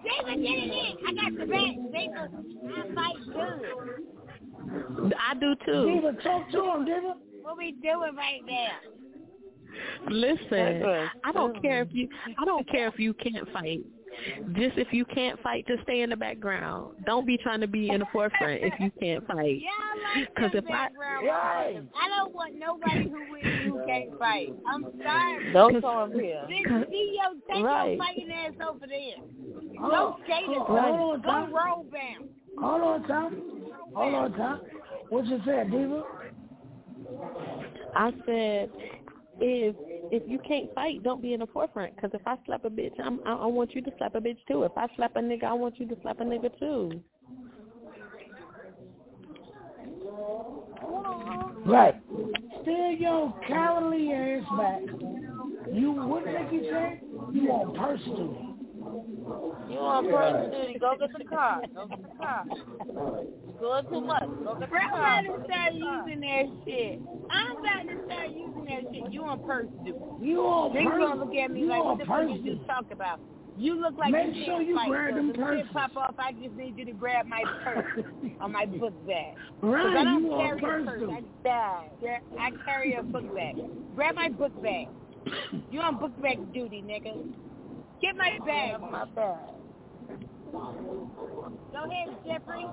get 0.04 0.28
it 0.28 0.38
in. 0.38 0.96
I 1.06 1.12
got 1.12 1.38
the 1.38 1.46
back. 1.46 1.74
David, 1.92 2.30
I 2.68 2.94
fight 2.94 3.16
good. 3.26 3.62
I 5.18 5.34
do 5.34 5.54
too. 5.66 5.86
Diva, 5.86 6.12
talk 6.22 6.50
to 6.50 6.64
him, 6.64 6.84
Diva. 6.84 7.14
What 7.42 7.56
we 7.58 7.72
doing 7.72 8.14
right 8.16 8.42
now? 8.46 8.78
Listen, 10.08 11.08
I 11.24 11.32
don't 11.32 11.60
care 11.62 11.82
if 11.82 11.88
you. 11.92 12.08
I 12.38 12.44
don't 12.44 12.68
care 12.68 12.88
if 12.88 12.98
you 12.98 13.14
can't 13.14 13.50
fight. 13.52 13.80
Just 14.54 14.76
if 14.76 14.92
you 14.92 15.04
can't 15.04 15.40
fight, 15.40 15.66
just 15.68 15.82
stay 15.84 16.02
in 16.02 16.10
the 16.10 16.16
background. 16.16 16.96
Don't 17.06 17.26
be 17.26 17.38
trying 17.38 17.60
to 17.60 17.68
be 17.68 17.90
in 17.90 18.00
the 18.00 18.06
forefront 18.12 18.60
if 18.62 18.72
you 18.80 18.90
can't 19.00 19.26
fight. 19.26 19.60
Yeah, 19.70 19.70
I 19.78 20.18
like 20.18 20.34
Because 20.34 20.52
them 20.52 20.64
if 20.66 20.70
I 20.70 20.88
background 20.88 21.26
Right. 21.26 21.82
I 22.00 22.08
don't 22.08 22.34
want 22.34 22.54
nobody 22.58 23.08
who 23.08 23.30
with 23.30 23.44
me 23.44 23.64
who 23.64 23.84
can't 23.86 24.18
fight. 24.18 24.52
I'm 24.66 24.84
sorry. 25.02 25.52
Don't 25.52 25.80
come 25.80 25.96
up 25.96 26.12
here. 26.12 26.44
Bitch, 26.50 26.90
see 26.90 27.16
your, 27.16 27.54
take 27.54 27.64
Right. 27.64 27.90
your 27.90 27.98
fighting 27.98 28.32
ass 28.32 28.52
over 28.68 28.86
there. 28.86 29.22
Oh, 29.80 29.88
Go 29.90 30.16
skate 30.24 30.50
it. 30.50 30.58
hold 30.58 30.78
on, 30.78 31.20
Go 31.22 31.30
oh, 31.30 31.48
roll 31.52 31.84
bound. 31.84 32.28
Hold 32.58 32.82
on, 32.82 33.08
Tom. 33.08 33.42
Hold 33.94 34.14
on, 34.14 34.32
Tom. 34.32 34.60
What 35.08 35.26
you 35.26 35.40
said, 35.44 35.70
Diva? 35.70 36.04
I 37.94 38.10
said, 38.26 38.70
if 39.40 39.76
if 40.12 40.22
you 40.26 40.38
can't 40.46 40.72
fight, 40.74 41.02
don't 41.02 41.22
be 41.22 41.34
in 41.34 41.40
the 41.40 41.46
forefront. 41.46 41.94
Because 41.94 42.10
if 42.14 42.20
I 42.26 42.36
slap 42.44 42.64
a 42.64 42.70
bitch, 42.70 42.98
I'm, 43.02 43.20
I, 43.24 43.32
I 43.32 43.46
want 43.46 43.74
you 43.74 43.82
to 43.82 43.90
slap 43.98 44.14
a 44.14 44.20
bitch 44.20 44.38
too. 44.48 44.64
If 44.64 44.72
I 44.76 44.86
slap 44.96 45.16
a 45.16 45.20
nigga, 45.20 45.44
I 45.44 45.52
want 45.52 45.78
you 45.78 45.86
to 45.86 45.96
slap 46.02 46.20
a 46.20 46.24
nigga 46.24 46.58
too. 46.58 47.00
Right. 51.64 51.94
Steal 52.62 52.92
your 52.92 53.34
cowardly 53.46 54.12
ass 54.12 54.44
back. 54.56 54.80
You 55.72 55.92
what 55.92 56.24
did 56.24 56.52
you 56.52 56.68
say? 56.70 57.00
You 57.32 57.46
want 57.46 57.76
personally. 57.76 58.49
You 58.90 59.76
want 59.78 60.10
person 60.10 60.50
duty? 60.50 60.78
Go 60.80 60.94
get 60.98 61.10
the 61.16 61.24
car. 61.24 61.62
Go 61.74 61.86
get 61.86 62.02
the 62.02 62.16
car. 62.18 62.44
Doing 63.60 63.84
too 63.92 64.00
much. 64.00 64.28
Go 64.44 64.56
get 64.58 64.70
the 64.70 64.76
I'm 64.76 64.94
about 64.94 65.20
to 65.22 65.44
start 65.46 65.72
using 65.74 66.20
that 66.20 66.44
shit. 66.64 67.00
I'm 67.30 67.52
about 67.56 67.82
to 67.86 67.96
start 68.06 68.28
using 68.30 68.64
that 68.66 68.82
shit. 68.92 69.12
You 69.12 69.24
on 69.24 69.40
purse 69.44 69.66
duty. 69.84 69.98
You 70.20 70.40
on 70.40 70.72
Niggas 70.72 70.90
purse- 70.90 70.98
gonna 71.08 71.24
look 71.24 71.34
at 71.34 71.50
me 71.50 71.60
you 71.60 71.66
like, 71.66 71.84
what 71.84 71.98
the 71.98 72.04
fuck 72.04 72.16
purse 72.16 72.30
you 72.30 72.36
just 72.36 72.44
duty. 72.44 72.66
talk 72.66 72.90
about? 72.90 73.20
You 73.56 73.74
look 73.78 73.98
like 73.98 74.12
Make 74.12 74.34
you 74.34 74.44
sure 74.46 74.62
you 74.62 74.74
fight. 74.74 74.88
grab 74.88 75.10
so 75.10 75.16
them 75.16 75.30
if 75.30 75.36
the 75.36 75.42
purses. 75.42 75.66
pop 75.72 75.96
off, 75.96 76.14
I 76.18 76.32
just 76.32 76.54
need 76.56 76.78
you 76.78 76.84
to 76.86 76.92
grab 76.92 77.26
my 77.26 77.42
purse 77.62 78.04
or 78.40 78.48
my 78.48 78.64
book 78.80 78.94
bag. 79.06 79.34
'Cause 79.60 79.70
Right, 79.70 79.96
I 79.96 80.04
don't 80.04 80.24
you 80.24 80.32
on 80.32 80.40
carry 80.46 80.58
a 80.58 80.62
purse 80.62 80.84
purse. 80.86 81.00
duty. 81.00 81.12
I 81.12 81.20
bag. 81.44 82.22
I 82.38 82.50
carry 82.64 82.94
a 82.94 83.02
book 83.02 83.34
bag. 83.34 83.56
Grab 83.94 84.14
my 84.14 84.28
book 84.30 84.52
bag. 84.62 84.88
You 85.70 85.80
on 85.80 85.98
book 85.98 86.12
bag 86.22 86.38
duty, 86.54 86.82
nigga. 86.82 87.12
Get 88.00 88.16
my 88.16 88.38
bag. 88.46 88.80
My 88.80 89.04
bag. 89.04 89.38
Go 90.52 91.84
ahead, 91.84 92.08
Jeffrey. 92.26 92.66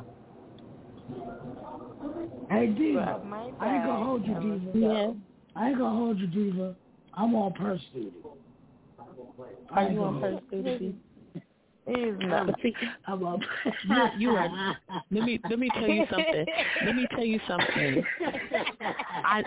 Hey 2.50 2.68
Diva, 2.68 3.22
I 3.60 3.76
ain't 3.76 3.86
gonna 3.86 4.04
hold 4.06 4.26
you, 4.26 4.34
Diva. 4.36 4.78
Yeah. 4.78 5.12
I 5.56 5.70
ain't 5.70 5.78
gonna 5.78 5.98
hold 5.98 6.20
you, 6.20 6.28
Diva. 6.28 6.76
I'm 7.14 7.36
on 7.36 7.54
purse 7.54 7.82
duty. 7.94 8.12
I 9.72 9.76
Are 9.76 9.84
ain't 9.84 9.94
you 9.94 10.04
on 10.04 10.22
gonna- 10.22 10.42
duty? 10.52 10.96
I'm, 11.88 12.48
But 12.48 12.56
see, 12.62 12.74
I'm 13.08 13.24
on. 13.26 13.42
you, 13.88 14.06
you 14.18 14.30
are. 14.32 14.78
Let 15.10 15.24
me 15.24 15.40
let 15.50 15.58
me 15.60 15.70
tell 15.70 15.88
you 15.88 16.06
something. 16.10 16.46
Let 16.86 16.96
me 16.96 17.08
tell 17.12 17.24
you 17.24 17.40
something. 17.48 18.04
I 18.82 19.44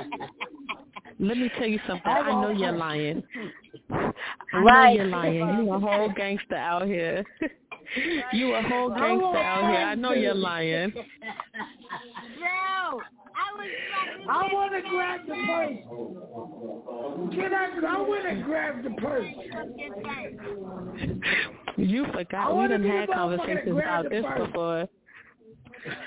let 1.20 1.36
me 1.36 1.50
tell 1.58 1.66
you 1.66 1.78
something. 1.86 2.10
I 2.10 2.30
know 2.30 2.48
you're 2.50 2.72
lying. 2.76 3.22
I 3.90 3.94
know 4.54 4.60
Right. 4.62 4.96
you're 4.96 5.06
lying. 5.06 5.64
You 5.64 5.72
a 5.72 5.78
whole 5.78 6.08
gangster 6.16 6.56
out 6.56 6.86
here. 6.86 7.24
You 8.32 8.54
a 8.54 8.62
whole 8.62 8.90
gangster 8.90 9.36
out 9.36 9.68
here. 9.72 9.80
I 9.80 9.96
know 9.96 10.12
you're 10.12 10.32
lying. 10.32 10.90
Bro, 10.92 11.02
I 13.34 13.50
was 13.56 13.68
I 14.28 14.48
want 14.52 14.72
to 14.72 14.80
grab 14.88 15.20
the 15.26 15.34
purse. 15.34 15.78
Can 17.34 17.52
I? 17.52 17.64
I 17.84 18.00
want 18.00 18.22
to 18.28 18.34
grab 18.44 18.84
the 18.84 18.90
purse. 18.90 19.26
You 21.76 22.06
forgot 22.12 22.50
we 22.52 22.56
wanna 22.58 22.78
done 22.78 22.86
had 22.88 23.08
conversations 23.10 23.76
about 23.76 24.08
this 24.08 24.24
before. 24.38 24.88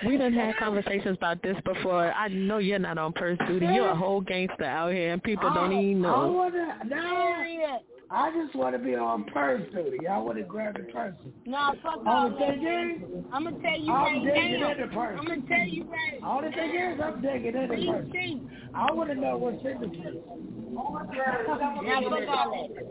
We 0.06 0.18
done 0.18 0.34
had 0.34 0.56
conversations 0.58 1.18
about 1.18 1.41
this 1.41 1.58
before. 1.66 2.12
I 2.14 2.28
know 2.28 2.58
you're 2.60 2.80
not 2.80 2.98
on 2.98 3.14
purse 3.14 3.38
duty. 3.48 3.66
You're 3.66 3.90
a 3.90 3.95
whole 3.95 4.22
gangster 4.22 4.66
out 4.66 4.91
here, 4.94 5.14
and 5.14 5.24
people 5.24 5.52
don't 5.54 5.72
even 5.74 6.02
know. 6.02 6.14
I 6.16 6.26
know. 6.26 6.32
wanna. 6.32 6.80
No, 6.86 7.80
I 8.12 8.32
just 8.32 8.56
want 8.56 8.76
to 8.76 8.80
be 8.80 8.94
on 8.95 9.24
purse 9.26 9.64
duty. 9.74 10.08
I 10.08 10.18
want 10.20 10.38
to 10.38 10.44
grab 10.44 10.76
the 10.78 10.84
purse. 10.91 11.16
No, 11.48 11.74
fuck 11.82 12.00
all 12.06 12.26
Only 12.28 12.38
that. 12.40 12.56
thing 12.60 13.02
is, 13.18 13.26
I'm 13.34 13.44
gonna 13.45 13.60
tell 13.62 13.80
you 13.80 13.91
I'm 13.91 14.24
right 14.26 14.36
digging 14.36 14.60
now. 14.60 14.72
in 14.72 14.82
the 14.82 14.88
purse. 14.94 15.18
I'm 15.20 15.26
gonna 15.26 15.41
tell 15.48 15.68
you 15.68 15.84
right. 15.86 16.20
Only 16.24 16.52
thing 16.52 16.76
is, 16.76 17.00
I'm 17.04 17.22
digging 17.22 17.56
in 17.56 17.70
the 17.70 17.91
purse. 17.91 18.40
I 18.76 18.91
want 18.91 19.10
to 19.10 19.16
know 19.16 19.38
what's 19.38 19.66
in 19.66 19.82
the 19.82 19.88
purse. 19.88 20.16
Now 20.74 22.02
fuck 22.10 22.28
all 22.30 22.52
that. 22.52 22.86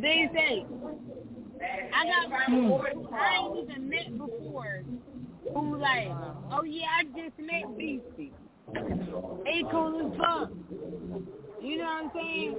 They 0.00 0.28
say, 0.34 0.64
I 1.94 2.06
got 2.06 2.44
Hmm. 2.46 2.72
I 3.14 3.38
ain't 3.38 3.70
even 3.70 3.88
met 3.88 4.18
before. 4.18 4.82
Who 5.54 5.78
like, 5.78 6.08
oh 6.52 6.62
yeah, 6.64 6.86
I 7.00 7.04
just 7.04 7.38
met 7.38 7.76
Beastie. 7.78 8.32
He 9.46 9.64
cool 9.70 10.12
as 10.12 10.18
fuck. 10.18 10.50
You 11.62 11.78
know 11.78 11.84
what 11.84 12.04
I'm 12.04 12.10
saying? 12.14 12.56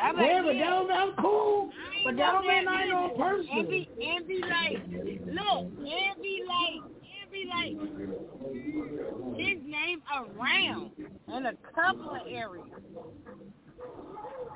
I'm 0.00 0.16
like, 0.16 0.26
Yeah, 0.26 0.42
but 0.42 0.52
that 0.54 0.70
don't- 0.70 0.90
I'm 0.90 1.12
cool. 1.20 1.70
But 2.04 2.16
that 2.16 2.32
don't 2.32 2.46
mean 2.46 2.68
I 2.68 2.84
ain't 2.84 2.92
on 2.94 3.16
purse 3.16 3.46
And 3.52 3.68
be, 3.68 3.88
and 4.00 4.26
be 4.26 4.38
like, 4.40 4.78
look, 5.26 5.66
and 5.78 6.22
be 6.22 6.44
like, 6.48 6.82
and 7.20 7.30
be 7.30 7.44
like, 7.50 9.36
his 9.36 9.58
name 9.66 10.02
around 10.14 10.92
in 11.28 11.46
a 11.46 11.52
couple 11.74 12.10
of 12.14 12.22
areas. 12.28 12.66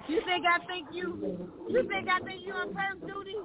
You 0.08 0.20
think 0.26 0.44
I 0.46 0.58
think 0.66 0.88
you? 0.92 1.48
You 1.68 1.88
think 1.88 2.08
I 2.08 2.20
think 2.20 2.42
you 2.46 2.52
on 2.52 2.72
purse 2.74 3.00
duty? 3.00 3.36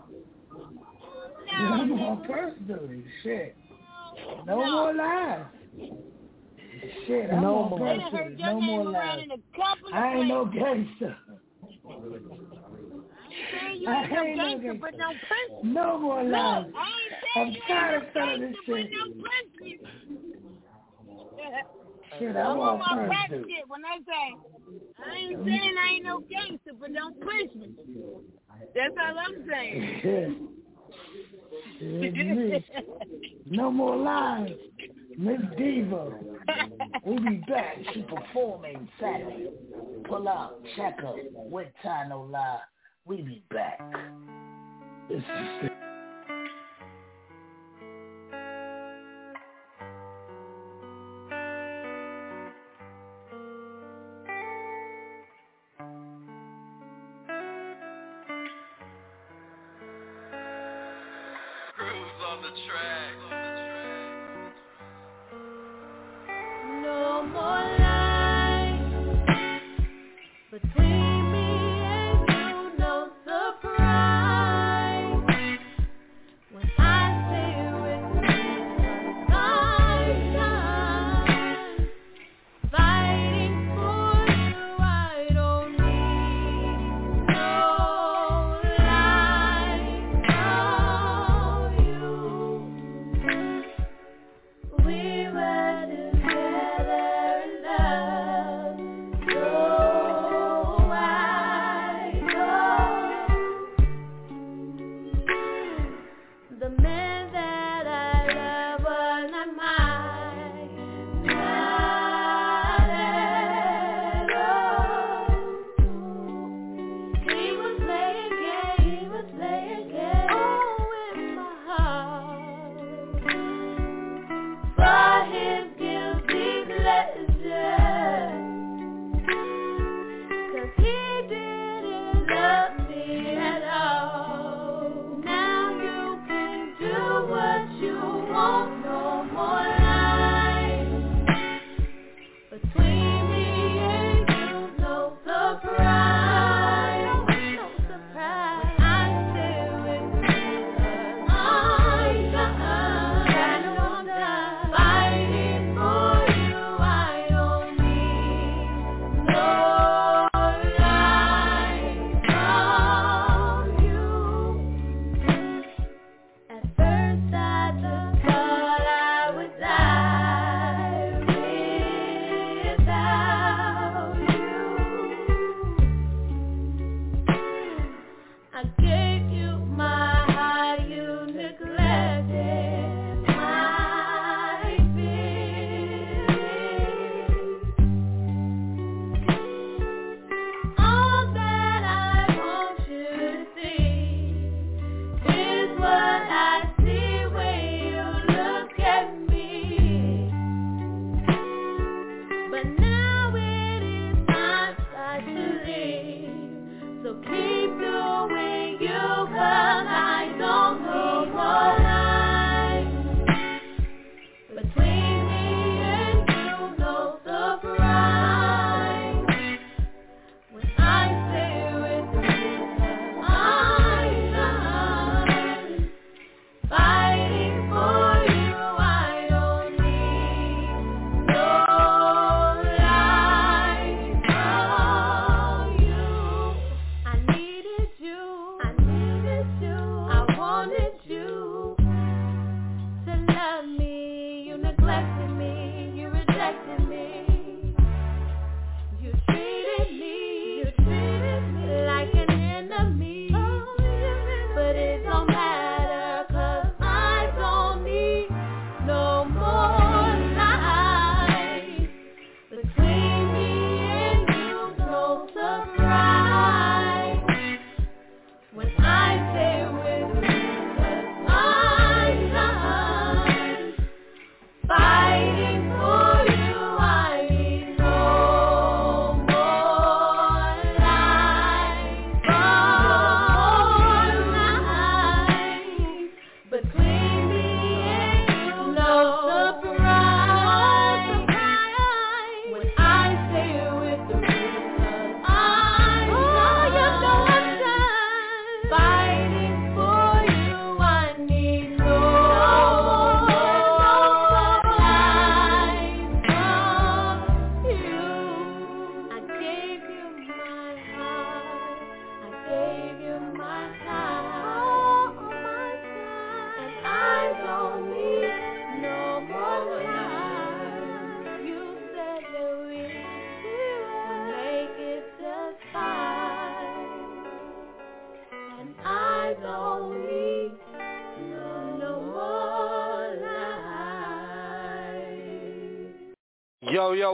No, 1.60 1.66
I'm 1.66 1.92
on 1.94 2.18
nigga. 2.20 2.28
purse 2.28 2.54
duty. 2.68 3.04
Shit. 3.24 3.56
No, 4.46 4.60
No. 4.66 4.72
more 4.72 4.94
lies. 4.94 5.46
Shit, 7.08 7.30
I'm 7.32 7.42
No 7.42 7.70
more. 7.70 7.80
purse 7.80 7.98
They 7.98 8.04
done 8.04 8.12
heard 8.14 8.30
duty. 8.30 8.44
your 8.44 8.54
No 8.54 8.62
more 8.62 8.84
lies. 8.86 9.20
in 9.24 9.32
a 9.32 9.34
of 9.36 9.94
I 9.94 10.16
ain't 10.16 10.28
no 10.28 10.46
gangster. 10.46 11.18
you 13.76 13.88
I 13.88 14.02
ain't 14.04 14.12
no 14.12 14.22
ain't 14.24 14.38
no 14.38 14.44
gangster, 14.44 14.74
but 14.80 14.98
don't 14.98 15.20
push. 15.22 15.52
No 15.64 16.00
more 16.00 16.24
lies. 16.24 16.66
I 16.76 17.40
ain't 17.42 17.58
I'm 17.58 17.62
tired 17.68 17.96
of 17.96 18.04
no 18.04 18.10
selling 18.14 18.42
this 18.42 18.56
shit. 18.66 18.92
don't. 18.92 19.80
Shit, 22.20 22.36
I'm 22.36 22.60
on 22.60 22.80
my 22.80 23.08
rap 23.08 23.30
shit 23.30 23.68
when 23.68 23.86
I 23.86 23.98
say, 24.00 24.36
I 25.04 25.16
ain't 25.18 25.46
saying 25.46 25.76
I 25.78 25.94
ain't 25.94 26.04
no 26.06 26.20
gangster, 26.30 26.74
but 26.80 26.94
don't 26.94 27.20
push 27.20 27.56
me. 27.56 27.70
That's 28.76 28.96
all 29.02 29.18
I'm 29.18 29.48
saying. 29.50 30.46
No 33.46 33.72
more 33.72 33.96
lies. 33.98 34.52
Miss 35.18 35.40
Diva. 35.58 36.12
We'll 37.06 37.20
be 37.20 37.44
back. 37.48 37.78
She 37.94 38.04
performing 38.04 38.88
Saturday. 39.00 39.50
Pull 40.08 40.28
up, 40.28 40.62
check 40.76 41.00
up. 41.06 41.16
With 41.34 41.68
time 41.84 42.10
no 42.10 42.22
lie. 42.22 42.60
We 43.06 43.18
be 43.22 43.44
back. 43.50 43.80
This 45.10 45.18
is 45.18 45.24
the 45.64 45.89
track. 62.68 63.39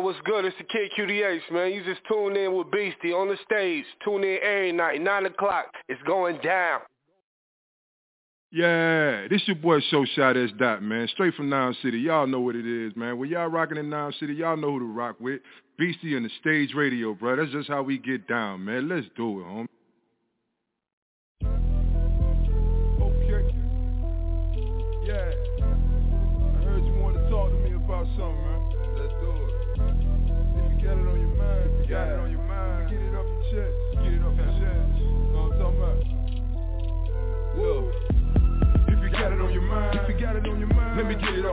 What's 0.02 0.20
good? 0.26 0.46
It's 0.46 0.56
the 0.58 0.64
Kid 0.64 0.92
QDH, 0.98 1.52
man. 1.52 1.72
You 1.74 1.84
just 1.84 2.02
tune 2.08 2.36
in 2.36 2.56
with 2.56 2.72
Beastie 2.72 3.14
on 3.14 3.28
the 3.28 3.38
stage. 3.44 3.86
Tune 4.04 4.24
in 4.24 4.38
every 4.42 4.72
night, 4.72 5.02
9 5.02 5.26
o'clock. 5.26 5.66
It's 5.90 6.02
going 6.04 6.40
down. 6.44 6.82
Yeah, 8.52 9.28
this 9.28 9.42
your 9.48 9.58
boy 9.58 9.82
Show 9.92 10.06
Shot 10.16 10.38
S 10.38 10.50
Dot, 10.58 10.82
man. 10.82 11.10
Straight 11.10 11.34
from 11.34 11.50
Nine 11.50 11.76
City. 11.82 12.00
Y'all 12.00 12.26
know 12.26 12.40
what 12.40 12.56
it 12.56 12.66
is, 12.66 12.96
man. 12.96 13.18
When 13.18 13.30
y'all 13.30 13.48
rocking 13.48 13.78
in 13.78 13.90
Nine 13.90 14.14
City, 14.20 14.34
y'all 14.34 14.56
know 14.56 14.72
who 14.72 14.80
to 14.80 14.86
rock 14.86 15.18
with. 15.20 15.42
Beastie 15.78 16.16
and 16.16 16.26
the 16.26 16.30
stage 16.40 16.74
radio, 16.74 17.14
bro. 17.14 17.36
That's 17.36 17.52
just 17.52 17.68
how 17.68 17.82
we 17.84 17.98
get 17.98 18.28
down, 18.30 18.64
man. 18.64 18.88
Let's 18.88 19.08
do 19.18 19.42
it, 19.42 19.44
homie. 19.44 19.68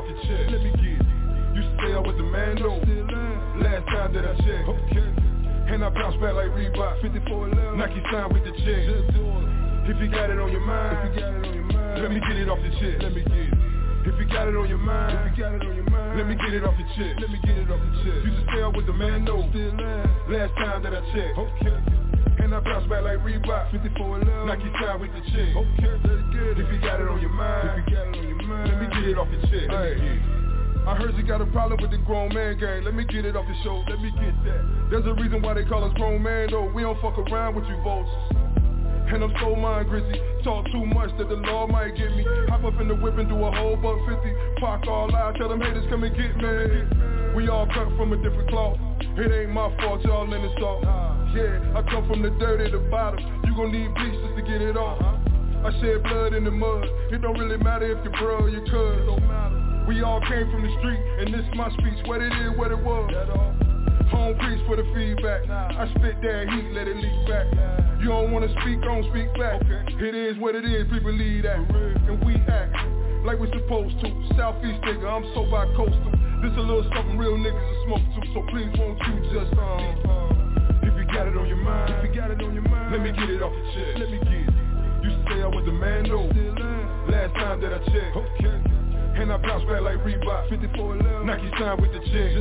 Off 0.03 0.11
your 0.11 0.19
chest. 0.27 0.51
Let 0.51 0.63
me 0.63 0.71
get 0.75 0.99
it. 0.99 1.07
To 1.55 1.63
say 1.79 1.95
I 1.95 2.01
was 2.03 2.17
the 2.19 2.27
man, 2.27 2.59
though. 2.59 2.83
Last 3.63 3.87
time 3.87 4.11
that 4.15 4.25
I 4.27 4.35
checked. 4.43 4.67
Okay. 4.67 5.09
And 5.71 5.85
I 5.85 5.91
bounce 5.91 6.17
back 6.19 6.35
like 6.35 6.51
Reebok. 6.59 7.03
54 7.03 7.77
Nike 7.79 8.03
sign 8.11 8.33
with 8.35 8.43
the 8.45 8.53
check. 8.67 8.83
If 9.87 9.99
you 10.01 10.09
got 10.11 10.31
it 10.31 10.39
on 10.39 10.51
your 10.51 10.63
mind, 10.63 11.11
if 11.11 11.15
you 11.15 11.21
got 11.21 11.35
it 11.35 11.47
on 11.47 11.55
your 11.55 11.65
mind, 11.65 12.03
let 12.03 12.11
me 12.11 12.21
get 12.21 12.37
it 12.37 12.49
off 12.49 12.59
your 12.59 12.75
chest. 12.83 13.03
Let 13.03 13.15
me 13.15 13.23
get 13.23 13.47
it. 13.47 13.55
If 14.03 14.19
you 14.19 14.27
got 14.27 14.49
it 14.49 14.57
on 14.57 14.69
your 14.69 14.79
mind, 14.83 15.31
if 15.31 15.39
you 15.39 15.45
got 15.45 15.55
it 15.55 15.63
on 15.63 15.75
your 15.77 15.91
mind, 15.91 16.19
let 16.19 16.27
me 16.27 16.35
get 16.35 16.55
it 16.55 16.65
off 16.65 16.75
your 16.75 16.89
chest. 16.99 17.23
Let 17.23 17.31
me 17.31 17.39
get 17.47 17.59
it 17.59 17.71
off 17.71 17.79
your 17.79 17.95
chest. 18.03 18.27
Used 18.27 18.39
to 18.43 18.45
say 18.51 18.63
I 18.63 18.67
was 18.67 18.87
the 18.87 18.93
man, 18.93 19.25
no. 19.25 19.39
Last 20.27 20.55
time 20.59 20.83
that 20.83 20.95
I 20.95 21.03
checked. 21.15 21.39
Okay. 21.39 21.79
And 22.43 22.55
I 22.55 22.61
bounce 22.61 22.89
back 22.91 23.05
like 23.07 23.23
Reebok. 23.23 23.71
54 23.71 24.19
Nike 24.51 24.67
sign 24.83 24.99
with 24.99 25.15
the 25.15 25.23
check. 25.31 25.55
Okay, 25.55 25.95
let's 26.03 26.27
get 26.35 26.43
it. 26.43 26.59
If 26.59 26.67
you 26.75 26.81
got 26.83 26.99
it 26.99 27.07
on 27.07 27.21
your 27.21 27.31
mind, 27.31 27.87
if 27.87 27.87
you 27.87 27.95
got 27.95 28.07
it 28.11 28.19
on 28.19 28.27
your 28.27 28.42
mind, 28.53 28.69
let 28.69 28.79
me 28.81 28.87
get 28.93 29.05
it 29.09 29.17
off 29.19 29.29
your 29.33 29.41
chest. 29.49 29.73
Let 29.73 29.97
me 29.97 30.01
get 30.01 30.17
it. 30.21 30.43
I 30.83 30.97
heard 30.97 31.15
you 31.17 31.23
got 31.23 31.41
a 31.41 31.47
problem 31.47 31.79
with 31.81 31.93
the 31.93 31.99
grown 31.99 32.35
man 32.35 32.59
gang. 32.59 32.83
Let 32.83 32.95
me 32.95 33.05
get 33.05 33.25
it 33.25 33.37
off 33.37 33.47
your 33.47 33.57
show. 33.63 33.85
Let 33.89 34.03
me 34.03 34.11
get 34.19 34.35
that. 34.45 34.91
There's 34.91 35.07
a 35.07 35.15
reason 35.15 35.41
why 35.41 35.55
they 35.55 35.65
call 35.65 35.85
us 35.85 35.95
grown 35.95 36.23
man 36.23 36.51
though. 36.51 36.71
We 36.75 36.83
don't 36.83 37.01
fuck 37.01 37.17
around 37.19 37.55
with 37.55 37.65
you 37.67 37.79
vultures. 37.83 38.13
And 39.13 39.23
I'm 39.23 39.33
so 39.41 39.55
mind 39.55 39.89
grizzy. 39.89 40.19
Talk 40.43 40.67
too 40.73 40.87
much 40.87 41.11
that 41.19 41.29
the 41.29 41.37
law 41.37 41.67
might 41.67 41.95
get 41.95 42.11
me. 42.17 42.25
Hop 42.49 42.65
up 42.65 42.81
in 42.81 42.89
the 42.89 42.95
whip 42.95 43.19
and 43.19 43.29
do 43.29 43.37
a 43.45 43.51
whole 43.53 43.77
buck 43.77 43.99
50. 44.09 44.59
Park 44.59 44.87
all 44.89 45.15
out, 45.15 45.37
tell 45.37 45.49
them 45.49 45.61
haters 45.61 45.85
come 45.91 46.03
and 46.03 46.17
get 46.17 46.35
me. 46.35 47.37
We 47.37 47.49
all 47.49 47.67
cut 47.67 47.87
from 47.97 48.13
a 48.13 48.17
different 48.17 48.49
cloth. 48.49 48.79
It 49.17 49.31
ain't 49.31 49.51
my 49.51 49.71
fault, 49.79 50.03
y'all 50.03 50.25
in 50.25 50.43
the 50.43 50.53
salt. 50.59 50.83
Yeah, 51.37 51.79
I 51.79 51.83
come 51.91 52.09
from 52.09 52.23
the 52.23 52.31
dirt 52.41 52.61
at 52.61 52.73
the 52.73 52.79
bottom. 52.91 53.21
You 53.45 53.55
gon' 53.55 53.71
need 53.71 53.95
bleach 53.95 54.19
just 54.19 54.37
to 54.37 54.43
get 54.43 54.61
it 54.61 54.77
off. 54.77 55.01
Uh-huh. 55.01 55.22
I 55.63 55.71
shed 55.79 56.03
blood 56.03 56.35
in 56.35 56.43
the 56.43 56.51
mud. 56.51 56.85
It 57.13 57.23
don't 57.23 57.39
really 57.39 57.63
matter 57.63 57.87
if 57.87 58.03
you're 58.03 58.13
bro 58.19 58.43
or 58.43 58.49
your 58.51 58.67
cuz. 58.67 59.87
We 59.87 60.03
all 60.03 60.21
came 60.27 60.51
from 60.51 60.63
the 60.63 60.73
street, 60.79 61.03
and 61.23 61.35
this 61.35 61.47
my 61.55 61.71
speech. 61.79 62.03
What 62.07 62.21
it 62.21 62.33
is, 62.35 62.59
what 62.59 62.71
it 62.71 62.79
was. 62.83 63.15
Home 64.11 64.35
preach 64.39 64.59
for 64.67 64.75
the 64.75 64.83
feedback. 64.91 65.47
I 65.49 65.87
spit 65.95 66.19
that 66.19 66.51
heat, 66.51 66.75
let 66.75 66.89
it 66.89 66.97
leak 66.99 67.29
back. 67.31 67.47
You 68.03 68.09
don't 68.11 68.33
wanna 68.33 68.51
speak, 68.59 68.83
don't 68.83 69.07
speak 69.15 69.31
back. 69.39 69.63
It 70.03 70.15
is 70.15 70.37
what 70.39 70.55
it 70.55 70.65
is, 70.67 70.85
people 70.91 71.15
believe 71.15 71.45
that. 71.45 71.63
And 71.63 72.19
we 72.27 72.35
act 72.51 72.75
like 73.25 73.39
we 73.39 73.47
supposed 73.55 73.95
to. 74.03 74.09
Southeast 74.35 74.83
nigga, 74.83 75.07
I'm 75.07 75.23
so 75.31 75.47
bi-coastal. 75.47 76.11
This 76.43 76.51
a 76.59 76.63
little 76.63 76.83
something 76.91 77.17
real 77.17 77.39
niggas 77.39 77.55
will 77.55 77.87
smoke 77.87 78.07
to. 78.19 78.21
So 78.35 78.43
please 78.51 78.71
won't 78.75 78.99
you 79.07 79.15
just 79.31 79.55
um, 79.55 80.83
if 80.83 80.91
you 80.99 81.07
got 81.07 81.31
it 81.31 81.39
on 81.39 81.47
your 81.47 81.63
mind, 81.63 81.95
if 82.03 82.11
you 82.11 82.21
got 82.21 82.31
it 82.33 82.43
on 82.43 82.53
your 82.53 82.67
mind, 82.67 82.91
let 82.91 83.01
me 83.01 83.13
get 83.15 83.31
it 83.31 83.43
off 83.43 83.55
your 83.55 83.67
chest. 83.79 83.99
Let 84.03 84.11
me 84.11 84.19
get. 84.19 84.42
Used 85.03 85.19
to 85.19 85.25
say 85.29 85.43
I 85.43 85.47
was 85.47 85.65
the 85.67 85.73
man, 85.73 86.05
no. 86.09 86.27
Last 87.11 87.35
time 87.35 87.61
that 87.61 87.73
I 87.75 87.79
checked. 87.91 88.17
And 89.19 89.31
I 89.31 89.37
bounce 89.37 89.65
back 89.69 89.83
like 89.83 89.99
Reebok 90.03 90.49
54 90.49 90.97
Nike 91.27 91.51
sign 91.61 91.81
with 91.83 91.93
the 91.93 92.01
check 92.01 92.33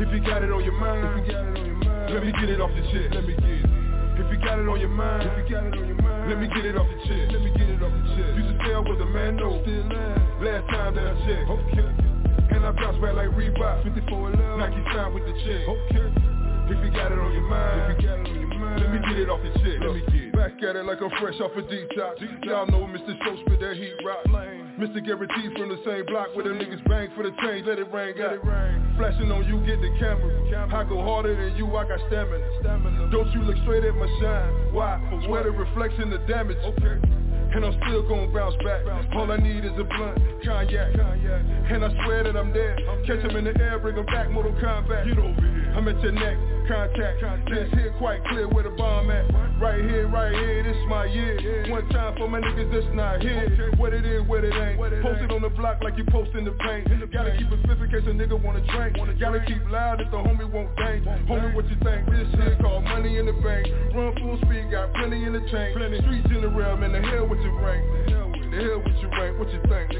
If 0.00 0.08
you 0.08 0.20
got 0.24 0.42
it 0.42 0.50
on 0.50 0.64
your 0.64 0.72
mind, 0.72 1.20
you 1.20 1.32
got 1.32 1.44
it 1.44 1.58
on 1.58 1.66
your 1.66 1.76
mind 1.76 1.86
let 2.06 2.24
me 2.24 2.32
get 2.32 2.48
it 2.48 2.60
off 2.60 2.70
the 2.70 2.82
chest 2.90 3.14
Let 3.14 3.26
me 3.26 3.34
get 3.34 3.44
it 3.44 3.66
If 4.16 4.32
you 4.32 4.38
got 4.38 4.58
it 4.58 4.68
on 4.68 4.80
your 4.80 4.88
mind, 4.88 5.28
if 5.28 5.36
you 5.36 5.54
got 5.54 5.66
it 5.66 5.74
on 5.74 5.86
your 5.86 6.00
mind, 6.00 6.30
let 6.30 6.40
me 6.40 6.48
get 6.48 6.64
it 6.64 6.76
off 6.76 6.86
your 6.88 7.02
chest. 7.04 7.30
Let 7.34 7.42
me 7.42 7.50
get 7.54 7.68
it 7.68 7.82
off 7.82 7.92
your 7.92 8.08
chest. 8.16 8.32
You 8.34 8.42
should 8.48 8.58
say 8.64 8.72
I 8.74 8.80
was 8.80 8.98
a 8.98 9.06
man, 9.06 9.36
no. 9.36 9.62
Last 10.42 10.66
time 10.70 10.94
that 10.96 11.06
I 11.06 11.14
checked. 11.22 11.46
Okay. 11.46 11.86
And 12.50 12.66
I 12.66 12.72
bounce 12.72 12.98
back 12.98 13.14
like 13.14 13.30
Reebok. 13.36 13.84
54 13.84 14.32
11. 14.34 14.58
Nike 14.58 14.82
sign 14.90 15.14
with 15.14 15.22
the 15.22 15.34
check. 15.46 15.62
Okay. 15.68 16.08
If 16.66 16.78
you 16.82 16.90
got 16.90 17.12
it 17.12 17.18
on 17.18 17.30
your 17.30 17.46
mind, 17.46 17.92
if 17.94 18.02
you 18.02 18.08
got 18.08 18.18
it 18.18 18.26
on 18.26 18.40
your 18.40 18.48
mind, 18.48 18.55
let 18.74 18.90
me 18.90 18.98
get 18.98 19.18
it 19.18 19.30
off 19.30 19.40
your 19.44 19.54
chest. 19.62 19.78
Let 19.80 19.94
me 19.94 20.02
get 20.10 20.22
it. 20.28 20.32
Back 20.32 20.58
at 20.62 20.76
it 20.76 20.84
like 20.84 21.00
I'm 21.00 21.10
fresh 21.20 21.38
off 21.40 21.52
a 21.56 21.62
detox. 21.62 22.20
Y'all 22.44 22.66
know 22.66 22.86
Mr. 22.86 23.16
Show 23.24 23.36
spit 23.46 23.60
that 23.60 23.76
heat 23.76 23.94
rock. 24.04 24.26
Mr. 24.78 25.00
Guarantee 25.04 25.48
from 25.56 25.70
the 25.70 25.80
same 25.86 26.04
block 26.06 26.28
where 26.36 26.44
them 26.44 26.58
niggas 26.58 26.84
bang 26.88 27.08
for 27.16 27.22
the 27.24 27.32
change. 27.40 27.66
Let 27.66 27.78
it 27.78 27.90
rain, 27.92 28.16
got 28.16 28.34
it 28.34 28.44
rain. 28.44 28.94
Flashing 28.96 29.32
on 29.32 29.48
you, 29.48 29.60
get 29.64 29.80
the 29.80 29.88
camera. 29.98 30.28
I 30.68 30.84
go 30.84 31.02
harder 31.02 31.34
than 31.34 31.56
you, 31.56 31.64
I 31.76 31.88
got 31.88 32.00
stamina. 32.08 33.08
Don't 33.10 33.32
you 33.32 33.42
look 33.42 33.56
straight 33.62 33.84
at 33.84 33.94
my 33.94 34.06
shine. 34.20 34.72
Why? 34.72 35.00
Swear 35.24 35.44
the 35.44 35.50
reflection, 35.50 36.10
the 36.10 36.18
damage. 36.28 36.58
Okay. 36.58 37.00
And 37.56 37.64
I'm 37.64 37.72
still 37.88 38.06
gon' 38.06 38.28
bounce 38.34 38.54
back. 38.62 38.84
All 39.16 39.32
I 39.32 39.38
need 39.38 39.64
is 39.64 39.72
a 39.80 39.84
blunt, 39.84 40.20
cognac. 40.44 40.92
And 41.72 41.82
I 41.82 41.88
swear 42.04 42.22
that 42.24 42.36
I'm 42.36 42.52
dead. 42.52 42.76
Catch 43.06 43.24
him 43.24 43.34
in 43.34 43.44
the 43.44 43.56
air, 43.58 43.78
bring 43.78 43.96
him 43.96 44.04
back, 44.06 44.30
Mortal 44.30 44.52
Kombat. 44.60 45.08
Get 45.08 45.16
over 45.18 45.32
here. 45.32 45.72
I'm 45.74 45.88
at 45.88 46.00
your 46.02 46.12
neck, 46.12 46.36
contact. 46.68 47.48
Just 47.48 47.72
here 47.72 47.94
quite 47.96 48.24
clear 48.28 48.46
where 48.48 48.64
the 48.64 48.76
bomb 48.76 49.10
at. 49.10 49.24
Right 49.56 49.80
here, 49.80 50.06
right 50.08 50.32
here, 50.32 50.62
this 50.64 50.76
my 50.88 51.06
year. 51.06 51.72
One 51.72 51.88
time 51.88 52.14
for 52.18 52.28
my 52.28 52.40
niggas 52.40 52.72
that's 52.72 52.94
not 52.94 53.22
here. 53.22 53.72
What 53.78 53.94
it 53.94 54.04
is, 54.04 54.20
what 54.28 54.44
it 54.44 54.52
ain't. 54.52 54.76
Post 55.00 55.24
it 55.24 55.32
on 55.32 55.40
the 55.40 55.48
block 55.48 55.82
like 55.82 55.96
you 55.96 56.04
post 56.12 56.36
in 56.36 56.44
the 56.44 56.52
paint. 56.60 56.88
Gotta 57.10 57.36
keep 57.38 57.50
it 57.50 57.60
fifth 57.66 57.80
in 57.80 57.88
case 57.88 58.04
a 58.04 58.12
nigga 58.12 58.36
wanna 58.36 58.60
drink. 58.68 59.00
Gotta 59.18 59.40
keep 59.46 59.64
loud 59.70 60.02
if 60.02 60.10
the 60.10 60.18
homie 60.18 60.44
won't 60.44 60.76
dang. 60.76 61.00
Homie, 61.24 61.54
what 61.54 61.64
you 61.70 61.76
think? 61.80 62.04
This 62.10 62.28
shit 62.36 62.60
called 62.60 62.84
money 62.84 63.16
in 63.16 63.24
the 63.24 63.32
bank. 63.40 63.66
Run 63.96 64.12
full 64.20 64.36
speed, 64.44 64.70
got 64.70 64.92
plenty 64.92 65.24
in 65.24 65.32
the 65.32 65.40
tank. 65.48 65.72
Streets 66.04 66.28
in 66.28 66.40
the 66.42 66.48
realm, 66.48 66.82
in 66.82 66.92
the 66.92 67.00
hell 67.00 67.26
with 67.26 67.40
your 67.46 67.62
rank. 67.62 67.86
The 68.50 68.58
hell 68.58 68.82
with 68.82 68.98
your 68.98 69.10
rank, 69.14 69.38
what 69.38 69.48
you 69.54 69.62
think? 69.70 69.94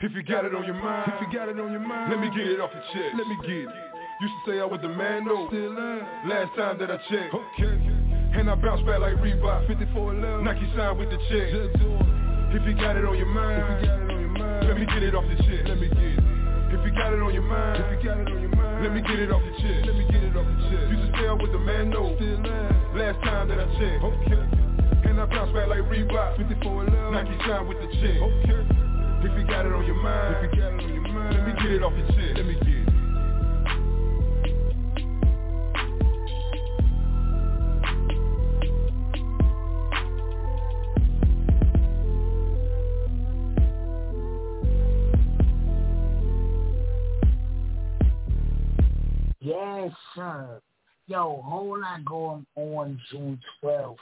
If 0.00 0.12
you 0.12 0.22
got 0.22 0.44
it 0.44 0.54
on 0.54 0.64
your 0.64 0.74
mind, 0.74 1.12
if 1.14 1.20
you 1.22 1.28
got 1.32 1.48
it 1.48 1.58
on 1.58 1.70
your 1.70 1.80
mind, 1.80 2.10
let 2.10 2.20
me 2.20 2.28
get 2.36 2.46
it 2.46 2.60
off 2.60 2.70
your 2.74 2.84
chest. 2.92 3.16
Let 3.16 3.26
me 3.26 3.36
get 3.40 3.70
it. 3.70 3.92
Used 4.20 4.34
to 4.44 4.52
say 4.52 4.60
I 4.60 4.66
was 4.66 4.80
the 4.82 4.90
man. 4.90 5.24
Still 5.24 5.72
Last 6.28 6.52
time 6.58 6.78
that 6.78 6.90
I 6.90 6.98
checked. 7.08 7.32
Okay. 7.32 7.74
And 8.36 8.50
I 8.50 8.54
bounce 8.54 8.82
back 8.82 9.00
like 9.00 9.14
Reebok. 9.22 9.66
54 9.66 10.42
Nike 10.42 10.66
sign 10.76 10.98
with 10.98 11.10
the 11.10 11.18
check. 11.30 11.48
If 12.52 12.66
you 12.66 12.74
got 12.76 12.96
it 12.96 13.04
on 13.04 13.16
your 13.16 13.30
mind, 13.30 13.62
if 13.62 13.80
you 13.80 13.88
got 13.88 14.02
it 14.02 14.10
on 14.10 14.20
your 14.20 14.34
mind, 14.36 14.68
let 14.68 14.76
me 14.78 14.86
get 14.86 15.02
it 15.02 15.14
off 15.14 15.24
the 15.24 15.36
chest. 15.42 15.64
Let 15.68 15.78
me 15.78 15.88
get 15.88 16.18
it. 16.18 16.24
If 16.72 16.80
you 16.84 16.92
got 16.92 17.12
it 17.12 17.22
on 17.22 17.32
your 17.32 17.46
mind, 17.46 17.82
if 17.82 18.02
you 18.02 18.08
got 18.08 18.18
it 18.18 18.28
on 18.28 18.40
your 18.40 18.56
mind, 18.56 18.82
let 18.82 18.92
me 18.92 19.00
get 19.02 19.18
it 19.18 19.30
off 19.30 19.42
the 19.42 19.54
chest. 19.62 19.86
Let 19.86 19.96
me 19.96 20.04
get 20.10 20.22
it 20.22 20.36
off 20.36 20.46
the 20.46 20.58
chest. 20.66 20.84
Used 20.90 21.04
to 21.06 21.10
say 21.14 21.28
I 21.28 21.32
was 21.32 21.50
the 21.52 21.62
man, 21.62 21.90
no. 21.90 22.14
Still 22.16 22.42
Last 22.98 23.22
time 23.22 23.48
that 23.48 23.58
I 23.58 23.66
checked. 23.78 24.02
Okay. 24.02 24.51
And 25.22 25.32
I 25.32 25.36
bounce 25.36 25.52
back 25.52 25.68
like 25.68 25.78
Reebok. 25.80 26.36
54 26.36 26.86
11. 26.86 27.12
Nike 27.12 27.38
sign 27.46 27.68
with 27.68 27.78
the 27.78 27.86
check. 28.00 28.20
Okay. 28.20 28.66
If 29.24 29.38
you 29.38 29.46
got 29.46 29.66
it 29.66 29.72
on 29.72 29.86
your 29.86 29.94
mind, 30.02 30.46
if 30.46 30.52
you 30.52 30.60
got 30.60 30.72
it 30.72 30.82
on 30.82 30.94
your 30.94 31.08
mind, 31.08 31.36
let 31.36 31.46
me 31.46 31.52
get 31.62 31.70
it 31.70 31.82
off 31.82 31.92
your 31.96 32.06
chest. 32.08 32.36
Let 32.36 32.46
me 32.46 32.54
get 32.54 32.68
it. 32.68 32.88
Yes, 49.40 49.92
sir. 50.16 50.60
Yo, 51.06 51.42
whole 51.44 51.80
lot 51.80 52.04
going 52.04 52.46
on 52.56 53.00
June 53.10 53.40
12th. 53.62 53.96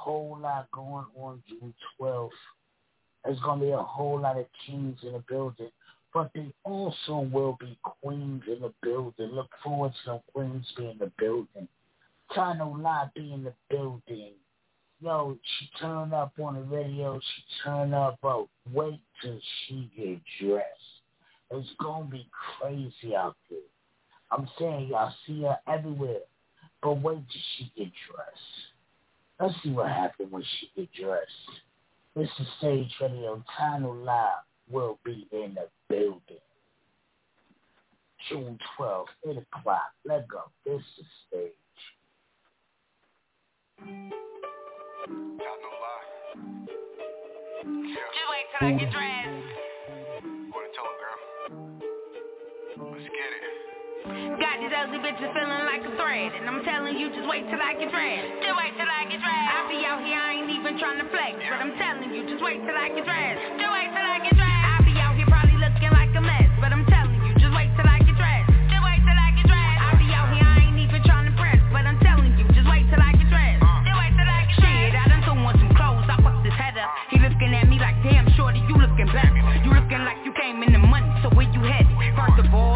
Whole 0.00 0.38
lot 0.40 0.70
going 0.70 1.04
on 1.14 1.42
June 1.46 1.74
12th. 2.00 2.30
There's 3.22 3.38
going 3.40 3.60
to 3.60 3.66
be 3.66 3.72
a 3.72 3.76
whole 3.76 4.18
lot 4.18 4.38
of 4.38 4.46
kings 4.66 4.96
in 5.02 5.12
the 5.12 5.22
building. 5.28 5.68
But 6.14 6.30
there 6.34 6.46
also 6.64 7.28
will 7.30 7.58
be 7.60 7.78
queens 7.82 8.42
in 8.46 8.62
the 8.62 8.72
building. 8.82 9.28
Look 9.34 9.50
forward 9.62 9.92
to 9.92 9.98
some 10.06 10.20
queens 10.32 10.66
being 10.74 10.92
in 10.92 10.98
the 10.98 11.12
building. 11.18 11.68
Tano 12.34 12.82
La 12.82 13.10
be 13.14 13.30
in 13.30 13.44
the 13.44 13.52
building. 13.68 14.32
Yo, 15.02 15.36
she 15.42 15.68
turn 15.78 16.14
up 16.14 16.32
on 16.40 16.54
the 16.54 16.62
radio. 16.62 17.20
She 17.20 17.42
turn 17.62 17.92
up, 17.92 18.18
but 18.22 18.46
wait 18.72 19.00
till 19.22 19.38
she 19.66 19.90
get 19.94 20.18
dressed. 20.40 20.66
It's 21.50 21.68
going 21.78 22.06
to 22.06 22.10
be 22.10 22.26
crazy 22.58 23.14
out 23.14 23.36
there. 23.50 23.58
I'm 24.30 24.48
saying 24.58 24.88
y'all 24.88 25.12
see 25.26 25.42
her 25.42 25.58
everywhere. 25.68 26.20
But 26.82 27.02
wait 27.02 27.18
till 27.18 27.42
she 27.58 27.64
get 27.76 27.92
dressed. 28.08 28.69
Let's 29.40 29.54
see 29.62 29.70
what 29.70 29.88
happens 29.88 30.30
when 30.30 30.42
she 30.42 30.70
get 30.76 30.92
dressed. 30.92 31.30
This 32.14 32.28
is 32.38 32.46
Stage 32.58 32.94
Radio. 33.00 33.42
Tano 33.58 34.04
Live 34.04 34.44
will 34.70 34.98
be 35.02 35.26
in 35.32 35.54
the 35.54 35.66
building. 35.88 36.20
June 38.28 38.58
12th, 38.78 39.06
8 39.26 39.38
o'clock. 39.38 39.92
Let 40.04 40.28
go. 40.28 40.42
This 40.66 40.82
is 40.98 41.06
Stage. 41.28 41.52
Just 43.78 44.10
wait 48.28 48.46
till 48.58 48.68
I 48.68 48.72
get 48.72 48.92
dressed. 48.92 49.46
What 50.52 50.64
I 50.64 50.70
told 50.76 50.96
girl. 51.00 51.18
Let's 52.92 53.04
get 53.04 53.10
it. 53.10 53.59
Got 54.00 54.56
these 54.64 54.72
ugly 54.72 54.96
bitches 55.04 55.28
feeling 55.36 55.64
like 55.68 55.84
a 55.84 55.92
thread 56.00 56.32
And 56.32 56.48
I'm 56.48 56.64
telling 56.64 56.96
you, 56.96 57.12
just 57.12 57.28
wait 57.28 57.44
till 57.52 57.60
I 57.60 57.76
get 57.76 57.92
dressed. 57.92 58.32
Just 58.40 58.56
wait 58.56 58.72
till 58.80 58.88
I 58.88 59.04
get 59.04 59.20
dressed. 59.20 59.48
I 59.52 59.60
be 59.68 59.84
out 59.84 60.00
here, 60.00 60.16
I 60.16 60.40
ain't 60.40 60.48
even 60.48 60.80
trying 60.80 61.04
to 61.04 61.08
flex 61.12 61.36
But 61.36 61.60
I'm 61.60 61.76
telling 61.76 62.08
you, 62.08 62.24
just 62.24 62.40
wait 62.40 62.64
till 62.64 62.72
I 62.72 62.88
get 62.96 63.04
dressed. 63.04 63.60
Just 63.60 63.68
wait 63.68 63.92
till 63.92 64.00
I 64.08 64.16
get 64.24 64.32
dressed. 64.40 64.64
I 64.72 64.76
be 64.88 64.96
out 64.96 65.12
here 65.20 65.28
probably 65.28 65.60
looking 65.60 65.92
like 65.92 66.16
a 66.16 66.22
mess 66.24 66.48
But 66.64 66.72
I'm 66.72 66.88
telling 66.88 67.20
you, 67.28 67.32
just 67.44 67.52
wait 67.52 67.68
till 67.76 67.84
I 67.84 68.00
get 68.00 68.16
dressed. 68.16 68.48
Just 68.72 68.80
wait 68.88 69.00
till 69.04 69.20
I 69.20 69.28
get 69.36 69.46
dressed. 69.52 69.80
I 69.84 69.90
be 70.00 70.08
out 70.16 70.28
here, 70.32 70.48
I 70.48 70.56
ain't 70.64 70.80
even 70.80 71.00
trying 71.04 71.28
to 71.28 71.34
press 71.36 71.60
But 71.68 71.84
I'm 71.84 72.00
telling 72.00 72.32
you, 72.40 72.44
just 72.56 72.68
wait 72.72 72.88
till 72.88 73.04
I 73.04 73.12
get 73.20 73.28
dressed. 73.28 73.60
Just 73.84 73.96
wait 74.00 74.12
till 74.16 74.30
I 74.32 74.40
get 74.48 74.56
dressed. 74.64 74.96
Shit, 74.96 74.96
I 74.96 75.04
done 75.12 75.20
threw 75.28 75.36
on 75.44 75.54
some 75.60 75.72
clothes, 75.76 76.08
I 76.08 76.16
fucked 76.24 76.48
his 76.48 76.56
head 76.56 76.80
up. 76.80 76.88
He 77.12 77.20
looking 77.20 77.52
at 77.52 77.68
me 77.68 77.76
like, 77.76 78.00
damn, 78.00 78.24
shorty, 78.32 78.64
you 78.64 78.80
looking 78.80 79.12
better 79.12 79.44
You 79.60 79.76
looking 79.76 80.00
like 80.08 80.24
you 80.24 80.32
came 80.40 80.64
in 80.64 80.72
the 80.72 80.80
money, 80.80 81.12
so 81.20 81.28
where 81.36 81.44
you 81.52 81.60
headed? 81.68 81.92
First 82.16 82.40
of 82.40 82.48
all, 82.56 82.69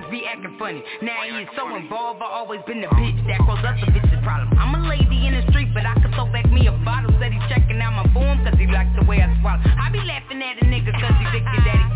Niggas 0.00 0.10
be 0.10 0.24
acting 0.26 0.56
funny. 0.58 0.82
Now 1.02 1.22
he 1.24 1.42
is 1.42 1.48
so 1.56 1.74
involved, 1.76 2.22
I 2.22 2.26
always 2.26 2.60
been 2.66 2.80
the 2.80 2.88
bitch 2.88 3.16
that 3.28 3.38
grows 3.44 3.64
up 3.64 3.76
the 3.80 3.92
bitch's 3.92 4.22
problem. 4.24 4.56
I'm 4.58 4.74
a 4.74 4.88
lady 4.88 5.26
in 5.26 5.34
the 5.34 5.44
street, 5.50 5.68
but 5.74 5.84
I 5.84 5.94
could 6.00 6.12
throw 6.14 6.26
back 6.32 6.50
me 6.50 6.66
a 6.68 6.72
bottle. 6.84 7.12
Said 7.20 7.32
he 7.32 7.40
checking 7.48 7.80
out 7.80 7.92
my 7.92 8.12
form, 8.12 8.44
cause 8.44 8.56
he 8.58 8.66
likes 8.66 8.90
the 8.98 9.04
way 9.04 9.20
I 9.20 9.28
swallow. 9.40 9.60
I 9.60 9.90
be 9.92 10.00
laughing 10.00 10.40
at 10.42 10.56
a 10.56 10.64
nigga 10.64 10.92
cause 10.96 11.16
he 11.20 11.24
thinking 11.36 11.64
that 11.68 11.76
he 11.76 11.89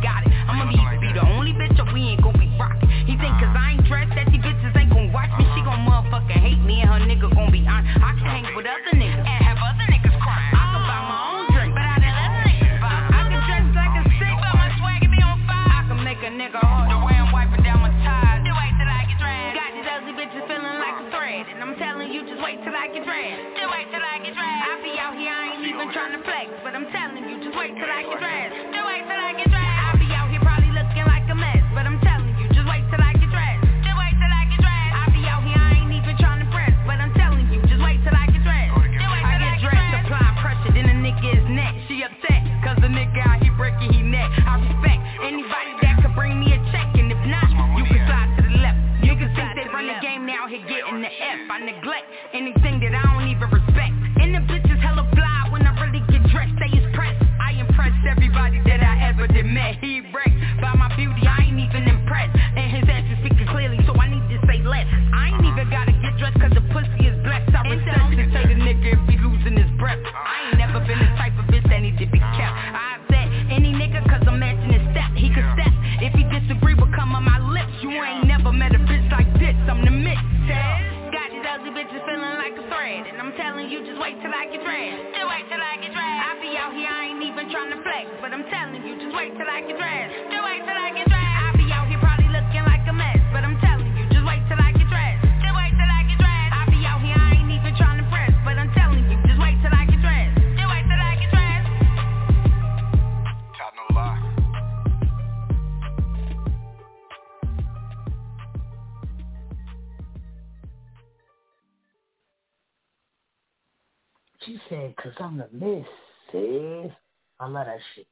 cause 115.05 115.13
I'm 115.21 115.37
the 115.37 115.49
miss, 115.53 115.87
sis. 116.33 116.91
I 117.39 117.47
love 117.47 117.67
that 117.67 117.79
shit. 117.95 118.07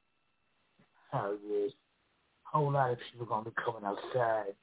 Hell 1.10 1.36
yeah. 1.48 1.69
Whole 2.44 2.70
lot 2.70 2.90
of 2.90 2.98
people 3.10 3.27
gonna 3.27 3.47
be 3.47 3.56
coming 3.64 3.82
outside. 3.85 4.55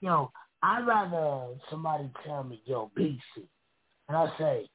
Yo, 0.00 0.30
I'd 0.62 0.86
rather 0.86 1.54
somebody 1.68 2.08
tell 2.24 2.44
me, 2.44 2.62
yo, 2.64 2.90
BC. 2.96 3.18
And 4.08 4.16
I 4.16 4.32
say, 4.38 4.70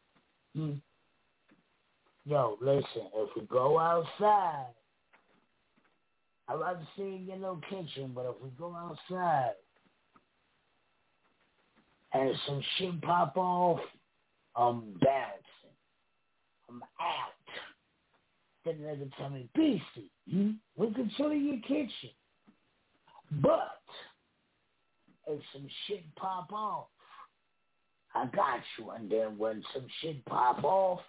hmm, 0.53 0.73
yo, 2.25 2.57
listen, 2.61 3.07
if 3.15 3.29
we 3.35 3.43
go 3.43 3.79
outside, 3.79 4.67
I'd 6.49 6.59
rather 6.59 6.87
see 6.97 7.03
in 7.03 7.25
your 7.27 7.37
little 7.37 7.61
kitchen, 7.69 8.11
but 8.13 8.25
if 8.25 8.35
we 8.43 8.49
go 8.57 8.75
outside 8.75 9.53
and 12.13 12.35
some 12.45 12.61
shit 12.77 13.01
pop 13.01 13.37
off, 13.37 13.79
I'm 14.55 14.81
bouncing. 14.99 15.48
I'm 16.69 16.83
out. 16.99 17.33
Then 18.65 18.81
the 18.81 18.87
nigga 18.87 19.11
tell 19.17 19.29
me, 19.29 19.49
Beastie, 19.55 20.11
hmm? 20.29 20.51
we 20.75 20.93
can 20.93 21.11
chill 21.17 21.31
in 21.31 21.45
your 21.45 21.61
kitchen. 21.61 22.11
But 23.41 23.81
if 25.27 25.41
some 25.53 25.67
shit 25.87 26.03
pop 26.15 26.51
off, 26.51 26.87
I 28.13 28.25
got 28.25 28.59
you. 28.77 28.89
And 28.91 29.09
then 29.09 29.37
when 29.37 29.63
some 29.73 29.85
shit 30.01 30.23
pop 30.25 30.63
off, 30.63 30.99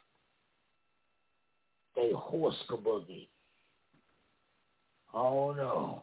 they 1.97 2.13
horse 2.15 2.57
the 2.69 2.77
boogie. 2.77 3.29
Oh 5.13 5.53
no. 5.53 6.03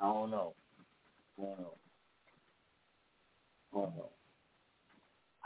Oh 0.00 0.26
no. 0.26 0.54
Oh 1.38 1.56
no. 1.58 1.74
Oh 3.74 3.92
no. 3.96 4.13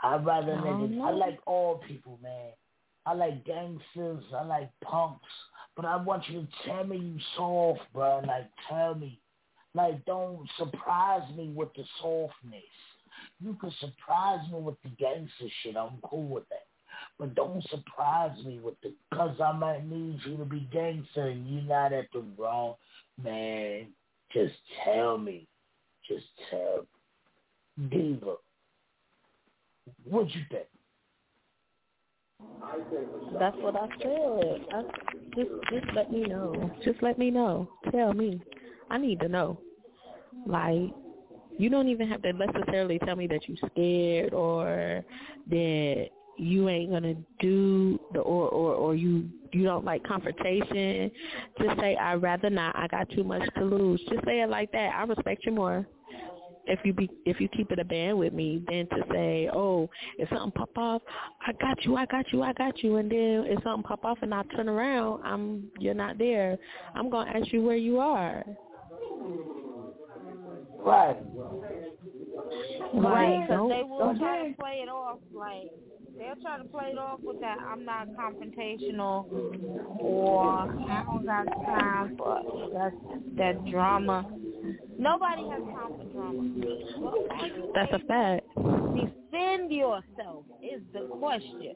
I'd 0.03 0.25
rather 0.25 0.53
Oh, 0.53 0.61
niggas. 0.63 1.01
I 1.01 1.11
like 1.11 1.39
all 1.45 1.79
people, 1.87 2.19
man. 2.21 2.51
I 3.05 3.13
like 3.13 3.45
gangsters. 3.45 4.23
I 4.35 4.43
like 4.43 4.69
punks. 4.81 5.25
But 5.75 5.85
I 5.85 5.95
want 5.95 6.27
you 6.29 6.41
to 6.41 6.47
tell 6.65 6.83
me 6.83 6.97
you 6.97 7.19
soft, 7.35 7.81
bro. 7.93 8.21
Like, 8.25 8.49
tell 8.67 8.95
me. 8.95 9.19
Like, 9.73 10.03
don't 10.05 10.47
surprise 10.57 11.29
me 11.35 11.51
with 11.55 11.73
the 11.75 11.83
softness. 12.01 12.63
You 13.41 13.53
can 13.53 13.71
surprise 13.79 14.39
me 14.51 14.59
with 14.59 14.81
the 14.83 14.89
gangster 14.89 15.47
shit. 15.63 15.77
I'm 15.77 15.99
cool 16.03 16.27
with 16.27 16.47
that. 16.49 16.65
But 17.17 17.35
don't 17.35 17.63
surprise 17.69 18.37
me 18.45 18.59
with 18.59 18.75
the, 18.81 18.93
cause 19.13 19.39
I 19.41 19.51
might 19.51 19.85
need 19.85 20.19
you 20.25 20.37
to 20.37 20.45
be 20.45 20.67
gangster 20.71 21.27
and 21.27 21.47
you're 21.47 21.63
not 21.63 21.93
at 21.93 22.05
the 22.13 22.23
wrong, 22.37 22.75
man. 23.21 23.87
Just 24.33 24.55
tell 24.83 25.17
me. 25.17 25.47
Just 26.07 26.25
tell 26.49 26.85
me. 27.77 27.89
Diva. 27.89 28.35
What 30.05 30.33
you 30.33 30.41
think? 30.49 30.65
That's 33.39 33.57
what 33.57 33.75
I 33.75 33.87
said. 34.01 34.65
I, 34.73 34.83
just 35.35 35.49
just 35.71 35.95
let 35.95 36.11
me 36.11 36.23
know. 36.23 36.71
Just 36.83 37.01
let 37.01 37.17
me 37.17 37.31
know. 37.31 37.69
Tell 37.91 38.13
me. 38.13 38.41
I 38.89 38.97
need 38.97 39.19
to 39.21 39.27
know. 39.27 39.59
Like 40.45 40.93
you 41.57 41.69
don't 41.69 41.89
even 41.89 42.07
have 42.07 42.21
to 42.23 42.33
necessarily 42.33 42.99
tell 42.99 43.15
me 43.15 43.27
that 43.27 43.41
you're 43.47 43.69
scared 43.71 44.33
or 44.33 45.03
that 45.49 46.07
you 46.37 46.69
ain't 46.69 46.91
gonna 46.91 47.15
do 47.39 47.99
the 48.13 48.19
or 48.19 48.47
or 48.49 48.73
or 48.73 48.95
you 48.95 49.29
you 49.51 49.63
don't 49.63 49.83
like 49.83 50.03
confrontation. 50.03 51.11
Just 51.61 51.79
say 51.79 51.95
I'd 51.97 52.21
rather 52.21 52.49
not. 52.49 52.75
I 52.77 52.87
got 52.87 53.09
too 53.09 53.23
much 53.23 53.43
to 53.57 53.65
lose. 53.65 54.01
Just 54.09 54.23
say 54.25 54.41
it 54.41 54.49
like 54.49 54.71
that. 54.71 54.93
I 54.95 55.03
respect 55.03 55.45
you 55.45 55.51
more 55.51 55.87
if 56.69 56.79
you 56.83 56.93
be 56.93 57.09
if 57.25 57.39
you 57.41 57.47
keep 57.49 57.71
it 57.71 57.79
a 57.79 57.83
band 57.83 58.17
with 58.17 58.33
me 58.33 58.63
then 58.67 58.87
to 58.89 59.03
say, 59.11 59.49
oh, 59.53 59.89
if 60.17 60.29
something 60.29 60.51
pop 60.51 60.69
off, 60.77 61.01
I 61.45 61.51
got 61.53 61.83
you, 61.83 61.95
I 61.95 62.05
got 62.05 62.31
you, 62.31 62.43
I 62.43 62.53
got 62.53 62.81
you, 62.83 62.97
and 62.97 63.11
then 63.11 63.45
if 63.47 63.63
something 63.63 63.83
pop 63.83 64.05
off 64.05 64.19
and 64.21 64.33
I 64.33 64.43
turn 64.55 64.69
around, 64.69 65.23
I'm 65.23 65.69
you're 65.79 65.93
not 65.93 66.17
there. 66.17 66.57
I'm 66.95 67.09
gonna 67.09 67.31
ask 67.31 67.51
you 67.51 67.63
where 67.63 67.75
you 67.75 67.99
are. 67.99 68.43
Right. 70.81 71.17
Like, 72.93 73.41
Because 73.41 73.47
don't, 73.49 73.69
they 73.69 73.83
will 73.83 73.99
don't 73.99 74.19
try 74.19 74.49
to 74.49 74.55
play 74.55 74.81
it 74.83 74.89
off 74.89 75.19
like 75.33 75.69
they'll 76.19 76.35
try 76.41 76.57
to 76.57 76.65
play 76.65 76.91
it 76.91 76.97
off 76.97 77.19
with 77.23 77.39
that 77.39 77.57
I'm 77.71 77.85
not 77.85 78.07
confrontational 78.09 79.25
or 79.99 80.49
I 80.51 81.03
don't 81.05 81.25
got 81.25 81.45
time 81.65 82.15
for 82.17 82.41
that 82.73 82.93
that 83.37 83.65
drama. 83.71 84.25
Nobody 84.97 85.43
has 85.49 85.61
time 85.73 85.93
for 85.97 86.05
drama. 86.11 86.43
That's 87.73 87.93
a 87.93 87.99
fact. 88.05 88.45
Defend 88.55 89.71
yourself 89.71 90.43
is 90.61 90.81
the 90.93 91.07
question. 91.19 91.75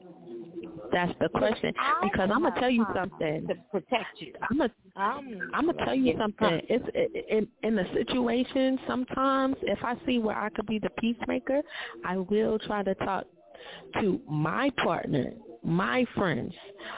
That's 0.92 1.12
the 1.20 1.28
question. 1.30 1.72
Because 2.02 2.30
I'm 2.32 2.42
gonna 2.42 2.54
tell 2.60 2.70
you 2.70 2.84
something. 2.94 3.46
To 3.48 3.54
protect 3.70 4.20
you. 4.20 4.34
I'm 4.50 4.58
gonna 4.58 4.72
I'm 4.96 5.50
I'm 5.54 5.66
gonna 5.66 5.84
tell 5.84 5.94
you 5.94 6.14
something. 6.18 6.60
It's 6.68 6.84
it, 6.94 7.26
in 7.30 7.48
in 7.66 7.74
the 7.76 7.84
situation. 7.94 8.78
Sometimes, 8.86 9.56
if 9.62 9.82
I 9.82 9.96
see 10.06 10.18
where 10.18 10.36
I 10.36 10.50
could 10.50 10.66
be 10.66 10.78
the 10.78 10.90
peacemaker, 10.98 11.62
I 12.04 12.18
will 12.18 12.58
try 12.58 12.82
to 12.82 12.94
talk 12.96 13.26
to 14.00 14.20
my 14.28 14.70
partner, 14.82 15.32
my 15.62 16.04
friends, 16.16 16.52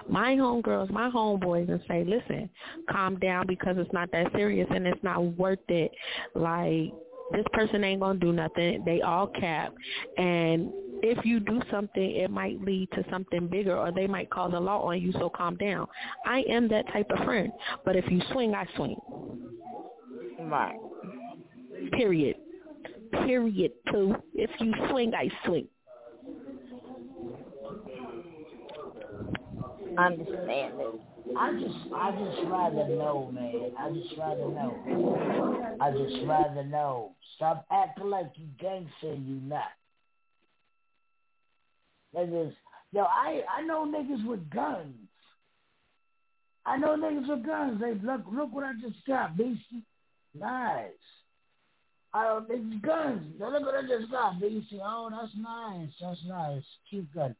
my 0.09 0.34
homegirls, 0.34 0.90
my 0.90 1.10
homeboys, 1.10 1.68
and 1.70 1.80
say, 1.88 2.05
"Listen, 2.05 2.51
calm 2.90 3.18
down 3.18 3.47
because 3.47 3.76
it's 3.78 3.93
not 3.93 4.10
that 4.12 4.32
serious 4.32 4.68
and 4.70 4.86
it's 4.86 5.02
not 5.02 5.22
worth 5.22 5.59
it." 5.68 5.93
Like 6.34 6.93
this 7.32 7.47
person 7.52 7.84
ain't 7.84 8.01
gonna 8.01 8.18
do 8.18 8.32
nothing. 8.32 8.84
They 8.84 9.02
all 9.02 9.28
cap, 9.28 9.72
and 10.18 10.72
if 11.02 11.24
you 11.24 11.40
do 11.40 11.60
something, 11.70 12.10
it 12.10 12.30
might 12.30 12.60
lead 12.62 12.90
to 12.93 13.05
something 13.10 13.48
bigger, 13.48 13.76
or 13.76 13.93
they 13.93 14.06
might 14.06 14.30
call 14.30 14.48
the 14.48 14.60
law 14.60 14.82
on 14.82 15.01
you. 15.01 15.12
So 15.12 15.28
calm 15.28 15.56
down. 15.56 15.86
I 16.24 16.40
am 16.48 16.68
that 16.68 16.86
type 16.88 17.10
of 17.10 17.24
friend. 17.24 17.52
But 17.84 17.97
if 17.97 18.10
you 18.10 18.20
swing, 18.32 18.55
I 18.55 18.66
swing. 18.76 18.97
Right. 20.40 20.78
Period. 21.93 22.36
Period. 23.12 23.72
Pooh. 23.90 24.14
If 24.34 24.51
you 24.60 24.72
swing, 24.90 25.14
I 25.14 25.28
swing. 25.44 25.68
Understand 29.98 30.74
it. 30.78 31.01
I 31.36 31.52
just, 31.52 31.94
I 31.94 32.10
just 32.12 32.48
rather 32.48 32.89
know, 32.89 33.31
man. 33.32 33.73
I 33.78 33.90
just 33.90 34.16
rather 34.18 34.48
know. 34.48 35.77
I 35.81 35.90
just 35.90 36.27
rather 36.27 36.64
know. 36.64 37.12
Stop 37.36 37.66
acting 37.70 38.10
like 38.10 38.31
you 38.36 38.47
gangster 38.59 39.14
you 39.14 39.40
not. 39.43 39.62
Niggas, 42.14 42.55
yo, 42.93 43.02
I, 43.02 43.43
I 43.59 43.62
know 43.62 43.86
niggas 43.86 44.27
with 44.27 44.48
guns. 44.51 44.94
I 46.64 46.77
know 46.77 46.97
niggas 46.97 47.28
with 47.28 47.44
guns. 47.44 47.81
They 47.81 47.94
look, 48.06 48.23
look 48.31 48.52
what 48.52 48.64
I 48.64 48.73
just 48.81 49.05
got, 49.06 49.36
beastie. 49.36 49.85
Nice. 50.35 50.90
I 52.14 52.24
don't 52.24 52.48
niggas 52.48 52.82
guns. 52.82 53.35
Look 53.39 53.62
what 53.62 53.74
I 53.74 53.82
just 53.82 54.10
got, 54.10 54.40
beastie. 54.40 54.81
Oh, 54.82 55.10
that's 55.10 55.32
nice. 55.36 55.90
That's 56.01 56.20
nice. 56.27 56.62
Cute 56.89 57.12
gun. 57.14 57.35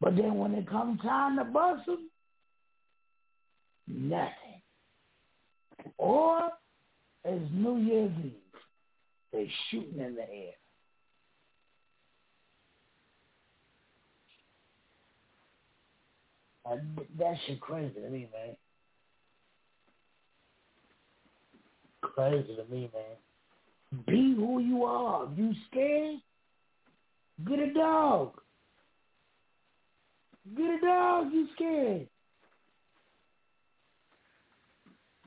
But 0.00 0.16
then 0.16 0.34
when 0.34 0.54
it 0.54 0.68
comes 0.68 1.00
time 1.00 1.36
to 1.38 1.44
bust 1.44 1.86
them, 1.86 2.10
nothing. 3.88 4.62
Or 5.98 6.50
it's 7.24 7.50
New 7.52 7.78
Year's 7.78 8.12
Eve. 8.24 8.32
They're 9.32 9.46
shooting 9.70 10.00
in 10.00 10.14
the 10.14 10.22
air. 10.22 10.52
That 17.18 17.36
shit 17.46 17.60
crazy 17.60 17.94
to 17.94 18.08
me, 18.10 18.28
man. 18.32 18.56
Crazy 22.00 22.56
to 22.56 22.64
me, 22.72 22.90
man. 22.92 24.04
Be 24.06 24.34
who 24.34 24.58
you 24.60 24.84
are. 24.84 25.24
If 25.30 25.38
you 25.38 25.52
scared, 25.70 26.16
get 27.46 27.58
a 27.60 27.72
dog. 27.72 28.40
Get 30.54 30.70
a 30.70 30.78
dog, 30.80 31.32
you 31.32 31.48
scared. 31.54 32.08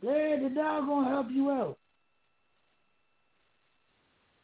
Yeah, 0.02 0.38
the 0.42 0.50
dog 0.56 0.88
gonna 0.88 1.10
help 1.10 1.28
you 1.32 1.50
out. 1.52 1.78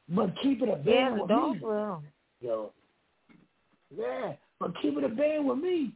But 0.09 0.35
keep 0.41 0.61
it 0.61 0.69
a 0.69 0.73
Yeah, 0.73 1.09
band 1.09 1.15
the 1.15 1.21
with 1.21 1.29
dog 1.29 1.53
me. 1.55 1.59
will. 1.61 2.03
Yo, 2.41 2.73
Yeah, 3.95 4.33
but 4.59 4.73
keep 4.81 4.97
it 4.97 5.03
a 5.03 5.09
band 5.09 5.47
with 5.47 5.59
me. 5.59 5.93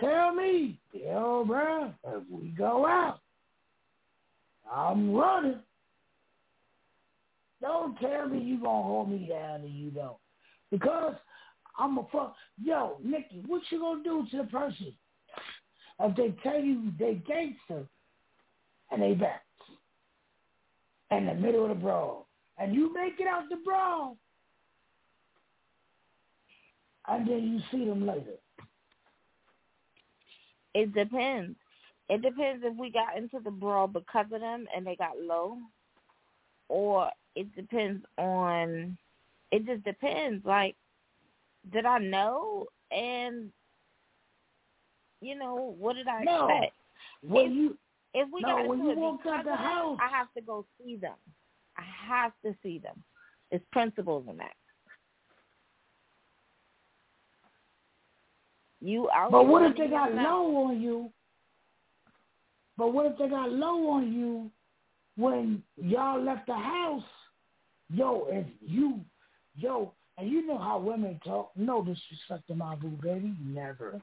Tell 0.00 0.34
me, 0.34 0.78
yo, 0.92 1.44
bro, 1.44 1.92
if 2.04 2.22
we 2.30 2.48
go 2.50 2.86
out, 2.86 3.20
I'm 4.70 5.12
running. 5.14 5.60
Don't 7.60 7.96
tell 7.98 8.28
me 8.28 8.38
you 8.40 8.60
gonna 8.60 8.82
hold 8.86 9.10
me 9.10 9.26
down 9.26 9.62
and 9.62 9.74
you 9.74 9.90
don't. 9.90 10.18
Because 10.70 11.14
I'm 11.78 11.98
a 11.98 12.06
fuck. 12.10 12.34
Yo, 12.62 12.98
Nikki, 13.02 13.42
what 13.46 13.62
you 13.70 13.80
gonna 13.80 14.02
do 14.02 14.26
to 14.30 14.36
the 14.38 14.44
person 14.44 14.94
if 16.00 16.16
they 16.16 16.34
tell 16.42 16.60
you 16.60 16.92
they 16.98 17.14
gangster 17.26 17.86
and 18.90 19.02
they 19.02 19.14
back 19.14 19.42
in 21.10 21.26
the 21.26 21.34
middle 21.34 21.62
of 21.62 21.68
the 21.70 21.74
brawl, 21.74 22.26
and 22.58 22.74
you 22.74 22.92
make 22.92 23.20
it 23.20 23.26
out 23.26 23.44
the 23.48 23.56
brawl, 23.64 24.16
and 27.08 27.28
then 27.28 27.42
you 27.44 27.60
see 27.70 27.84
them 27.84 28.06
later? 28.06 28.34
It 30.74 30.92
depends. 30.94 31.56
It 32.08 32.22
depends 32.22 32.64
if 32.64 32.76
we 32.76 32.90
got 32.90 33.16
into 33.16 33.38
the 33.42 33.50
brawl 33.50 33.86
because 33.88 34.26
of 34.32 34.40
them 34.40 34.66
and 34.74 34.86
they 34.86 34.96
got 34.96 35.18
low, 35.18 35.58
or 36.68 37.10
it 37.34 37.54
depends 37.54 38.04
on. 38.18 38.98
It 39.52 39.64
just 39.64 39.84
depends. 39.84 40.44
Like, 40.44 40.74
did 41.72 41.86
I 41.86 41.98
know? 41.98 42.66
And 42.90 43.50
you 45.20 45.36
know, 45.38 45.74
what 45.78 45.96
did 45.96 46.08
I 46.08 46.22
No. 46.24 46.48
expect? 46.48 46.76
When 47.22 47.46
if, 47.46 47.52
you 47.52 47.78
if 48.14 48.28
we 48.32 48.42
no, 48.42 48.48
got 48.48 48.68
when 48.68 48.84
you 48.84 48.94
walk 48.96 49.20
out 49.26 49.44
the 49.44 49.54
house- 49.56 49.98
I 50.00 50.08
have 50.08 50.32
to 50.34 50.40
go 50.40 50.64
see 50.78 50.96
them. 50.96 51.16
I 51.76 51.82
have 51.82 52.32
to 52.44 52.54
see 52.62 52.78
them. 52.78 53.02
It's 53.50 53.64
principles 53.72 54.26
in 54.28 54.36
that. 54.38 54.54
You 58.80 59.10
out 59.10 59.30
But 59.32 59.46
what 59.46 59.62
if 59.62 59.76
they 59.76 59.88
got 59.88 60.12
low 60.14 60.56
on 60.66 60.80
you? 60.80 61.10
But 62.76 62.92
what 62.92 63.06
if 63.06 63.18
they 63.18 63.28
got 63.28 63.50
low 63.50 63.88
on 63.90 64.12
you 64.12 64.50
when 65.16 65.62
y'all 65.76 66.22
left 66.22 66.46
the 66.46 66.54
house? 66.54 67.02
Yo, 67.88 68.26
if 68.28 68.46
you, 68.60 69.00
yo, 69.54 69.92
and 70.18 70.30
you 70.30 70.46
know 70.46 70.58
how 70.58 70.78
women 70.78 71.20
talk. 71.24 71.50
No 71.56 71.82
disrespect 71.82 72.46
to 72.48 72.54
my 72.54 72.74
boo 72.74 72.98
baby, 73.02 73.34
never. 73.44 74.00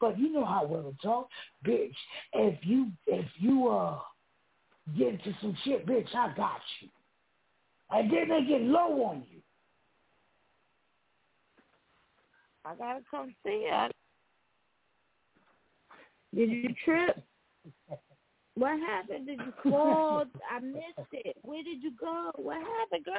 But 0.00 0.18
you 0.18 0.32
know 0.32 0.44
how 0.44 0.64
women 0.66 0.96
talk, 1.02 1.28
bitch. 1.66 1.94
If 2.32 2.58
you, 2.62 2.88
if 3.06 3.26
you 3.38 3.68
uh 3.68 3.98
get 4.96 5.08
into 5.08 5.34
some 5.40 5.56
shit, 5.64 5.86
bitch, 5.86 6.14
I 6.14 6.34
got 6.36 6.60
you. 6.80 6.88
And 7.90 8.10
then 8.10 8.28
they 8.28 8.44
get 8.46 8.62
low 8.62 9.02
on 9.04 9.24
you. 9.30 9.40
I 12.64 12.74
gotta 12.74 13.00
come 13.10 13.34
see 13.44 13.68
you. 13.68 13.88
Did 16.34 16.50
you 16.50 16.74
trip? 16.84 17.22
What 18.56 18.78
happened? 18.78 19.26
Did 19.26 19.40
you 19.40 19.52
fall? 19.68 20.26
I 20.48 20.60
missed 20.60 21.10
it. 21.10 21.36
Where 21.42 21.64
did 21.64 21.82
you 21.82 21.90
go? 21.98 22.30
What 22.36 22.58
happened, 22.58 23.04
girl? 23.04 23.14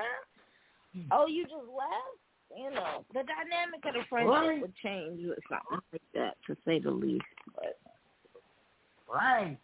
Oh, 1.11 1.27
you 1.27 1.43
just 1.43 1.55
left? 1.55 2.24
You 2.55 2.71
know, 2.71 3.05
the 3.13 3.23
dynamic 3.23 3.85
of 3.85 3.93
the 3.93 4.03
friendship 4.09 4.31
Right. 4.31 4.61
would 4.61 4.75
change 4.77 5.25
with 5.25 5.39
something 5.49 5.81
like 5.91 6.01
that, 6.13 6.37
to 6.47 6.55
say 6.65 6.79
the 6.79 6.91
least. 6.91 7.25
But 7.55 7.79
Right. 9.07 9.57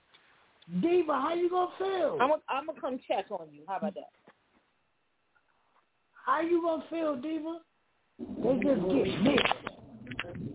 Diva, 0.80 1.14
how 1.14 1.34
you 1.34 1.50
gonna 1.50 1.72
feel? 1.78 2.18
I'm 2.22 2.30
gonna 2.30 2.42
I'm 2.48 2.66
gonna 2.68 2.80
come 2.80 3.00
check 3.00 3.26
on 3.32 3.50
you. 3.52 3.64
How 3.68 3.78
about 3.78 3.96
that? 3.96 4.12
How 6.26 6.42
you 6.42 6.62
gonna 6.62 6.84
feel, 6.90 7.16
Diva? 7.16 7.60
They 8.20 8.60
just 8.60 8.82
get 8.90 9.22
mixed. 9.22 9.54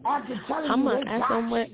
After 0.04 0.40
telling 0.46 0.70
I'm 0.70 0.82
you 0.84 0.88
gonna 0.90 1.10
ask 1.10 1.28
got 1.28 1.34
them 1.34 1.50
what. 1.50 1.68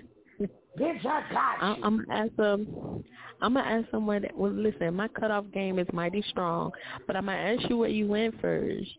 Bitch, 0.79 1.05
I 1.05 1.23
got 1.33 1.63
I, 1.63 1.77
you. 1.77 1.85
I'm 1.85 2.05
gonna 2.05 2.25
ask. 2.25 2.39
Um, 2.39 3.05
I'm 3.43 3.55
gonna 3.55 3.69
ask 3.69 3.91
someone 3.91 4.23
that. 4.23 4.37
Well, 4.37 4.53
listen, 4.53 4.95
my 4.95 5.09
cutoff 5.09 5.45
game 5.53 5.79
is 5.79 5.87
mighty 5.93 6.23
strong, 6.31 6.71
but 7.07 7.15
I'm 7.15 7.27
gonna 7.27 7.39
ask 7.39 7.69
you 7.69 7.77
where 7.77 7.91
you 7.91 8.07
went 8.07 8.41
first. 8.41 8.91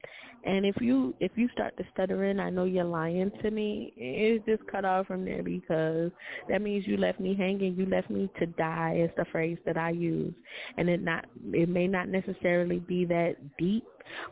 And 0.46 0.66
if 0.66 0.76
you 0.82 1.16
if 1.20 1.32
you 1.36 1.50
start 1.54 1.76
to 1.78 1.86
stuttering, 1.94 2.40
I 2.40 2.50
know 2.50 2.66
you're 2.66 2.84
lying 2.84 3.32
to 3.42 3.50
me. 3.50 3.94
It's 3.96 4.46
just 4.46 4.70
cut 4.70 4.86
off 4.86 5.08
from 5.08 5.26
there 5.26 5.42
because 5.42 6.12
that 6.50 6.62
means 6.62 6.86
you 6.86 6.98
left 6.98 7.20
me 7.20 7.34
hanging. 7.34 7.76
You 7.76 7.86
left 7.86 8.10
me 8.10 8.30
to 8.40 8.46
die. 8.46 9.00
Is 9.04 9.12
the 9.18 9.26
phrase 9.32 9.58
that 9.66 9.78
I 9.78 9.92
use, 9.92 10.34
and 10.78 10.90
it 10.90 11.02
not 11.02 11.26
it 11.52 11.70
may 11.70 11.88
not 11.88 12.08
necessarily 12.10 12.80
be 12.80 13.06
that 13.06 13.36
deep, 13.58 13.86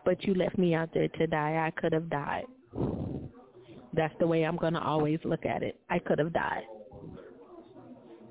but 0.06 0.24
you 0.26 0.36
left 0.36 0.58
me 0.58 0.76
out 0.76 0.90
there 0.94 1.08
to 1.08 1.28
die. 1.28 1.66
I 1.66 1.72
could 1.82 1.94
have 1.94 2.10
died. 2.10 2.46
That's 3.94 4.14
the 4.20 4.28
way 4.28 4.44
I'm 4.44 4.58
gonna 4.58 4.82
always 4.82 5.20
look 5.24 5.46
at 5.46 5.64
it. 5.64 5.80
I 5.90 5.98
could 5.98 6.20
have 6.20 6.34
died. 6.34 6.64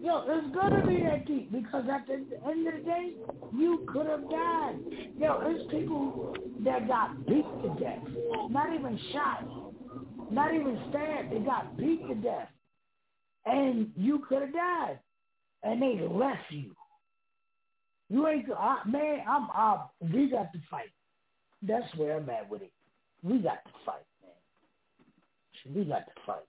Yo, 0.03 0.25
it's 0.29 0.55
gonna 0.55 0.87
be 0.87 1.03
that 1.03 1.27
deep 1.27 1.53
because 1.53 1.85
at 1.93 2.07
the 2.07 2.15
end 2.15 2.67
of 2.67 2.75
the 2.75 2.81
day, 2.81 3.13
you 3.55 3.87
could 3.87 4.07
have 4.07 4.23
died. 4.31 4.79
Yo, 5.19 5.41
it's 5.43 5.71
people 5.71 6.35
that 6.65 6.89
got 6.89 7.27
beat 7.27 7.45
to 7.63 7.77
death, 7.79 8.03
not 8.49 8.73
even 8.75 8.99
shot, 9.13 9.45
not 10.33 10.55
even 10.55 10.81
stabbed. 10.89 11.33
They 11.33 11.41
got 11.41 11.77
beat 11.77 12.07
to 12.09 12.15
death, 12.15 12.49
and 13.45 13.93
you 13.95 14.25
could 14.27 14.41
have 14.41 14.53
died, 14.55 14.99
and 15.65 15.83
they 15.83 16.01
left 16.11 16.51
you. 16.51 16.75
You 18.09 18.27
ain't, 18.27 18.47
I, 18.59 18.79
man. 18.87 19.21
I'm, 19.29 19.49
I, 19.53 19.85
we 20.01 20.31
got 20.31 20.51
to 20.53 20.59
fight. 20.71 20.91
That's 21.63 21.95
where 21.97 22.17
I'm 22.17 22.29
at 22.31 22.49
with 22.49 22.63
it. 22.63 22.73
We 23.23 23.39
got 23.39 23.63
to 23.65 23.71
fight, 23.85 24.07
man. 24.23 25.75
We 25.77 25.85
got 25.85 26.07
to 26.07 26.13
fight. 26.27 26.47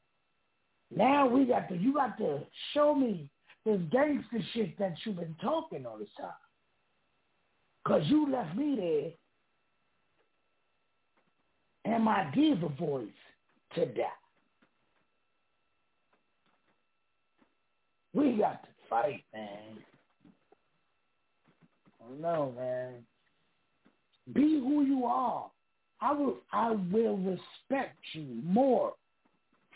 Now 0.95 1.27
we 1.27 1.45
got 1.45 1.67
to, 1.69 1.75
you 1.75 1.93
got 1.93 2.17
to 2.17 2.39
show 2.73 2.95
me 2.95 3.29
this 3.65 3.79
gangster 3.91 4.39
shit 4.53 4.77
that 4.79 4.95
you've 5.03 5.17
been 5.17 5.35
talking 5.41 5.85
all 5.85 5.97
this 5.97 6.07
time. 6.19 6.29
Cause 7.85 8.03
you 8.05 8.31
left 8.31 8.55
me 8.55 8.75
there 8.75 9.11
and 11.93 12.03
my 12.03 12.29
diva 12.33 12.69
voice 12.69 13.07
to 13.75 13.85
die. 13.87 14.03
We 18.13 18.33
got 18.33 18.63
to 18.63 18.69
fight, 18.89 19.23
man. 19.33 19.77
Oh 22.01 22.13
no, 22.19 22.53
man. 22.57 22.93
Be 24.33 24.59
who 24.59 24.83
you 24.83 25.05
are. 25.05 25.49
I 26.01 26.13
will 26.13 26.37
I 26.51 26.71
will 26.71 27.17
respect 27.17 27.97
you 28.13 28.25
more 28.43 28.93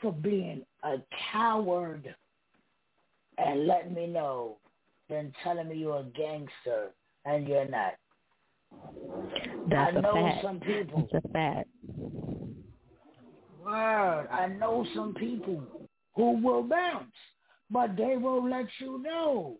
for 0.01 0.11
being 0.11 0.63
a 0.83 0.97
coward 1.31 2.15
and 3.37 3.67
let 3.67 3.91
me 3.91 4.07
know 4.07 4.57
than 5.09 5.33
telling 5.43 5.69
me 5.69 5.77
you're 5.77 5.99
a 5.99 6.03
gangster 6.03 6.91
and 7.25 7.47
you're 7.47 7.67
not. 7.67 7.93
That's 9.69 9.95
I 9.95 9.99
a 9.99 10.01
know 10.01 10.13
fact. 10.13 10.43
some 10.43 10.59
people. 10.59 11.07
That's 11.11 11.25
a 11.25 11.29
fact. 11.29 11.69
Word. 13.63 14.27
I 14.31 14.47
know 14.47 14.85
some 14.95 15.13
people 15.15 15.63
who 16.15 16.41
will 16.41 16.63
bounce, 16.63 17.11
but 17.69 17.95
they 17.95 18.15
will 18.17 18.47
let 18.47 18.67
you 18.79 19.01
know. 19.01 19.57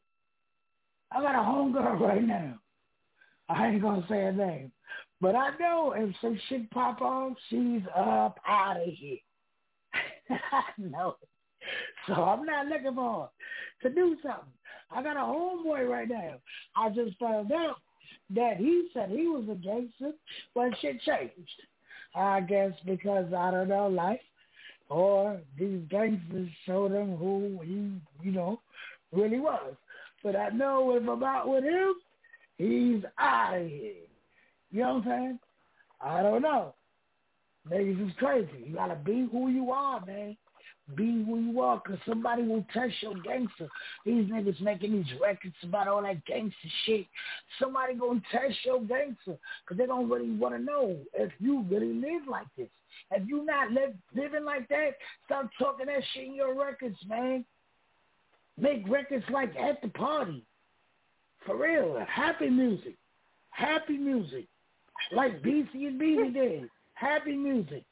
I 1.12 1.22
got 1.22 1.36
a 1.36 1.40
homegirl 1.40 2.00
right 2.00 2.24
now. 2.24 2.56
I 3.50 3.68
ain't 3.68 3.82
gonna 3.82 4.06
say 4.10 4.22
her 4.22 4.32
name, 4.32 4.72
but 5.22 5.36
I 5.36 5.52
know 5.60 5.94
if 5.96 6.16
some 6.20 6.40
shit 6.50 6.70
pop 6.72 7.02
off, 7.02 7.34
she's 7.50 7.82
up 7.96 8.40
out 8.48 8.78
of 8.78 8.88
here. 8.88 9.18
I 10.52 10.64
know. 10.78 11.18
So 12.08 12.14
I'm 12.14 12.46
not 12.46 12.68
looking 12.68 12.96
for 12.96 13.24
her 13.24 13.30
to 13.82 13.90
do 13.90 14.18
something. 14.22 14.54
I 14.92 15.04
got 15.04 15.18
a 15.18 15.20
homeboy 15.20 15.90
right 15.90 16.10
now. 16.10 16.36
I 16.76 16.90
just 16.90 17.18
found 17.20 17.52
out 17.52 17.78
that 18.36 18.58
he 18.58 18.90
said 18.94 19.10
he 19.10 19.28
was 19.28 19.46
a 19.50 19.56
gangster, 19.56 20.12
but 20.54 20.72
shit 20.82 21.02
changed. 21.02 21.62
I 22.16 22.42
guess 22.42 22.72
because 22.86 23.34
I 23.34 23.52
don't 23.52 23.68
know 23.68 23.88
life, 23.88 24.22
or 24.90 25.42
these 25.60 25.82
gangsters 25.90 26.50
showed 26.66 26.92
him 26.92 27.18
who 27.18 27.60
he, 27.64 28.26
you 28.26 28.32
know, 28.32 28.62
really 29.12 29.40
was. 29.40 29.74
But 30.24 30.36
I 30.36 30.50
know 30.50 30.96
if 30.96 31.08
I'm 31.08 31.24
out 31.24 31.50
with 31.50 31.64
him, 31.64 31.96
he's 32.58 33.04
out 33.20 33.58
of 33.58 33.68
here. 33.68 33.94
You 34.72 34.82
know 34.82 34.96
what 34.96 35.08
I'm 35.08 35.10
saying? 35.10 35.40
I 36.02 36.22
don't 36.22 36.42
know. 36.42 36.74
Niggas 37.70 38.08
is 38.08 38.14
crazy. 38.18 38.66
You 38.66 38.76
gotta 38.76 38.96
be 38.96 39.28
who 39.32 39.50
you 39.50 39.72
are, 39.72 40.06
man. 40.06 40.38
Be 40.94 41.24
who 41.26 41.40
you 41.40 41.62
are, 41.62 41.82
cause 41.82 41.98
somebody 42.08 42.44
will 42.44 42.66
test 42.72 42.94
your 43.02 43.16
gangster. 43.16 43.68
These 44.06 44.30
niggas 44.30 44.62
making 44.62 44.92
these 44.92 45.20
records 45.20 45.56
about 45.64 45.88
all 45.88 46.04
that 46.04 46.24
gangster 46.26 46.70
shit. 46.86 47.08
Somebody 47.60 47.96
gonna 47.96 48.22
test 48.32 48.54
your 48.64 48.82
gangster, 48.82 49.38
cause 49.68 49.78
they 49.78 49.88
don't 49.88 50.08
really 50.08 50.30
want 50.32 50.56
to 50.56 50.62
know 50.62 50.96
if 51.16 51.32
you 51.40 51.66
really 51.72 51.94
live 51.94 52.28
like 52.30 52.46
this. 52.56 52.70
If 53.10 53.28
you 53.28 53.44
not 53.44 53.72
live, 53.72 53.94
living 54.16 54.46
like 54.46 54.68
that, 54.70 54.92
stop 55.26 55.50
talking 55.58 55.88
that 55.88 56.04
shit 56.14 56.26
in 56.28 56.36
your 56.36 56.54
records, 56.54 56.98
man. 57.08 57.44
Make 58.58 58.88
records 58.88 59.26
like 59.32 59.56
at 59.56 59.82
the 59.82 59.90
party. 59.90 60.44
For 61.48 61.58
real, 61.58 62.04
happy 62.08 62.50
music. 62.50 62.96
Happy 63.50 63.98
music. 63.98 64.46
Like 65.12 65.42
BC 65.42 65.74
and 65.74 66.00
BB 66.00 66.34
did. 66.34 66.70
Happy 66.94 67.36
music. 67.36 67.84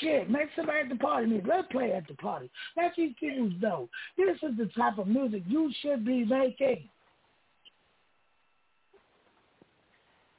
Shit, 0.00 0.28
make 0.28 0.48
somebody 0.56 0.80
at 0.80 0.88
the 0.88 0.96
party 0.96 1.26
music. 1.26 1.46
Let's 1.48 1.68
play 1.70 1.92
at 1.92 2.06
the 2.08 2.14
party. 2.14 2.50
Let 2.76 2.92
these 2.96 3.14
people 3.18 3.50
know 3.60 3.88
this 4.16 4.36
is 4.42 4.56
the 4.58 4.68
type 4.76 4.98
of 4.98 5.06
music 5.06 5.42
you 5.46 5.72
should 5.80 6.04
be 6.04 6.24
making. 6.24 6.88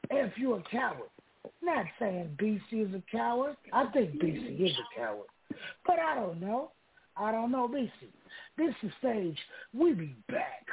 If 0.10 0.38
you're 0.38 0.60
a 0.60 0.64
coward. 0.72 1.10
Not 1.62 1.86
saying 2.00 2.38
BC 2.42 2.88
is 2.88 2.94
a 2.94 3.02
coward. 3.12 3.56
I 3.74 3.86
think 3.88 4.22
BC 4.22 4.66
is 4.66 4.78
a 4.78 5.00
coward. 5.00 5.28
But 5.86 6.00
I 6.00 6.16
don't 6.16 6.40
know. 6.40 6.72
I 7.16 7.32
don't 7.32 7.52
know 7.52 7.68
BC. 7.68 7.90
This 8.58 8.74
is 8.84 8.92
stage. 9.00 9.38
We 9.74 9.94
be 9.94 10.16
back. 10.30 10.66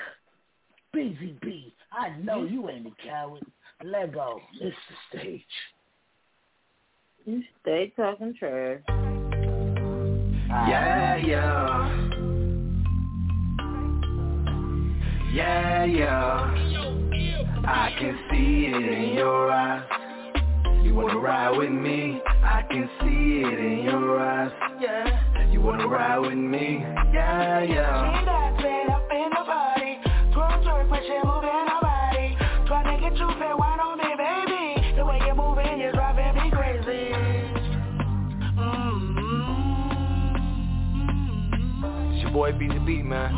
BZB. 0.94 1.72
I 1.92 2.16
know 2.22 2.44
you 2.44 2.68
ain't 2.68 2.86
a 2.86 3.06
coward. 3.06 3.42
Let 3.82 4.14
go. 4.14 4.40
It's 4.60 4.76
the 5.10 5.18
stage. 5.18 5.42
You 7.26 7.42
stay 7.62 7.90
talking 7.96 8.34
trash. 8.38 8.80
Yeah, 10.68 11.16
yeah. 11.16 12.10
Yeah, 15.32 15.84
yeah. 15.84 16.54
I 17.66 17.96
can 17.98 18.18
see 18.30 18.66
it 18.66 18.74
in 18.74 19.14
your 19.14 19.50
eyes. 19.50 19.88
You 20.84 20.94
wanna 20.94 21.18
ride 21.18 21.56
with 21.56 21.70
me? 21.70 22.20
I 22.26 22.62
can 22.70 22.90
see 23.00 23.40
it 23.40 23.58
in 23.58 23.84
your 23.84 24.20
eyes. 24.20 24.52
Yeah. 24.78 25.50
You 25.50 25.62
wanna 25.62 25.88
ride 25.88 26.18
with 26.18 26.34
me? 26.34 26.84
Yeah, 27.14 27.62
yeah. 27.62 28.24
It's 42.36 42.42
your 42.42 42.50
the 42.52 42.58
BZB, 42.58 43.04
man. 43.04 43.30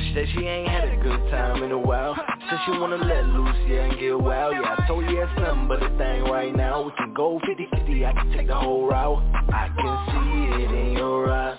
She 0.00 0.14
said 0.14 0.26
she 0.34 0.46
ain't 0.46 0.68
had 0.68 0.88
a 0.88 0.96
good 0.96 1.30
time 1.30 1.62
in 1.62 1.72
a 1.72 1.78
while. 1.78 2.14
Said 2.16 2.58
she 2.64 2.70
wanna 2.72 2.96
let 2.96 3.26
loose, 3.26 3.54
yeah, 3.68 3.84
and 3.84 4.00
get 4.00 4.18
wild. 4.18 4.54
Yeah, 4.54 4.76
I 4.78 4.86
told 4.86 5.04
you 5.10 5.22
it's 5.22 5.30
nothing 5.38 5.68
but 5.68 5.82
a 5.82 5.90
thing 5.98 6.24
right 6.24 6.54
now. 6.56 6.82
We 6.84 6.92
can 6.96 7.12
go 7.12 7.38
50-50, 7.46 8.06
I 8.06 8.12
can 8.14 8.32
take 8.32 8.46
the 8.46 8.54
whole 8.54 8.86
route. 8.88 9.22
I 9.52 9.68
can 9.76 10.06
see 10.08 10.64
it 10.64 10.70
in 10.70 10.92
your 10.96 11.30
eyes. 11.30 11.58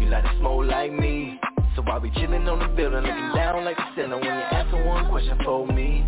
You 0.00 0.08
like 0.08 0.24
to 0.24 0.36
smoke 0.40 0.66
like 0.66 0.92
me. 0.92 1.38
So 1.76 1.84
I'll 1.86 2.00
be 2.00 2.10
chilling 2.10 2.48
on 2.48 2.58
the 2.58 2.66
building, 2.74 3.02
looking 3.02 3.32
down 3.36 3.64
like 3.64 3.78
a 3.78 3.92
sinner. 3.94 4.16
When 4.16 4.24
you 4.24 4.30
answer 4.30 4.84
one 4.84 5.08
question 5.10 5.38
for 5.44 5.64
me, 5.64 6.04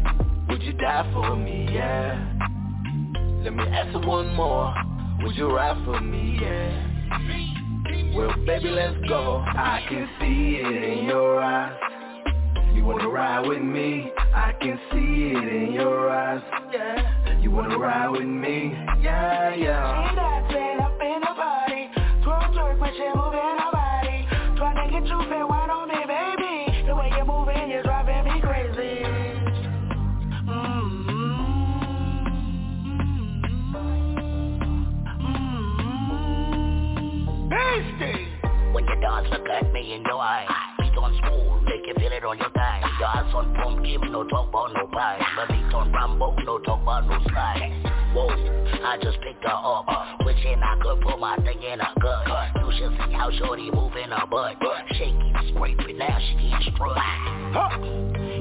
would 0.49 0.63
you 0.63 0.73
die 0.73 1.09
for 1.13 1.37
me? 1.37 1.69
Yeah. 1.73 2.19
Let 3.45 3.55
me 3.55 3.63
answer 3.69 4.01
one 4.01 4.35
more. 4.35 4.75
Would 5.23 5.37
you 5.37 5.49
ride 5.55 5.85
for 5.85 6.01
me? 6.01 6.39
Yeah. 6.43 7.58
Well, 8.15 8.35
baby, 8.47 8.71
let's 8.71 8.97
go. 9.09 9.43
I 9.47 9.85
can 9.89 10.09
see 10.21 10.61
it 10.63 10.99
in 10.99 11.05
your 11.07 11.41
eyes. 11.41 11.77
You 12.75 12.85
wanna 12.85 13.09
ride 13.09 13.47
with 13.47 13.63
me? 13.63 14.11
I 14.35 14.53
can 14.61 14.79
see 14.91 15.37
it 15.37 15.63
in 15.63 15.73
your 15.73 16.11
eyes. 16.11 16.43
Yeah. 16.73 17.41
You 17.41 17.51
wanna 17.51 17.79
ride 17.79 18.09
with 18.09 18.23
me? 18.23 18.73
Yeah, 19.03 19.55
yeah. 19.55 20.11
She 20.11 20.17
dancing 20.17 20.81
up 20.81 21.01
in 21.01 21.21
the 21.21 21.35
party. 21.35 21.91
Twerk, 22.25 22.53
twerk, 22.55 22.79
but 22.81 22.91
she 22.95 23.07
moving 23.15 23.59
her 23.63 23.71
body. 23.73 24.27
Tryna 24.59 24.91
get 24.91 25.07
you 25.07 25.19
fit, 25.29 25.49
dance, 39.01 39.29
look 39.31 39.49
at 39.49 39.73
me 39.73 39.95
in 39.95 40.03
your 40.03 40.21
eye. 40.21 40.47
Beat 40.79 40.97
on 40.97 41.15
smooth, 41.19 41.63
make 41.65 41.87
you 41.87 41.95
feel 41.95 42.13
it 42.13 42.25
on 42.25 42.39
your 42.39 42.51
thigh. 42.51 42.83
Ass 42.83 43.35
on 43.35 43.55
pumpkin, 43.55 44.01
no 44.13 44.25
talk 44.25 44.49
about 44.49 44.73
no 44.75 44.87
pie. 44.89 45.19
My 45.37 45.47
beat 45.47 45.75
on 45.75 45.93
Rambo, 45.93 46.37
no 46.45 46.59
talk 46.59 46.83
about 46.83 47.07
no 47.07 47.19
slide. 47.31 47.71
Whoa, 48.15 48.29
I 48.85 48.99
just 49.03 49.21
picked 49.21 49.45
her 49.45 49.51
up. 49.51 49.87
Wishing 50.25 50.61
I 50.63 50.79
could 50.83 51.01
put 51.03 51.19
my 51.19 51.37
thing 51.37 51.63
in 51.63 51.79
her 51.79 51.95
gut. 52.01 52.51
You 52.57 52.73
should 52.79 52.93
see 52.99 53.13
how 53.13 53.31
shorty 53.39 53.71
moving 53.71 54.11
her 54.11 54.27
butt. 54.27 54.57
Shaky, 54.93 55.33
scraping, 55.53 55.99
now 55.99 56.19
she 56.19 56.51
get 56.51 56.75
strut. 56.75 56.97
Huh. 56.97 57.79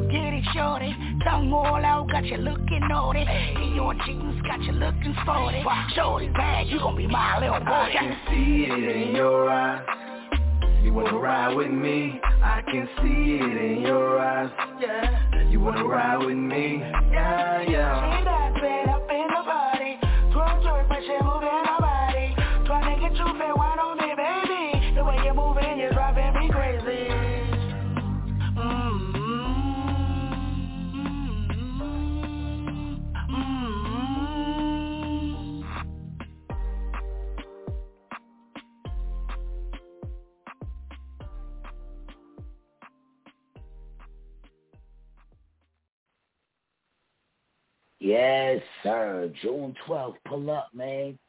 Get 0.10 0.34
it, 0.34 0.46
shorty. 0.54 0.96
Tongue 1.24 1.52
all 1.52 1.84
out, 1.84 2.10
got 2.10 2.26
you 2.26 2.38
looking 2.38 2.88
naughty. 2.88 3.22
In 3.22 3.76
your 3.76 3.94
jeans, 4.06 4.42
got 4.44 4.64
you 4.64 4.72
looking 4.72 5.16
sporty. 5.22 5.64
Shorty 5.96 6.30
bad, 6.30 6.68
you 6.68 6.80
gon' 6.80 6.96
be 6.96 7.08
my 7.08 7.40
little 7.40 7.60
boy. 7.60 7.72
I 7.72 7.92
can 7.92 8.18
see 8.30 8.66
it 8.72 9.08
in 9.08 9.16
your 9.16 9.50
eyes. 9.50 10.16
You 10.84 10.94
wanna 10.94 11.18
ride 11.18 11.56
with 11.56 11.72
me? 11.72 12.20
I 12.41 12.62
can 12.62 12.88
see 13.02 13.40
it 13.41 13.72
in 13.72 13.82
your 13.82 14.20
eyes. 14.20 14.49
Yeah. 14.80 15.49
You 15.49 15.60
wanna 15.60 15.86
ride 15.86 16.18
with 16.26 16.38
me? 16.38 16.80
Yeah, 17.12 17.62
yeah. 17.62 18.18
She 18.20 18.24
dancing 18.24 18.90
up 18.90 19.10
in 19.10 19.28
the 19.28 19.44
party. 19.44 19.98
Twerk, 20.34 20.62
twerk, 20.64 20.88
but 20.90 20.99
she 21.02 21.18
moving 21.24 21.47
Yes, 48.08 48.62
sir. 48.84 49.30
June 49.42 49.76
12th. 49.86 50.16
Pull 50.26 50.50
up, 50.50 50.70
man. 50.74 51.20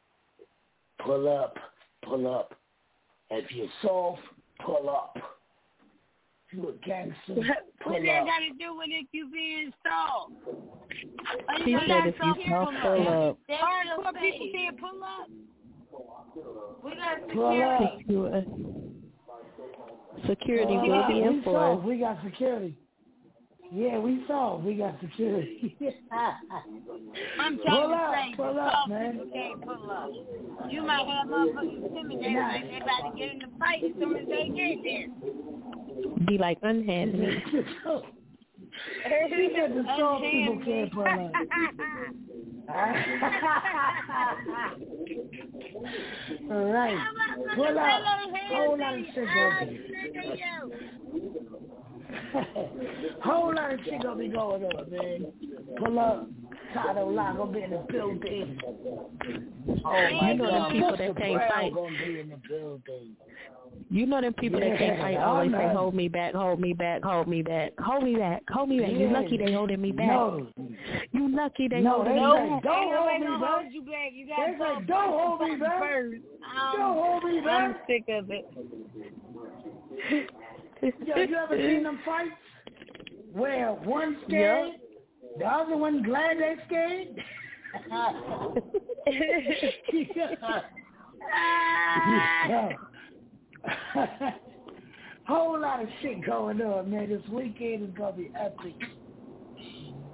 Pull 1.03 1.27
up. 1.27 1.57
Pull 2.03 2.33
up. 2.33 2.53
If 3.29 3.51
you're 3.51 3.67
soft, 3.81 4.21
pull 4.65 4.89
up. 4.89 5.17
If 6.47 6.57
you 6.57 6.69
a 6.69 6.73
gangster, 6.87 7.35
pull 7.83 7.93
What 7.93 8.01
that 8.03 8.21
up. 8.21 8.25
got 8.27 8.39
to 8.39 8.53
do 8.57 8.77
with 8.77 8.87
if 8.91 9.07
you 9.11 9.29
being 9.29 9.71
soft? 9.83 10.31
Are 11.49 11.57
She 11.65 11.71
you 11.71 11.79
said 11.85 12.07
if 12.07 12.15
you 12.15 12.33
soft, 12.33 12.39
soft, 12.49 12.77
pull 12.81 13.07
up. 13.07 13.37
Hardcore 13.49 14.21
people 14.21 14.49
saying 14.53 14.77
pull 14.79 15.03
up. 15.03 15.27
We 16.83 16.91
got 16.95 17.29
Pull 17.33 17.61
up. 17.61 17.97
Security, 17.99 18.47
uh, 20.23 20.27
security 20.27 20.73
Pull 20.77 20.87
will 20.89 20.93
up. 21.01 21.07
be 21.09 21.13
We 21.15 21.23
enforced. 21.27 21.75
soft. 21.75 21.83
We 21.87 21.97
got 21.99 22.17
security. 22.23 22.77
Yeah, 23.71 23.99
we 23.99 24.23
saw. 24.27 24.57
We 24.57 24.73
got 24.75 24.99
security. 24.99 25.75
I'm 27.39 27.57
Pull 27.57 27.65
trying 27.65 27.93
up, 27.93 28.11
to 28.11 28.17
say, 28.17 28.33
pull 28.35 28.53
the 28.55 28.61
up, 28.61 28.89
man. 28.89 29.11
people 29.13 29.29
can't 29.31 29.61
pull 29.63 29.91
up. 29.91 30.09
You 30.71 30.81
might 30.83 31.05
have 31.07 31.27
motherfuckers 31.27 31.85
intimidated 31.85 32.35
like 32.35 32.67
they 32.69 32.77
about 32.77 33.11
to 33.11 33.17
get 33.17 33.31
in 33.33 33.39
the 33.39 33.47
fight 33.59 33.83
as 33.83 33.91
soon 33.99 34.15
as 34.17 34.27
they 34.27 34.49
get 34.49 34.83
there. 34.83 35.07
Be 36.25 36.37
like 36.39 36.57
unhand 36.63 37.13
me. 37.19 37.43
She 37.51 37.63
said 39.55 39.71
the 39.75 39.83
soft 39.97 40.23
people 40.23 40.59
can't 40.65 40.91
pull 40.93 41.03
up. 41.03 41.09
All 46.51 46.65
right. 46.71 46.97
Pull 47.55 47.77
up. 47.77 48.01
Whole 48.49 48.77
lot 48.79 48.93
of 48.93 48.99
shit 49.13 49.27
gonna 49.27 49.65
be. 49.65 49.77
Whole 53.23 53.53
lot 53.55 53.73
of 53.73 53.79
shit 53.83 54.01
gonna 54.03 54.15
be 54.19 54.27
going 54.29 54.63
on, 54.63 54.89
man. 54.89 55.25
Pull 55.77 55.99
up. 55.99 56.27
Tato 56.73 57.09
Lock 57.09 57.37
gonna 57.37 57.51
be 57.51 57.63
in 57.63 57.71
the 57.71 57.85
building. 57.91 58.59
Oh 59.85 60.09
my 60.13 60.31
You 60.31 60.37
know 60.37 60.51
them 60.51 60.71
people 60.71 60.91
Mr. 60.91 60.97
that 60.97 61.17
can't 61.17 61.49
fight. 61.49 61.73
be 61.99 62.19
in 62.19 62.29
the 62.29 62.37
building. 62.47 63.15
You 63.91 64.05
know 64.05 64.21
them 64.21 64.33
people 64.33 64.59
that 64.59 64.77
can't 64.77 64.99
fight 64.99 65.17
always 65.17 65.51
say, 65.51 65.69
hold 65.73 65.95
me 65.95 66.07
back, 66.07 66.33
hold 66.33 66.59
me 66.59 66.73
back, 66.73 67.01
hold 67.03 67.27
me 67.27 67.41
back, 67.41 67.71
hold 67.79 68.03
me 68.03 68.15
back, 68.15 68.43
hold 68.49 68.69
me 68.69 68.79
back. 68.79 68.91
You 68.91 69.09
lucky 69.09 69.37
they 69.37 69.51
holding 69.53 69.81
me 69.81 69.91
back. 69.91 70.07
No. 70.07 70.47
You 71.11 71.29
lucky 71.35 71.67
they 71.67 71.81
No, 71.81 72.03
holding 72.03 72.15
they 72.15 72.21
me 72.21 72.49
back. 72.49 72.63
don't 72.63 72.93
hold 72.95 73.19
me 73.21 73.27
back. 73.27 73.49
hold 73.49 73.73
you 73.73 73.81
back. 73.81 74.11
You 74.13 74.25
They 74.27 74.31
gotta 74.31 74.51
say, 74.53 74.57
talk 74.57 74.87
don't 74.87 75.11
hold 75.19 75.41
me 75.41 75.55
back. 75.55 75.79
First. 75.79 76.15
Um, 76.15 76.79
Don't 76.79 76.93
hold 76.95 77.23
me 77.23 77.39
I'm 77.49 77.75
sick 77.87 78.03
of 78.09 78.29
it. 78.29 78.45
Yo, 80.81 80.91
you 81.15 81.35
ever 81.35 81.57
seen 81.57 81.83
them 81.83 81.99
fights? 82.05 82.31
Where 83.33 83.73
one 83.73 84.17
scared, 84.27 84.71
the 85.37 85.45
other 85.45 85.75
one 85.77 86.01
glad 86.03 86.37
they 86.37 86.55
scared? 86.65 87.07
Whole 95.27 95.59
lot 95.59 95.83
of 95.83 95.89
shit 96.01 96.25
going 96.25 96.61
on, 96.61 96.89
man. 96.89 97.09
This 97.09 97.21
weekend 97.29 97.83
is 97.83 97.89
gonna 97.95 98.13
be 98.13 98.31
epic. 98.39 98.75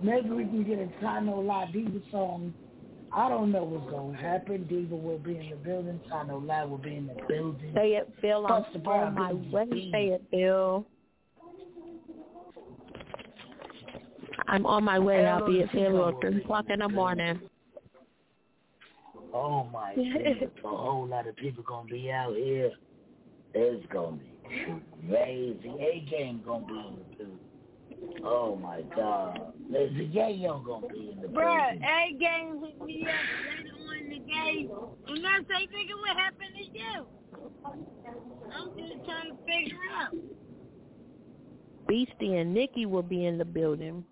Maybe 0.02 0.30
we 0.30 0.44
can 0.44 0.64
get 0.64 0.80
a 0.80 0.88
Tano 1.04 1.46
La 1.46 1.66
Diva 1.68 2.00
song 2.12 2.54
I 3.16 3.30
don't 3.30 3.50
know 3.50 3.64
what's 3.64 3.90
gonna 3.90 4.18
happen. 4.18 4.68
Diva 4.68 4.94
will 4.94 5.18
be 5.18 5.38
in 5.38 5.50
the 5.50 5.56
building. 5.56 6.02
I 6.14 6.24
know 6.26 6.38
Live 6.38 6.70
will 6.70 6.78
be 6.78 6.98
in 6.98 7.08
the 7.08 7.14
building. 7.30 7.72
Say 7.74 7.92
it, 7.92 8.14
Phil. 8.20 8.46
I'm 8.46 8.66
on 8.86 9.16
my 9.16 9.32
way. 9.32 9.90
Say 9.94 10.08
it, 10.08 10.24
Phil. 10.32 10.86
I'm 14.50 14.66
on 14.66 14.84
my 14.84 15.00
way. 15.00 15.26
I'll 15.26 15.48
be 15.48 15.62
at 15.64 15.72
Phil 15.72 16.10
at 16.10 16.20
3 16.20 16.42
o'clock 16.42 16.66
in 16.70 16.80
the 16.80 16.90
morning. 16.90 17.40
Oh 19.34 19.64
my 19.72 19.96
goodness, 19.96 20.50
a 20.64 20.68
whole 20.68 21.08
lot 21.08 21.26
of 21.26 21.38
people 21.38 21.64
gonna 21.64 21.90
be 21.90 22.12
out 22.12 22.36
here. 22.36 22.72
It's 23.54 23.86
gonna 23.94 24.18
be 24.18 24.84
crazy. 25.08 25.70
A 25.80 26.06
game 26.10 26.42
gonna 26.46 26.66
be 26.66 26.74
in 26.74 26.98
the 26.98 27.16
building. 27.16 27.40
Oh 28.24 28.56
my 28.56 28.82
god. 28.96 29.54
Listen, 29.70 30.12
Yayo 30.14 30.64
gonna 30.66 30.88
be 30.88 31.12
in 31.14 31.22
the 31.22 31.28
Bruh, 31.28 31.72
building. 31.72 31.84
A 31.84 32.14
game 32.18 32.64
hit 32.64 32.86
me 32.86 33.08
up 33.08 33.16
later 33.46 33.76
on 33.88 33.98
in 33.98 34.10
the 34.10 34.20
game. 34.20 34.72
And 35.08 35.26
I 35.28 35.40
say, 35.40 35.68
nigga, 35.68 35.96
what 36.00 36.18
happened 36.18 36.56
to 36.58 36.64
you? 36.78 37.06
I'm 38.54 38.70
just 38.78 39.06
trying 39.06 39.30
to 39.32 39.38
figure 39.46 39.78
out. 40.00 40.16
Beastie 41.88 42.36
and 42.38 42.54
Nikki 42.54 42.86
will 42.86 43.04
be 43.04 43.26
in 43.26 43.38
the 43.38 43.46
building. 43.46 44.04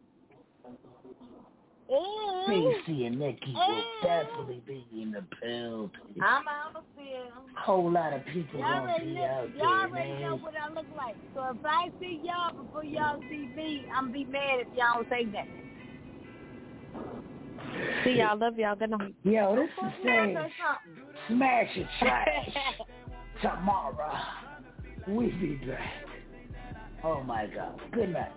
Ooh. 1.94 2.74
Casey 2.86 3.06
and 3.06 3.20
Nikki 3.20 3.54
will 3.54 3.84
definitely 4.02 4.62
be 4.66 4.86
in 4.92 5.12
the 5.12 5.24
building. 5.42 5.92
I'm 6.22 6.48
out 6.48 6.76
of 6.76 6.84
field. 6.96 7.32
Whole 7.56 7.92
lot 7.92 8.14
of 8.14 8.26
people 8.26 8.60
Y'all 8.60 8.80
gonna 8.80 8.92
already, 8.92 9.06
be 9.06 9.14
know, 9.14 9.24
out 9.26 9.50
y'all 9.56 9.58
there, 9.58 9.88
already 9.88 10.24
know 10.24 10.38
what 10.38 10.54
I 10.56 10.70
look 10.74 10.88
like. 10.98 11.16
So 11.34 11.42
if 11.52 11.58
I 11.64 11.90
see 12.00 12.22
y'all 12.24 12.64
before 12.64 12.84
y'all 12.84 13.20
see 13.30 13.48
me, 13.56 13.86
I'm 13.96 14.12
be 14.12 14.26
mad 14.26 14.60
if 14.62 14.68
y'all 14.76 15.04
don't 15.04 15.10
say 15.10 15.26
that. 15.26 15.48
See 18.04 18.18
y'all. 18.18 18.38
Love 18.38 18.58
y'all. 18.58 18.76
Good 18.76 18.90
night. 18.90 19.16
Yo, 19.24 19.56
this 19.56 19.70
is 19.86 19.92
saying 20.04 20.36
Say 20.36 20.52
something. 20.60 21.06
smash 21.28 21.76
your 21.76 21.88
trash 22.00 22.28
tomorrow. 23.42 24.18
We 25.08 25.28
be 25.28 25.56
back. 25.68 25.80
Oh 27.04 27.22
my 27.24 27.48
god. 27.48 27.80
Good 27.92 28.14
night. 28.14 28.32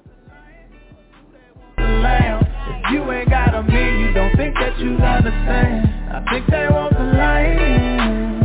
Lamb. 2.07 2.41
If 2.71 2.93
you 2.93 3.01
ain't 3.13 3.29
got 3.31 3.55
a 3.55 3.63
me, 3.63 3.85
you 4.01 4.13
don't 4.13 4.35
think 4.37 4.55
that 4.55 4.79
you 4.79 4.97
understand. 4.97 5.89
I 6.17 6.21
think 6.31 6.47
they 6.49 6.67
want 6.71 6.93
the 6.95 7.05
lion, 7.05 8.41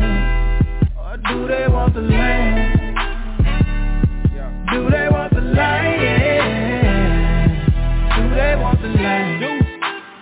or 0.98 1.18
do 1.30 1.48
they 1.48 1.68
want 1.68 1.94
the 1.94 2.02
lamb? 2.02 2.80
Do 4.74 4.90
they 4.90 5.08
want 5.10 5.34
the 5.34 5.42
lion? 5.42 6.46
Do 8.18 8.24
they 8.36 8.56
want 8.62 8.82
the 8.82 8.88
lamb? 8.88 9.42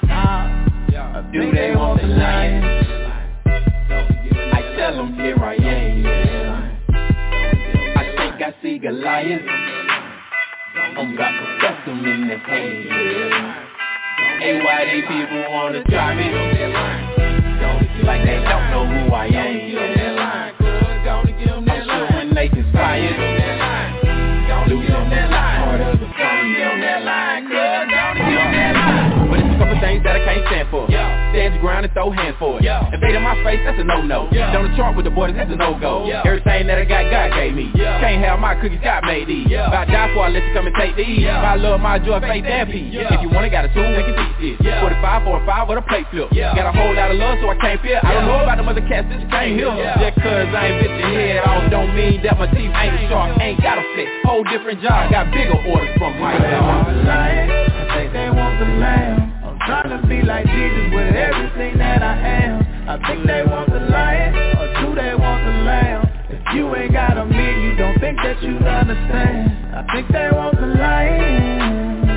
Nah, 0.04 1.22
do 1.32 1.52
they 1.52 1.76
want 1.76 2.02
the 2.02 2.08
lion? 2.08 2.64
I 4.58 4.62
tell 4.78 4.96
them 4.98 5.14
here 5.16 5.38
I 5.38 5.56
am. 5.56 6.06
I 7.96 8.04
think 8.18 8.42
I 8.42 8.52
see 8.62 8.80
Goliath. 8.80 9.46
I'm 10.98 11.16
got 11.16 11.32
professor 11.90 12.10
in 12.10 12.28
this 12.28 12.42
hand, 12.46 12.86
yeah. 12.86 13.66
Hey, 14.40 14.62
why 14.64 14.86
they 14.86 15.02
people 15.02 15.52
wanna 15.52 15.84
try 15.86 16.16
me? 16.16 16.30
Like 18.04 18.24
they 18.24 18.40
don't 18.44 18.72
know 18.72 18.86
who 18.88 19.14
I 19.14 19.26
am. 19.28 19.36
I'm 21.50 21.86
showing 21.86 22.34
they. 22.34 22.50
Losing 24.68 25.10
that 25.10 25.30
line. 25.32 25.64
Part 25.66 25.82
of 25.82 26.00
the 26.00 26.06
story 26.14 26.64
on 26.64 26.80
that 26.82 27.04
line. 27.04 27.44
Don't 27.50 27.90
get 27.90 28.06
on 28.06 28.52
that 28.54 28.76
line. 28.76 29.30
But 29.30 29.40
it's 29.40 29.50
a 29.50 29.58
couple 29.58 29.80
things 29.82 30.04
that 30.04 30.16
I 30.16 30.26
can't 30.26 30.46
stand 30.48 30.70
for. 30.70 30.99
Stand 31.30 31.54
your 31.54 31.62
ground 31.62 31.86
and 31.86 31.94
throw 31.94 32.12
hands 32.12 32.36
for 32.40 32.58
it. 32.60 32.66
Invade 32.66 33.16
in 33.16 33.24
my 33.24 33.36
face, 33.44 33.62
that's 33.64 33.80
a 33.80 33.84
no-no. 33.84 34.30
Down 34.32 34.70
the 34.70 34.76
chart 34.76 34.96
with 34.96 35.06
the 35.06 35.12
boys, 35.12 35.34
that's 35.36 35.52
a 35.52 35.56
no-go. 35.56 36.06
Yeah. 36.06 36.26
Everything 36.26 36.68
that 36.68 36.78
I 36.78 36.86
got, 36.86 37.06
God 37.10 37.38
gave 37.38 37.54
me. 37.54 37.72
Can't 37.76 38.24
have 38.24 38.40
my 38.40 38.56
cookies, 38.56 38.80
God 38.84 39.06
made 39.06 39.28
these. 39.28 39.48
If 39.50 39.74
I 39.74 39.86
die 39.86 40.14
for, 40.14 40.26
I 40.26 40.30
let 40.30 40.44
you 40.44 40.54
come 40.54 40.68
and 40.68 40.76
take 40.76 40.96
these. 40.96 41.24
If 41.24 41.30
I 41.30 41.56
love 41.56 41.80
my 41.80 42.00
joy, 42.00 42.20
faith, 42.22 42.46
and 42.46 42.70
peace. 42.70 42.94
If 42.94 43.22
you 43.22 43.30
want 43.30 43.46
it, 43.46 43.52
got 43.52 43.66
a 43.66 43.72
tool, 43.74 43.86
we 43.86 44.04
can 44.04 44.16
teach 44.18 44.60
this. 44.60 44.80
45 44.80 45.24
for 45.24 45.42
a 45.42 45.46
5 45.46 45.70
with 45.70 45.78
a 45.78 45.86
plate 45.86 46.08
flip. 46.12 46.30
Got 46.34 46.66
a 46.66 46.74
whole 46.74 46.94
lot 46.94 47.12
of 47.12 47.18
love, 47.18 47.38
so 47.42 47.50
I 47.50 47.58
can't 47.62 47.82
feel. 47.82 48.00
I 48.02 48.14
don't 48.14 48.26
know 48.26 48.42
about 48.42 48.58
them 48.58 48.68
other 48.68 48.86
cats, 48.86 49.08
this 49.10 49.22
can't 49.30 49.54
hear. 49.54 49.70
Just 50.02 50.18
cause 50.22 50.50
I 50.50 50.74
ain't 50.74 50.82
bit 50.82 50.92
your 50.98 51.14
head 51.14 51.46
off, 51.46 51.70
don't 51.70 51.94
mean 51.96 52.22
that 52.24 52.38
my 52.38 52.48
teeth 52.48 52.74
ain't 52.74 53.10
sharp. 53.10 53.38
Ain't 53.40 53.62
got 53.62 53.78
a 53.78 53.86
flex. 53.94 54.10
Whole 54.26 54.44
different 54.44 54.82
job, 54.82 55.12
got 55.12 55.32
bigger 55.32 55.58
orders 55.70 55.94
from 55.98 56.18
right 56.22 56.40
now. 56.42 56.90
I 56.90 57.96
think 57.96 58.14
they 58.14 58.30
want 58.30 58.60
the 58.60 58.66
lamb. 58.82 59.29
Trying 59.66 59.90
to 60.02 60.08
be 60.08 60.22
like 60.22 60.46
Jesus 60.46 60.94
with 60.94 61.16
everything 61.16 61.78
that 61.78 62.02
I 62.02 62.18
am. 62.18 62.64
I 62.90 62.98
think 63.08 63.28
they 63.28 63.44
want 63.46 63.70
the 63.70 63.80
lion, 63.80 64.34
or 64.58 64.68
do 64.82 64.96
they 64.96 65.14
want 65.16 65.46
the 65.46 65.52
lamb? 65.64 66.08
If 66.30 66.42
you 66.56 66.76
ain't 66.76 66.94
got 66.94 67.18
a 67.18 67.26
me, 67.26 67.62
you 67.64 67.76
don't 67.76 68.00
think 68.00 68.18
that 68.18 68.42
you 68.42 68.58
understand. 68.58 69.76
I 69.76 69.86
think 69.94 70.08
they 70.10 70.30
want 70.32 70.56
the 70.60 70.68
lion, 70.68 72.10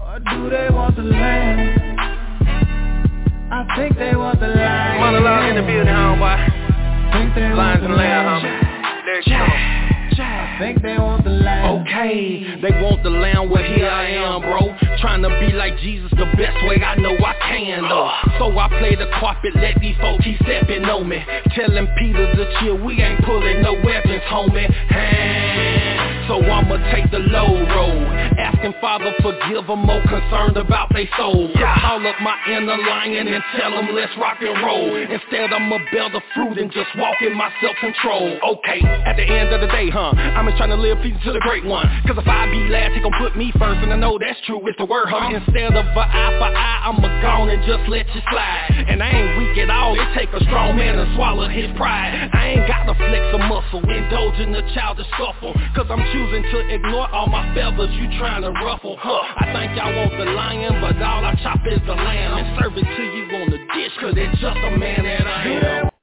or 0.00 0.18
do 0.20 0.48
they 0.50 0.68
want 0.70 0.96
the 0.96 1.02
lamb? 1.02 1.98
I 3.52 3.76
think 3.76 3.98
they 3.98 4.16
want 4.16 4.40
the 4.40 4.48
lion. 4.48 5.00
Monologue 5.00 5.50
in 5.50 5.56
the 5.56 5.62
building, 5.62 5.92
homeboy. 5.92 6.36
Think 7.12 7.56
Lions 7.56 7.84
and 7.84 7.94
lamb, 7.94 8.42
homie. 8.42 9.26
You 9.26 9.38
go. 9.38 9.63
Think 10.58 10.82
they 10.82 10.98
want 10.98 11.24
the. 11.24 11.34
Okay, 11.64 12.60
they 12.60 12.70
want 12.82 13.02
the 13.02 13.10
lamb, 13.10 13.50
well 13.50 13.62
here 13.62 13.88
I 13.88 14.10
am, 14.10 14.42
bro. 14.42 14.76
Trying 14.98 15.22
to 15.22 15.28
be 15.40 15.52
like 15.52 15.76
Jesus 15.78 16.10
the 16.10 16.26
best 16.36 16.56
way 16.68 16.82
I 16.82 16.94
know 16.96 17.16
I 17.16 17.34
can, 17.40 17.82
though. 17.88 18.10
So 18.38 18.58
I 18.58 18.68
play 18.68 18.94
the 18.94 19.10
carpet, 19.18 19.54
let 19.56 19.80
these 19.80 19.96
folks 19.96 20.24
keep 20.24 20.38
stepping 20.42 20.84
on 20.84 21.08
me. 21.08 21.22
Telling 21.54 21.88
Peter 21.98 22.34
to 22.34 22.60
chill, 22.60 22.84
we 22.84 23.00
ain't 23.02 23.24
pulling 23.24 23.62
no 23.62 23.74
weapons, 23.84 24.22
homie. 24.28 24.70
Hand. 24.72 25.83
So 26.28 26.40
I'ma 26.40 26.80
take 26.90 27.10
the 27.10 27.20
low 27.20 27.52
road. 27.68 28.08
Asking 28.40 28.72
Father 28.80 29.12
forgive 29.20 29.66
them, 29.66 29.84
more 29.84 30.00
concerned 30.08 30.56
about 30.56 30.88
they 30.92 31.08
soul. 31.16 31.52
Call 31.52 32.00
up 32.06 32.16
my 32.22 32.36
inner 32.48 32.78
lion 32.78 33.28
and 33.28 33.44
tell 33.60 33.72
them 33.72 33.92
let's 33.92 34.12
rock 34.16 34.38
and 34.40 34.56
roll. 34.64 34.96
Instead 34.96 35.52
I'ma 35.52 35.78
bear 35.92 36.08
the 36.08 36.22
fruit 36.34 36.56
and 36.56 36.72
just 36.72 36.88
walk 36.96 37.20
in 37.20 37.36
my 37.36 37.52
self-control. 37.60 38.40
Okay, 38.56 38.80
at 39.04 39.16
the 39.16 39.24
end 39.24 39.52
of 39.52 39.60
the 39.60 39.68
day, 39.68 39.90
huh? 39.90 40.16
I'm 40.16 40.46
just 40.46 40.56
trying 40.56 40.72
to 40.72 40.80
live 40.80 40.98
pleasing 41.04 41.20
to 41.24 41.32
the 41.32 41.44
great 41.44 41.64
one. 41.64 41.84
Cause 42.06 42.16
if 42.16 42.26
I 42.26 42.48
be 42.48 42.72
last, 42.72 42.96
he 42.96 43.00
gon' 43.00 43.12
put 43.20 43.36
me 43.36 43.52
first. 43.58 43.84
And 43.84 43.92
I 43.92 43.96
know 43.96 44.18
that's 44.18 44.40
true, 44.46 44.64
it's 44.64 44.78
the 44.78 44.86
word, 44.86 45.12
huh? 45.12 45.28
Instead 45.28 45.76
of 45.76 45.84
a 45.84 46.04
eye 46.08 46.32
for 46.40 46.48
eye, 46.48 46.80
I'ma 46.88 47.08
gone 47.20 47.50
and 47.50 47.60
just 47.68 47.84
let 47.88 48.08
you 48.14 48.22
slide. 48.30 48.88
And 48.88 49.02
I 49.02 49.10
ain't 49.12 49.36
weak 49.36 49.58
at 49.60 49.68
all, 49.68 49.92
it 49.92 50.08
take 50.16 50.32
a 50.32 50.40
strong 50.48 50.76
man 50.76 50.96
to 50.96 51.04
swallow 51.16 51.48
his 51.48 51.68
pride. 51.76 52.30
I 52.32 52.56
ain't 52.56 52.66
got 52.68 52.88
to 52.88 52.94
flex 52.96 53.24
a 53.36 53.40
muscle, 53.44 53.84
indulge 53.84 54.40
in 54.40 54.52
the 54.52 54.62
childish 54.72 55.06
scuffle. 55.16 55.52
Cause 55.76 55.86
I'm 55.90 56.04
choosing 56.14 56.42
to 56.52 56.58
ignore 56.72 57.10
all 57.10 57.26
my 57.26 57.42
feathers 57.54 57.90
you 57.98 58.06
trying 58.18 58.42
to 58.42 58.50
ruffle. 58.50 58.96
Huh, 59.00 59.18
I 59.36 59.52
think 59.52 59.76
y'all 59.76 59.94
want 59.94 60.12
the 60.16 60.30
lion, 60.30 60.80
but 60.80 61.02
all 61.02 61.24
I 61.24 61.34
chop 61.42 61.58
is 61.66 61.80
the 61.86 61.94
lamb. 61.94 62.38
And 62.38 62.62
serve 62.62 62.72
it 62.76 62.86
to 62.86 63.02
you 63.02 63.24
on 63.42 63.50
the 63.50 63.58
dish, 63.74 63.92
cause 64.00 64.14
it's 64.16 64.40
just 64.40 64.56
a 64.56 64.78
man 64.78 65.02
that 65.02 65.26
I 65.26 65.82
am. 65.82 65.93